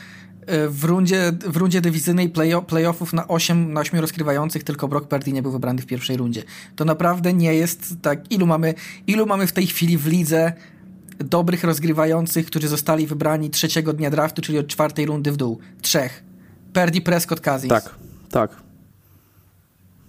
e, 0.46 0.68
w 0.70 0.84
rundzie, 0.84 1.32
w 1.46 1.58
rundzie 1.58 1.82
dywizyjnej 1.82 2.30
play, 2.30 2.54
playoffów 2.68 3.14
na 3.14 3.28
8, 3.28 3.74
na 3.74 3.82
8 3.82 4.00
rozgrywających 4.00 4.64
tylko 4.64 4.88
Brock 4.88 5.08
Purdy 5.08 5.32
nie 5.32 5.42
był 5.42 5.52
wybrany 5.52 5.82
w 5.82 5.86
pierwszej 5.86 6.18
rundzie. 6.18 6.44
To 6.76 6.86
naprawdę 6.86 7.34
nie 7.34 7.54
jest 7.54 7.96
tak. 8.02 8.32
Ilu 8.32 8.46
mamy, 8.46 8.74
ilu 9.08 9.26
mamy 9.26 9.48
w 9.48 9.52
tej 9.52 9.68
chwili 9.68 9.98
w 9.98 10.08
lidze 10.08 10.54
dobrych 11.20 11.64
rozgrywających, 11.64 12.46
którzy 12.46 12.68
zostali 12.68 13.08
wybrani 13.08 13.50
trzeciego 13.50 13.94
dnia 13.94 14.10
draftu, 14.10 14.42
czyli 14.42 14.58
od 14.58 14.68
czwartej 14.68 15.06
rundy 15.06 15.32
w 15.32 15.38
dół. 15.38 15.60
Trzech. 15.82 16.24
Perdi, 16.74 17.02
Prescott, 17.02 17.42
Cousins. 17.42 17.70
Tak, 17.70 17.96
tak. 18.32 18.52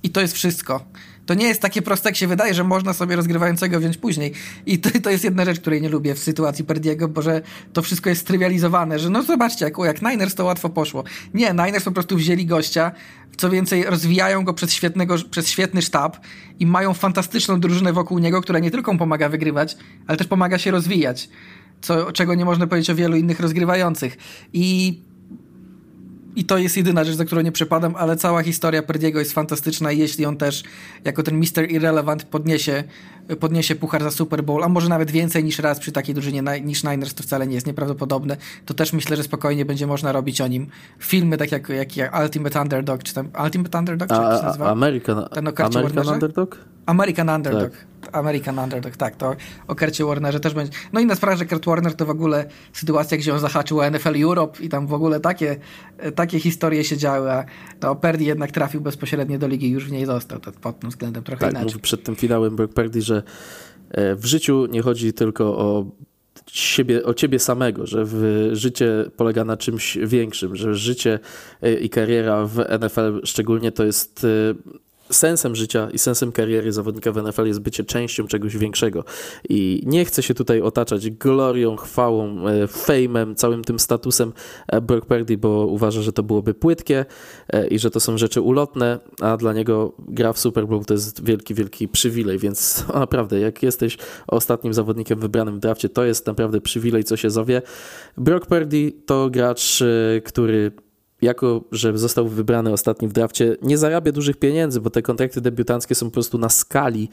I 0.02 0.10
to 0.10 0.20
jest 0.20 0.34
wszystko. 0.34 0.84
To 1.28 1.34
nie 1.34 1.46
jest 1.46 1.62
takie 1.62 1.82
proste, 1.82 2.08
jak 2.08 2.16
się 2.16 2.26
wydaje, 2.26 2.54
że 2.54 2.64
można 2.64 2.92
sobie 2.92 3.16
rozgrywającego 3.16 3.80
wziąć 3.80 3.96
później. 3.96 4.32
I 4.66 4.78
to, 4.78 4.90
to 5.02 5.10
jest 5.10 5.24
jedna 5.24 5.44
rzecz, 5.44 5.60
której 5.60 5.82
nie 5.82 5.88
lubię 5.88 6.14
w 6.14 6.18
sytuacji 6.18 6.64
Perdiego, 6.64 7.08
bo 7.08 7.22
że 7.22 7.42
to 7.72 7.82
wszystko 7.82 8.10
jest 8.10 8.22
strywializowane, 8.22 8.98
że 8.98 9.10
no 9.10 9.22
zobaczcie, 9.22 9.64
jak, 9.64 9.74
jak 9.78 10.02
Niners 10.02 10.34
to 10.34 10.44
łatwo 10.44 10.68
poszło. 10.68 11.04
Nie, 11.34 11.50
Niners 11.50 11.84
po 11.84 11.92
prostu 11.92 12.16
wzięli 12.16 12.46
gościa, 12.46 12.92
co 13.36 13.50
więcej, 13.50 13.84
rozwijają 13.84 14.44
go 14.44 14.54
przez, 14.54 14.72
świetnego, 14.72 15.16
przez 15.30 15.48
świetny 15.48 15.82
sztab 15.82 16.16
i 16.58 16.66
mają 16.66 16.94
fantastyczną 16.94 17.60
drużynę 17.60 17.92
wokół 17.92 18.18
niego, 18.18 18.42
która 18.42 18.58
nie 18.58 18.70
tylko 18.70 18.98
pomaga 18.98 19.28
wygrywać, 19.28 19.76
ale 20.06 20.18
też 20.18 20.26
pomaga 20.26 20.58
się 20.58 20.70
rozwijać. 20.70 21.28
Co, 21.80 22.12
czego 22.12 22.34
nie 22.34 22.44
można 22.44 22.66
powiedzieć 22.66 22.90
o 22.90 22.94
wielu 22.94 23.16
innych 23.16 23.40
rozgrywających. 23.40 24.16
I 24.52 25.00
i 26.38 26.44
to 26.44 26.58
jest 26.58 26.76
jedyna 26.76 27.04
rzecz, 27.04 27.16
za 27.16 27.24
którą 27.24 27.40
nie 27.40 27.52
przepadam, 27.52 27.94
ale 27.96 28.16
cała 28.16 28.42
historia 28.42 28.82
Perdiego 28.82 29.18
jest 29.18 29.32
fantastyczna 29.32 29.92
i 29.92 29.98
jeśli 29.98 30.26
on 30.26 30.36
też 30.36 30.62
jako 31.04 31.22
ten 31.22 31.40
Mister 31.40 31.70
Irrelevant 31.70 32.24
podniesie, 32.24 32.84
podniesie 33.40 33.74
puchar 33.74 34.02
za 34.02 34.10
Super 34.10 34.44
Bowl, 34.44 34.64
a 34.64 34.68
może 34.68 34.88
nawet 34.88 35.10
więcej 35.10 35.44
niż 35.44 35.58
raz 35.58 35.78
przy 35.78 35.92
takiej 35.92 36.14
drużynie 36.14 36.42
niż 36.64 36.84
Niners, 36.84 37.14
to 37.14 37.22
wcale 37.22 37.46
nie 37.46 37.54
jest 37.54 37.66
nieprawdopodobne, 37.66 38.36
to 38.66 38.74
też 38.74 38.92
myślę, 38.92 39.16
że 39.16 39.22
spokojnie 39.22 39.64
będzie 39.64 39.86
można 39.86 40.12
robić 40.12 40.40
o 40.40 40.46
nim 40.46 40.66
filmy, 40.98 41.36
tak 41.36 41.52
jak, 41.52 41.68
jak, 41.68 42.20
Ultimate 42.22 42.60
Underdog, 42.60 43.02
czy 43.02 43.14
tam 43.14 43.28
Ultimate 43.44 43.78
Underdog, 43.78 44.08
czy 44.08 44.14
jak 44.14 44.38
się 44.38 44.46
nazywa? 44.46 44.70
American, 44.70 45.24
Ten 45.32 45.48
American 45.48 46.08
Underdog? 46.08 46.58
American 46.88 47.28
Underdog. 47.28 47.70
Tak. 47.70 47.86
American 48.12 48.58
Underdog, 48.58 48.96
tak, 48.96 49.16
to 49.16 49.36
o 49.66 49.74
Kercie 49.74 50.04
Warnerze 50.04 50.40
też 50.40 50.54
będzie. 50.54 50.72
No 50.92 51.00
inna 51.00 51.14
sprawa, 51.14 51.36
że 51.36 51.46
Kurt 51.46 51.66
Warner 51.66 51.94
to 51.94 52.06
w 52.06 52.10
ogóle 52.10 52.46
sytuacja, 52.72 53.18
gdzie 53.18 53.34
on 53.34 53.40
zahaczył 53.40 53.80
o 53.80 53.90
NFL 53.90 54.22
Europe 54.22 54.62
i 54.62 54.68
tam 54.68 54.86
w 54.86 54.92
ogóle 54.92 55.20
takie, 55.20 55.56
takie 56.14 56.40
historie 56.40 56.84
się 56.84 56.96
działy, 56.96 57.32
a 57.32 57.44
no, 57.82 57.96
Perdy 57.96 58.24
jednak 58.24 58.50
trafił 58.50 58.80
bezpośrednio 58.80 59.38
do 59.38 59.48
ligi 59.48 59.66
i 59.66 59.70
już 59.70 59.88
w 59.88 59.92
niej 59.92 60.06
został, 60.06 60.40
to 60.40 60.52
pod 60.52 60.80
tym 60.80 60.90
względem 60.90 61.24
trochę 61.24 61.40
tak, 61.40 61.50
inaczej. 61.50 61.66
Mówi 61.66 61.80
przed 61.80 62.04
tym 62.04 62.16
finałem 62.16 62.56
Brock 62.56 62.74
Perdy, 62.74 63.02
że 63.02 63.22
e, 63.90 64.14
w 64.14 64.24
życiu 64.24 64.66
nie 64.66 64.82
chodzi 64.82 65.12
tylko 65.12 65.58
o 65.58 65.84
siebie, 66.46 67.04
o 67.04 67.14
ciebie 67.14 67.38
samego, 67.38 67.86
że 67.86 68.06
życie 68.56 69.04
polega 69.16 69.44
na 69.44 69.56
czymś 69.56 69.98
większym, 70.02 70.56
że 70.56 70.74
życie 70.74 71.18
e, 71.62 71.74
i 71.74 71.90
kariera 71.90 72.46
w 72.46 72.56
NFL 72.56 73.20
szczególnie 73.24 73.72
to 73.72 73.84
jest 73.84 74.24
e, 74.24 74.54
sensem 75.10 75.56
życia 75.56 75.88
i 75.92 75.98
sensem 75.98 76.32
kariery 76.32 76.72
zawodnika 76.72 77.12
w 77.12 77.22
NFL 77.22 77.46
jest 77.46 77.60
bycie 77.60 77.84
częścią 77.84 78.26
czegoś 78.26 78.56
większego. 78.56 79.04
I 79.48 79.82
nie 79.86 80.04
chcę 80.04 80.22
się 80.22 80.34
tutaj 80.34 80.60
otaczać 80.60 81.10
glorią, 81.10 81.76
chwałą, 81.76 82.48
e, 82.48 82.66
fejmem, 82.66 83.34
całym 83.34 83.64
tym 83.64 83.78
statusem 83.78 84.32
e, 84.68 84.80
Brock 84.80 85.06
Purdy, 85.06 85.38
bo 85.38 85.66
uważa, 85.66 86.02
że 86.02 86.12
to 86.12 86.22
byłoby 86.22 86.54
płytkie 86.54 87.04
e, 87.52 87.66
i 87.66 87.78
że 87.78 87.90
to 87.90 88.00
są 88.00 88.18
rzeczy 88.18 88.40
ulotne, 88.40 88.98
a 89.20 89.36
dla 89.36 89.52
niego 89.52 89.92
gra 89.98 90.32
w 90.32 90.38
Super 90.38 90.66
Bowl 90.66 90.84
to 90.84 90.94
jest 90.94 91.24
wielki, 91.24 91.54
wielki 91.54 91.88
przywilej, 91.88 92.38
więc 92.38 92.84
naprawdę, 92.94 93.40
jak 93.40 93.62
jesteś 93.62 93.98
ostatnim 94.26 94.74
zawodnikiem 94.74 95.20
wybranym 95.20 95.56
w 95.56 95.58
drafcie, 95.60 95.88
to 95.88 96.04
jest 96.04 96.26
naprawdę 96.26 96.60
przywilej, 96.60 97.04
co 97.04 97.16
się 97.16 97.30
zowie. 97.30 97.62
Brock 98.16 98.46
Purdy 98.46 98.92
to 99.06 99.30
gracz, 99.30 99.82
który 100.24 100.72
jako 101.22 101.64
że 101.72 101.98
został 101.98 102.28
wybrany 102.28 102.72
ostatni 102.72 103.08
w 103.08 103.12
drafcie, 103.12 103.56
nie 103.62 103.78
zarabia 103.78 104.12
dużych 104.12 104.36
pieniędzy, 104.36 104.80
bo 104.80 104.90
te 104.90 105.02
kontrakty 105.02 105.40
debiutanckie 105.40 105.94
są 105.94 106.06
po 106.06 106.12
prostu 106.12 106.38
na 106.38 106.48
skali 106.48 107.08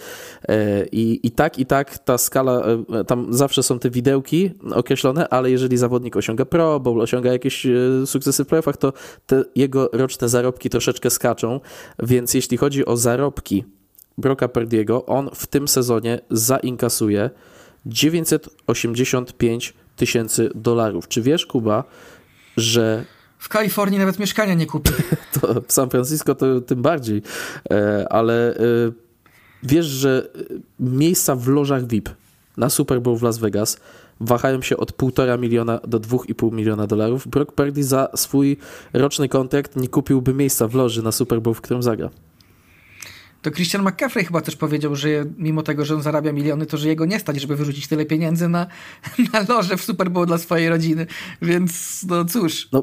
e, 0.48 0.86
i, 0.86 1.28
i 1.28 1.32
tak, 1.32 1.60
i 1.60 1.66
tak 1.66 1.98
ta 1.98 2.18
skala, 2.18 2.66
e, 3.00 3.04
tam 3.04 3.34
zawsze 3.34 3.64
są 3.64 3.80
te 3.80 3.90
widełki 3.90 4.52
określone, 4.72 5.30
ale 5.30 5.52
jeżeli 5.52 5.78
zawodnik 5.78 6.16
osiąga 6.16 6.46
Pro 6.46 6.80
Bowl, 6.80 7.02
osiąga 7.02 7.32
jakieś 7.32 7.66
e, 7.66 7.72
sukcesy 8.06 8.44
w 8.44 8.48
playoffach, 8.48 8.78
to 8.78 8.94
te 9.26 9.44
jego 9.56 9.90
roczne 9.94 10.30
zarobki 10.30 10.70
troszeczkę 10.70 11.10
skaczą, 11.10 11.60
więc 12.04 12.34
jeśli 12.34 12.58
chodzi 12.58 12.86
o 12.86 12.98
zarobki 12.98 13.64
Broka 14.18 14.48
Perdiego, 14.48 15.06
on 15.06 15.30
w 15.34 15.48
tym 15.48 15.68
sezonie 15.68 16.20
zainkasuje 16.30 17.30
985 17.86 19.74
tysięcy 19.96 20.50
dolarów. 20.56 21.08
Czy 21.08 21.22
wiesz, 21.22 21.46
Kuba, 21.46 21.84
że 22.58 23.06
w 23.46 23.50
Kalifornii 23.50 24.00
nawet 24.00 24.20
mieszkania 24.20 24.54
nie 24.54 24.66
kupi. 24.66 24.92
To 25.42 25.62
w 25.68 25.72
San 25.74 25.90
Francisco 25.90 26.36
to 26.36 26.62
tym 26.62 26.82
bardziej. 26.82 27.22
E, 27.72 28.06
ale 28.10 28.56
e, 28.56 28.60
wiesz, 29.64 29.86
że 29.86 30.30
miejsca 30.80 31.36
w 31.36 31.48
lożach 31.48 31.88
VIP 31.88 32.10
na 32.58 32.70
Super 32.70 33.02
Bowl 33.02 33.18
w 33.18 33.24
Las 33.24 33.38
Vegas 33.38 33.78
wahają 34.20 34.62
się 34.62 34.78
od 34.78 34.98
1,5 34.98 35.40
miliona 35.40 35.80
do 35.88 36.00
2,5 36.00 36.54
miliona 36.54 36.88
dolarów. 36.88 37.28
Brock 37.28 37.52
Purdy 37.52 37.84
za 37.84 38.10
swój 38.16 38.58
roczny 38.94 39.30
kontrakt 39.30 39.76
nie 39.76 39.88
kupiłby 39.88 40.34
miejsca 40.34 40.68
w 40.68 40.76
loży 40.76 41.04
na 41.04 41.12
Super 41.12 41.42
Bowl, 41.42 41.54
w 41.56 41.62
którym 41.62 41.84
zagra. 41.84 42.10
To 43.46 43.52
Christian 43.52 43.84
McCaffrey 43.84 44.26
chyba 44.26 44.42
też 44.42 44.56
powiedział, 44.56 44.96
że 44.96 45.08
mimo 45.38 45.64
tego, 45.64 45.86
że 45.86 45.96
on 45.96 46.02
zarabia 46.02 46.32
miliony, 46.32 46.66
to 46.66 46.78
że 46.78 46.88
jego 46.88 47.06
nie 47.06 47.20
stać, 47.20 47.42
żeby 47.42 47.56
wyrzucić 47.56 47.88
tyle 47.88 48.06
pieniędzy 48.06 48.48
na, 48.50 48.68
na 49.34 49.46
loże 49.50 49.78
w 49.78 49.84
Super 49.84 50.12
Bowl 50.12 50.26
dla 50.26 50.38
swojej 50.38 50.70
rodziny. 50.70 51.08
Więc 51.42 52.04
no 52.08 52.26
cóż. 52.26 52.68
No, 52.72 52.82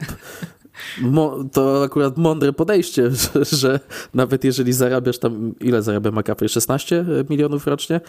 to 1.53 1.82
akurat 1.85 2.16
mądre 2.16 2.53
podejście, 2.53 3.11
że, 3.35 3.44
że, 3.44 3.81
nawet 4.15 4.44
jeżeli 4.44 4.73
zarabiasz 4.73 5.19
tam, 5.19 5.55
ile 5.61 5.82
zarabia 5.82 6.11
McAfee? 6.11 6.49
16 6.49 7.05
milionów 7.31 7.66
rocznie? 7.66 8.01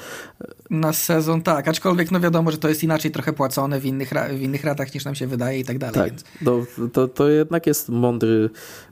Na 0.69 0.94
sezon 0.94 1.41
tak, 1.41 1.68
aczkolwiek 1.68 2.11
no 2.11 2.19
wiadomo, 2.19 2.52
że 2.52 2.57
to 2.57 2.69
jest 2.69 2.84
inaczej 2.84 3.11
trochę 3.11 3.34
płacone 3.34 3.80
w 3.80 3.85
innych, 3.85 4.11
w 4.30 4.41
innych 4.41 4.64
ratach 4.64 4.94
niż 4.94 5.06
nam 5.06 5.15
się 5.15 5.27
wydaje 5.27 5.60
i 5.60 5.64
tak 5.64 5.77
dalej. 5.77 5.94
Tak, 5.94 6.10
więc... 6.10 6.23
no, 6.41 6.65
to, 6.94 7.07
to 7.07 7.30
jednak 7.30 7.68
jest 7.68 7.90
mądry. 7.90 8.49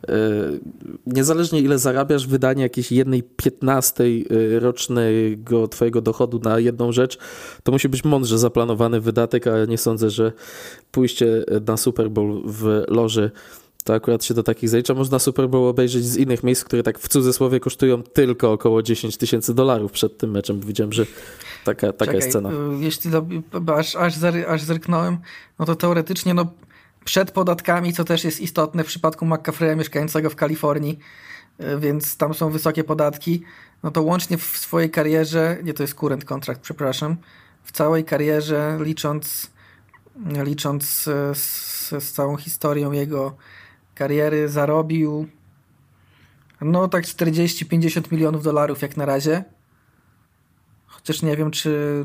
E, 0.08 0.14
niezależnie 1.06 1.60
ile 1.60 1.80
zarabiasz, 1.80 2.28
wydanie 2.28 2.64
jakiejś 2.64 2.92
jednej 2.92 3.24
piętnastej 3.24 4.28
e, 4.56 4.60
rocznego 4.60 5.68
twojego 5.68 6.02
dochodu 6.02 6.40
na 6.40 6.60
jedną 6.60 6.92
rzecz, 6.92 7.18
to 7.64 7.72
musi 7.72 7.90
być 7.90 8.04
mądrze 8.04 8.40
zaplanowany 8.40 9.02
wydatek, 9.02 9.48
a 9.48 9.66
nie 9.66 9.78
sądzę, 9.78 10.10
że 10.10 10.32
pójście 10.92 11.44
na 11.68 11.78
Super 11.78 12.10
Bowl 12.10 12.42
w 12.46 12.84
loży 12.88 13.32
to 13.84 13.94
akurat 13.94 14.24
się 14.24 14.34
do 14.34 14.44
takich 14.44 14.70
zalicza. 14.70 14.94
Można 14.94 15.20
Super 15.20 15.50
Bowl 15.50 15.68
obejrzeć 15.68 16.06
z 16.06 16.18
innych 16.18 16.44
miejsc, 16.44 16.64
które 16.64 16.84
tak 16.84 17.00
w 17.00 17.08
cudzysłowie 17.08 17.60
kosztują 17.60 18.04
tylko 18.04 18.52
około 18.52 18.82
10 18.82 19.18
tysięcy 19.18 19.54
dolarów 19.54 19.92
przed 19.92 20.18
tym 20.18 20.32
meczem. 20.32 20.60
Widziałem, 20.60 20.94
że 20.94 21.06
taka, 21.64 21.88
taka 21.88 22.06
Czekaj, 22.06 22.16
jest 22.16 22.32
cena. 22.32 22.50
Y, 22.50 22.54
jeśli 22.80 23.12
aż, 23.76 23.96
aż, 23.96 24.14
aż 24.48 24.62
zerknąłem, 24.62 25.18
no 25.60 25.66
to 25.66 25.76
teoretycznie 25.76 26.34
no, 26.34 26.54
przed 27.06 27.32
podatkami, 27.32 27.94
co 27.94 28.04
też 28.04 28.24
jest 28.24 28.42
istotne 28.42 28.84
w 28.84 28.88
przypadku 28.88 29.26
McCaffrey'a 29.26 29.78
mieszkającego 29.78 30.30
w 30.30 30.36
Kalifornii, 30.36 31.00
y, 31.60 31.80
więc 31.80 32.18
tam 32.18 32.34
są 32.34 32.50
wysokie 32.50 32.84
podatki, 32.84 33.44
no 33.84 33.92
to 33.92 34.02
łącznie 34.02 34.38
w 34.38 34.44
swojej 34.44 34.90
karierze, 34.90 35.58
nie 35.64 35.74
to 35.74 35.84
jest 35.84 35.96
current 35.96 36.26
contract, 36.26 36.62
przepraszam, 36.62 37.18
w 37.64 37.72
całej 37.72 38.04
karierze 38.04 38.78
licząc 38.82 39.52
licząc 40.44 40.86
z, 41.34 42.04
z 42.04 42.12
całą 42.12 42.38
historią 42.38 42.92
jego 42.92 43.36
kariery 44.02 44.50
zarobił 44.50 45.28
no 46.62 46.88
tak 46.88 47.04
40-50 47.04 48.12
milionów 48.12 48.44
dolarów 48.44 48.82
jak 48.82 48.98
na 48.98 49.06
razie. 49.06 49.44
Chociaż 50.88 51.22
nie 51.22 51.38
wiem, 51.38 51.52
czy 51.52 52.04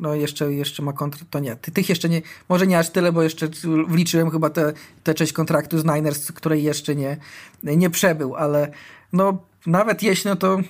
no 0.00 0.14
jeszcze, 0.14 0.52
jeszcze 0.52 0.82
ma 0.82 0.92
kontrakt, 0.92 1.30
to 1.30 1.38
nie. 1.38 1.56
Tych 1.56 1.88
jeszcze 1.88 2.08
nie, 2.08 2.22
może 2.48 2.66
nie 2.66 2.78
aż 2.78 2.90
tyle, 2.90 3.12
bo 3.12 3.22
jeszcze 3.22 3.48
wliczyłem 3.88 4.30
chyba 4.30 4.50
tę 4.50 4.72
te, 4.72 4.78
te 5.04 5.14
część 5.14 5.32
kontraktu 5.32 5.78
z 5.78 5.84
Niners, 5.84 6.32
której 6.32 6.62
jeszcze 6.62 6.94
nie, 6.96 7.16
nie 7.62 7.90
przebył, 7.90 8.36
ale 8.36 8.72
no 9.12 9.44
nawet 9.66 10.02
jeśli, 10.02 10.30
no 10.30 10.36
to 10.36 10.60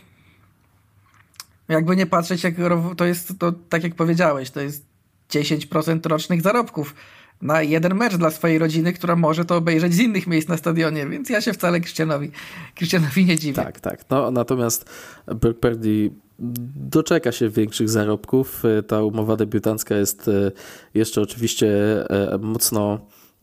jakby 1.68 1.96
nie 1.96 2.06
patrzeć, 2.06 2.44
jak 2.44 2.54
to 2.96 3.04
jest, 3.04 3.38
to 3.38 3.52
tak 3.52 3.82
jak 3.82 3.94
powiedziałeś, 3.94 4.50
to 4.50 4.60
jest 4.60 4.84
10% 5.30 6.06
rocznych 6.06 6.42
zarobków 6.42 6.94
na 7.42 7.62
jeden 7.62 7.94
mecz 7.94 8.16
dla 8.16 8.30
swojej 8.30 8.58
rodziny, 8.58 8.92
która 8.92 9.16
może 9.16 9.44
to 9.44 9.56
obejrzeć 9.56 9.94
z 9.94 9.98
innych 9.98 10.26
miejsc 10.26 10.48
na 10.48 10.56
stadionie, 10.56 11.06
więc 11.06 11.30
ja 11.30 11.40
się 11.40 11.52
wcale 11.52 11.80
Christianowi, 11.80 12.30
Christianowi 12.76 13.24
nie 13.24 13.36
dziwię. 13.36 13.62
Tak, 13.62 13.80
tak. 13.80 14.10
No, 14.10 14.30
natomiast 14.30 14.90
Brock 15.26 15.60
Purdy 15.60 16.10
doczeka 16.38 17.32
się 17.32 17.48
większych 17.48 17.88
zarobków. 17.88 18.62
Ta 18.86 19.02
umowa 19.02 19.36
debiutancka 19.36 19.96
jest 19.96 20.28
e, 20.28 20.52
jeszcze 20.94 21.20
oczywiście 21.20 21.68
e, 22.10 22.38
mocno 22.38 22.98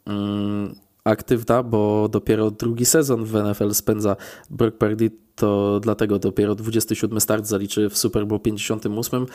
mm, 0.05 0.76
aktywna, 1.03 1.63
bo 1.63 2.09
dopiero 2.09 2.51
drugi 2.51 2.85
sezon 2.85 3.26
w 3.26 3.34
NFL 3.34 3.73
spędza 3.73 4.15
Brock 4.49 4.77
Purdy, 4.77 5.11
to 5.36 5.80
dlatego 5.80 6.20
dopiero 6.20 6.56
27 6.56 7.22
start 7.22 7.45
zaliczy 7.45 7.90
w 7.90 7.98
Super 7.98 8.28
Bowl 8.28 8.41
58, 8.41 9.26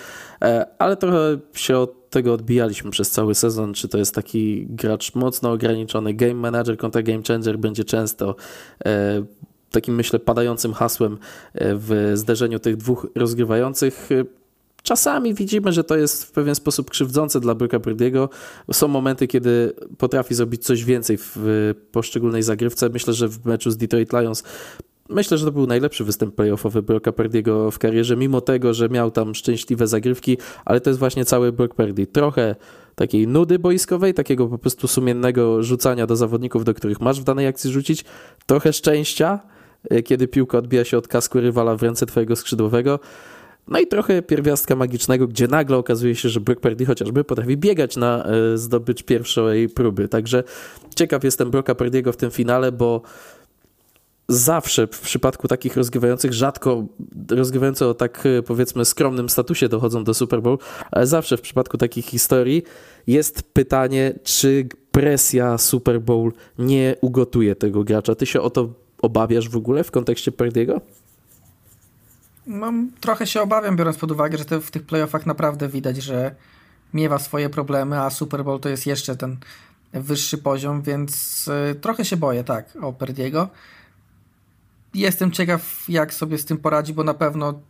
e, 0.42 0.66
ale 0.78 0.96
trochę 0.96 1.38
się 1.54 1.78
od 1.78 2.10
tego 2.10 2.32
odbijaliśmy 2.32 2.90
przez 2.90 3.10
cały 3.10 3.34
sezon, 3.34 3.74
czy 3.74 3.88
to 3.88 3.98
jest 3.98 4.14
taki 4.14 4.66
gracz 4.66 5.14
mocno 5.14 5.52
ograniczony, 5.52 6.14
game 6.14 6.34
manager 6.34 6.76
kontra 6.76 7.02
game 7.02 7.22
changer 7.28 7.58
będzie 7.58 7.84
często 7.84 8.36
e, 8.84 9.24
takim 9.70 9.94
myślę 9.94 10.18
padającym 10.18 10.72
hasłem 10.72 11.12
e, 11.12 11.18
w 11.76 12.12
zderzeniu 12.14 12.58
tych 12.58 12.76
dwóch 12.76 13.06
rozgrywających. 13.14 14.08
Czasami 14.82 15.34
widzimy, 15.34 15.72
że 15.72 15.84
to 15.84 15.96
jest 15.96 16.24
w 16.24 16.30
pewien 16.30 16.54
sposób 16.54 16.90
krzywdzące 16.90 17.40
dla 17.40 17.54
Brooka 17.54 17.78
Purdy'ego. 17.78 18.28
Są 18.72 18.88
momenty, 18.88 19.26
kiedy 19.26 19.72
potrafi 19.98 20.34
zrobić 20.34 20.64
coś 20.64 20.84
więcej 20.84 21.18
w 21.18 21.74
poszczególnej 21.92 22.42
zagrywce. 22.42 22.88
Myślę, 22.88 23.14
że 23.14 23.28
w 23.28 23.46
meczu 23.46 23.70
z 23.70 23.76
Detroit 23.76 24.12
Lions 24.12 24.42
Myślę, 25.10 25.38
że 25.38 25.46
to 25.46 25.52
był 25.52 25.66
najlepszy 25.66 26.04
występ 26.04 26.34
playoffowy 26.34 26.82
Brocka 26.82 27.10
Purdy'ego 27.10 27.70
w 27.70 27.78
karierze, 27.78 28.16
mimo 28.16 28.40
tego, 28.40 28.74
że 28.74 28.88
miał 28.88 29.10
tam 29.10 29.34
szczęśliwe 29.34 29.86
zagrywki, 29.86 30.38
ale 30.64 30.80
to 30.80 30.90
jest 30.90 31.00
właśnie 31.00 31.24
cały 31.24 31.52
Brock 31.52 31.74
Purdy. 31.74 32.06
Trochę 32.06 32.56
takiej 32.94 33.28
nudy 33.28 33.58
boiskowej, 33.58 34.14
takiego 34.14 34.46
po 34.46 34.58
prostu 34.58 34.88
sumiennego 34.88 35.62
rzucania 35.62 36.06
do 36.06 36.16
zawodników, 36.16 36.64
do 36.64 36.74
których 36.74 37.00
masz 37.00 37.20
w 37.20 37.24
danej 37.24 37.46
akcji 37.46 37.70
rzucić, 37.70 38.04
trochę 38.46 38.72
szczęścia, 38.72 39.40
e, 39.90 40.02
kiedy 40.02 40.28
piłka 40.28 40.58
odbija 40.58 40.84
się 40.84 40.98
od 40.98 41.08
kasku 41.08 41.40
rywala 41.40 41.76
w 41.76 41.82
ręce 41.82 42.06
twojego 42.06 42.36
skrzydłowego, 42.36 42.98
no 43.68 43.80
i 43.80 43.86
trochę 43.86 44.22
pierwiastka 44.22 44.76
magicznego, 44.76 45.26
gdzie 45.26 45.48
nagle 45.48 45.76
okazuje 45.76 46.14
się, 46.14 46.28
że 46.28 46.40
Brock 46.40 46.60
Purdy 46.60 46.86
chociażby 46.86 47.24
potrafi 47.24 47.56
biegać 47.56 47.96
na 47.96 48.24
e, 48.24 48.58
zdobycz 48.58 49.02
pierwszej 49.02 49.68
próby. 49.68 50.08
Także 50.08 50.44
ciekaw 50.96 51.24
jestem 51.24 51.50
Brocka 51.50 51.74
Purdy'ego 51.74 52.12
w 52.12 52.16
tym 52.16 52.30
finale, 52.30 52.72
bo 52.72 53.02
zawsze 54.30 54.86
w 54.86 55.00
przypadku 55.00 55.48
takich 55.48 55.76
rozgrywających, 55.76 56.32
rzadko 56.32 56.84
rozgrywające 57.30 57.86
o 57.86 57.94
tak 57.94 58.26
e, 58.26 58.42
powiedzmy 58.42 58.84
skromnym 58.84 59.28
statusie 59.28 59.68
dochodzą 59.68 60.04
do 60.04 60.14
Super 60.14 60.42
Bowl, 60.42 60.58
ale 60.90 61.06
zawsze 61.06 61.36
w 61.36 61.40
przypadku 61.40 61.78
takich 61.78 62.06
historii 62.06 62.62
jest 63.06 63.42
pytanie, 63.42 64.14
czy 64.24 64.68
presja 64.92 65.58
Super 65.58 66.00
Bowl 66.00 66.32
nie 66.58 66.96
ugotuje 67.00 67.56
tego 67.56 67.84
gracza. 67.84 68.14
Ty 68.14 68.26
się 68.26 68.40
o 68.40 68.50
to 68.50 68.68
obawiasz 69.02 69.48
w 69.48 69.56
ogóle 69.56 69.84
w 69.84 69.90
kontekście 69.90 70.32
Perdiego? 70.32 70.80
No, 72.46 72.72
trochę 73.00 73.26
się 73.26 73.42
obawiam, 73.42 73.76
biorąc 73.76 73.96
pod 73.96 74.10
uwagę, 74.10 74.38
że 74.38 74.44
te, 74.44 74.60
w 74.60 74.70
tych 74.70 74.82
playoffach 74.82 75.26
naprawdę 75.26 75.68
widać, 75.68 75.96
że 75.96 76.34
miewa 76.94 77.18
swoje 77.18 77.50
problemy, 77.50 78.00
a 78.00 78.10
Super 78.10 78.44
Bowl 78.44 78.60
to 78.60 78.68
jest 78.68 78.86
jeszcze 78.86 79.16
ten 79.16 79.36
wyższy 79.92 80.38
poziom, 80.38 80.82
więc 80.82 81.48
y, 81.70 81.74
trochę 81.74 82.04
się 82.04 82.16
boję, 82.16 82.44
tak, 82.44 82.78
o 82.82 82.92
Perdiego. 82.92 83.48
Jestem 84.94 85.32
ciekaw, 85.32 85.84
jak 85.88 86.14
sobie 86.14 86.38
z 86.38 86.44
tym 86.44 86.58
poradzi, 86.58 86.94
bo 86.94 87.04
na 87.04 87.14
pewno 87.14 87.60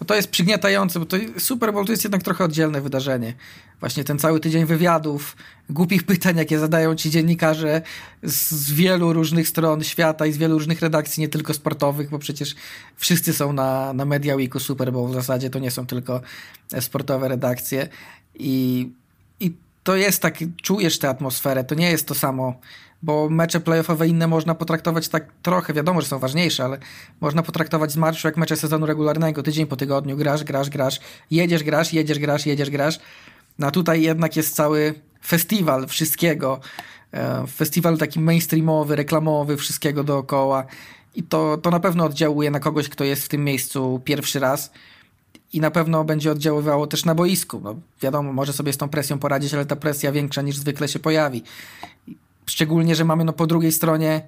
bo 0.00 0.06
to 0.06 0.14
jest 0.14 0.28
przygniatające, 0.28 0.98
bo 0.98 1.06
to 1.06 1.16
Super 1.38 1.72
Bowl 1.72 1.86
to 1.86 1.92
jest 1.92 2.04
jednak 2.04 2.22
trochę 2.22 2.44
oddzielne 2.44 2.80
wydarzenie. 2.80 3.34
Właśnie 3.80 4.04
ten 4.04 4.18
cały 4.18 4.40
tydzień 4.40 4.64
wywiadów, 4.64 5.36
głupich 5.70 6.02
pytań, 6.02 6.36
jakie 6.36 6.58
zadają 6.58 6.94
ci 6.94 7.10
dziennikarze 7.10 7.82
z 8.22 8.72
wielu 8.72 9.12
różnych 9.12 9.48
stron 9.48 9.84
świata 9.84 10.26
i 10.26 10.32
z 10.32 10.36
wielu 10.36 10.58
różnych 10.58 10.80
redakcji, 10.80 11.20
nie 11.20 11.28
tylko 11.28 11.54
sportowych, 11.54 12.10
bo 12.10 12.18
przecież 12.18 12.54
wszyscy 12.96 13.32
są 13.32 13.52
na, 13.52 13.92
na 13.92 14.04
Media 14.04 14.36
Weeku 14.36 14.60
Super 14.60 14.92
Bowl 14.92 15.10
w 15.10 15.14
zasadzie, 15.14 15.50
to 15.50 15.58
nie 15.58 15.70
są 15.70 15.86
tylko 15.86 16.20
sportowe 16.80 17.28
redakcje. 17.28 17.88
I, 18.34 18.90
i 19.40 19.54
to 19.82 19.96
jest 19.96 20.22
tak, 20.22 20.38
czujesz 20.62 20.98
tę 20.98 21.08
atmosferę, 21.08 21.64
to 21.64 21.74
nie 21.74 21.90
jest 21.90 22.06
to 22.06 22.14
samo 22.14 22.60
bo 23.02 23.28
mecze 23.28 23.60
playoffowe 23.60 24.08
inne 24.08 24.26
można 24.26 24.54
potraktować 24.54 25.08
tak 25.08 25.26
trochę, 25.42 25.72
wiadomo, 25.72 26.00
że 26.00 26.06
są 26.06 26.18
ważniejsze, 26.18 26.64
ale 26.64 26.78
można 27.20 27.42
potraktować 27.42 27.92
z 27.92 27.96
marszu 27.96 28.28
jak 28.28 28.36
mecze 28.36 28.56
sezonu 28.56 28.86
regularnego, 28.86 29.42
tydzień 29.42 29.66
po 29.66 29.76
tygodniu, 29.76 30.16
grasz, 30.16 30.44
grasz, 30.44 30.70
grasz, 30.70 31.00
jedziesz, 31.30 31.64
grasz, 31.64 31.92
jedziesz, 31.92 32.18
grasz, 32.18 32.46
jedziesz, 32.46 32.70
grasz. 32.70 32.98
No 33.58 33.66
a 33.66 33.70
tutaj 33.70 34.02
jednak 34.02 34.36
jest 34.36 34.54
cały 34.54 34.94
festiwal 35.26 35.86
wszystkiego, 35.86 36.60
e, 37.14 37.46
festiwal 37.46 37.98
taki 37.98 38.20
mainstreamowy, 38.20 38.96
reklamowy, 38.96 39.56
wszystkiego 39.56 40.04
dookoła 40.04 40.66
i 41.14 41.22
to, 41.22 41.56
to 41.56 41.70
na 41.70 41.80
pewno 41.80 42.04
oddziałuje 42.04 42.50
na 42.50 42.60
kogoś, 42.60 42.88
kto 42.88 43.04
jest 43.04 43.24
w 43.24 43.28
tym 43.28 43.44
miejscu 43.44 44.00
pierwszy 44.04 44.40
raz 44.40 44.70
i 45.52 45.60
na 45.60 45.70
pewno 45.70 46.04
będzie 46.04 46.32
oddziaływało 46.32 46.86
też 46.86 47.04
na 47.04 47.14
boisku. 47.14 47.60
No, 47.64 47.74
wiadomo, 48.02 48.32
może 48.32 48.52
sobie 48.52 48.72
z 48.72 48.76
tą 48.76 48.88
presją 48.88 49.18
poradzić, 49.18 49.54
ale 49.54 49.66
ta 49.66 49.76
presja 49.76 50.12
większa 50.12 50.42
niż 50.42 50.56
zwykle 50.56 50.88
się 50.88 50.98
pojawi. 50.98 51.42
Szczególnie, 52.50 52.94
że 52.94 53.04
mamy 53.04 53.24
no 53.24 53.32
po 53.32 53.46
drugiej 53.46 53.72
stronie 53.72 54.22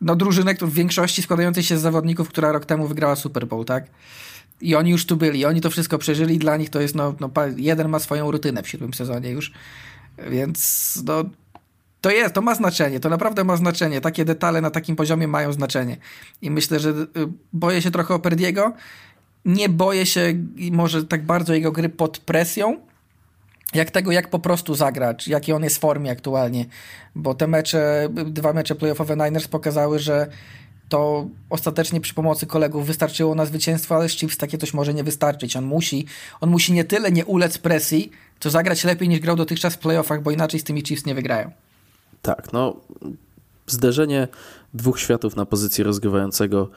no 0.00 0.16
drużynę, 0.16 0.54
w 0.54 0.72
większości 0.72 1.22
składającej 1.22 1.62
się 1.62 1.78
z 1.78 1.82
zawodników, 1.82 2.28
która 2.28 2.52
rok 2.52 2.64
temu 2.64 2.86
wygrała 2.86 3.16
Super 3.16 3.46
Bowl, 3.46 3.64
tak? 3.64 3.86
I 4.60 4.74
oni 4.74 4.90
już 4.90 5.06
tu 5.06 5.16
byli, 5.16 5.44
oni 5.44 5.60
to 5.60 5.70
wszystko 5.70 5.98
przeżyli, 5.98 6.38
dla 6.38 6.56
nich 6.56 6.70
to 6.70 6.80
jest, 6.80 6.94
no, 6.94 7.14
no 7.20 7.30
jeden 7.56 7.88
ma 7.88 7.98
swoją 7.98 8.30
rutynę 8.30 8.62
w 8.62 8.68
siódmym 8.68 8.94
sezonie 8.94 9.30
już, 9.30 9.52
więc 10.30 11.02
no 11.06 11.24
to 12.00 12.10
jest, 12.10 12.34
to 12.34 12.42
ma 12.42 12.54
znaczenie, 12.54 13.00
to 13.00 13.08
naprawdę 13.08 13.44
ma 13.44 13.56
znaczenie. 13.56 14.00
Takie 14.00 14.24
detale 14.24 14.60
na 14.60 14.70
takim 14.70 14.96
poziomie 14.96 15.28
mają 15.28 15.52
znaczenie. 15.52 15.96
I 16.42 16.50
myślę, 16.50 16.80
że 16.80 16.90
y, 16.90 17.06
boję 17.52 17.82
się 17.82 17.90
trochę 17.90 18.14
o 18.14 18.18
Perdiego. 18.18 18.72
Nie 19.44 19.68
boję 19.68 20.06
się 20.06 20.34
może 20.72 21.04
tak 21.04 21.26
bardzo 21.26 21.54
jego 21.54 21.72
gry 21.72 21.88
pod 21.88 22.18
presją, 22.18 22.76
jak 23.74 23.90
tego, 23.90 24.12
jak 24.12 24.30
po 24.30 24.38
prostu 24.38 24.74
zagrać, 24.74 25.28
jaki 25.28 25.52
on 25.52 25.64
jest 25.64 25.76
w 25.76 25.80
formie 25.80 26.10
aktualnie, 26.10 26.66
bo 27.14 27.34
te 27.34 27.46
mecze, 27.46 28.08
dwa 28.26 28.52
mecze 28.52 28.74
playoffowe 28.74 29.16
Niners 29.16 29.48
pokazały, 29.48 29.98
że 29.98 30.26
to 30.88 31.26
ostatecznie 31.50 32.00
przy 32.00 32.14
pomocy 32.14 32.46
kolegów 32.46 32.86
wystarczyło 32.86 33.34
na 33.34 33.46
zwycięstwo, 33.46 33.96
ale 33.96 34.08
z 34.08 34.12
Chiefs 34.12 34.36
takie 34.36 34.58
coś 34.58 34.74
może 34.74 34.94
nie 34.94 35.04
wystarczyć. 35.04 35.56
On 35.56 35.64
musi, 35.64 36.06
on 36.40 36.50
musi 36.50 36.72
nie 36.72 36.84
tyle 36.84 37.12
nie 37.12 37.24
ulec 37.24 37.58
presji, 37.58 38.10
to 38.38 38.50
zagrać 38.50 38.84
lepiej 38.84 39.08
niż 39.08 39.20
grał 39.20 39.36
dotychczas 39.36 39.74
w 39.74 39.78
playoffach, 39.78 40.22
bo 40.22 40.30
inaczej 40.30 40.60
z 40.60 40.64
tymi 40.64 40.82
Chiefs 40.82 41.06
nie 41.06 41.14
wygrają. 41.14 41.50
Tak, 42.22 42.52
no 42.52 42.76
zderzenie 43.66 44.28
dwóch 44.74 45.00
światów 45.00 45.36
na 45.36 45.46
pozycji 45.46 45.84
rozgrywającego 45.84 46.70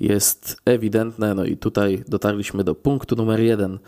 jest 0.00 0.56
ewidentne, 0.64 1.34
no 1.34 1.44
i 1.44 1.56
tutaj 1.56 2.04
dotarliśmy 2.08 2.64
do 2.64 2.74
punktu 2.74 3.16
numer 3.16 3.40
jeden– 3.40 3.78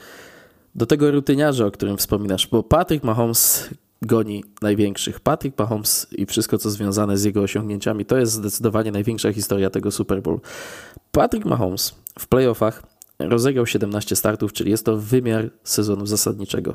do 0.74 0.86
tego 0.86 1.10
rutyniarza, 1.10 1.66
o 1.66 1.70
którym 1.70 1.96
wspominasz, 1.96 2.46
bo 2.46 2.62
Patrick 2.62 3.04
Mahomes 3.04 3.70
goni 4.02 4.44
największych. 4.62 5.20
Patrick 5.20 5.58
Mahomes 5.58 6.06
i 6.12 6.26
wszystko, 6.26 6.58
co 6.58 6.70
związane 6.70 7.18
z 7.18 7.24
jego 7.24 7.42
osiągnięciami, 7.42 8.04
to 8.04 8.16
jest 8.16 8.32
zdecydowanie 8.32 8.92
największa 8.92 9.32
historia 9.32 9.70
tego 9.70 9.90
Super 9.90 10.22
Bowl. 10.22 10.40
Patrick 11.12 11.46
Mahomes 11.46 11.94
w 12.18 12.26
playoffach 12.26 12.82
rozegrał 13.18 13.66
17 13.66 14.16
startów, 14.16 14.52
czyli 14.52 14.70
jest 14.70 14.84
to 14.84 14.96
wymiar 14.96 15.50
sezonu 15.64 16.06
zasadniczego. 16.06 16.74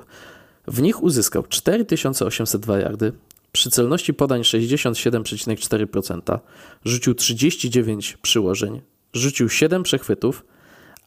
W 0.67 0.81
nich 0.81 1.03
uzyskał 1.03 1.43
4802 1.43 2.79
yardy, 2.79 3.13
przy 3.51 3.69
celności 3.69 4.13
podań 4.13 4.41
67,4%, 4.41 6.39
rzucił 6.85 7.15
39 7.15 8.17
przyłożeń, 8.21 8.81
rzucił 9.13 9.49
7 9.49 9.83
przechwytów, 9.83 10.45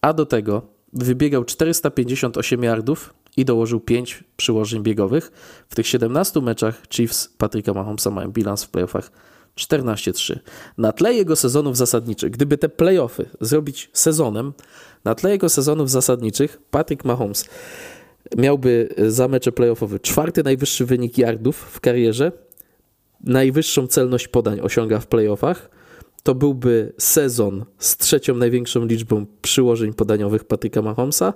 a 0.01 0.12
do 0.12 0.27
tego 0.27 0.62
wybiegał 0.93 1.44
458 1.44 2.62
yardów 2.62 3.14
i 3.36 3.44
dołożył 3.44 3.81
5 3.81 4.24
przyłożeń 4.36 4.82
biegowych. 4.82 5.32
W 5.69 5.74
tych 5.74 5.86
17 5.86 6.40
meczach 6.40 6.82
Chiefs 6.90 7.28
Patryka 7.39 7.73
Mahomesa 7.73 8.10
mają 8.10 8.28
bilans 8.28 8.64
w 8.64 8.69
playoffach 8.69 9.10
14-3. 9.56 10.39
Na 10.78 10.93
tle 10.93 11.14
jego 11.14 11.36
sezonów 11.36 11.77
zasadniczych, 11.77 12.31
gdyby 12.31 12.59
te 12.59 12.69
playoffy 12.69 13.28
zrobić 13.40 13.90
sezonem, 13.93 14.52
na 15.05 15.14
tle 15.14 15.31
jego 15.31 15.48
sezonów 15.48 15.90
zasadniczych 15.90 16.59
Patrick 16.70 17.05
Mahomes 17.05 17.48
miałby 18.36 18.94
za 19.09 19.28
mecze 19.28 19.52
playoffowe 19.52 20.01
czwarty 20.01 20.43
najwyższy 20.43 20.86
wynik 20.86 21.19
yardów 21.19 21.56
w 21.56 21.81
karierze, 21.81 22.32
najwyższą 23.24 23.86
celność 23.86 24.28
podań 24.28 24.60
osiąga 24.60 25.01
w 25.01 25.06
playoffach, 25.06 25.70
to 26.23 26.35
byłby 26.35 26.93
sezon 26.99 27.65
z 27.78 27.97
trzecią 27.97 28.36
największą 28.36 28.86
liczbą 28.86 29.27
przyłożeń 29.43 29.94
podaniowych 29.94 30.44
Patryka 30.44 30.82
Mahomesa. 30.82 31.35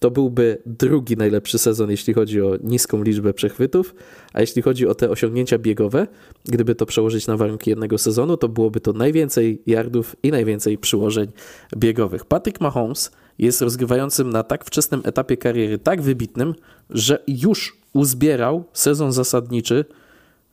To 0.00 0.10
byłby 0.10 0.62
drugi 0.66 1.16
najlepszy 1.16 1.58
sezon, 1.58 1.90
jeśli 1.90 2.14
chodzi 2.14 2.42
o 2.42 2.56
niską 2.62 3.02
liczbę 3.02 3.34
przechwytów, 3.34 3.94
a 4.32 4.40
jeśli 4.40 4.62
chodzi 4.62 4.86
o 4.86 4.94
te 4.94 5.10
osiągnięcia 5.10 5.58
biegowe, 5.58 6.06
gdyby 6.44 6.74
to 6.74 6.86
przełożyć 6.86 7.26
na 7.26 7.36
warunki 7.36 7.70
jednego 7.70 7.98
sezonu, 7.98 8.36
to 8.36 8.48
byłoby 8.48 8.80
to 8.80 8.92
najwięcej 8.92 9.62
yardów 9.66 10.16
i 10.22 10.30
najwięcej 10.30 10.78
przyłożeń 10.78 11.28
biegowych. 11.76 12.24
Patrick 12.24 12.60
Mahomes 12.60 13.10
jest 13.38 13.62
rozgrywającym 13.62 14.30
na 14.30 14.42
tak 14.42 14.64
wczesnym 14.64 15.00
etapie 15.04 15.36
kariery, 15.36 15.78
tak 15.78 16.02
wybitnym, 16.02 16.54
że 16.90 17.22
już 17.26 17.76
uzbierał 17.92 18.64
sezon 18.72 19.12
zasadniczy 19.12 19.84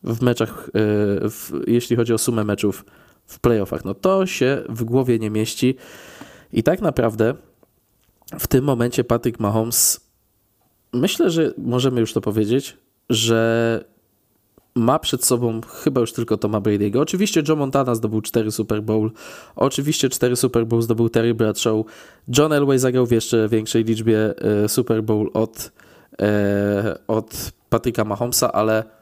w 0.03 0.21
meczach, 0.21 0.69
e, 0.69 0.71
w, 1.29 1.51
jeśli 1.67 1.95
chodzi 1.95 2.13
o 2.13 2.17
sumę 2.17 2.43
meczów 2.43 2.85
w 3.29 3.39
playoffach. 3.39 3.85
No 3.85 3.93
to 3.93 4.25
się 4.25 4.63
w 4.69 4.83
głowie 4.83 5.19
nie 5.19 5.29
mieści. 5.29 5.75
I 6.53 6.63
tak 6.63 6.81
naprawdę 6.81 7.33
w 8.39 8.47
tym 8.47 8.63
momencie 8.63 9.03
Patrick 9.03 9.39
Mahomes, 9.39 9.99
myślę, 10.93 11.29
że 11.29 11.53
możemy 11.57 11.99
już 11.99 12.13
to 12.13 12.21
powiedzieć, 12.21 12.77
że 13.09 13.83
ma 14.75 14.99
przed 14.99 15.25
sobą 15.25 15.61
chyba 15.61 16.01
już 16.01 16.13
tylko 16.13 16.37
Toma 16.37 16.61
Brady'ego. 16.61 16.99
Oczywiście 16.99 17.43
Joe 17.47 17.55
Montana 17.55 17.95
zdobył 17.95 18.21
4 18.21 18.51
Super 18.51 18.83
Bowl, 18.83 19.11
oczywiście 19.55 20.09
4 20.09 20.35
Super 20.35 20.65
Bowl 20.67 20.81
zdobył 20.81 21.09
Terry 21.09 21.33
Bradshaw. 21.33 21.75
John 22.37 22.53
Elway 22.53 22.79
zagrał 22.79 23.05
w 23.05 23.11
jeszcze 23.11 23.49
większej 23.49 23.83
liczbie 23.83 24.33
e, 24.37 24.69
Super 24.69 25.03
Bowl 25.03 25.29
od, 25.33 25.71
e, 26.21 26.97
od 27.07 27.51
Patricka 27.69 28.05
Mahomesa, 28.05 28.51
ale 28.51 28.98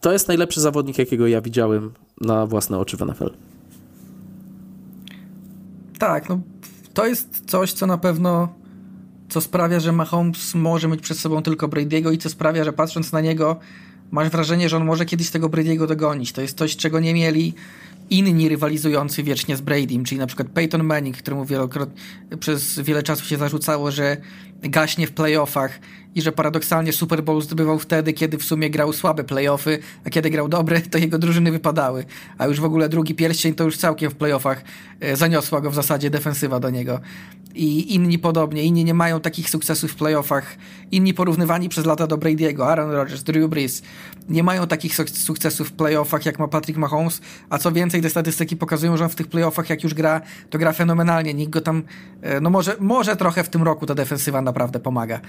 to 0.00 0.12
jest 0.12 0.28
najlepszy 0.28 0.60
zawodnik, 0.60 0.98
jakiego 0.98 1.26
ja 1.26 1.40
widziałem 1.40 1.92
na 2.20 2.46
własne 2.46 2.78
oczy 2.78 2.96
w 2.96 3.00
NFL. 3.00 3.30
Tak, 5.98 6.28
no 6.28 6.40
to 6.94 7.06
jest 7.06 7.42
coś, 7.46 7.72
co 7.72 7.86
na 7.86 7.98
pewno 7.98 8.48
co 9.28 9.40
sprawia, 9.40 9.80
że 9.80 9.92
Mahomes 9.92 10.54
może 10.54 10.88
mieć 10.88 11.00
przed 11.00 11.18
sobą 11.18 11.42
tylko 11.42 11.68
Brady'ego 11.68 12.12
i 12.12 12.18
co 12.18 12.30
sprawia, 12.30 12.64
że 12.64 12.72
patrząc 12.72 13.12
na 13.12 13.20
niego 13.20 13.56
masz 14.10 14.28
wrażenie, 14.28 14.68
że 14.68 14.76
on 14.76 14.84
może 14.84 15.04
kiedyś 15.04 15.30
tego 15.30 15.48
Brady'ego 15.48 15.86
dogonić. 15.86 16.32
To 16.32 16.40
jest 16.40 16.58
coś, 16.58 16.76
czego 16.76 17.00
nie 17.00 17.14
mieli 17.14 17.54
inni 18.10 18.48
rywalizujący 18.48 19.22
wiecznie 19.22 19.56
z 19.56 19.60
Bradym, 19.60 20.04
czyli 20.04 20.18
na 20.18 20.26
przykład 20.26 20.48
Peyton 20.48 20.84
Manning, 20.84 21.16
któremu 21.16 21.44
wielokrotnie 21.44 21.96
przez 22.40 22.78
wiele 22.78 23.02
czasu 23.02 23.24
się 23.24 23.36
zarzucało, 23.36 23.90
że 23.90 24.16
gaśnie 24.62 25.06
w 25.06 25.12
playoffach 25.12 25.80
i 26.14 26.22
że 26.22 26.32
paradoksalnie 26.32 26.92
Super 26.92 27.24
Bowl 27.24 27.42
zdobywał 27.42 27.78
wtedy, 27.78 28.12
kiedy 28.12 28.38
w 28.38 28.44
sumie 28.44 28.70
grał 28.70 28.92
słabe 28.92 29.24
playoffy, 29.24 29.78
a 30.04 30.10
kiedy 30.10 30.30
grał 30.30 30.48
dobre, 30.48 30.80
to 30.80 30.98
jego 30.98 31.18
drużyny 31.18 31.52
wypadały. 31.52 32.04
A 32.38 32.46
już 32.46 32.60
w 32.60 32.64
ogóle 32.64 32.88
drugi 32.88 33.14
pierścień 33.14 33.54
to 33.54 33.64
już 33.64 33.76
całkiem 33.76 34.10
w 34.10 34.14
playoffach 34.14 34.64
e, 35.00 35.16
zaniosła 35.16 35.60
go 35.60 35.70
w 35.70 35.74
zasadzie 35.74 36.10
defensywa 36.10 36.60
do 36.60 36.70
niego. 36.70 37.00
I 37.54 37.94
inni 37.94 38.18
podobnie, 38.18 38.62
inni 38.62 38.84
nie 38.84 38.94
mają 38.94 39.20
takich 39.20 39.50
sukcesów 39.50 39.92
w 39.92 39.94
playoffach, 39.94 40.56
inni 40.90 41.14
porównywani 41.14 41.68
przez 41.68 41.86
lata 41.86 42.06
do 42.06 42.16
Brady'ego, 42.16 42.66
Aaron 42.66 42.90
Rodgers, 42.90 43.22
Drew 43.22 43.50
Brees, 43.50 43.82
nie 44.28 44.42
mają 44.42 44.66
takich 44.66 44.96
sukcesów 45.12 45.68
w 45.68 45.72
playoffach 45.72 46.26
jak 46.26 46.38
ma 46.38 46.48
Patrick 46.48 46.78
Mahomes, 46.78 47.20
a 47.50 47.58
co 47.58 47.72
więcej 47.72 48.02
te 48.02 48.10
statystyki 48.10 48.56
pokazują, 48.56 48.96
że 48.96 49.04
on 49.04 49.10
w 49.10 49.14
tych 49.14 49.26
playoffach 49.26 49.70
jak 49.70 49.84
już 49.84 49.94
gra, 49.94 50.20
to 50.50 50.58
gra 50.58 50.72
fenomenalnie, 50.72 51.34
nikt 51.34 51.50
go 51.50 51.60
tam, 51.60 51.82
e, 52.22 52.40
no 52.40 52.50
może, 52.50 52.76
może 52.80 53.16
trochę 53.16 53.44
w 53.44 53.48
tym 53.48 53.62
roku 53.62 53.86
ta 53.86 53.94
defensywa 53.94 54.42
naprawdę 54.48 54.80
pomaga. 54.80 55.20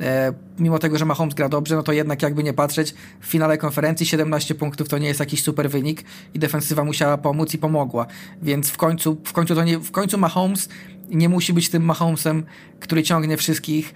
E, 0.00 0.32
mimo 0.58 0.78
tego, 0.78 0.98
że 0.98 1.04
Mahomes 1.04 1.34
gra 1.34 1.48
dobrze, 1.48 1.76
no 1.76 1.82
to 1.82 1.92
jednak 1.92 2.22
jakby 2.22 2.42
nie 2.44 2.52
patrzeć, 2.52 2.94
w 3.20 3.26
finale 3.26 3.58
konferencji 3.58 4.06
17 4.06 4.54
punktów 4.54 4.88
to 4.88 4.98
nie 4.98 5.08
jest 5.08 5.20
jakiś 5.20 5.42
super 5.42 5.70
wynik 5.70 6.04
i 6.34 6.38
defensywa 6.38 6.84
musiała 6.84 7.18
pomóc 7.18 7.54
i 7.54 7.58
pomogła. 7.58 8.06
Więc 8.42 8.70
w 8.70 8.76
końcu, 8.76 9.20
w 9.24 9.32
końcu 9.32 9.54
to 9.54 9.64
nie, 9.64 9.78
w 9.78 9.90
końcu 9.90 10.18
Mahomes 10.18 10.68
nie 11.08 11.28
musi 11.28 11.52
być 11.52 11.68
tym 11.68 11.84
Mahomesem, 11.84 12.44
który 12.80 13.02
ciągnie 13.02 13.36
wszystkich 13.36 13.94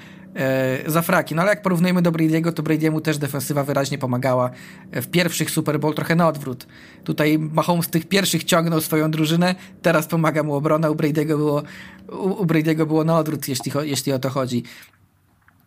za 0.87 1.03
fraki. 1.03 1.35
No 1.35 1.43
ale 1.43 1.51
jak 1.51 1.63
porównujemy 1.63 2.03
do 2.03 2.13
Brady'ego, 2.13 2.53
to 2.53 2.63
Brady'emu 2.63 3.01
też 3.01 3.19
defensywa 3.19 3.65
wyraźnie 3.65 3.99
pomagała. 3.99 4.51
W 4.93 5.07
pierwszych 5.07 5.51
Super 5.51 5.81
Bowl 5.81 5.95
trochę 5.95 6.15
na 6.15 6.29
odwrót. 6.29 6.67
Tutaj 7.05 7.39
Mahomes 7.39 7.89
tych 7.89 8.09
pierwszych 8.09 8.45
ciągnął 8.45 8.81
swoją 8.81 9.11
drużynę, 9.11 9.55
teraz 9.83 10.07
pomaga 10.07 10.43
mu 10.43 10.55
obrona, 10.55 10.91
u 10.91 10.95
Brady'ego 10.95 11.37
było, 11.37 11.63
u, 12.09 12.47
Brady'ego 12.47 12.87
było 12.87 13.05
na 13.05 13.19
odwrót, 13.19 13.49
jeśli, 13.49 13.73
jeśli 13.83 14.13
o 14.13 14.19
to 14.19 14.31
chodzi. 14.31 14.63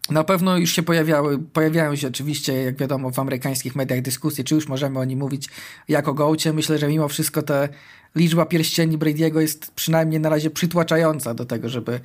Na 0.10 0.24
pewno 0.24 0.58
już 0.58 0.72
się 0.72 0.84
pojawiały, 0.84 1.40
pojawiają 1.40 1.96
się 1.96 2.08
oczywiście, 2.08 2.54
jak 2.54 2.78
wiadomo, 2.78 3.12
w 3.12 3.20
amerykańskich 3.20 3.76
mediach 3.76 4.02
dyskusje, 4.02 4.44
czy 4.44 4.56
już 4.56 4.68
możemy 4.68 5.00
o 5.00 5.06
nim 5.06 5.20
mówić 5.20 5.50
jako 5.88 6.14
gołcie. 6.14 6.54
Myślę, 6.54 6.78
że 6.78 6.88
mimo 6.88 7.08
wszystko 7.08 7.42
ta 7.42 7.68
liczba 8.16 8.46
pierścieni 8.46 8.98
Brady'ego 8.98 9.40
jest 9.40 9.72
przynajmniej 9.72 10.20
na 10.20 10.30
razie 10.30 10.50
przytłaczająca 10.50 11.34
do 11.34 11.46
tego, 11.46 11.70
żeby, 11.70 11.94
e, 11.94 12.00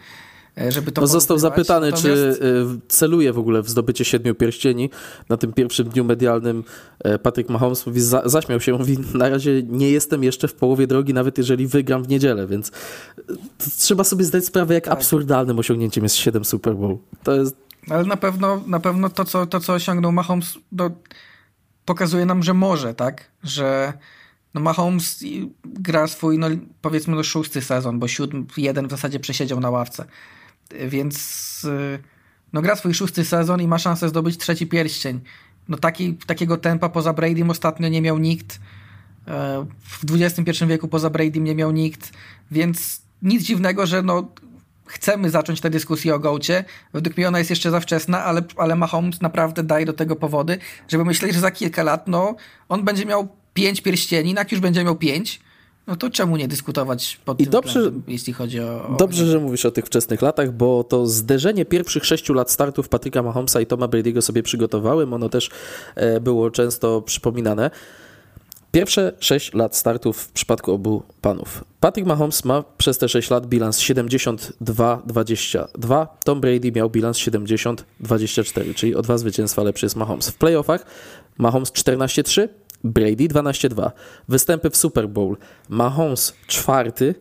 żeby 0.68 0.92
to 0.92 1.00
no 1.00 1.06
Został 1.06 1.38
zapytany, 1.38 1.90
Natomiast... 1.90 2.38
czy 2.40 2.44
e, 2.44 2.78
celuje 2.88 3.32
w 3.32 3.38
ogóle 3.38 3.62
w 3.62 3.70
zdobycie 3.70 4.04
siedmiu 4.04 4.34
pierścieni. 4.34 4.90
Na 5.28 5.36
tym 5.36 5.52
pierwszym 5.52 5.88
dniu 5.88 6.04
medialnym 6.04 6.64
e, 6.98 7.18
Patryk 7.18 7.48
Mahomes 7.48 7.86
mówi, 7.86 8.00
za, 8.00 8.22
zaśmiał 8.24 8.60
się, 8.60 8.72
mówi, 8.72 8.98
na 9.14 9.28
razie 9.28 9.62
nie 9.62 9.90
jestem 9.90 10.24
jeszcze 10.24 10.48
w 10.48 10.54
połowie 10.54 10.86
drogi, 10.86 11.14
nawet 11.14 11.38
jeżeli 11.38 11.66
wygram 11.66 12.02
w 12.02 12.08
niedzielę, 12.08 12.46
więc 12.46 12.72
trzeba 13.78 14.04
sobie 14.04 14.24
zdać 14.24 14.44
sprawę, 14.44 14.74
jak 14.74 14.84
tak. 14.84 14.92
absurdalnym 14.92 15.58
osiągnięciem 15.58 16.04
jest 16.04 16.16
7 16.16 16.44
Super 16.44 16.74
Bowl. 16.74 16.98
To 17.22 17.34
jest 17.34 17.56
ale 17.88 18.04
na 18.04 18.16
pewno, 18.16 18.62
na 18.66 18.80
pewno 18.80 19.10
to, 19.10 19.24
co, 19.24 19.46
to, 19.46 19.60
co 19.60 19.72
osiągnął 19.72 20.12
Mahomes, 20.12 20.58
no, 20.72 20.90
pokazuje 21.84 22.26
nam, 22.26 22.42
że 22.42 22.54
może, 22.54 22.94
tak? 22.94 23.30
Że 23.42 23.92
no 24.54 24.60
Mahomes 24.60 25.24
gra 25.64 26.06
swój, 26.06 26.38
no 26.38 26.46
powiedzmy, 26.82 27.16
no 27.16 27.22
szósty 27.22 27.62
sezon, 27.62 27.98
bo 27.98 28.08
siódmy, 28.08 28.44
jeden 28.56 28.88
w 28.88 28.90
zasadzie 28.90 29.20
przesiedział 29.20 29.60
na 29.60 29.70
ławce. 29.70 30.04
Więc 30.88 31.66
no 32.52 32.62
gra 32.62 32.76
swój 32.76 32.94
szósty 32.94 33.24
sezon 33.24 33.60
i 33.60 33.68
ma 33.68 33.78
szansę 33.78 34.08
zdobyć 34.08 34.38
trzeci 34.38 34.66
pierścień. 34.66 35.20
No 35.68 35.78
taki, 35.78 36.14
takiego 36.14 36.56
tempa 36.56 36.88
poza 36.88 37.12
Bradym 37.12 37.50
ostatnio 37.50 37.88
nie 37.88 38.02
miał 38.02 38.18
nikt. 38.18 38.60
E, 39.28 39.66
w 39.82 40.04
XXI 40.14 40.66
wieku 40.66 40.88
poza 40.88 41.10
Bradym 41.10 41.44
nie 41.44 41.54
miał 41.54 41.70
nikt, 41.70 42.12
więc 42.50 43.02
nic 43.22 43.42
dziwnego, 43.42 43.86
że 43.86 44.02
no 44.02 44.28
chcemy 44.86 45.30
zacząć 45.30 45.60
tę 45.60 45.70
dyskusję 45.70 46.14
o 46.14 46.18
Gołcie. 46.18 46.64
Według 46.92 47.16
mnie 47.16 47.28
ona 47.28 47.38
jest 47.38 47.50
jeszcze 47.50 47.70
za 47.70 47.80
wczesna, 47.80 48.24
ale, 48.24 48.42
ale 48.56 48.76
Mahomes 48.76 49.20
naprawdę 49.20 49.62
daje 49.62 49.86
do 49.86 49.92
tego 49.92 50.16
powody, 50.16 50.58
żeby 50.88 51.04
myśleć, 51.04 51.34
że 51.34 51.40
za 51.40 51.50
kilka 51.50 51.82
lat 51.82 52.08
no, 52.08 52.34
on 52.68 52.84
będzie 52.84 53.06
miał 53.06 53.28
pięć 53.54 53.80
pierścieni, 53.80 54.32
jak 54.32 54.52
już 54.52 54.60
będzie 54.60 54.84
miał 54.84 54.96
pięć, 54.96 55.40
no 55.86 55.96
to 55.96 56.10
czemu 56.10 56.36
nie 56.36 56.48
dyskutować 56.48 57.20
pod 57.24 57.40
I 57.40 57.44
tym 57.44 57.52
dobrze, 57.52 57.90
jeśli 58.08 58.32
chodzi 58.32 58.60
o, 58.60 58.88
o... 58.88 58.96
Dobrze, 58.96 59.26
że 59.26 59.38
mówisz 59.38 59.64
o 59.64 59.70
tych 59.70 59.86
wczesnych 59.86 60.22
latach, 60.22 60.52
bo 60.52 60.84
to 60.84 61.06
zderzenie 61.06 61.64
pierwszych 61.64 62.06
sześciu 62.06 62.34
lat 62.34 62.50
startów 62.50 62.88
Patryka 62.88 63.22
Mahomesa 63.22 63.60
i 63.60 63.66
Toma 63.66 63.88
Brady'ego 63.88 64.20
sobie 64.20 64.42
przygotowałem. 64.42 65.12
Ono 65.12 65.28
też 65.28 65.50
e, 65.94 66.20
było 66.20 66.50
często 66.50 67.02
przypominane. 67.02 67.70
Pierwsze 68.72 69.12
6 69.20 69.54
lat 69.54 69.76
startów 69.76 70.22
w 70.22 70.32
przypadku 70.32 70.72
obu 70.72 71.02
panów. 71.20 71.64
Patrick 71.80 72.08
Mahomes 72.08 72.44
ma 72.44 72.64
przez 72.78 72.98
te 72.98 73.08
6 73.08 73.30
lat 73.30 73.46
bilans 73.46 73.78
72-22. 73.78 76.06
Tom 76.24 76.40
Brady 76.40 76.72
miał 76.72 76.90
bilans 76.90 77.18
70-24, 77.18 78.74
czyli 78.74 78.94
o 78.94 79.02
dwa 79.02 79.18
zwycięstwa 79.18 79.62
lepszy 79.62 79.86
jest 79.86 79.96
Mahomes. 79.96 80.28
W 80.28 80.34
playoffach 80.34 80.86
Mahomes 81.38 81.72
14-3, 81.72 82.48
Brady 82.84 83.28
12-2. 83.28 83.90
Występy 84.28 84.70
w 84.70 84.76
Super 84.76 85.08
Bowl. 85.08 85.36
Mahomes 85.68 86.34
czwarty, 86.46 87.14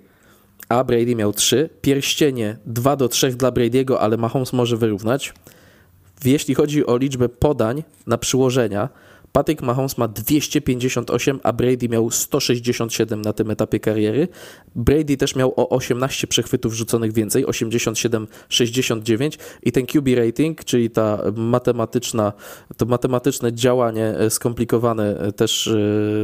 a 0.69 0.83
Brady 0.83 1.15
miał 1.15 1.33
3. 1.33 1.69
Pierścienie 1.81 2.57
2 2.65 2.95
do 2.95 3.09
3 3.09 3.31
dla 3.31 3.51
Brady'ego, 3.51 3.97
ale 3.99 4.17
Mahomes 4.17 4.53
może 4.53 4.77
wyrównać. 4.77 5.33
Jeśli 6.25 6.55
chodzi 6.55 6.85
o 6.85 6.97
liczbę 6.97 7.29
podań 7.29 7.83
na 8.07 8.17
przyłożenia, 8.17 8.89
Patrick 9.31 9.61
Mahomes 9.61 9.97
ma 9.97 10.07
258, 10.07 11.39
a 11.43 11.53
Brady 11.53 11.89
miał 11.89 12.11
167 12.11 13.21
na 13.21 13.33
tym 13.33 13.51
etapie 13.51 13.79
kariery. 13.79 14.27
Brady 14.75 15.17
też 15.17 15.35
miał 15.35 15.53
o 15.55 15.69
18 15.69 16.27
przechwytów 16.27 16.73
rzuconych 16.73 17.13
więcej, 17.13 17.45
87-69 17.45 19.37
i 19.63 19.71
ten 19.71 19.85
QB 19.85 20.07
rating, 20.15 20.63
czyli 20.63 20.89
ta 20.89 21.21
matematyczna, 21.35 22.33
to 22.77 22.85
matematyczne 22.85 23.53
działanie 23.53 24.05
e, 24.05 24.29
skomplikowane, 24.29 25.19
e, 25.19 25.31
też 25.31 25.67
e, 25.67 25.71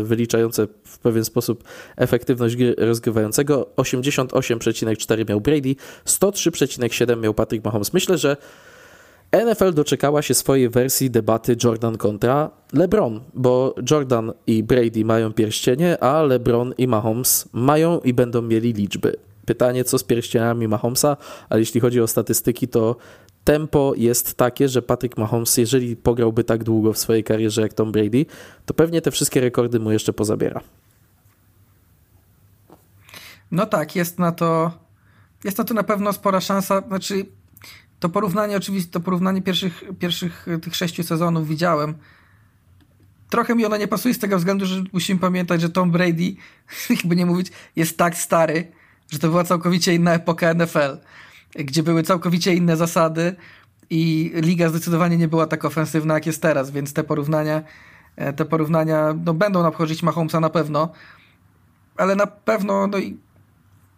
wyliczające 0.03 0.68
w 0.84 0.99
pewien 0.99 1.26
sposób 1.26 1.64
efektywność 1.98 2.56
gry 2.56 2.76
rozgrywającego, 2.77 3.68
88,4 3.77 5.30
miał 5.30 5.41
Brady, 5.41 5.76
103,7 6.06 7.19
miał 7.19 7.34
Patrick 7.34 7.65
Mahomes. 7.65 7.94
Myślę, 7.94 8.18
że 8.18 8.38
NFL 9.44 9.74
doczekała 9.74 10.22
się 10.22 10.34
swojej 10.34 10.70
wersji 10.70 11.12
debaty 11.12 11.56
Jordan 11.64 11.98
kontra 11.98 12.49
LeBron, 12.74 13.22
bo 13.34 13.76
Jordan 13.91 14.34
i 14.48 14.64
Brady 14.64 15.06
mają 15.06 15.34
pierścienie, 15.34 16.03
a 16.03 16.22
LeBron 16.22 16.74
i 16.78 16.88
Mahomes 16.88 17.49
mają 17.53 17.99
i 17.99 18.14
będą 18.14 18.41
mieli 18.41 18.74
liczby. 18.74 19.16
Pytanie, 19.45 19.84
co 19.84 19.98
z 19.98 20.03
pierścieniami 20.03 20.68
Mahomesa, 20.68 21.18
ale 21.49 21.60
jeśli 21.60 21.82
chodzi 21.82 22.02
o 22.02 22.07
statystyki, 22.07 22.68
to 22.68 22.95
tempo 23.44 23.94
jest 23.98 24.34
takie, 24.34 24.70
że 24.70 24.82
Patrick 24.82 25.18
Mahomes, 25.18 25.57
jeżeli 25.57 25.95
pograłby 25.95 26.44
tak 26.44 26.64
długo 26.64 26.94
w 26.94 26.98
swojej 26.98 27.24
karierze 27.24 27.62
jak 27.62 27.74
Tom 27.74 27.91
Brady, 27.91 28.26
to 28.66 28.74
pewnie 28.74 29.02
te 29.02 29.12
wszystkie 29.12 29.41
rekordy 29.41 29.80
mu 29.80 29.91
jeszcze 29.91 30.14
pozabiera. 30.14 30.62
No 33.52 33.66
tak, 33.66 33.95
jest 33.95 34.20
na 34.20 34.32
to 34.32 34.72
jest 35.44 35.57
na 35.57 35.64
to 35.64 35.74
na 35.74 35.84
pewno 35.84 36.14
spora 36.14 36.41
szansa, 36.41 36.82
znaczy 36.88 37.26
to 38.06 38.10
porównanie, 38.10 38.57
oczywiście, 38.57 38.91
to 38.91 38.99
porównanie 38.99 39.41
pierwszych, 39.41 39.84
pierwszych 39.99 40.48
e, 40.48 40.57
tych 40.60 40.76
sześciu 40.76 41.03
sezonów 41.03 41.48
widziałem. 41.48 41.94
Trochę 43.30 43.56
mi 43.56 43.65
ona 43.65 43.77
nie 43.77 43.88
pasuje 43.88 44.14
z 44.14 44.19
tego 44.19 44.38
względu, 44.38 44.65
że 44.65 44.84
musimy 44.94 45.19
pamiętać, 45.19 45.61
że 45.61 45.69
Tom 45.69 45.91
Brady, 45.91 46.36
jakby 46.90 47.15
nie 47.15 47.26
mówić, 47.26 47.52
jest 47.76 47.98
tak 47.98 48.18
stary, 48.18 48.72
że 49.11 49.19
to 49.19 49.30
była 49.30 49.44
całkowicie 49.44 49.94
inna 49.95 50.14
epoka 50.14 50.53
NFL, 50.53 50.98
gdzie 51.56 51.84
były 51.84 52.03
całkowicie 52.03 52.53
inne 52.53 52.77
zasady 52.77 53.36
i 53.90 54.32
liga 54.36 54.69
zdecydowanie 54.69 55.18
nie 55.18 55.27
była 55.27 55.48
tak 55.48 55.65
ofensywna, 55.65 56.14
jak 56.14 56.26
jest 56.26 56.41
teraz, 56.41 56.72
więc 56.72 56.94
te 56.94 57.03
porównania, 57.03 57.64
e, 58.15 58.34
te 58.34 58.45
porównania 58.45 59.15
no, 59.26 59.34
będą 59.34 59.65
obchodzić 59.68 60.03
Mahomesa 60.03 60.40
na 60.40 60.49
pewno, 60.49 60.91
ale 61.98 62.15
na 62.15 62.27
pewno 62.27 62.88
no, 62.88 62.98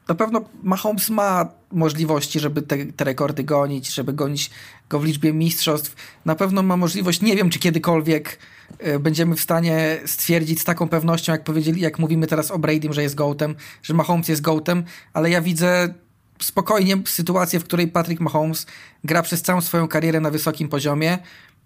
na 0.08 0.16
pewno 0.16 0.42
Mahomes 0.64 1.10
ma 1.10 1.57
możliwości, 1.72 2.40
żeby 2.40 2.62
te, 2.62 2.86
te, 2.86 3.04
rekordy 3.04 3.44
gonić, 3.44 3.94
żeby 3.94 4.14
gonić 4.14 4.50
go 4.90 5.00
w 5.00 5.06
liczbie 5.06 5.34
mistrzostw. 5.34 5.96
Na 6.26 6.36
pewno 6.36 6.64
ma 6.64 6.78
możliwość, 6.78 7.22
nie 7.22 7.36
wiem 7.36 7.50
czy 7.50 7.60
kiedykolwiek 7.60 8.40
y, 8.88 9.00
będziemy 9.00 9.36
w 9.36 9.42
stanie 9.42 9.98
stwierdzić 10.06 10.62
z 10.62 10.64
taką 10.64 10.90
pewnością, 10.90 11.32
jak 11.32 11.44
powiedzieli, 11.44 11.82
jak 11.82 12.00
mówimy 12.00 12.28
teraz 12.28 12.52
o 12.52 12.60
Bradym, 12.60 12.94
że 12.94 13.04
jest 13.04 13.16
gołtem, 13.16 13.56
że 13.84 13.94
Mahomes 13.94 14.28
jest 14.28 14.42
gołtem, 14.42 14.84
ale 15.14 15.30
ja 15.30 15.42
widzę 15.42 15.94
spokojnie 16.42 16.98
sytuację, 17.06 17.60
w 17.60 17.64
której 17.64 17.88
Patrick 17.88 18.22
Mahomes 18.22 18.66
gra 19.04 19.22
przez 19.22 19.42
całą 19.42 19.62
swoją 19.62 19.88
karierę 19.88 20.20
na 20.20 20.32
wysokim 20.32 20.70
poziomie, 20.70 21.18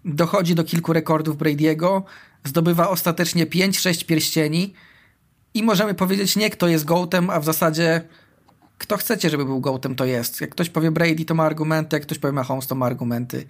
dochodzi 0.06 0.56
do 0.56 0.64
kilku 0.64 0.94
rekordów 0.94 1.38
Brady'ego, 1.38 2.02
zdobywa 2.44 2.90
ostatecznie 2.90 3.46
5-6 3.46 4.06
pierścieni 4.06 4.74
i 5.54 5.64
możemy 5.64 5.94
powiedzieć 5.94 6.36
nie 6.36 6.50
kto 6.50 6.68
jest 6.68 6.86
gołtem, 6.86 7.30
a 7.30 7.40
w 7.40 7.46
zasadzie 7.46 8.02
kto 8.82 8.98
chcecie, 8.98 9.30
żeby 9.30 9.46
był 9.46 9.60
gołtem, 9.60 9.96
to 9.96 10.06
jest. 10.06 10.42
Jak 10.42 10.50
ktoś 10.50 10.70
powie 10.70 10.92
Brady, 10.92 11.26
to 11.26 11.36
ma 11.36 11.44
argumenty, 11.44 11.96
jak 11.96 12.04
ktoś 12.04 12.20
powie 12.20 12.32
Mahomes, 12.32 12.68
to 12.68 12.76
ma 12.76 12.86
argumenty. 12.86 13.46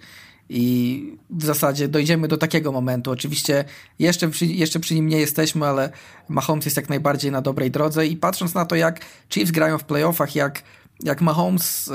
I 0.48 1.16
w 1.30 1.44
zasadzie 1.44 1.88
dojdziemy 1.88 2.28
do 2.28 2.36
takiego 2.36 2.72
momentu. 2.72 3.10
Oczywiście 3.10 3.64
jeszcze 3.98 4.28
przy, 4.28 4.46
jeszcze 4.46 4.80
przy 4.80 4.94
nim 4.94 5.08
nie 5.08 5.18
jesteśmy, 5.18 5.66
ale 5.66 5.92
Mahomes 6.28 6.64
jest 6.64 6.76
jak 6.76 6.88
najbardziej 6.88 7.30
na 7.30 7.42
dobrej 7.42 7.70
drodze 7.70 8.06
i 8.06 8.16
patrząc 8.16 8.54
na 8.54 8.64
to, 8.64 8.76
jak 8.76 9.00
Chiefs 9.30 9.50
grają 9.50 9.78
w 9.78 9.84
playoffach, 9.84 10.34
jak, 10.34 10.62
jak 11.02 11.20
Mahomes 11.20 11.88
y, 11.88 11.92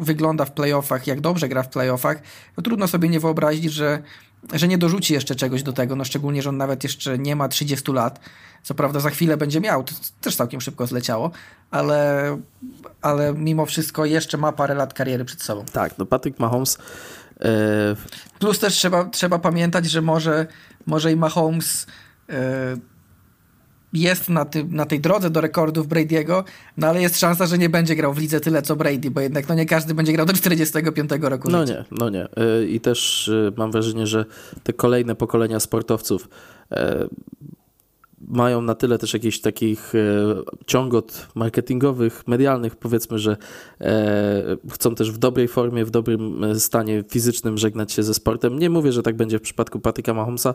wygląda 0.00 0.44
w 0.44 0.52
playoffach, 0.52 1.06
jak 1.06 1.20
dobrze 1.20 1.48
gra 1.48 1.62
w 1.62 1.68
playoffach, 1.68 2.22
to 2.56 2.62
trudno 2.62 2.88
sobie 2.88 3.08
nie 3.08 3.20
wyobrazić, 3.20 3.72
że 3.72 4.02
że 4.52 4.68
nie 4.68 4.78
dorzuci 4.78 5.14
jeszcze 5.14 5.34
czegoś 5.34 5.62
do 5.62 5.72
tego, 5.72 5.96
no 5.96 6.04
szczególnie, 6.04 6.42
że 6.42 6.48
on 6.48 6.56
nawet 6.56 6.84
jeszcze 6.84 7.18
nie 7.18 7.36
ma 7.36 7.48
30 7.48 7.92
lat. 7.92 8.20
Co 8.62 8.74
prawda 8.74 9.00
za 9.00 9.10
chwilę 9.10 9.36
będzie 9.36 9.60
miał, 9.60 9.84
to 9.84 9.92
też 10.20 10.36
całkiem 10.36 10.60
szybko 10.60 10.86
zleciało, 10.86 11.30
ale, 11.70 12.38
ale 13.02 13.32
mimo 13.34 13.66
wszystko 13.66 14.04
jeszcze 14.04 14.38
ma 14.38 14.52
parę 14.52 14.74
lat 14.74 14.94
kariery 14.94 15.24
przed 15.24 15.42
sobą. 15.42 15.64
Tak, 15.72 15.98
no 15.98 16.06
Patrick 16.06 16.38
Mahomes 16.38 16.78
e, 17.40 17.48
Plus 18.38 18.58
też 18.58 18.74
trzeba, 18.74 19.04
trzeba 19.04 19.38
pamiętać, 19.38 19.86
że 19.90 20.02
może, 20.02 20.46
może 20.86 21.12
i 21.12 21.16
Mahomes 21.16 21.86
e, 22.28 22.76
jest 23.92 24.28
na, 24.28 24.44
ty, 24.44 24.64
na 24.64 24.86
tej 24.86 25.00
drodze 25.00 25.30
do 25.30 25.40
rekordów 25.40 25.88
Brady'ego, 25.88 26.44
no 26.76 26.86
ale 26.86 27.02
jest 27.02 27.18
szansa, 27.18 27.46
że 27.46 27.58
nie 27.58 27.68
będzie 27.68 27.96
grał 27.96 28.14
w 28.14 28.18
lidze 28.18 28.40
tyle 28.40 28.62
co 28.62 28.76
Brady, 28.76 29.10
bo 29.10 29.20
jednak 29.20 29.48
no 29.48 29.54
nie 29.54 29.66
każdy 29.66 29.94
będzie 29.94 30.12
grał 30.12 30.26
do 30.26 30.32
45 30.32 31.10
roku 31.20 31.50
No 31.50 31.66
życia. 31.66 31.78
nie, 31.78 31.84
no 31.98 32.08
nie. 32.10 32.24
E, 32.24 32.64
I 32.66 32.80
też 32.80 33.30
mam 33.56 33.72
wrażenie, 33.72 34.06
że 34.06 34.24
te 34.62 34.72
kolejne 34.72 35.14
pokolenia 35.14 35.60
sportowców 35.60 36.28
mają 38.20 38.62
na 38.62 38.74
tyle 38.74 38.98
też 38.98 39.14
jakichś 39.14 39.40
takich 39.40 39.94
e, 39.94 39.98
ciągot 40.66 41.28
marketingowych, 41.34 42.22
medialnych, 42.26 42.76
powiedzmy, 42.76 43.18
że 43.18 43.36
e, 43.80 44.56
chcą 44.70 44.94
też 44.94 45.12
w 45.12 45.18
dobrej 45.18 45.48
formie, 45.48 45.84
w 45.84 45.90
dobrym 45.90 46.44
e, 46.44 46.60
stanie 46.60 47.04
fizycznym 47.08 47.58
żegnać 47.58 47.92
się 47.92 48.02
ze 48.02 48.14
sportem. 48.14 48.58
Nie 48.58 48.70
mówię, 48.70 48.92
że 48.92 49.02
tak 49.02 49.16
będzie 49.16 49.38
w 49.38 49.42
przypadku 49.42 49.80
Patryka 49.80 50.14
Mahomesa, 50.14 50.54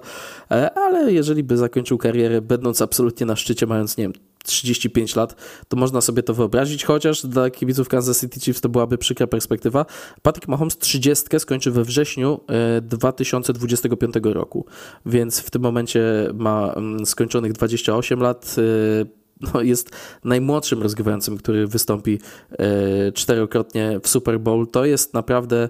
ale 0.76 1.14
jeżeli 1.14 1.44
by 1.44 1.58
zakończył 1.58 1.98
karierę, 1.98 2.42
będąc 2.42 2.82
absolutnie 2.82 3.26
na 3.26 3.36
szczycie, 3.36 3.66
mając, 3.66 3.98
nie 3.98 4.04
wiem, 4.04 4.14
35 4.44 5.16
lat, 5.16 5.36
to 5.68 5.78
można 5.78 6.02
sobie 6.02 6.24
to 6.24 6.34
wyobrazić, 6.34 6.86
chociaż 6.86 7.26
dla 7.26 7.50
kibiców 7.50 7.90
Kansas 7.90 8.22
City 8.22 8.40
Chiefs 8.40 8.62
to 8.62 8.70
byłaby 8.70 8.98
przykra 8.98 9.28
perspektywa. 9.28 9.86
Patrick 10.22 10.48
Mahomes 10.48 10.78
30 10.78 11.40
skończy 11.40 11.72
we 11.72 11.84
wrześniu 11.84 12.40
2025 12.82 14.16
e, 14.16 14.20
roku, 14.34 14.66
więc 15.06 15.40
w 15.40 15.50
tym 15.50 15.62
momencie 15.62 16.04
ma 16.34 16.74
mm, 16.74 17.06
skończonych 17.06 17.54
28 17.54 18.20
lat 18.20 18.56
e, 18.58 19.24
no, 19.54 19.62
jest 19.62 19.90
najmłodszym 20.24 20.84
rozgrywającym, 20.84 21.38
który 21.38 21.68
wystąpi 21.68 22.20
e, 22.52 23.12
czterokrotnie 23.12 24.00
w 24.04 24.08
Super 24.08 24.40
Bowl. 24.40 24.68
To 24.68 24.86
jest 24.86 25.14
naprawdę 25.14 25.70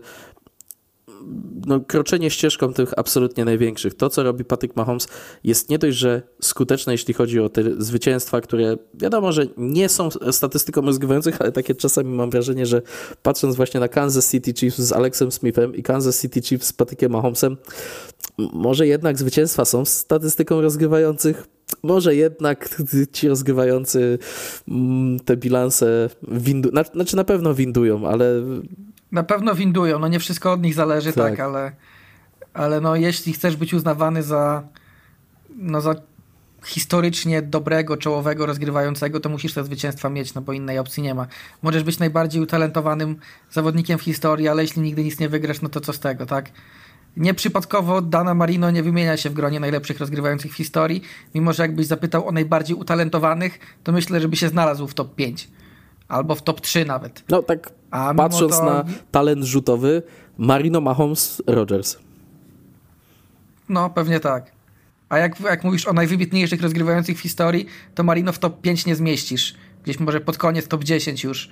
no, 1.65 1.79
kroczenie 1.79 2.29
ścieżką 2.29 2.73
tych 2.73 2.99
absolutnie 2.99 3.45
największych. 3.45 3.93
To, 3.93 4.09
co 4.09 4.23
robi 4.23 4.45
Patrick 4.45 4.75
Mahomes, 4.75 5.07
jest 5.43 5.69
nie 5.69 5.79
dość, 5.79 5.97
że 5.97 6.21
skuteczne, 6.41 6.93
jeśli 6.93 7.13
chodzi 7.13 7.39
o 7.39 7.49
te 7.49 7.81
zwycięstwa, 7.81 8.41
które 8.41 8.77
wiadomo, 8.93 9.31
że 9.31 9.47
nie 9.57 9.89
są 9.89 10.09
statystyką 10.31 10.81
rozgrywających, 10.81 11.41
ale 11.41 11.51
takie 11.51 11.75
czasami 11.75 12.09
mam 12.09 12.29
wrażenie, 12.29 12.65
że 12.65 12.81
patrząc 13.23 13.55
właśnie 13.55 13.79
na 13.79 13.87
Kansas 13.87 14.31
City 14.31 14.53
Chiefs 14.53 14.77
z 14.77 14.91
Alexem 14.91 15.31
Smithem 15.31 15.75
i 15.75 15.83
Kansas 15.83 16.21
City 16.21 16.41
Chiefs 16.41 16.67
z 16.67 16.73
Patrickiem 16.73 17.11
Mahomesem, 17.11 17.57
może 18.37 18.87
jednak 18.87 19.19
zwycięstwa 19.19 19.65
są 19.65 19.85
statystyką 19.85 20.61
rozgrywających, 20.61 21.47
może 21.83 22.15
jednak 22.15 22.81
ci 23.11 23.27
rozgrywający 23.27 24.19
te 25.25 25.37
bilanse 25.37 26.09
windują, 26.27 26.83
znaczy 26.93 27.15
na 27.15 27.23
pewno 27.23 27.53
windują, 27.53 28.07
ale 28.07 28.43
na 29.13 29.23
pewno 29.23 29.55
windują, 29.55 29.99
no 29.99 30.07
nie 30.07 30.19
wszystko 30.19 30.51
od 30.51 30.61
nich 30.61 30.73
zależy, 30.73 31.13
tak, 31.13 31.31
tak 31.31 31.39
ale, 31.39 31.71
ale 32.53 32.81
no 32.81 32.95
jeśli 32.95 33.33
chcesz 33.33 33.55
być 33.55 33.73
uznawany 33.73 34.23
za, 34.23 34.63
no 35.55 35.81
za 35.81 35.95
historycznie 36.65 37.41
dobrego, 37.41 37.97
czołowego, 37.97 38.45
rozgrywającego, 38.45 39.19
to 39.19 39.29
musisz 39.29 39.53
te 39.53 39.63
zwycięstwa 39.63 40.09
mieć, 40.09 40.33
no 40.33 40.41
bo 40.41 40.53
innej 40.53 40.79
opcji 40.79 41.03
nie 41.03 41.13
ma. 41.13 41.27
Możesz 41.61 41.83
być 41.83 41.99
najbardziej 41.99 42.41
utalentowanym 42.41 43.15
zawodnikiem 43.51 43.99
w 43.99 44.01
historii, 44.01 44.47
ale 44.47 44.61
jeśli 44.61 44.81
nigdy 44.81 45.03
nic 45.03 45.19
nie 45.19 45.29
wygrasz, 45.29 45.61
no 45.61 45.69
to 45.69 45.81
co 45.81 45.93
z 45.93 45.99
tego, 45.99 46.25
tak? 46.25 46.51
Nieprzypadkowo 47.17 48.01
Dana 48.01 48.33
Marino 48.33 48.71
nie 48.71 48.83
wymienia 48.83 49.17
się 49.17 49.29
w 49.29 49.33
gronie 49.33 49.59
najlepszych 49.59 49.99
rozgrywających 49.99 50.51
w 50.51 50.55
historii, 50.55 51.01
mimo 51.35 51.53
że 51.53 51.63
jakbyś 51.63 51.85
zapytał 51.85 52.27
o 52.27 52.31
najbardziej 52.31 52.77
utalentowanych, 52.77 53.59
to 53.83 53.91
myślę, 53.91 54.21
żeby 54.21 54.35
się 54.35 54.49
znalazł 54.49 54.87
w 54.87 54.93
top 54.93 55.15
5. 55.15 55.47
Albo 56.07 56.35
w 56.35 56.41
top 56.41 56.61
3 56.61 56.85
nawet. 56.85 57.23
No 57.29 57.43
tak 57.43 57.71
A 57.91 58.13
patrząc 58.13 58.57
to... 58.57 58.65
na 58.65 58.85
talent 59.11 59.43
rzutowy, 59.43 60.03
Marino 60.37 60.81
Mahomes 60.81 61.41
Rogers. 61.47 61.97
No, 63.69 63.89
pewnie 63.89 64.19
tak. 64.19 64.51
A 65.09 65.17
jak, 65.17 65.39
jak 65.39 65.63
mówisz 65.63 65.87
o 65.87 65.93
najwybitniejszych 65.93 66.61
rozgrywających 66.61 67.17
w 67.17 67.21
historii, 67.21 67.65
to 67.95 68.03
Marino 68.03 68.33
w 68.33 68.39
top 68.39 68.61
5 68.61 68.85
nie 68.85 68.95
zmieścisz. 68.95 69.53
Gdzieś 69.83 69.99
może 69.99 70.21
pod 70.21 70.37
koniec 70.37 70.67
top 70.67 70.83
10 70.83 71.23
już. 71.23 71.49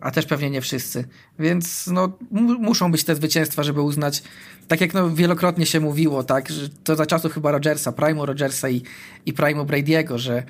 A 0.00 0.10
też 0.10 0.26
pewnie 0.26 0.50
nie 0.50 0.60
wszyscy. 0.60 1.08
Więc 1.38 1.86
no, 1.86 2.12
muszą 2.58 2.92
być 2.92 3.04
te 3.04 3.14
zwycięstwa, 3.14 3.62
żeby 3.62 3.80
uznać, 3.80 4.22
tak 4.68 4.80
jak 4.80 4.94
no, 4.94 5.10
wielokrotnie 5.10 5.66
się 5.66 5.80
mówiło, 5.80 6.22
tak, 6.22 6.48
że 6.48 6.68
to 6.68 6.96
za 6.96 7.06
czasów 7.06 7.32
chyba 7.32 7.52
Rogersa, 7.52 7.92
Primo 7.92 8.26
Rogersa 8.26 8.68
i, 8.68 8.82
i 9.26 9.32
Primo 9.32 9.64
Brady'ego, 9.64 10.18
że 10.18 10.42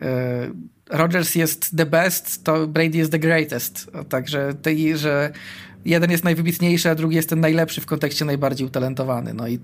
yy, 0.00 0.06
Rodgers 0.90 1.34
jest 1.34 1.76
the 1.76 1.86
best, 1.86 2.44
to 2.44 2.66
Brady 2.66 2.98
jest 2.98 3.12
the 3.12 3.18
greatest. 3.18 3.90
Także 4.08 4.54
że 4.94 5.32
jeden 5.84 6.10
jest 6.10 6.24
najwybitniejszy, 6.24 6.90
a 6.90 6.94
drugi 6.94 7.16
jest 7.16 7.28
ten 7.28 7.40
najlepszy 7.40 7.80
w 7.80 7.86
kontekście 7.86 8.24
najbardziej 8.24 8.66
utalentowany. 8.66 9.34
No 9.34 9.48
i 9.48 9.58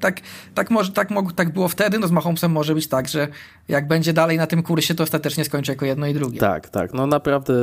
tak, 0.00 0.20
tak, 0.54 0.70
może, 0.70 0.92
tak, 0.92 1.10
mógł, 1.10 1.32
tak 1.32 1.52
było 1.52 1.68
wtedy, 1.68 1.98
no 1.98 2.08
z 2.08 2.10
Mahomesem 2.10 2.52
może 2.52 2.74
być 2.74 2.86
tak, 2.86 3.08
że 3.08 3.28
jak 3.68 3.88
będzie 3.88 4.12
dalej 4.12 4.36
na 4.36 4.46
tym 4.46 4.62
kursie, 4.62 4.94
to 4.94 5.02
ostatecznie 5.02 5.44
skończy 5.44 5.72
jako 5.72 5.86
jedno 5.86 6.06
i 6.06 6.14
drugie. 6.14 6.40
Tak, 6.40 6.68
tak. 6.68 6.94
No 6.94 7.06
naprawdę 7.06 7.54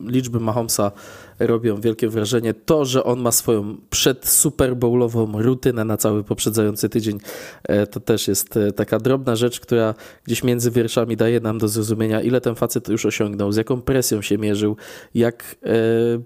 liczby 0.00 0.40
Mahomesa 0.40 0.92
robią 1.38 1.80
wielkie 1.80 2.08
wrażenie. 2.08 2.54
To, 2.54 2.84
że 2.84 3.04
on 3.04 3.20
ma 3.20 3.32
swoją 3.32 3.76
przed 3.90 4.28
Super 4.28 4.76
Bowlową 4.76 5.42
rutynę 5.42 5.84
na 5.84 5.96
cały 5.96 6.24
poprzedzający 6.24 6.88
tydzień, 6.88 7.18
e, 7.64 7.86
to 7.86 8.00
też 8.00 8.28
jest 8.28 8.56
e, 8.56 8.72
taka 8.72 8.98
drobna 8.98 9.36
rzecz, 9.36 9.60
która 9.60 9.94
gdzieś 10.24 10.44
między 10.44 10.70
wierszami 10.70 11.16
daje 11.16 11.40
nam 11.40 11.58
do 11.58 11.68
zrozumienia, 11.68 12.20
ile 12.20 12.40
ten 12.40 12.54
facet 12.54 12.88
już 12.88 13.06
osiągnął, 13.06 13.52
z 13.52 13.56
jaką 13.56 13.82
presją 13.82 14.22
się 14.22 14.38
mierzył, 14.38 14.76
jak 15.14 15.56
e, 15.62 15.68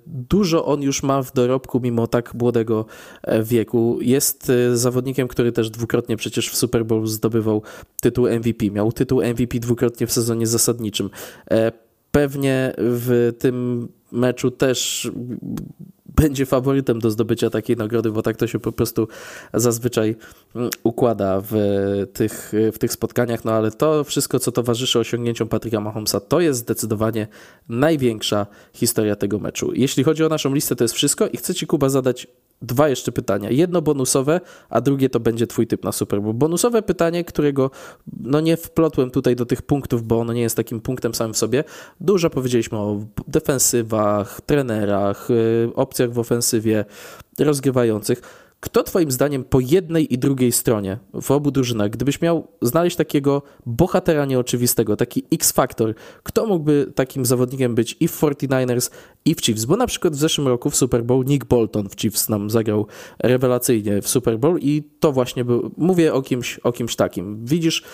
dużo 0.07 0.65
on 0.65 0.83
już 0.83 1.03
ma 1.03 1.23
w 1.23 1.33
dorobku 1.33 1.81
mimo 1.81 2.07
tak 2.07 2.35
młodego 2.35 2.87
wieku. 3.43 3.99
Jest 4.01 4.53
zawodnikiem, 4.75 5.29
który 5.29 5.53
też 5.53 5.71
dwukrotnie 5.71 6.17
przecież 6.17 6.51
w 6.51 6.57
Super 6.57 6.87
Bowl 6.87 7.07
zdobywał 7.07 7.63
tytuł 8.03 8.29
MVP. 8.29 8.71
Miał 8.71 8.93
tytuł 8.93 9.23
MVP 9.23 9.59
dwukrotnie 9.59 10.07
w 10.07 10.13
sezonie 10.13 10.47
zasadniczym. 10.47 11.11
Pewnie 12.11 12.73
w 12.79 13.33
tym 13.39 13.89
meczu 14.13 14.51
też 14.51 15.11
będzie 16.21 16.47
faworytem 16.47 16.99
do 16.99 17.11
zdobycia 17.11 17.51
takiej 17.51 17.77
nagrody, 17.77 18.11
bo 18.11 18.23
tak 18.23 18.37
to 18.37 18.47
się 18.47 18.59
po 18.59 18.73
prostu 18.73 19.09
zazwyczaj 19.55 20.17
mm, 20.55 20.71
układa 20.83 21.43
w 21.51 21.55
tych, 22.13 22.53
w 22.73 22.79
tych 22.79 22.93
spotkaniach. 22.93 23.45
No 23.45 23.53
ale 23.53 23.71
to 23.71 24.05
wszystko, 24.05 24.39
co 24.39 24.53
towarzyszy 24.53 24.99
osiągnięciom 24.99 25.49
Patryka 25.49 25.81
Mahomesa, 25.81 26.21
to 26.21 26.41
jest 26.41 26.61
zdecydowanie 26.61 27.27
największa 27.69 28.47
historia 28.73 29.17
tego 29.17 29.39
meczu. 29.39 29.73
Jeśli 29.75 30.05
chodzi 30.05 30.25
o 30.25 30.29
naszą 30.29 30.55
listę, 30.55 30.77
to 30.77 30.85
jest 30.85 30.95
wszystko 30.95 31.29
i 31.29 31.37
chcę 31.37 31.55
Ci, 31.55 31.67
Kuba, 31.67 31.89
zadać 31.89 32.27
dwa 32.63 32.89
jeszcze 32.89 33.13
pytania. 33.13 33.51
Jedno 33.51 33.83
bonusowe, 33.83 34.41
a 34.71 34.81
drugie 34.81 35.11
to 35.11 35.21
będzie 35.21 35.47
twój 35.47 35.67
typ 35.67 35.85
na 35.85 35.93
Super. 35.93 36.21
Bonusowe 36.21 36.83
pytanie, 36.83 37.25
którego 37.25 37.71
no 38.21 38.41
nie 38.41 38.57
wplotłem 38.57 39.11
tutaj 39.11 39.37
do 39.37 39.47
tych 39.47 39.63
punktów, 39.63 40.03
bo 40.03 40.21
ono 40.21 40.33
nie 40.33 40.43
jest 40.43 40.57
takim 40.57 40.81
punktem 40.81 41.15
samym 41.15 41.35
w 41.35 41.39
sobie. 41.39 41.65
Dużo 42.01 42.31
powiedzieliśmy 42.31 42.79
o 42.79 43.05
defensywach, 43.29 44.41
trenerach, 44.41 45.31
y, 45.31 45.71
opcjach 45.75 46.13
w 46.13 46.19
ofensywie, 46.19 46.85
rozgrywających. 47.39 48.48
Kto 48.61 48.83
Twoim 48.83 49.11
zdaniem 49.11 49.45
po 49.45 49.61
jednej 49.61 50.15
i 50.15 50.19
drugiej 50.19 50.53
stronie 50.53 50.99
w 51.23 51.31
obu 51.31 51.51
drużynach, 51.51 51.91
gdybyś 51.91 52.21
miał 52.21 52.49
znaleźć 52.63 52.97
takiego 52.97 53.43
bohatera 53.67 54.25
nieoczywistego, 54.25 54.97
taki 54.97 55.25
X-Factor, 55.33 55.95
kto 56.23 56.47
mógłby 56.47 56.93
takim 56.95 57.27
zawodnikiem 57.27 57.75
być 57.75 57.97
i 58.01 58.09
w 58.09 58.21
49ers, 58.21 58.91
i 59.25 59.35
w 59.35 59.41
Chiefs? 59.41 59.65
Bo 59.65 59.77
na 59.77 59.87
przykład 59.87 60.15
w 60.15 60.19
zeszłym 60.19 60.49
roku 60.49 60.71
w 60.71 60.77
Super 60.77 61.05
Bowl 61.05 61.25
Nick 61.25 61.45
Bolton 61.45 61.89
w 61.89 61.97
Chiefs 61.97 62.29
nam 62.29 62.51
zagrał 62.51 62.87
rewelacyjnie 63.19 64.03
w 64.03 64.09
Super 64.09 64.39
Bowl 64.39 64.59
i 64.61 64.83
to 65.01 65.13
właśnie 65.13 65.45
był, 65.45 65.71
mówię 65.77 66.15
o 66.15 66.23
kimś, 66.23 66.59
o 66.59 66.73
kimś 66.73 66.97
takim. 66.97 67.47
Widzisz 67.47 67.85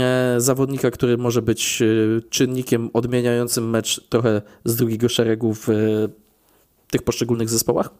e, 0.00 0.34
zawodnika, 0.38 0.90
który 0.90 1.18
może 1.18 1.42
być 1.42 1.82
e, 1.82 1.86
czynnikiem 2.30 2.90
odmieniającym 2.92 3.70
mecz 3.70 4.08
trochę 4.08 4.42
z 4.64 4.76
drugiego 4.76 5.08
szeregu 5.08 5.54
w 5.54 5.68
e, 5.70 5.72
tych 6.90 7.02
poszczególnych 7.02 7.48
zespołach? 7.48 7.90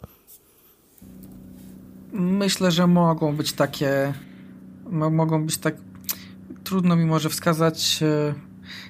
Myślę, 2.19 2.71
że 2.71 2.87
mogą 2.87 3.37
być 3.37 3.53
takie. 3.53 4.15
Mogą 4.91 5.45
być 5.45 5.59
tak. 5.59 5.75
Trudno 6.65 6.97
mi 6.97 7.05
może 7.05 7.31
wskazać. 7.31 8.03
E, 8.03 8.35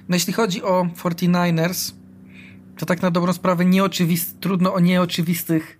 no, 0.09 0.15
jeśli 0.15 0.33
chodzi 0.33 0.63
o 0.63 0.87
49ers, 1.03 1.93
to 2.77 2.85
tak 2.85 3.01
na 3.01 3.11
dobrą 3.11 3.33
sprawę 3.33 3.65
nieoczywist, 3.65 4.39
trudno 4.39 4.73
o 4.73 4.79
nieoczywistych 4.79 5.79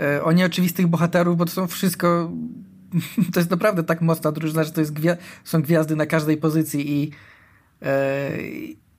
e, 0.00 0.24
o 0.24 0.32
nieoczywistych 0.32 0.86
bohaterów, 0.86 1.36
bo 1.36 1.44
to 1.44 1.50
są 1.50 1.66
wszystko 1.66 2.30
to 3.32 3.40
jest 3.40 3.50
naprawdę 3.50 3.82
tak 3.84 4.00
mocna 4.00 4.32
drużyna, 4.32 4.64
że 4.64 4.72
to 4.72 4.80
jest 4.80 4.92
gwia 4.92 5.16
są 5.44 5.62
gwiazdy 5.62 5.96
na 5.96 6.06
każdej 6.06 6.36
pozycji 6.36 7.02
i, 7.02 7.10
e, 7.82 8.42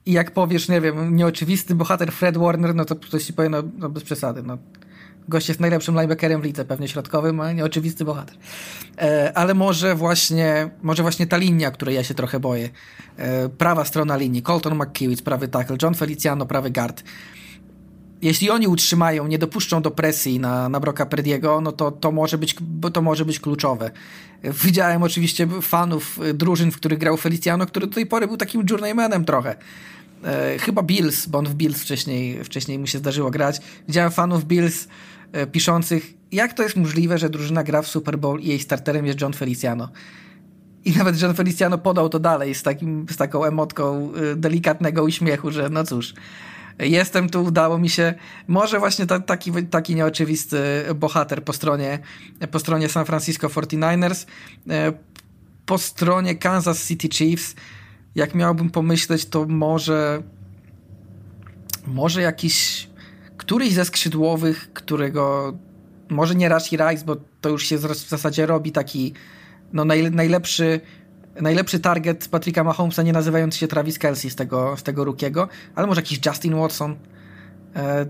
i 0.05 0.11
jak 0.11 0.31
powiesz, 0.31 0.69
nie 0.69 0.81
wiem, 0.81 1.15
nieoczywisty 1.15 1.75
bohater 1.75 2.11
Fred 2.11 2.37
Warner, 2.37 2.75
no 2.75 2.85
to 2.85 2.95
ktoś 2.95 3.23
ci 3.23 3.33
powie, 3.33 3.49
no, 3.49 3.63
no 3.77 3.89
bez 3.89 4.03
przesady, 4.03 4.43
no 4.43 4.57
Gość 5.29 5.47
jest 5.47 5.59
najlepszym 5.59 5.95
linebackerem 5.95 6.41
w 6.41 6.45
lidze, 6.45 6.65
pewnie 6.65 6.87
środkowym, 6.87 7.39
ale 7.39 7.55
nieoczywisty 7.55 8.05
bohater. 8.05 8.35
E, 8.97 9.31
ale 9.35 9.53
może 9.53 9.95
właśnie, 9.95 10.69
może 10.81 11.01
właśnie 11.01 11.27
ta 11.27 11.37
linia, 11.37 11.71
której 11.71 11.95
ja 11.95 12.03
się 12.03 12.13
trochę 12.13 12.39
boję. 12.39 12.69
E, 13.17 13.49
prawa 13.49 13.85
strona 13.85 14.17
linii. 14.17 14.41
Colton 14.41 14.75
McKiewicz, 14.75 15.21
prawy 15.21 15.47
tackle. 15.47 15.77
John 15.81 15.95
Feliciano, 15.95 16.45
prawy 16.45 16.71
guard. 16.71 17.03
Jeśli 18.21 18.49
oni 18.49 18.67
utrzymają, 18.67 19.27
nie 19.27 19.39
dopuszczą 19.39 19.81
do 19.81 19.91
presji 19.91 20.39
na, 20.39 20.69
na 20.69 20.79
Broka 20.79 21.07
no 21.61 21.71
to, 21.71 21.91
to, 21.91 22.11
może 22.11 22.37
być, 22.37 22.55
to 22.93 23.01
może 23.01 23.25
być 23.25 23.39
kluczowe. 23.39 23.91
Widziałem 24.43 25.03
oczywiście 25.03 25.47
fanów 25.61 26.19
drużyn, 26.33 26.71
w 26.71 26.75
których 26.75 26.99
grał 26.99 27.17
Feliciano, 27.17 27.65
który 27.65 27.87
do 27.87 27.93
tej 27.93 28.05
pory 28.05 28.27
był 28.27 28.37
takim 28.37 28.65
journeymanem 28.69 29.25
trochę. 29.25 29.55
E, 30.23 30.59
chyba 30.59 30.83
Bills, 30.83 31.25
bo 31.25 31.37
on 31.37 31.45
w 31.45 31.53
Bills 31.53 31.81
wcześniej, 31.81 32.43
wcześniej 32.43 32.79
mu 32.79 32.87
się 32.87 32.97
zdarzyło 32.97 33.31
grać. 33.31 33.61
Widziałem 33.87 34.11
fanów 34.11 34.45
Bills 34.45 34.87
e, 35.31 35.47
piszących, 35.47 36.13
jak 36.31 36.53
to 36.53 36.63
jest 36.63 36.75
możliwe, 36.75 37.17
że 37.17 37.29
drużyna 37.29 37.63
gra 37.63 37.81
w 37.81 37.87
Super 37.87 38.19
Bowl 38.19 38.39
i 38.39 38.47
jej 38.47 38.59
starterem 38.59 39.05
jest 39.05 39.21
John 39.21 39.33
Feliciano. 39.33 39.89
I 40.85 40.91
nawet 40.91 41.21
John 41.21 41.33
Feliciano 41.33 41.77
podał 41.77 42.09
to 42.09 42.19
dalej 42.19 42.55
z, 42.55 42.63
takim, 42.63 43.05
z 43.09 43.17
taką 43.17 43.45
emotką 43.45 44.11
y, 44.15 44.35
delikatnego 44.35 45.03
uśmiechu, 45.03 45.51
że 45.51 45.69
no 45.69 45.83
cóż, 45.83 46.13
jestem 46.79 47.29
tu, 47.29 47.43
udało 47.43 47.77
mi 47.77 47.89
się. 47.89 48.13
Może 48.47 48.79
właśnie 48.79 49.05
ta, 49.05 49.19
taki, 49.19 49.51
taki 49.69 49.95
nieoczywisty 49.95 50.57
bohater 50.95 51.43
po 51.43 51.53
stronie, 51.53 51.99
po 52.51 52.59
stronie 52.59 52.89
San 52.89 53.05
Francisco 53.05 53.47
49ers. 53.47 54.25
E, 54.69 54.93
po 55.65 55.77
stronie 55.77 56.35
Kansas 56.35 56.87
City 56.87 57.09
Chiefs, 57.09 57.55
jak 58.15 58.35
miałbym 58.35 58.69
pomyśleć, 58.69 59.25
to 59.25 59.45
może 59.45 60.23
może 61.87 62.21
jakiś 62.21 62.87
któryś 63.37 63.73
ze 63.73 63.85
skrzydłowych, 63.85 64.73
którego 64.73 65.53
może 66.09 66.35
nie 66.35 66.49
Rashi 66.49 66.77
Rice, 66.77 67.05
bo 67.05 67.15
to 67.41 67.49
już 67.49 67.65
się 67.65 67.77
w 67.77 68.09
zasadzie 68.09 68.45
robi 68.45 68.71
taki 68.71 69.13
no 69.73 69.85
naj, 69.85 70.11
najlepszy 70.11 70.81
najlepszy 71.41 71.79
target 71.79 72.27
Patricka 72.27 72.63
Mahomesa, 72.63 73.03
nie 73.03 73.13
nazywając 73.13 73.55
się 73.55 73.67
Travis 73.67 73.99
Kelsey 73.99 74.31
z 74.31 74.35
tego, 74.35 74.77
z 74.77 74.83
tego 74.83 75.03
rukiego, 75.03 75.47
ale 75.75 75.87
może 75.87 76.01
jakiś 76.01 76.19
Justin 76.25 76.55
Watson. 76.55 76.95
E, 77.75 78.05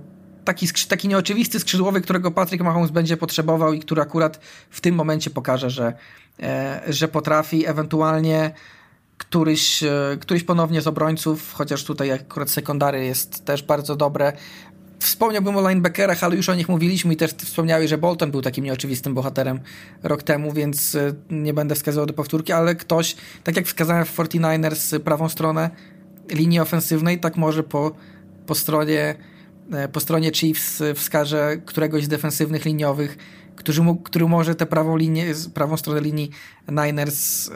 taki, 0.45 0.67
taki 0.87 1.07
nieoczywisty 1.07 1.59
skrzydłowy, 1.59 2.01
którego 2.01 2.31
Patrick 2.31 2.63
Mahomes 2.63 2.91
będzie 2.91 3.17
potrzebował 3.17 3.73
i 3.73 3.79
który 3.79 4.01
akurat 4.01 4.39
w 4.69 4.81
tym 4.81 4.95
momencie 4.95 5.29
pokaże, 5.29 5.69
że, 5.69 5.93
e, 6.39 6.81
że 6.87 7.07
potrafi 7.07 7.67
ewentualnie 7.67 8.51
któryś, 9.21 9.83
e, 9.83 10.17
któryś 10.19 10.43
ponownie 10.43 10.81
z 10.81 10.87
obrońców, 10.87 11.53
chociaż 11.53 11.83
tutaj 11.83 12.11
akurat 12.11 12.49
sekundary 12.49 13.05
jest 13.05 13.45
też 13.45 13.63
bardzo 13.63 13.95
dobre. 13.95 14.33
Wspomniałbym 14.99 15.57
o 15.57 15.69
linebackerach, 15.69 16.23
ale 16.23 16.35
już 16.35 16.49
o 16.49 16.55
nich 16.55 16.69
mówiliśmy 16.69 17.13
i 17.13 17.17
też 17.17 17.31
wspomniałeś, 17.31 17.89
że 17.89 17.97
Bolton 17.97 18.31
był 18.31 18.41
takim 18.41 18.63
nieoczywistym 18.63 19.13
bohaterem 19.13 19.59
rok 20.03 20.23
temu, 20.23 20.53
więc 20.53 20.95
e, 20.95 21.13
nie 21.29 21.53
będę 21.53 21.75
wskazywał 21.75 22.05
do 22.05 22.13
powtórki, 22.13 22.51
ale 22.53 22.75
ktoś, 22.75 23.15
tak 23.43 23.55
jak 23.55 23.65
wskazałem 23.65 24.05
w 24.05 24.17
49ers 24.17 24.99
prawą 24.99 25.29
stronę 25.29 25.69
linii 26.29 26.59
ofensywnej, 26.59 27.19
tak 27.19 27.37
może 27.37 27.63
po, 27.63 27.91
po 28.45 28.55
stronie 28.55 29.15
e, 29.71 29.87
po 29.87 29.99
stronie 29.99 30.31
Chiefs 30.31 30.83
wskaże 30.95 31.57
któregoś 31.65 32.03
z 32.03 32.07
defensywnych 32.07 32.65
liniowych, 32.65 33.17
który, 33.55 33.79
który 34.03 34.27
może 34.27 34.55
tę 34.55 34.65
prawą 34.65 34.97
linię, 34.97 35.25
prawą 35.53 35.77
stronę 35.77 36.01
linii 36.01 36.29
Niners 36.69 37.51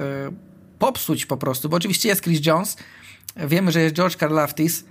popsuć 0.80 1.26
po 1.26 1.38
prostu, 1.38 1.70
bo 1.70 1.78
oczywiście 1.78 2.10
jest 2.10 2.24
Chris 2.24 2.46
Jones, 2.46 2.78
wiemy, 3.36 3.72
że 3.72 3.82
jest 3.82 3.96
George 3.96 4.18
Karlaftis, 4.18 4.86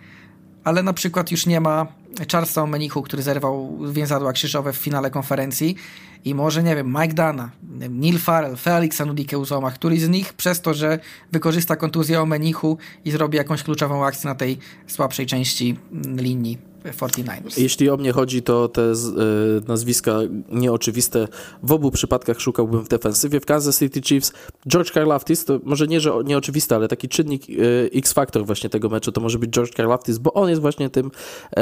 ale 0.65 0.83
na 0.83 0.93
przykład 0.93 1.31
już 1.31 1.47
nie 1.47 1.61
ma 1.61 1.87
Charlesa 2.33 2.63
Omenichu, 2.63 3.03
który 3.03 3.23
zerwał 3.23 3.79
więzadła 3.93 4.33
krzyżowe 4.33 4.73
w 4.73 4.77
finale 4.77 5.11
konferencji 5.11 5.77
i 6.25 6.35
może, 6.35 6.63
nie 6.63 6.77
wiem, 6.77 6.97
Mike 7.01 7.15
Dana, 7.15 7.51
Neil 7.91 8.19
Farrell, 8.19 8.57
Felix 8.57 9.01
Anudike 9.01 9.39
Uzoma, 9.39 9.71
któryś 9.71 10.01
z 10.01 10.09
nich 10.09 10.33
przez 10.33 10.61
to, 10.61 10.75
że 10.75 10.99
wykorzysta 11.33 11.77
kontuzję 11.77 12.21
Omenichu 12.21 12.79
i 13.05 13.11
zrobi 13.11 13.39
jakąś 13.39 13.63
kluczową 13.63 14.07
akcję 14.07 14.29
na 14.29 14.35
tej 14.35 14.59
słabszej 14.87 15.27
części 15.27 15.79
linii 16.17 16.74
49ers. 16.93 17.61
Jeśli 17.61 17.91
o 17.91 17.97
mnie 17.97 18.13
chodzi, 18.13 18.43
to 18.43 18.69
te 18.69 18.83
y, 18.83 18.95
nazwiska 19.69 20.19
nieoczywiste 20.49 21.29
w 21.63 21.73
obu 21.73 21.91
przypadkach 21.91 22.41
szukałbym 22.41 22.85
w 22.85 22.89
defensywie. 22.89 23.41
W 23.41 23.47
Kansas 23.47 23.79
City 23.79 24.03
Chiefs 24.03 24.33
George 24.69 24.93
Karlaftis, 24.93 25.45
to 25.45 25.61
może 25.65 25.87
nie, 25.87 26.01
że 26.01 26.13
nieoczywiste, 26.25 26.77
ale 26.77 26.89
taki 26.89 27.09
czynnik 27.09 27.51
y, 27.51 27.91
X-faktor 27.95 28.47
właśnie 28.47 28.71
tego 28.71 28.89
meczu 28.89 29.13
to 29.13 29.21
może 29.21 29.39
być 29.39 29.51
George 29.51 29.73
Karlaftis, 29.73 30.19
bo 30.19 30.33
on 30.33 30.51
jest 30.51 30.61
właśnie 30.61 30.91
tym 30.91 31.07
y, 31.07 31.61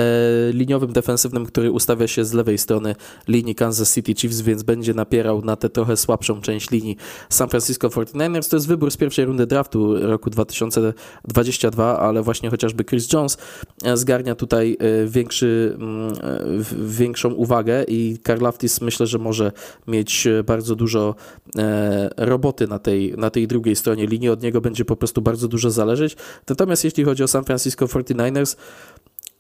liniowym 0.53 0.93
defensywnym, 0.93 1.47
który 1.47 1.71
ustawia 1.71 2.09
się 2.09 2.25
z 2.25 2.33
lewej 2.33 2.59
strony 2.59 2.95
linii 3.29 3.55
Kansas 3.55 3.95
City 3.95 4.15
Chiefs, 4.15 4.41
więc 4.41 4.63
będzie 4.63 4.95
napierał 4.95 5.43
na 5.45 5.57
tę 5.57 5.71
trochę 5.71 5.97
słabszą 5.97 6.41
część 6.41 6.71
linii 6.71 6.97
San 7.29 7.49
Francisco 7.49 7.89
49ers. 7.89 8.51
To 8.51 8.57
jest 8.57 8.69
wybór 8.69 8.91
z 8.91 8.97
pierwszej 8.97 9.25
rundy 9.25 9.47
draftu 9.47 10.07
roku 10.07 10.31
2022, 10.31 11.99
ale 11.99 12.23
właśnie 12.23 12.51
chociażby 12.51 12.85
Chris 12.85 13.13
Jones 13.13 13.39
zgarnia 13.95 14.35
tutaj 14.35 14.79
większy, 15.13 15.77
mm, 15.81 16.15
większą 16.89 17.33
uwagę 17.33 17.85
i 17.89 18.19
Karlaftis 18.23 18.81
myślę, 18.81 19.07
że 19.07 19.19
może 19.19 19.53
mieć 19.87 20.29
bardzo 20.47 20.77
dużo 20.77 21.15
e, 21.59 22.11
roboty 22.17 22.67
na 22.67 22.79
tej, 22.79 23.15
na 23.17 23.31
tej 23.31 23.47
drugiej 23.47 23.77
stronie 23.77 24.07
linii. 24.07 24.29
Od 24.29 24.43
niego 24.43 24.61
będzie 24.61 24.85
po 24.85 24.97
prostu 24.97 25.23
bardzo 25.23 25.49
dużo 25.49 25.71
zależeć. 25.71 26.17
Natomiast 26.49 26.85
jeśli 26.85 27.05
chodzi 27.05 27.23
o 27.23 27.29
San 27.29 27.45
Francisco 27.45 27.87
49ers, 27.87 28.57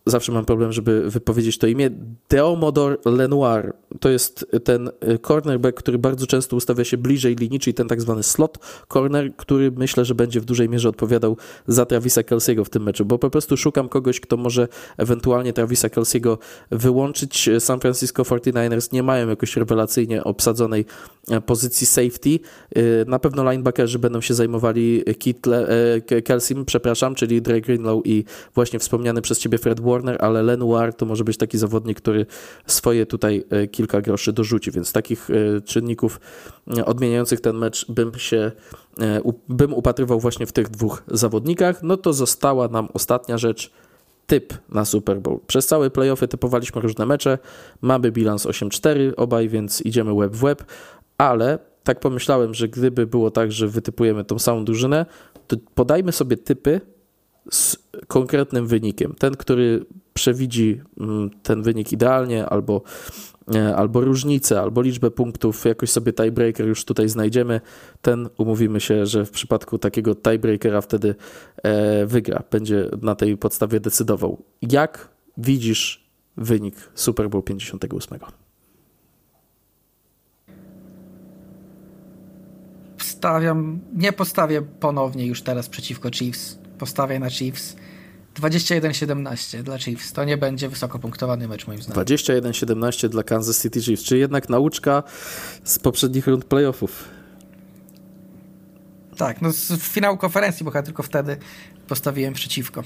zawsze 0.06 0.32
mam 0.32 0.44
problem, 0.44 0.72
żeby 0.72 1.10
wypowiedzieć 1.10 1.58
to 1.58 1.66
imię. 1.66 1.90
Deomodor 2.28 2.98
Lenoir 3.04 3.72
to 4.00 4.08
jest 4.08 4.46
ten 4.64 4.88
y, 4.88 5.18
cornerback, 5.18 5.78
który 5.78 5.98
bardzo 5.98 6.26
często 6.26 6.56
ustawia 6.56 6.84
się 6.84 6.96
bliżej 6.96 7.36
linii, 7.36 7.60
czyli 7.60 7.74
ten 7.74 7.88
tak 7.88 8.00
zwany 8.00 8.22
slot 8.22 8.58
corner, 8.88 9.36
który 9.36 9.70
myślę, 9.70 10.04
że 10.04 10.14
będzie 10.14 10.40
w 10.40 10.44
dużej 10.44 10.68
mierze 10.68 10.88
odpowiadał 10.88 11.36
za 11.66 11.86
Travisa 11.86 12.20
Kelsey'ego 12.20 12.64
w 12.64 12.70
tym 12.70 12.82
meczu, 12.82 13.04
bo 13.04 13.18
po 13.18 13.30
prostu 13.30 13.56
szukam 13.56 13.88
kogoś, 13.88 14.20
kto 14.20 14.36
może 14.36 14.68
ewentualnie 14.96 15.52
Travisa 15.52 15.88
Kelsey'ego 15.88 16.38
wyłączyć. 16.70 17.50
San 17.58 17.80
Francisco 17.80 18.22
49ers 18.22 18.92
nie 18.92 19.02
mają 19.02 19.28
jakoś 19.28 19.56
rewelacyjnie 19.56 20.24
obsadzonej 20.24 20.84
e, 21.30 21.40
pozycji 21.40 21.86
safety. 21.86 22.38
Y, 22.76 23.04
na 23.06 23.18
pewno 23.18 23.50
linebackerzy 23.50 23.98
będą 23.98 24.20
się 24.20 24.34
zajmowali 24.34 25.04
Kitle, 25.18 25.66
Kelsey, 26.24 26.64
przepraszam, 26.66 27.14
czyli 27.14 27.42
Dre 27.42 27.60
Greenlow 27.60 28.06
i 28.06 28.24
właśnie 28.54 28.78
wspomniany 28.78 29.22
przez 29.22 29.38
ciebie 29.38 29.58
Fred 29.58 29.80
Warner 29.80 29.91
Warner, 29.92 30.16
ale 30.20 30.42
Lenoir 30.42 30.94
to 30.94 31.06
może 31.06 31.24
być 31.24 31.36
taki 31.36 31.58
zawodnik, 31.58 32.00
który 32.00 32.26
swoje 32.66 33.06
tutaj 33.06 33.44
e, 33.50 33.66
kilka 33.66 34.00
groszy 34.00 34.32
dorzuci, 34.32 34.70
więc 34.70 34.92
takich 34.92 35.28
e, 35.30 35.60
czynników 35.60 36.20
e, 36.76 36.84
odmieniających 36.84 37.40
ten 37.40 37.56
mecz 37.56 37.90
bym 37.90 38.14
się 38.18 38.52
bym 39.48 39.74
upatrywał 39.74 40.20
właśnie 40.20 40.46
w 40.46 40.52
tych 40.52 40.68
dwóch 40.68 41.02
zawodnikach. 41.08 41.82
No 41.82 41.96
to 41.96 42.12
została 42.12 42.68
nam 42.68 42.88
ostatnia 42.92 43.38
rzecz, 43.38 43.70
typ 44.26 44.54
na 44.68 44.84
Super 44.84 45.20
Bowl. 45.20 45.40
Przez 45.46 45.66
całe 45.66 45.90
playoffy 45.90 46.28
typowaliśmy 46.28 46.80
różne 46.80 47.06
mecze, 47.06 47.38
mamy 47.80 48.12
bilans 48.12 48.46
8-4 48.46 49.12
obaj, 49.16 49.48
więc 49.48 49.80
idziemy 49.80 50.14
web 50.14 50.32
w 50.32 50.40
web, 50.40 50.64
ale 51.18 51.58
tak 51.84 52.00
pomyślałem, 52.00 52.54
że 52.54 52.68
gdyby 52.68 53.06
było 53.06 53.30
tak, 53.30 53.52
że 53.52 53.68
wytypujemy 53.68 54.24
tą 54.24 54.38
samą 54.38 54.64
drużynę, 54.64 55.06
to 55.46 55.56
podajmy 55.74 56.12
sobie 56.12 56.36
typy 56.36 56.80
z 57.50 57.76
konkretnym 58.08 58.66
wynikiem. 58.66 59.14
Ten, 59.18 59.36
który 59.36 59.86
przewidzi 60.14 60.80
mm, 61.00 61.30
ten 61.42 61.62
wynik 61.62 61.92
idealnie, 61.92 62.46
albo, 62.46 62.82
e, 63.54 63.76
albo 63.76 64.00
różnicę, 64.00 64.60
albo 64.60 64.82
liczbę 64.82 65.10
punktów, 65.10 65.64
jakoś 65.64 65.90
sobie 65.90 66.12
tiebreaker 66.12 66.66
już 66.66 66.84
tutaj 66.84 67.08
znajdziemy, 67.08 67.60
ten 68.02 68.28
umówimy 68.38 68.80
się, 68.80 69.06
że 69.06 69.24
w 69.24 69.30
przypadku 69.30 69.78
takiego 69.78 70.14
tiebreakera 70.14 70.80
wtedy 70.80 71.14
e, 71.62 72.06
wygra, 72.06 72.42
będzie 72.50 72.88
na 73.02 73.14
tej 73.14 73.36
podstawie 73.36 73.80
decydował. 73.80 74.42
Jak 74.62 75.08
widzisz 75.38 76.08
wynik 76.36 76.74
Super 76.94 77.30
Bowl 77.30 77.42
58? 77.42 78.18
Stawiam, 82.98 83.80
nie 83.94 84.12
postawię 84.12 84.62
ponownie 84.62 85.26
już 85.26 85.42
teraz 85.42 85.68
przeciwko 85.68 86.10
Chiefs 86.10 86.61
postawię 86.82 87.18
na 87.18 87.30
Chiefs. 87.30 87.76
21-17 88.34 89.62
dla 89.62 89.78
Chiefs. 89.78 90.12
To 90.12 90.24
nie 90.24 90.36
będzie 90.36 90.68
wysoko 90.68 90.98
punktowany 90.98 91.48
mecz 91.48 91.66
moim 91.66 91.82
zdaniem. 91.82 92.04
21-17 92.04 93.08
dla 93.08 93.22
Kansas 93.22 93.62
City 93.62 93.82
Chiefs. 93.82 94.04
Czy 94.04 94.18
jednak 94.18 94.48
nauczka 94.48 95.02
z 95.64 95.78
poprzednich 95.78 96.26
rund 96.26 96.44
playoffów? 96.44 97.08
Tak, 99.16 99.42
no 99.42 99.52
z 99.52 99.82
finału 99.82 100.16
konferencji, 100.16 100.64
bo 100.64 100.72
ja 100.74 100.82
tylko 100.82 101.02
wtedy 101.02 101.36
postawiłem 101.88 102.34
przeciwko. 102.34 102.82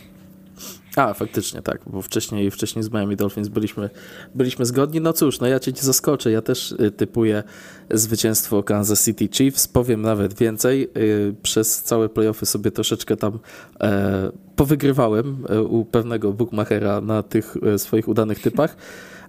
A, 0.96 1.14
faktycznie 1.14 1.62
tak, 1.62 1.80
bo 1.86 2.02
wcześniej, 2.02 2.50
wcześniej 2.50 2.82
z 2.82 2.90
Miami 2.90 3.16
Dolphins 3.16 3.48
byliśmy, 3.48 3.90
byliśmy 4.34 4.66
zgodni. 4.66 5.00
No 5.00 5.12
cóż, 5.12 5.40
no 5.40 5.46
ja 5.46 5.60
cię 5.60 5.72
zaskoczę, 5.74 6.30
ja 6.30 6.42
też 6.42 6.72
y, 6.72 6.90
typuję 6.90 7.42
zwycięstwo 7.90 8.62
Kansas 8.62 9.04
City 9.04 9.28
Chiefs, 9.28 9.68
powiem 9.68 10.02
nawet 10.02 10.34
więcej, 10.34 10.88
y, 10.96 11.34
przez 11.42 11.82
całe 11.82 12.08
playoffy 12.08 12.46
sobie 12.46 12.70
troszeczkę 12.70 13.16
tam 13.16 13.38
e, 13.80 14.30
powygrywałem 14.56 15.46
e, 15.48 15.62
u 15.62 15.84
pewnego 15.84 16.32
bookmachera 16.32 17.00
na 17.00 17.22
tych 17.22 17.56
e, 17.74 17.78
swoich 17.78 18.08
udanych 18.08 18.40
typach. 18.40 18.76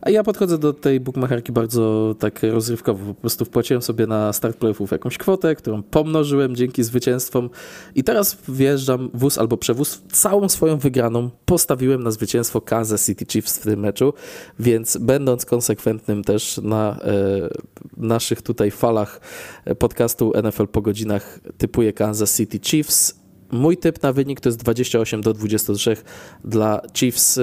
A 0.02 0.10
ja 0.10 0.24
podchodzę 0.24 0.58
do 0.58 0.74
tej 0.74 1.00
bookmacherki 1.00 1.52
bardzo 1.52 2.16
tak 2.20 2.44
rozrywkowo. 2.44 3.14
Po 3.14 3.22
prostu 3.22 3.46
wpłaciłem 3.46 3.82
sobie 3.82 4.08
na 4.08 4.34
start 4.34 4.58
playoffów 4.58 4.92
jakąś 4.92 5.18
kwotę, 5.18 5.56
którą 5.56 5.84
pomnożyłem 5.84 6.56
dzięki 6.56 6.84
zwycięstwom 6.84 7.50
i 7.96 8.04
teraz 8.04 8.38
wjeżdżam 8.48 9.10
wóz 9.14 9.38
albo 9.38 9.58
przewóz. 9.58 10.02
Całą 10.12 10.50
swoją 10.50 10.78
wygraną 10.78 11.30
postawiłem 11.46 12.04
na 12.04 12.12
zwycięstwo 12.12 12.62
Kansas 12.62 13.06
City 13.06 13.26
Chiefs 13.26 13.58
w 13.58 13.64
tym 13.64 13.80
meczu, 13.80 14.14
więc 14.60 14.98
będąc 14.98 15.46
konsekwentnym 15.46 16.24
też 16.24 16.58
na 16.64 17.00
e, 17.02 17.50
naszych 17.98 18.42
tutaj 18.42 18.72
falach 18.72 19.22
podcastu 19.80 20.34
NFL 20.44 20.68
po 20.68 20.82
godzinach 20.82 21.40
typuję 21.58 21.94
Kansas 21.94 22.38
City 22.38 22.60
Chiefs. 22.60 23.20
Mój 23.52 23.78
typ 23.78 24.04
na 24.04 24.14
wynik 24.14 24.42
to 24.42 24.50
jest 24.50 24.60
28 24.60 25.22
do 25.22 25.34
23 25.34 25.98
dla 26.44 26.82
Chiefs 26.94 27.40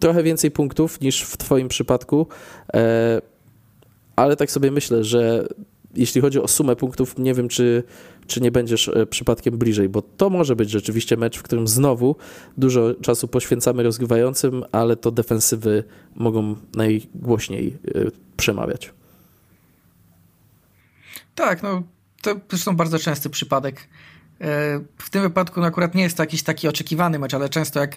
trochę 0.00 0.22
więcej 0.22 0.50
punktów 0.50 1.00
niż 1.00 1.22
w 1.22 1.36
Twoim 1.36 1.68
przypadku, 1.68 2.26
e, 2.74 3.22
ale 4.16 4.36
tak 4.36 4.50
sobie 4.50 4.70
myślę, 4.70 5.04
że 5.04 5.48
jeśli 5.94 6.20
chodzi 6.20 6.40
o 6.40 6.48
sumę 6.48 6.76
punktów, 6.76 7.18
nie 7.18 7.34
wiem, 7.34 7.48
czy, 7.48 7.82
czy 8.26 8.40
nie 8.40 8.50
będziesz 8.50 8.88
e, 8.88 9.06
przypadkiem 9.06 9.58
bliżej, 9.58 9.88
bo 9.88 10.02
to 10.02 10.30
może 10.30 10.56
być 10.56 10.70
rzeczywiście 10.70 11.16
mecz, 11.16 11.38
w 11.38 11.42
którym 11.42 11.68
znowu 11.68 12.16
dużo 12.58 12.94
czasu 12.94 13.28
poświęcamy 13.28 13.82
rozgrywającym, 13.82 14.64
ale 14.72 14.96
to 14.96 15.10
defensywy 15.10 15.84
mogą 16.14 16.56
najgłośniej 16.74 17.78
e, 17.94 18.00
przemawiać. 18.36 18.92
Tak, 21.34 21.62
no 21.62 21.82
to 22.22 22.34
zresztą 22.50 22.76
bardzo 22.76 22.98
częsty 22.98 23.30
przypadek. 23.30 23.88
W 24.98 25.10
tym 25.10 25.22
wypadku 25.22 25.60
no 25.60 25.66
akurat 25.66 25.94
nie 25.94 26.02
jest 26.02 26.16
to 26.16 26.22
jakiś 26.22 26.42
taki 26.42 26.68
oczekiwany 26.68 27.18
mecz, 27.18 27.34
ale 27.34 27.48
często 27.48 27.80
jak 27.80 27.96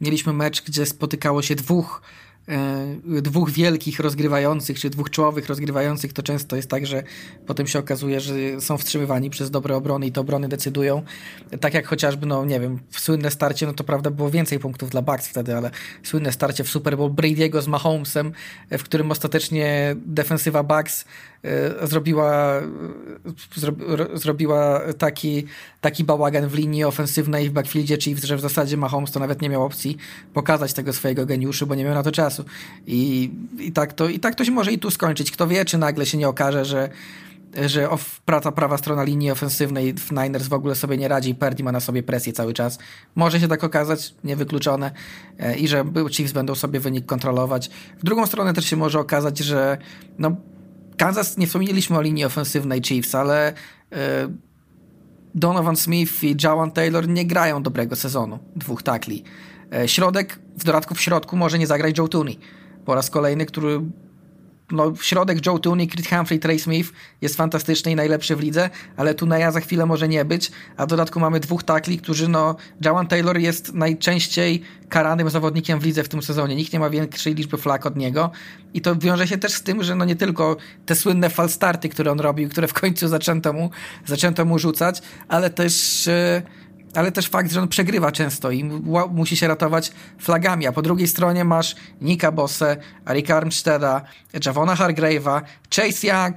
mieliśmy 0.00 0.32
mecz, 0.32 0.62
gdzie 0.62 0.86
spotykało 0.86 1.42
się 1.42 1.54
dwóch 1.54 2.02
E, 2.48 3.22
dwóch 3.22 3.50
wielkich 3.50 4.00
rozgrywających, 4.00 4.78
czy 4.80 4.90
dwóch 4.90 5.10
czołowych 5.10 5.48
rozgrywających, 5.48 6.12
to 6.12 6.22
często 6.22 6.56
jest 6.56 6.68
tak, 6.68 6.86
że 6.86 7.02
potem 7.46 7.66
się 7.66 7.78
okazuje, 7.78 8.20
że 8.20 8.34
są 8.60 8.78
wstrzymywani 8.78 9.30
przez 9.30 9.50
dobre 9.50 9.76
obrony 9.76 10.06
i 10.06 10.12
te 10.12 10.20
obrony 10.20 10.48
decydują. 10.48 11.02
Tak 11.60 11.74
jak 11.74 11.86
chociażby, 11.86 12.26
no 12.26 12.44
nie 12.44 12.60
wiem, 12.60 12.78
w 12.90 13.00
słynne 13.00 13.30
starcie, 13.30 13.66
no 13.66 13.72
to 13.72 13.84
prawda 13.84 14.10
było 14.10 14.30
więcej 14.30 14.58
punktów 14.58 14.90
dla 14.90 15.02
Bucks 15.02 15.28
wtedy, 15.28 15.56
ale 15.56 15.70
słynne 16.02 16.32
starcie 16.32 16.64
w 16.64 16.68
Super 16.68 16.96
Bowl 16.96 17.10
Brady'ego 17.10 17.62
z 17.62 17.68
Mahomesem, 17.68 18.32
w 18.70 18.82
którym 18.82 19.10
ostatecznie 19.10 19.96
defensywa 20.06 20.62
Bucks 20.62 21.04
e, 21.04 21.06
zrobiła, 21.82 22.60
zro, 23.56 23.72
zrobiła 24.14 24.80
taki, 24.98 25.44
taki 25.80 26.04
bałagan 26.04 26.48
w 26.48 26.54
linii 26.54 26.84
ofensywnej 26.84 27.48
w 27.48 27.52
backfieldzie 27.52 27.98
Chiefs, 27.98 28.24
że 28.24 28.36
w 28.36 28.40
zasadzie 28.40 28.76
Mahomes 28.76 29.10
to 29.10 29.20
nawet 29.20 29.42
nie 29.42 29.48
miał 29.48 29.64
opcji 29.64 29.96
pokazać 30.32 30.72
tego 30.72 30.92
swojego 30.92 31.26
geniuszu, 31.26 31.66
bo 31.66 31.74
nie 31.74 31.84
miał 31.84 31.94
na 31.94 32.02
to 32.02 32.12
czasu 32.12 32.24
czasu. 32.24 32.44
I, 32.86 33.30
i, 33.58 33.72
tak 33.72 33.92
to, 33.92 34.08
I 34.08 34.20
tak 34.20 34.34
to 34.34 34.44
się 34.44 34.52
może 34.52 34.72
i 34.72 34.78
tu 34.78 34.90
skończyć. 34.90 35.30
Kto 35.30 35.46
wie, 35.46 35.64
czy 35.64 35.78
nagle 35.78 36.06
się 36.06 36.18
nie 36.18 36.28
okaże, 36.28 36.64
że 36.64 36.88
że 37.66 37.90
of, 37.90 38.20
praca 38.20 38.52
prawa 38.52 38.78
strona 38.78 39.04
linii 39.04 39.30
ofensywnej 39.30 39.94
w 39.94 40.10
Niners 40.10 40.48
w 40.48 40.52
ogóle 40.52 40.74
sobie 40.74 40.96
nie 40.96 41.08
radzi 41.08 41.30
i 41.30 41.34
Perdi 41.34 41.64
ma 41.64 41.72
na 41.72 41.80
sobie 41.80 42.02
presję 42.02 42.32
cały 42.32 42.52
czas. 42.52 42.78
Może 43.14 43.40
się 43.40 43.48
tak 43.48 43.64
okazać, 43.64 44.14
niewykluczone 44.24 44.90
e, 45.38 45.56
i 45.56 45.68
że 45.68 45.84
Chiefs 46.10 46.32
będą 46.32 46.54
sobie 46.54 46.80
wynik 46.80 47.06
kontrolować. 47.06 47.70
W 47.98 48.04
drugą 48.04 48.26
stronę 48.26 48.54
też 48.54 48.64
się 48.64 48.76
może 48.76 49.00
okazać, 49.00 49.38
że 49.38 49.78
no, 50.18 50.36
Kansas, 50.96 51.36
nie 51.36 51.46
wspomnieliśmy 51.46 51.98
o 51.98 52.02
linii 52.02 52.24
ofensywnej 52.24 52.82
Chiefs, 52.82 53.14
ale 53.14 53.48
e, 53.48 53.54
Donovan 55.34 55.76
Smith 55.76 56.24
i 56.24 56.36
Jawan 56.42 56.70
Taylor 56.70 57.08
nie 57.08 57.26
grają 57.26 57.62
dobrego 57.62 57.96
sezonu, 57.96 58.38
dwóch 58.56 58.82
takli. 58.82 59.24
E, 59.72 59.88
środek, 59.88 60.38
w 60.58 60.64
dodatku 60.64 60.94
w 60.94 61.00
środku 61.00 61.36
może 61.36 61.58
nie 61.58 61.66
zagrać 61.66 61.98
Joe 61.98 62.08
Tooney. 62.08 62.38
Po 62.84 62.94
raz 62.94 63.10
kolejny, 63.10 63.46
który 63.46 63.80
no, 64.70 64.92
środek 65.02 65.46
Joe 65.46 65.58
Tooney, 65.58 65.88
Creed 65.88 66.08
Humphrey, 66.08 66.38
Trey 66.38 66.58
Smith 66.58 66.92
jest 67.20 67.36
fantastyczny 67.36 67.92
i 67.92 67.94
najlepszy 67.94 68.36
w 68.36 68.40
lidze, 68.40 68.70
ale 68.96 69.14
Tuneja 69.14 69.50
za 69.50 69.60
chwilę 69.60 69.86
może 69.86 70.08
nie 70.08 70.24
być, 70.24 70.50
a 70.76 70.86
w 70.86 70.88
dodatku 70.88 71.20
mamy 71.20 71.40
dwóch 71.40 71.62
takli, 71.62 71.98
którzy 71.98 72.28
no, 72.28 72.56
Jawan 72.80 73.06
Taylor 73.06 73.38
jest 73.38 73.74
najczęściej 73.74 74.62
karanym 74.88 75.30
zawodnikiem 75.30 75.80
w 75.80 75.84
lidze 75.84 76.04
w 76.04 76.08
tym 76.08 76.22
sezonie. 76.22 76.56
Nikt 76.56 76.72
nie 76.72 76.80
ma 76.80 76.90
większej 76.90 77.34
liczby 77.34 77.56
flag 77.56 77.86
od 77.86 77.96
niego 77.96 78.30
i 78.74 78.80
to 78.80 78.96
wiąże 78.96 79.28
się 79.28 79.38
też 79.38 79.52
z 79.52 79.62
tym, 79.62 79.82
że 79.82 79.94
no 79.94 80.04
nie 80.04 80.16
tylko 80.16 80.56
te 80.86 80.94
słynne 80.94 81.30
falstarty, 81.30 81.88
które 81.88 82.12
on 82.12 82.20
robił, 82.20 82.48
które 82.48 82.68
w 82.68 82.72
końcu 82.72 83.08
zaczęto 83.08 83.52
mu, 83.52 83.70
zaczęto 84.06 84.44
mu 84.44 84.58
rzucać, 84.58 85.02
ale 85.28 85.50
też... 85.50 86.06
Yy 86.06 86.63
ale 86.94 87.12
też 87.12 87.28
fakt, 87.28 87.52
że 87.52 87.62
on 87.62 87.68
przegrywa 87.68 88.12
często 88.12 88.50
i 88.50 88.64
musi 89.10 89.36
się 89.36 89.48
ratować 89.48 89.92
flagami, 90.18 90.66
a 90.66 90.72
po 90.72 90.82
drugiej 90.82 91.08
stronie 91.08 91.44
masz 91.44 91.76
Nika 92.00 92.32
Bosse, 92.32 92.76
Erika 93.10 93.36
Armsteada, 93.36 94.02
Javona 94.46 94.74
Hargrave'a, 94.74 95.42
Chase 95.76 96.06
Young, 96.06 96.36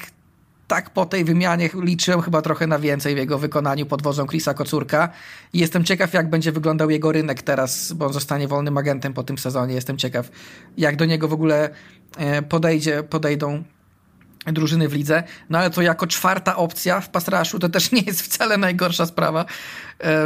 tak 0.68 0.90
po 0.90 1.06
tej 1.06 1.26
wymianie 1.26 1.70
liczyłem 1.82 2.22
chyba 2.22 2.42
trochę 2.42 2.68
na 2.68 2.80
więcej 2.80 3.16
w 3.16 3.18
jego 3.18 3.38
wykonaniu 3.38 3.86
pod 3.86 4.02
wodzą 4.02 4.28
Chrisa 4.28 4.54
Kocurka 4.54 5.10
i 5.54 5.60
jestem 5.60 5.84
ciekaw, 5.84 6.14
jak 6.14 6.30
będzie 6.30 6.52
wyglądał 6.52 6.90
jego 6.90 7.12
rynek 7.12 7.42
teraz, 7.42 7.94
bo 7.94 8.06
on 8.06 8.14
zostanie 8.14 8.48
wolnym 8.48 8.78
agentem 8.78 9.14
po 9.14 9.24
tym 9.24 9.38
sezonie. 9.38 9.76
Jestem 9.76 9.98
ciekaw, 9.98 10.30
jak 10.78 10.96
do 10.96 11.06
niego 11.06 11.28
w 11.28 11.34
ogóle 11.34 11.70
e, 12.18 12.42
podejdzie, 12.42 13.04
podejdą 13.04 13.64
drużyny 14.54 14.88
w 14.88 14.94
lidze, 14.94 15.24
no 15.50 15.60
ale 15.60 15.70
to 15.70 15.82
jako 15.82 16.08
czwarta 16.08 16.56
opcja 16.56 17.02
w 17.02 17.10
pasraszu 17.10 17.60
to 17.60 17.70
też 17.70 17.92
nie 17.92 18.02
jest 18.02 18.22
wcale 18.22 18.58
najgorsza 18.58 19.06
sprawa, 19.06 19.46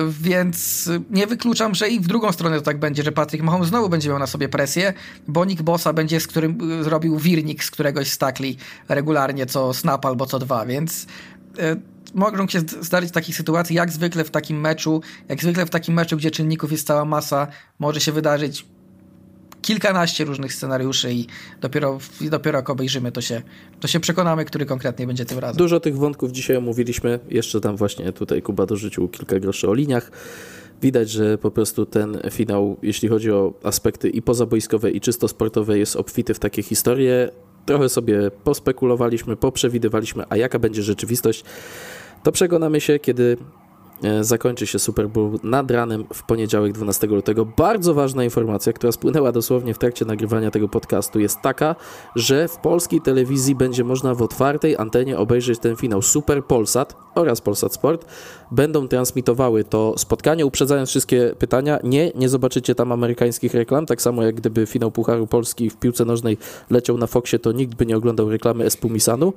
więc 0.10 0.90
nie 1.10 1.28
wykluczam, 1.28 1.76
że 1.76 1.90
i 1.90 2.00
w 2.00 2.08
drugą 2.08 2.32
stronę 2.32 2.58
to 2.58 2.62
tak 2.62 2.80
będzie, 2.80 3.04
że 3.04 3.12
Patrick 3.12 3.44
Mahomes 3.44 3.68
znowu 3.68 3.90
będzie 3.90 4.10
miał 4.10 4.20
na 4.20 4.28
sobie 4.28 4.50
presję, 4.50 4.94
bo 5.28 5.46
Nick 5.46 5.62
Bossa 5.62 5.94
będzie, 5.94 6.20
z 6.20 6.28
którym 6.28 6.58
e, 6.80 6.84
zrobił 6.84 7.20
wirnik 7.20 7.64
z 7.64 7.72
któregoś 7.72 8.12
stakli 8.12 8.58
regularnie 8.90 9.46
co 9.46 9.74
snap 9.74 10.06
albo 10.06 10.26
co 10.26 10.40
dwa, 10.40 10.66
więc 10.66 11.08
e, 11.60 11.76
mogą 12.14 12.48
się 12.48 12.60
zdarzyć 12.60 13.12
takich 13.12 13.36
sytuacji, 13.36 13.76
jak 13.76 13.92
zwykle 13.92 14.24
w 14.24 14.30
takim 14.30 14.60
meczu, 14.60 15.02
jak 15.30 15.42
zwykle 15.42 15.66
w 15.66 15.70
takim 15.70 15.94
meczu, 15.94 16.18
gdzie 16.18 16.32
czynników 16.32 16.72
jest 16.72 16.88
cała 16.88 17.06
masa, 17.06 17.48
może 17.80 18.02
się 18.02 18.12
wydarzyć 18.12 18.66
kilkanaście 19.62 20.26
różnych 20.26 20.54
scenariuszy 20.54 21.14
i 21.14 21.28
dopiero, 21.62 22.00
dopiero 22.22 22.60
jak 22.60 22.70
obejrzymy, 22.70 23.12
to 23.12 23.22
się, 23.22 23.42
to 23.80 23.88
się 23.88 24.00
przekonamy, 24.00 24.46
który 24.46 24.66
konkretnie 24.66 25.08
będzie 25.08 25.26
tym 25.26 25.40
razem. 25.40 25.58
Dużo 25.58 25.80
tych 25.80 25.98
wątków 25.98 26.32
dzisiaj 26.32 26.58
omówiliśmy. 26.58 27.20
Jeszcze 27.30 27.62
tam 27.62 27.78
właśnie 27.78 28.14
tutaj 28.14 28.42
Kuba 28.42 28.66
dorzucił 28.66 29.08
kilka 29.08 29.40
groszy 29.40 29.70
o 29.70 29.74
liniach. 29.74 30.12
Widać, 30.82 31.10
że 31.10 31.38
po 31.38 31.52
prostu 31.52 31.86
ten 31.86 32.18
finał, 32.32 32.78
jeśli 32.82 33.10
chodzi 33.10 33.32
o 33.32 33.54
aspekty 33.64 34.10
i 34.10 34.22
pozaboiskowe, 34.22 34.92
i 34.92 35.02
czysto 35.02 35.28
sportowe, 35.28 35.80
jest 35.80 35.96
obfity 35.96 36.34
w 36.34 36.40
takie 36.40 36.64
historie. 36.64 37.30
Trochę 37.66 37.90
sobie 37.90 38.32
pospekulowaliśmy, 38.44 39.36
poprzewidywaliśmy, 39.36 40.24
a 40.30 40.38
jaka 40.38 40.60
będzie 40.60 40.84
rzeczywistość. 40.84 41.44
To 42.24 42.32
przekonamy 42.32 42.82
się, 42.82 43.00
kiedy 43.00 43.38
zakończy 44.22 44.68
się 44.68 44.80
Super 44.80 45.10
Bowl 45.10 45.40
nad 45.44 45.72
ranem 45.72 46.06
w 46.14 46.24
poniedziałek 46.24 46.74
12 46.74 47.08
lutego. 47.08 47.46
Bardzo 47.46 47.94
ważna 47.94 48.24
informacja, 48.24 48.74
która 48.74 48.92
spłynęła 48.92 49.32
dosłownie 49.32 49.74
w 49.74 49.78
trakcie 49.78 50.06
nagrywania 50.06 50.52
tego 50.52 50.70
podcastu 50.70 51.20
jest 51.20 51.42
taka, 51.42 51.76
że 52.16 52.48
w 52.48 52.58
polskiej 52.58 53.02
telewizji 53.02 53.56
będzie 53.56 53.84
można 53.84 54.16
w 54.16 54.22
otwartej 54.22 54.78
antenie 54.78 55.18
obejrzeć 55.18 55.60
ten 55.60 55.76
finał 55.76 56.02
Super 56.02 56.46
Polsat 56.46 56.96
oraz 57.16 57.42
Polsat 57.42 57.74
Sport. 57.74 58.06
Będą 58.52 58.88
transmitowały 58.88 59.64
to 59.64 59.94
spotkanie, 59.98 60.46
uprzedzając 60.46 60.90
wszystkie 60.90 61.36
pytania. 61.40 61.80
Nie, 61.84 62.12
nie 62.16 62.30
zobaczycie 62.30 62.76
tam 62.76 62.92
amerykańskich 62.92 63.54
reklam, 63.54 63.86
tak 63.86 64.02
samo 64.02 64.24
jak 64.24 64.36
gdyby 64.36 64.66
finał 64.66 64.92
Pucharu 64.92 65.28
Polski 65.28 65.70
w 65.70 65.78
piłce 65.78 66.06
nożnej 66.06 66.38
leciał 66.70 66.98
na 66.98 67.08
Foxie, 67.08 67.40
to 67.40 67.52
nikt 67.52 67.76
by 67.76 67.86
nie 67.86 67.98
oglądał 67.98 68.30
reklamy 68.30 68.66
Espumisanu 68.66 69.34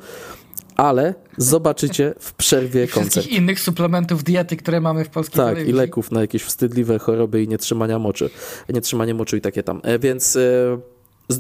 ale 0.76 1.14
zobaczycie 1.36 2.14
w 2.18 2.34
przerwie 2.34 2.88
koncert. 2.88 3.12
Wszystkich 3.12 3.38
innych 3.38 3.60
suplementów 3.60 4.24
diety, 4.24 4.56
które 4.56 4.80
mamy 4.80 5.04
w 5.04 5.08
polskiej 5.08 5.36
Tak, 5.36 5.46
telewizji. 5.46 5.70
i 5.70 5.76
leków 5.76 6.10
na 6.10 6.20
jakieś 6.20 6.42
wstydliwe 6.42 6.98
choroby 6.98 7.42
i 7.42 7.48
nietrzymania 7.48 7.98
moczy. 7.98 8.30
Nietrzymanie 8.68 9.14
moczu 9.14 9.36
i 9.36 9.40
takie 9.40 9.62
tam. 9.62 9.80
E, 9.84 9.98
więc 9.98 10.36
e, 10.36 10.40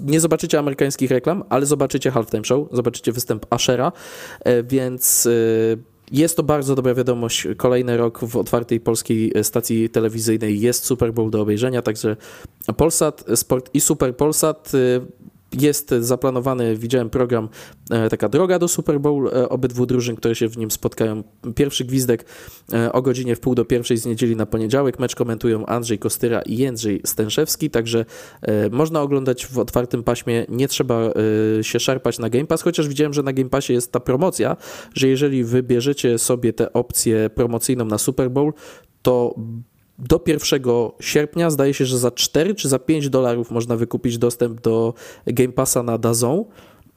nie 0.06 0.20
zobaczycie 0.20 0.58
amerykańskich 0.58 1.10
reklam, 1.10 1.44
ale 1.48 1.66
zobaczycie 1.66 2.10
halftime 2.10 2.44
show, 2.44 2.68
zobaczycie 2.72 3.12
występ 3.12 3.46
Ashera, 3.50 3.92
e, 4.40 4.62
więc 4.62 5.28
jest 6.12 6.36
to 6.36 6.42
bardzo 6.42 6.74
dobra 6.74 6.94
wiadomość. 6.94 7.46
Kolejny 7.56 7.96
rok 7.96 8.24
w 8.24 8.36
otwartej 8.36 8.80
polskiej 8.80 9.32
stacji 9.42 9.90
telewizyjnej 9.90 10.60
jest 10.60 10.84
Super 10.84 11.12
Bowl 11.12 11.30
do 11.30 11.40
obejrzenia, 11.40 11.82
także 11.82 12.16
Polsat 12.76 13.24
Sport 13.34 13.70
i 13.74 13.80
Super 13.80 14.16
Polsat 14.16 14.72
jest 15.62 15.94
zaplanowany, 16.00 16.76
widziałem 16.76 17.10
program, 17.10 17.48
e, 17.90 18.08
taka 18.08 18.28
droga 18.28 18.58
do 18.58 18.68
Super 18.68 19.00
Bowl 19.00 19.28
e, 19.28 19.48
obydwu 19.48 19.86
drużyn, 19.86 20.16
które 20.16 20.34
się 20.34 20.48
w 20.48 20.58
nim 20.58 20.70
spotkają. 20.70 21.22
Pierwszy 21.54 21.84
gwizdek 21.84 22.24
e, 22.72 22.92
o 22.92 23.02
godzinie 23.02 23.36
w 23.36 23.40
pół 23.40 23.54
do 23.54 23.64
pierwszej 23.64 23.96
z 23.96 24.06
niedzieli 24.06 24.36
na 24.36 24.46
poniedziałek. 24.46 24.98
Mecz 24.98 25.14
komentują 25.14 25.66
Andrzej 25.66 25.98
Kostyra 25.98 26.42
i 26.42 26.56
Jędrzej 26.56 27.00
Stęszewski, 27.04 27.70
także 27.70 28.04
można 28.70 29.02
oglądać 29.02 29.46
w 29.46 29.58
otwartym 29.58 30.02
paśmie, 30.02 30.46
nie 30.48 30.68
trzeba 30.68 31.10
się 31.62 31.80
szarpać 31.80 32.18
na 32.18 32.30
Game 32.30 32.46
Pass, 32.46 32.62
chociaż 32.62 32.88
widziałem, 32.88 33.14
że 33.14 33.22
na 33.22 33.32
Game 33.32 33.50
Passie 33.50 33.72
jest 33.72 33.92
ta 33.92 34.00
promocja, 34.00 34.56
że 34.94 35.08
jeżeli 35.08 35.44
wybierzecie 35.44 36.18
sobie 36.18 36.52
tę 36.52 36.72
opcję 36.72 37.30
promocyjną 37.30 37.84
na 37.84 37.98
Super 37.98 38.30
Bowl, 38.30 38.52
to 39.02 39.34
do 39.98 40.20
1 40.26 40.62
sierpnia 41.00 41.50
zdaje 41.50 41.74
się, 41.74 41.86
że 41.86 41.98
za 41.98 42.10
4 42.10 42.54
czy 42.54 42.68
za 42.68 42.78
5 42.78 43.08
dolarów 43.08 43.50
można 43.50 43.76
wykupić 43.76 44.18
dostęp 44.18 44.60
do 44.60 44.94
Game 45.26 45.52
Passa 45.52 45.82
na 45.82 45.98
Dazon. 45.98 46.44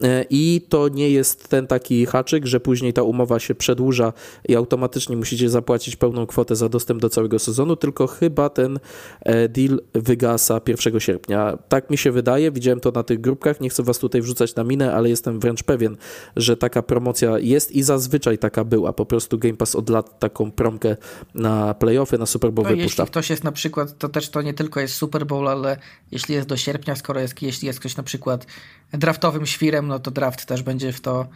E, 0.03 0.26
I 0.30 0.61
to 0.69 0.90
nie 0.90 1.10
jest 1.10 1.48
ten 1.49 1.68
taki 1.68 2.06
haczyk, 2.06 2.45
że 2.45 2.60
później 2.60 2.94
ta 2.94 3.03
umowa 3.03 3.40
się 3.40 3.56
przedłuża 3.56 4.14
i 4.48 4.56
automatycznie 4.56 5.18
musicie 5.18 5.49
zapłacić 5.49 5.95
pełną 5.95 6.26
kwotę 6.26 6.56
za 6.56 6.69
dostęp 6.69 7.02
do 7.02 7.10
całego 7.10 7.40
sezonu, 7.40 7.76
tylko 7.76 8.07
chyba 8.07 8.49
ten 8.49 8.80
e, 9.22 9.49
deal 9.49 9.82
wygasa 9.94 10.61
1 10.68 10.99
sierpnia. 10.99 11.57
Tak 11.69 11.90
mi 11.90 11.98
się 11.98 12.11
wydaje, 12.11 12.52
widziałem 12.52 12.80
to 12.80 12.91
na 12.91 13.03
tych 13.03 13.22
grupkach, 13.22 13.61
nie 13.61 13.69
chcę 13.69 13.84
was 13.84 13.99
tutaj 13.99 14.22
wrzucać 14.22 14.56
na 14.56 14.64
minę, 14.64 14.94
ale 14.94 15.10
jestem 15.10 15.40
wręcz 15.40 15.64
pewien, 15.64 15.98
że 16.36 16.57
taka 16.57 16.82
promocja 16.82 17.40
jest 17.40 17.72
i 17.72 17.84
zazwyczaj 17.84 18.38
taka 18.38 18.64
była. 18.64 18.94
Po 18.94 19.06
prostu 19.06 19.38
Game 19.38 19.57
Pass 19.57 19.76
od 19.76 19.90
lat 19.90 20.19
taką 20.19 20.52
promkę 20.52 20.98
na 21.36 21.74
playoffy, 21.74 22.18
na 22.18 22.26
Super 22.26 22.52
Bowl 22.52 22.68
no, 22.68 22.76
wypuszcza. 22.76 23.03
Jeśli 23.03 23.11
ktoś 23.11 23.30
jest 23.30 23.44
na 23.44 23.52
przykład, 23.52 23.98
to 23.98 24.10
też 24.10 24.30
to 24.30 24.41
nie 24.41 24.53
tylko 24.53 24.80
jest 24.80 24.94
Super 24.94 25.26
Bowl, 25.26 25.48
ale 25.48 25.78
jeśli 26.11 26.36
jest 26.36 26.48
do 26.48 26.57
sierpnia, 26.57 26.95
skoro 26.95 27.19
jest, 27.19 27.41
jeśli 27.41 27.68
jest 27.68 27.80
ktoś 27.80 27.98
na 27.98 28.03
przykład 28.03 28.45
draftowym 28.94 29.46
świrem, 29.46 29.88
no 29.88 30.00
to 30.00 30.12
draft 30.12 30.46
też 30.46 30.64
będzie 30.64 30.94
w 30.94 31.02
to 31.02 31.28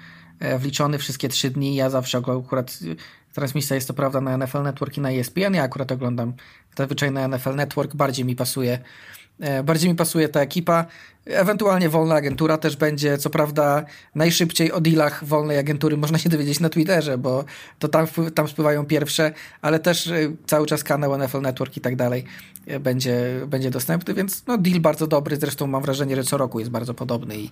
wliczony 0.60 0.98
wszystkie 0.98 1.30
trzy 1.30 1.50
dni. 1.50 1.76
Ja 1.76 1.90
zawsze 1.90 2.18
akurat 2.18 2.80
transmisja 3.34 3.76
jest 3.76 3.88
to 3.88 3.94
prawda 3.94 4.22
na 4.22 4.38
NFL 4.38 4.62
Network 4.62 4.98
i 4.98 5.02
na 5.02 5.12
ESPN. 5.12 5.54
Ja 5.54 5.64
akurat 5.64 5.92
oglądam 5.92 6.34
zazwyczaj 6.78 7.12
na 7.12 7.28
NFL 7.28 7.56
Network. 7.56 7.96
Bardziej 7.96 8.26
mi 8.26 8.36
pasuje 8.36 8.80
bardziej 9.64 9.90
mi 9.90 9.96
pasuje 9.96 10.30
ta 10.30 10.42
ekipa. 10.42 10.86
Ewentualnie 11.34 11.90
wolna 11.90 12.16
agentura 12.16 12.58
też 12.58 12.76
będzie, 12.76 13.18
co 13.18 13.30
prawda 13.30 13.86
najszybciej 14.16 14.72
o 14.72 14.82
dealach 14.82 15.26
wolnej 15.26 15.58
agentury 15.58 15.98
można 15.98 16.18
się 16.18 16.30
dowiedzieć 16.30 16.60
na 16.60 16.70
Twitterze, 16.70 17.18
bo 17.18 17.44
to 17.80 17.88
tam, 17.88 18.08
tam 18.36 18.48
spływają 18.48 18.86
pierwsze, 18.86 19.34
ale 19.62 19.80
też 19.80 20.08
y, 20.08 20.38
cały 20.46 20.68
czas 20.68 20.84
kanał 20.84 21.18
NFL 21.18 21.42
Network 21.42 21.78
i 21.78 21.82
tak 21.82 21.96
dalej 21.96 22.24
y, 22.72 22.80
będzie, 22.80 23.42
będzie 23.48 23.70
dostępny, 23.70 24.14
więc 24.14 24.44
no 24.48 24.58
deal 24.58 24.80
bardzo 24.80 25.08
dobry, 25.08 25.36
zresztą 25.36 25.68
mam 25.68 25.82
wrażenie, 25.82 26.16
że 26.16 26.24
co 26.24 26.38
roku 26.38 26.60
jest 26.60 26.72
bardzo 26.72 26.94
podobny 26.94 27.38
i, 27.38 27.50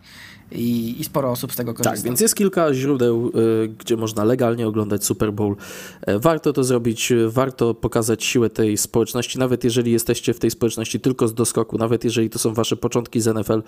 i, 0.51 1.01
i 1.01 1.03
sporo 1.03 1.31
osób 1.31 1.53
z 1.53 1.55
tego 1.55 1.73
korzysta. 1.73 1.95
Tak, 1.95 2.05
więc 2.05 2.21
jest 2.21 2.35
kilka 2.35 2.73
źródeł, 2.73 3.31
y, 3.63 3.67
gdzie 3.67 3.97
można 3.97 4.23
legalnie 4.23 4.67
oglądać 4.67 5.05
Super 5.05 5.33
Bowl. 5.33 5.55
E, 6.01 6.19
warto 6.19 6.53
to 6.53 6.63
zrobić, 6.63 7.13
warto 7.27 7.73
pokazać 7.73 8.23
siłę 8.23 8.49
tej 8.49 8.77
społeczności, 8.77 9.39
nawet 9.39 9.63
jeżeli 9.63 9.91
jesteście 9.91 10.33
w 10.33 10.39
tej 10.39 10.51
społeczności 10.51 10.99
tylko 10.99 11.27
z 11.27 11.33
doskoku, 11.33 11.77
nawet 11.77 12.03
jeżeli 12.03 12.29
to 12.29 12.39
są 12.39 12.53
wasze 12.53 12.75
początki 12.75 13.21
z 13.21 13.35
NFL, 13.35 13.61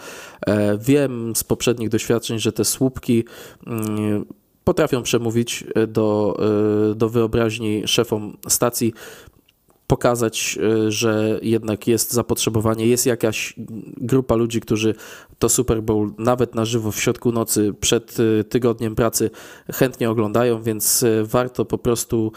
wiem 0.80 1.36
z 1.36 1.44
poprzednich 1.44 1.90
doświadczeń, 1.90 2.40
że 2.40 2.52
te 2.52 2.65
słupki 2.65 3.23
mm, 3.68 4.26
potrafią 4.64 5.03
przemówić 5.03 5.64
do, 5.88 6.38
e, 6.91 6.95
do 6.95 7.10
wyobraźni 7.10 7.88
szefom 7.88 8.38
stacji 8.48 8.94
pokazać, 9.88 10.60
e, 10.61 10.91
że 10.91 11.40
jednak 11.41 11.88
jest 11.88 12.14
zapotrzebowanie, 12.14 12.88
jest 12.88 13.06
jakaś 13.06 13.53
grupa 13.98 14.36
ludzi, 14.36 14.61
którzy 14.61 14.95
to 15.40 15.49
Super 15.49 15.84
Bowl 15.84 16.11
nawet 16.18 16.56
na 16.56 16.65
żywo 16.65 16.91
w 16.91 16.99
środku 16.99 17.32
nocy 17.32 17.73
przed 17.80 18.18
tygodniem 18.49 18.95
pracy 18.95 19.30
chętnie 19.73 20.10
oglądają, 20.10 20.61
więc 20.61 21.06
warto 21.23 21.65
po 21.65 21.78
prostu 21.78 22.32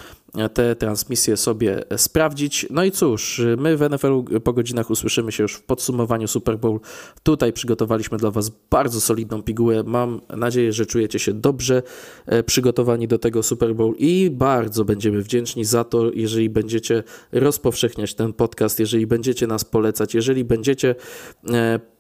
te 0.54 0.76
transmisje 0.76 1.36
sobie 1.36 1.82
sprawdzić. 1.96 2.66
No 2.70 2.84
i 2.84 2.90
cóż, 2.90 3.42
my 3.58 3.76
w 3.76 3.80
NFL 3.90 4.40
po 4.44 4.52
godzinach 4.52 4.90
usłyszymy 4.90 5.32
się 5.32 5.42
już 5.42 5.54
w 5.54 5.62
podsumowaniu 5.62 6.28
Super 6.28 6.58
Bowl. 6.58 6.80
Tutaj 7.22 7.52
przygotowaliśmy 7.52 8.18
dla 8.18 8.30
Was 8.30 8.52
bardzo 8.70 9.00
solidną 9.00 9.42
pigułę. 9.42 9.82
Mam 9.86 10.20
nadzieję, 10.36 10.72
że 10.72 10.86
czujecie 10.86 11.18
się 11.18 11.32
dobrze 11.32 11.82
e, 12.26 12.42
przygotowani 12.42 13.08
do 13.08 13.18
tego 13.18 13.42
Super 13.42 13.74
Bowl 13.74 13.94
i 13.98 14.30
bardzo 14.30 14.84
będziemy 14.84 15.22
wdzięczni 15.22 15.64
za 15.64 15.84
to, 15.84 16.10
jeżeli 16.12 16.50
będziecie 16.50 17.02
rozpowszechniać 17.32 18.14
ten 18.14 18.32
podcast, 18.32 18.80
jeżeli 18.80 19.06
będziecie 19.06 19.46
nas 19.46 19.64
polecać, 19.64 20.14
jeżeli 20.14 20.44
będziecie 20.44 20.94
e, 21.52 21.93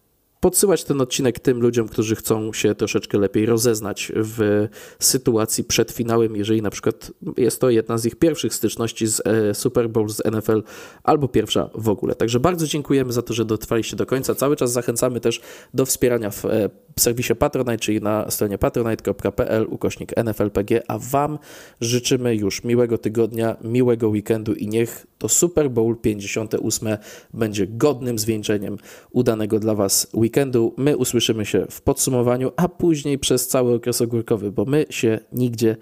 podsyłać 0.44 0.84
ten 0.84 1.00
odcinek 1.00 1.38
tym 1.38 1.60
ludziom, 1.60 1.88
którzy 1.88 2.16
chcą 2.16 2.52
się 2.52 2.74
troszeczkę 2.74 3.18
lepiej 3.18 3.46
rozeznać 3.46 4.12
w 4.16 4.68
sytuacji 4.98 5.64
przed 5.64 5.92
finałem, 5.92 6.36
jeżeli 6.36 6.62
na 6.62 6.70
przykład 6.70 7.12
jest 7.36 7.60
to 7.60 7.70
jedna 7.70 7.98
z 7.98 8.06
ich 8.06 8.16
pierwszych 8.16 8.54
styczności 8.54 9.06
z 9.06 9.22
e, 9.24 9.54
Super 9.54 9.90
Bowl, 9.90 10.08
z 10.08 10.22
NFL 10.24 10.62
albo 11.02 11.28
pierwsza 11.28 11.70
w 11.74 11.88
ogóle. 11.88 12.14
Także 12.14 12.40
bardzo 12.40 12.66
dziękujemy 12.66 13.12
za 13.12 13.22
to, 13.22 13.34
że 13.34 13.44
dotrwaliście 13.44 13.96
do 13.96 14.06
końca. 14.06 14.34
Cały 14.34 14.56
czas 14.56 14.72
zachęcamy 14.72 15.20
też 15.20 15.40
do 15.74 15.86
wspierania 15.86 16.30
w 16.30 16.44
e, 16.44 16.70
serwisie 16.98 17.34
Patronite, 17.34 17.78
czyli 17.78 18.00
na 18.00 18.30
stronie 18.30 18.58
patronite.pl 18.58 19.66
ukośnik 19.68 20.16
NFLPG, 20.16 20.82
a 20.88 20.98
Wam 20.98 21.38
życzymy 21.80 22.36
już 22.36 22.64
miłego 22.64 22.98
tygodnia, 22.98 23.56
miłego 23.62 24.08
weekendu 24.08 24.54
i 24.54 24.68
niech 24.68 25.06
to 25.18 25.28
Super 25.28 25.70
Bowl 25.70 25.96
58 25.96 26.88
będzie 27.34 27.66
godnym 27.66 28.18
zwieńczeniem 28.18 28.76
udanego 29.10 29.60
dla 29.60 29.74
Was 29.74 30.06
weekendu. 30.34 30.74
My 30.76 30.96
usłyszymy 30.96 31.46
się 31.46 31.66
w 31.70 31.80
podsumowaniu, 31.80 32.52
a 32.56 32.68
później 32.68 33.18
przez 33.18 33.48
cały 33.48 33.74
okres 33.74 34.00
ogórkowy, 34.00 34.52
bo 34.52 34.64
my 34.64 34.86
się 34.90 35.18
nigdzie 35.32 35.76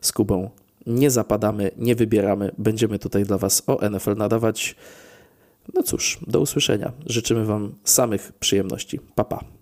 z 0.00 0.12
Kubą 0.12 0.50
nie 0.86 1.10
zapadamy, 1.10 1.70
nie 1.76 1.94
wybieramy. 1.94 2.50
Będziemy 2.58 2.98
tutaj 2.98 3.24
dla 3.24 3.38
Was 3.38 3.62
o 3.66 3.90
NFL 3.90 4.16
nadawać. 4.16 4.76
No 5.74 5.82
cóż, 5.82 6.18
do 6.26 6.40
usłyszenia. 6.40 6.92
Życzymy 7.06 7.44
Wam 7.44 7.74
samych 7.84 8.32
przyjemności. 8.40 9.00
Pa, 9.14 9.24
pa. 9.24 9.57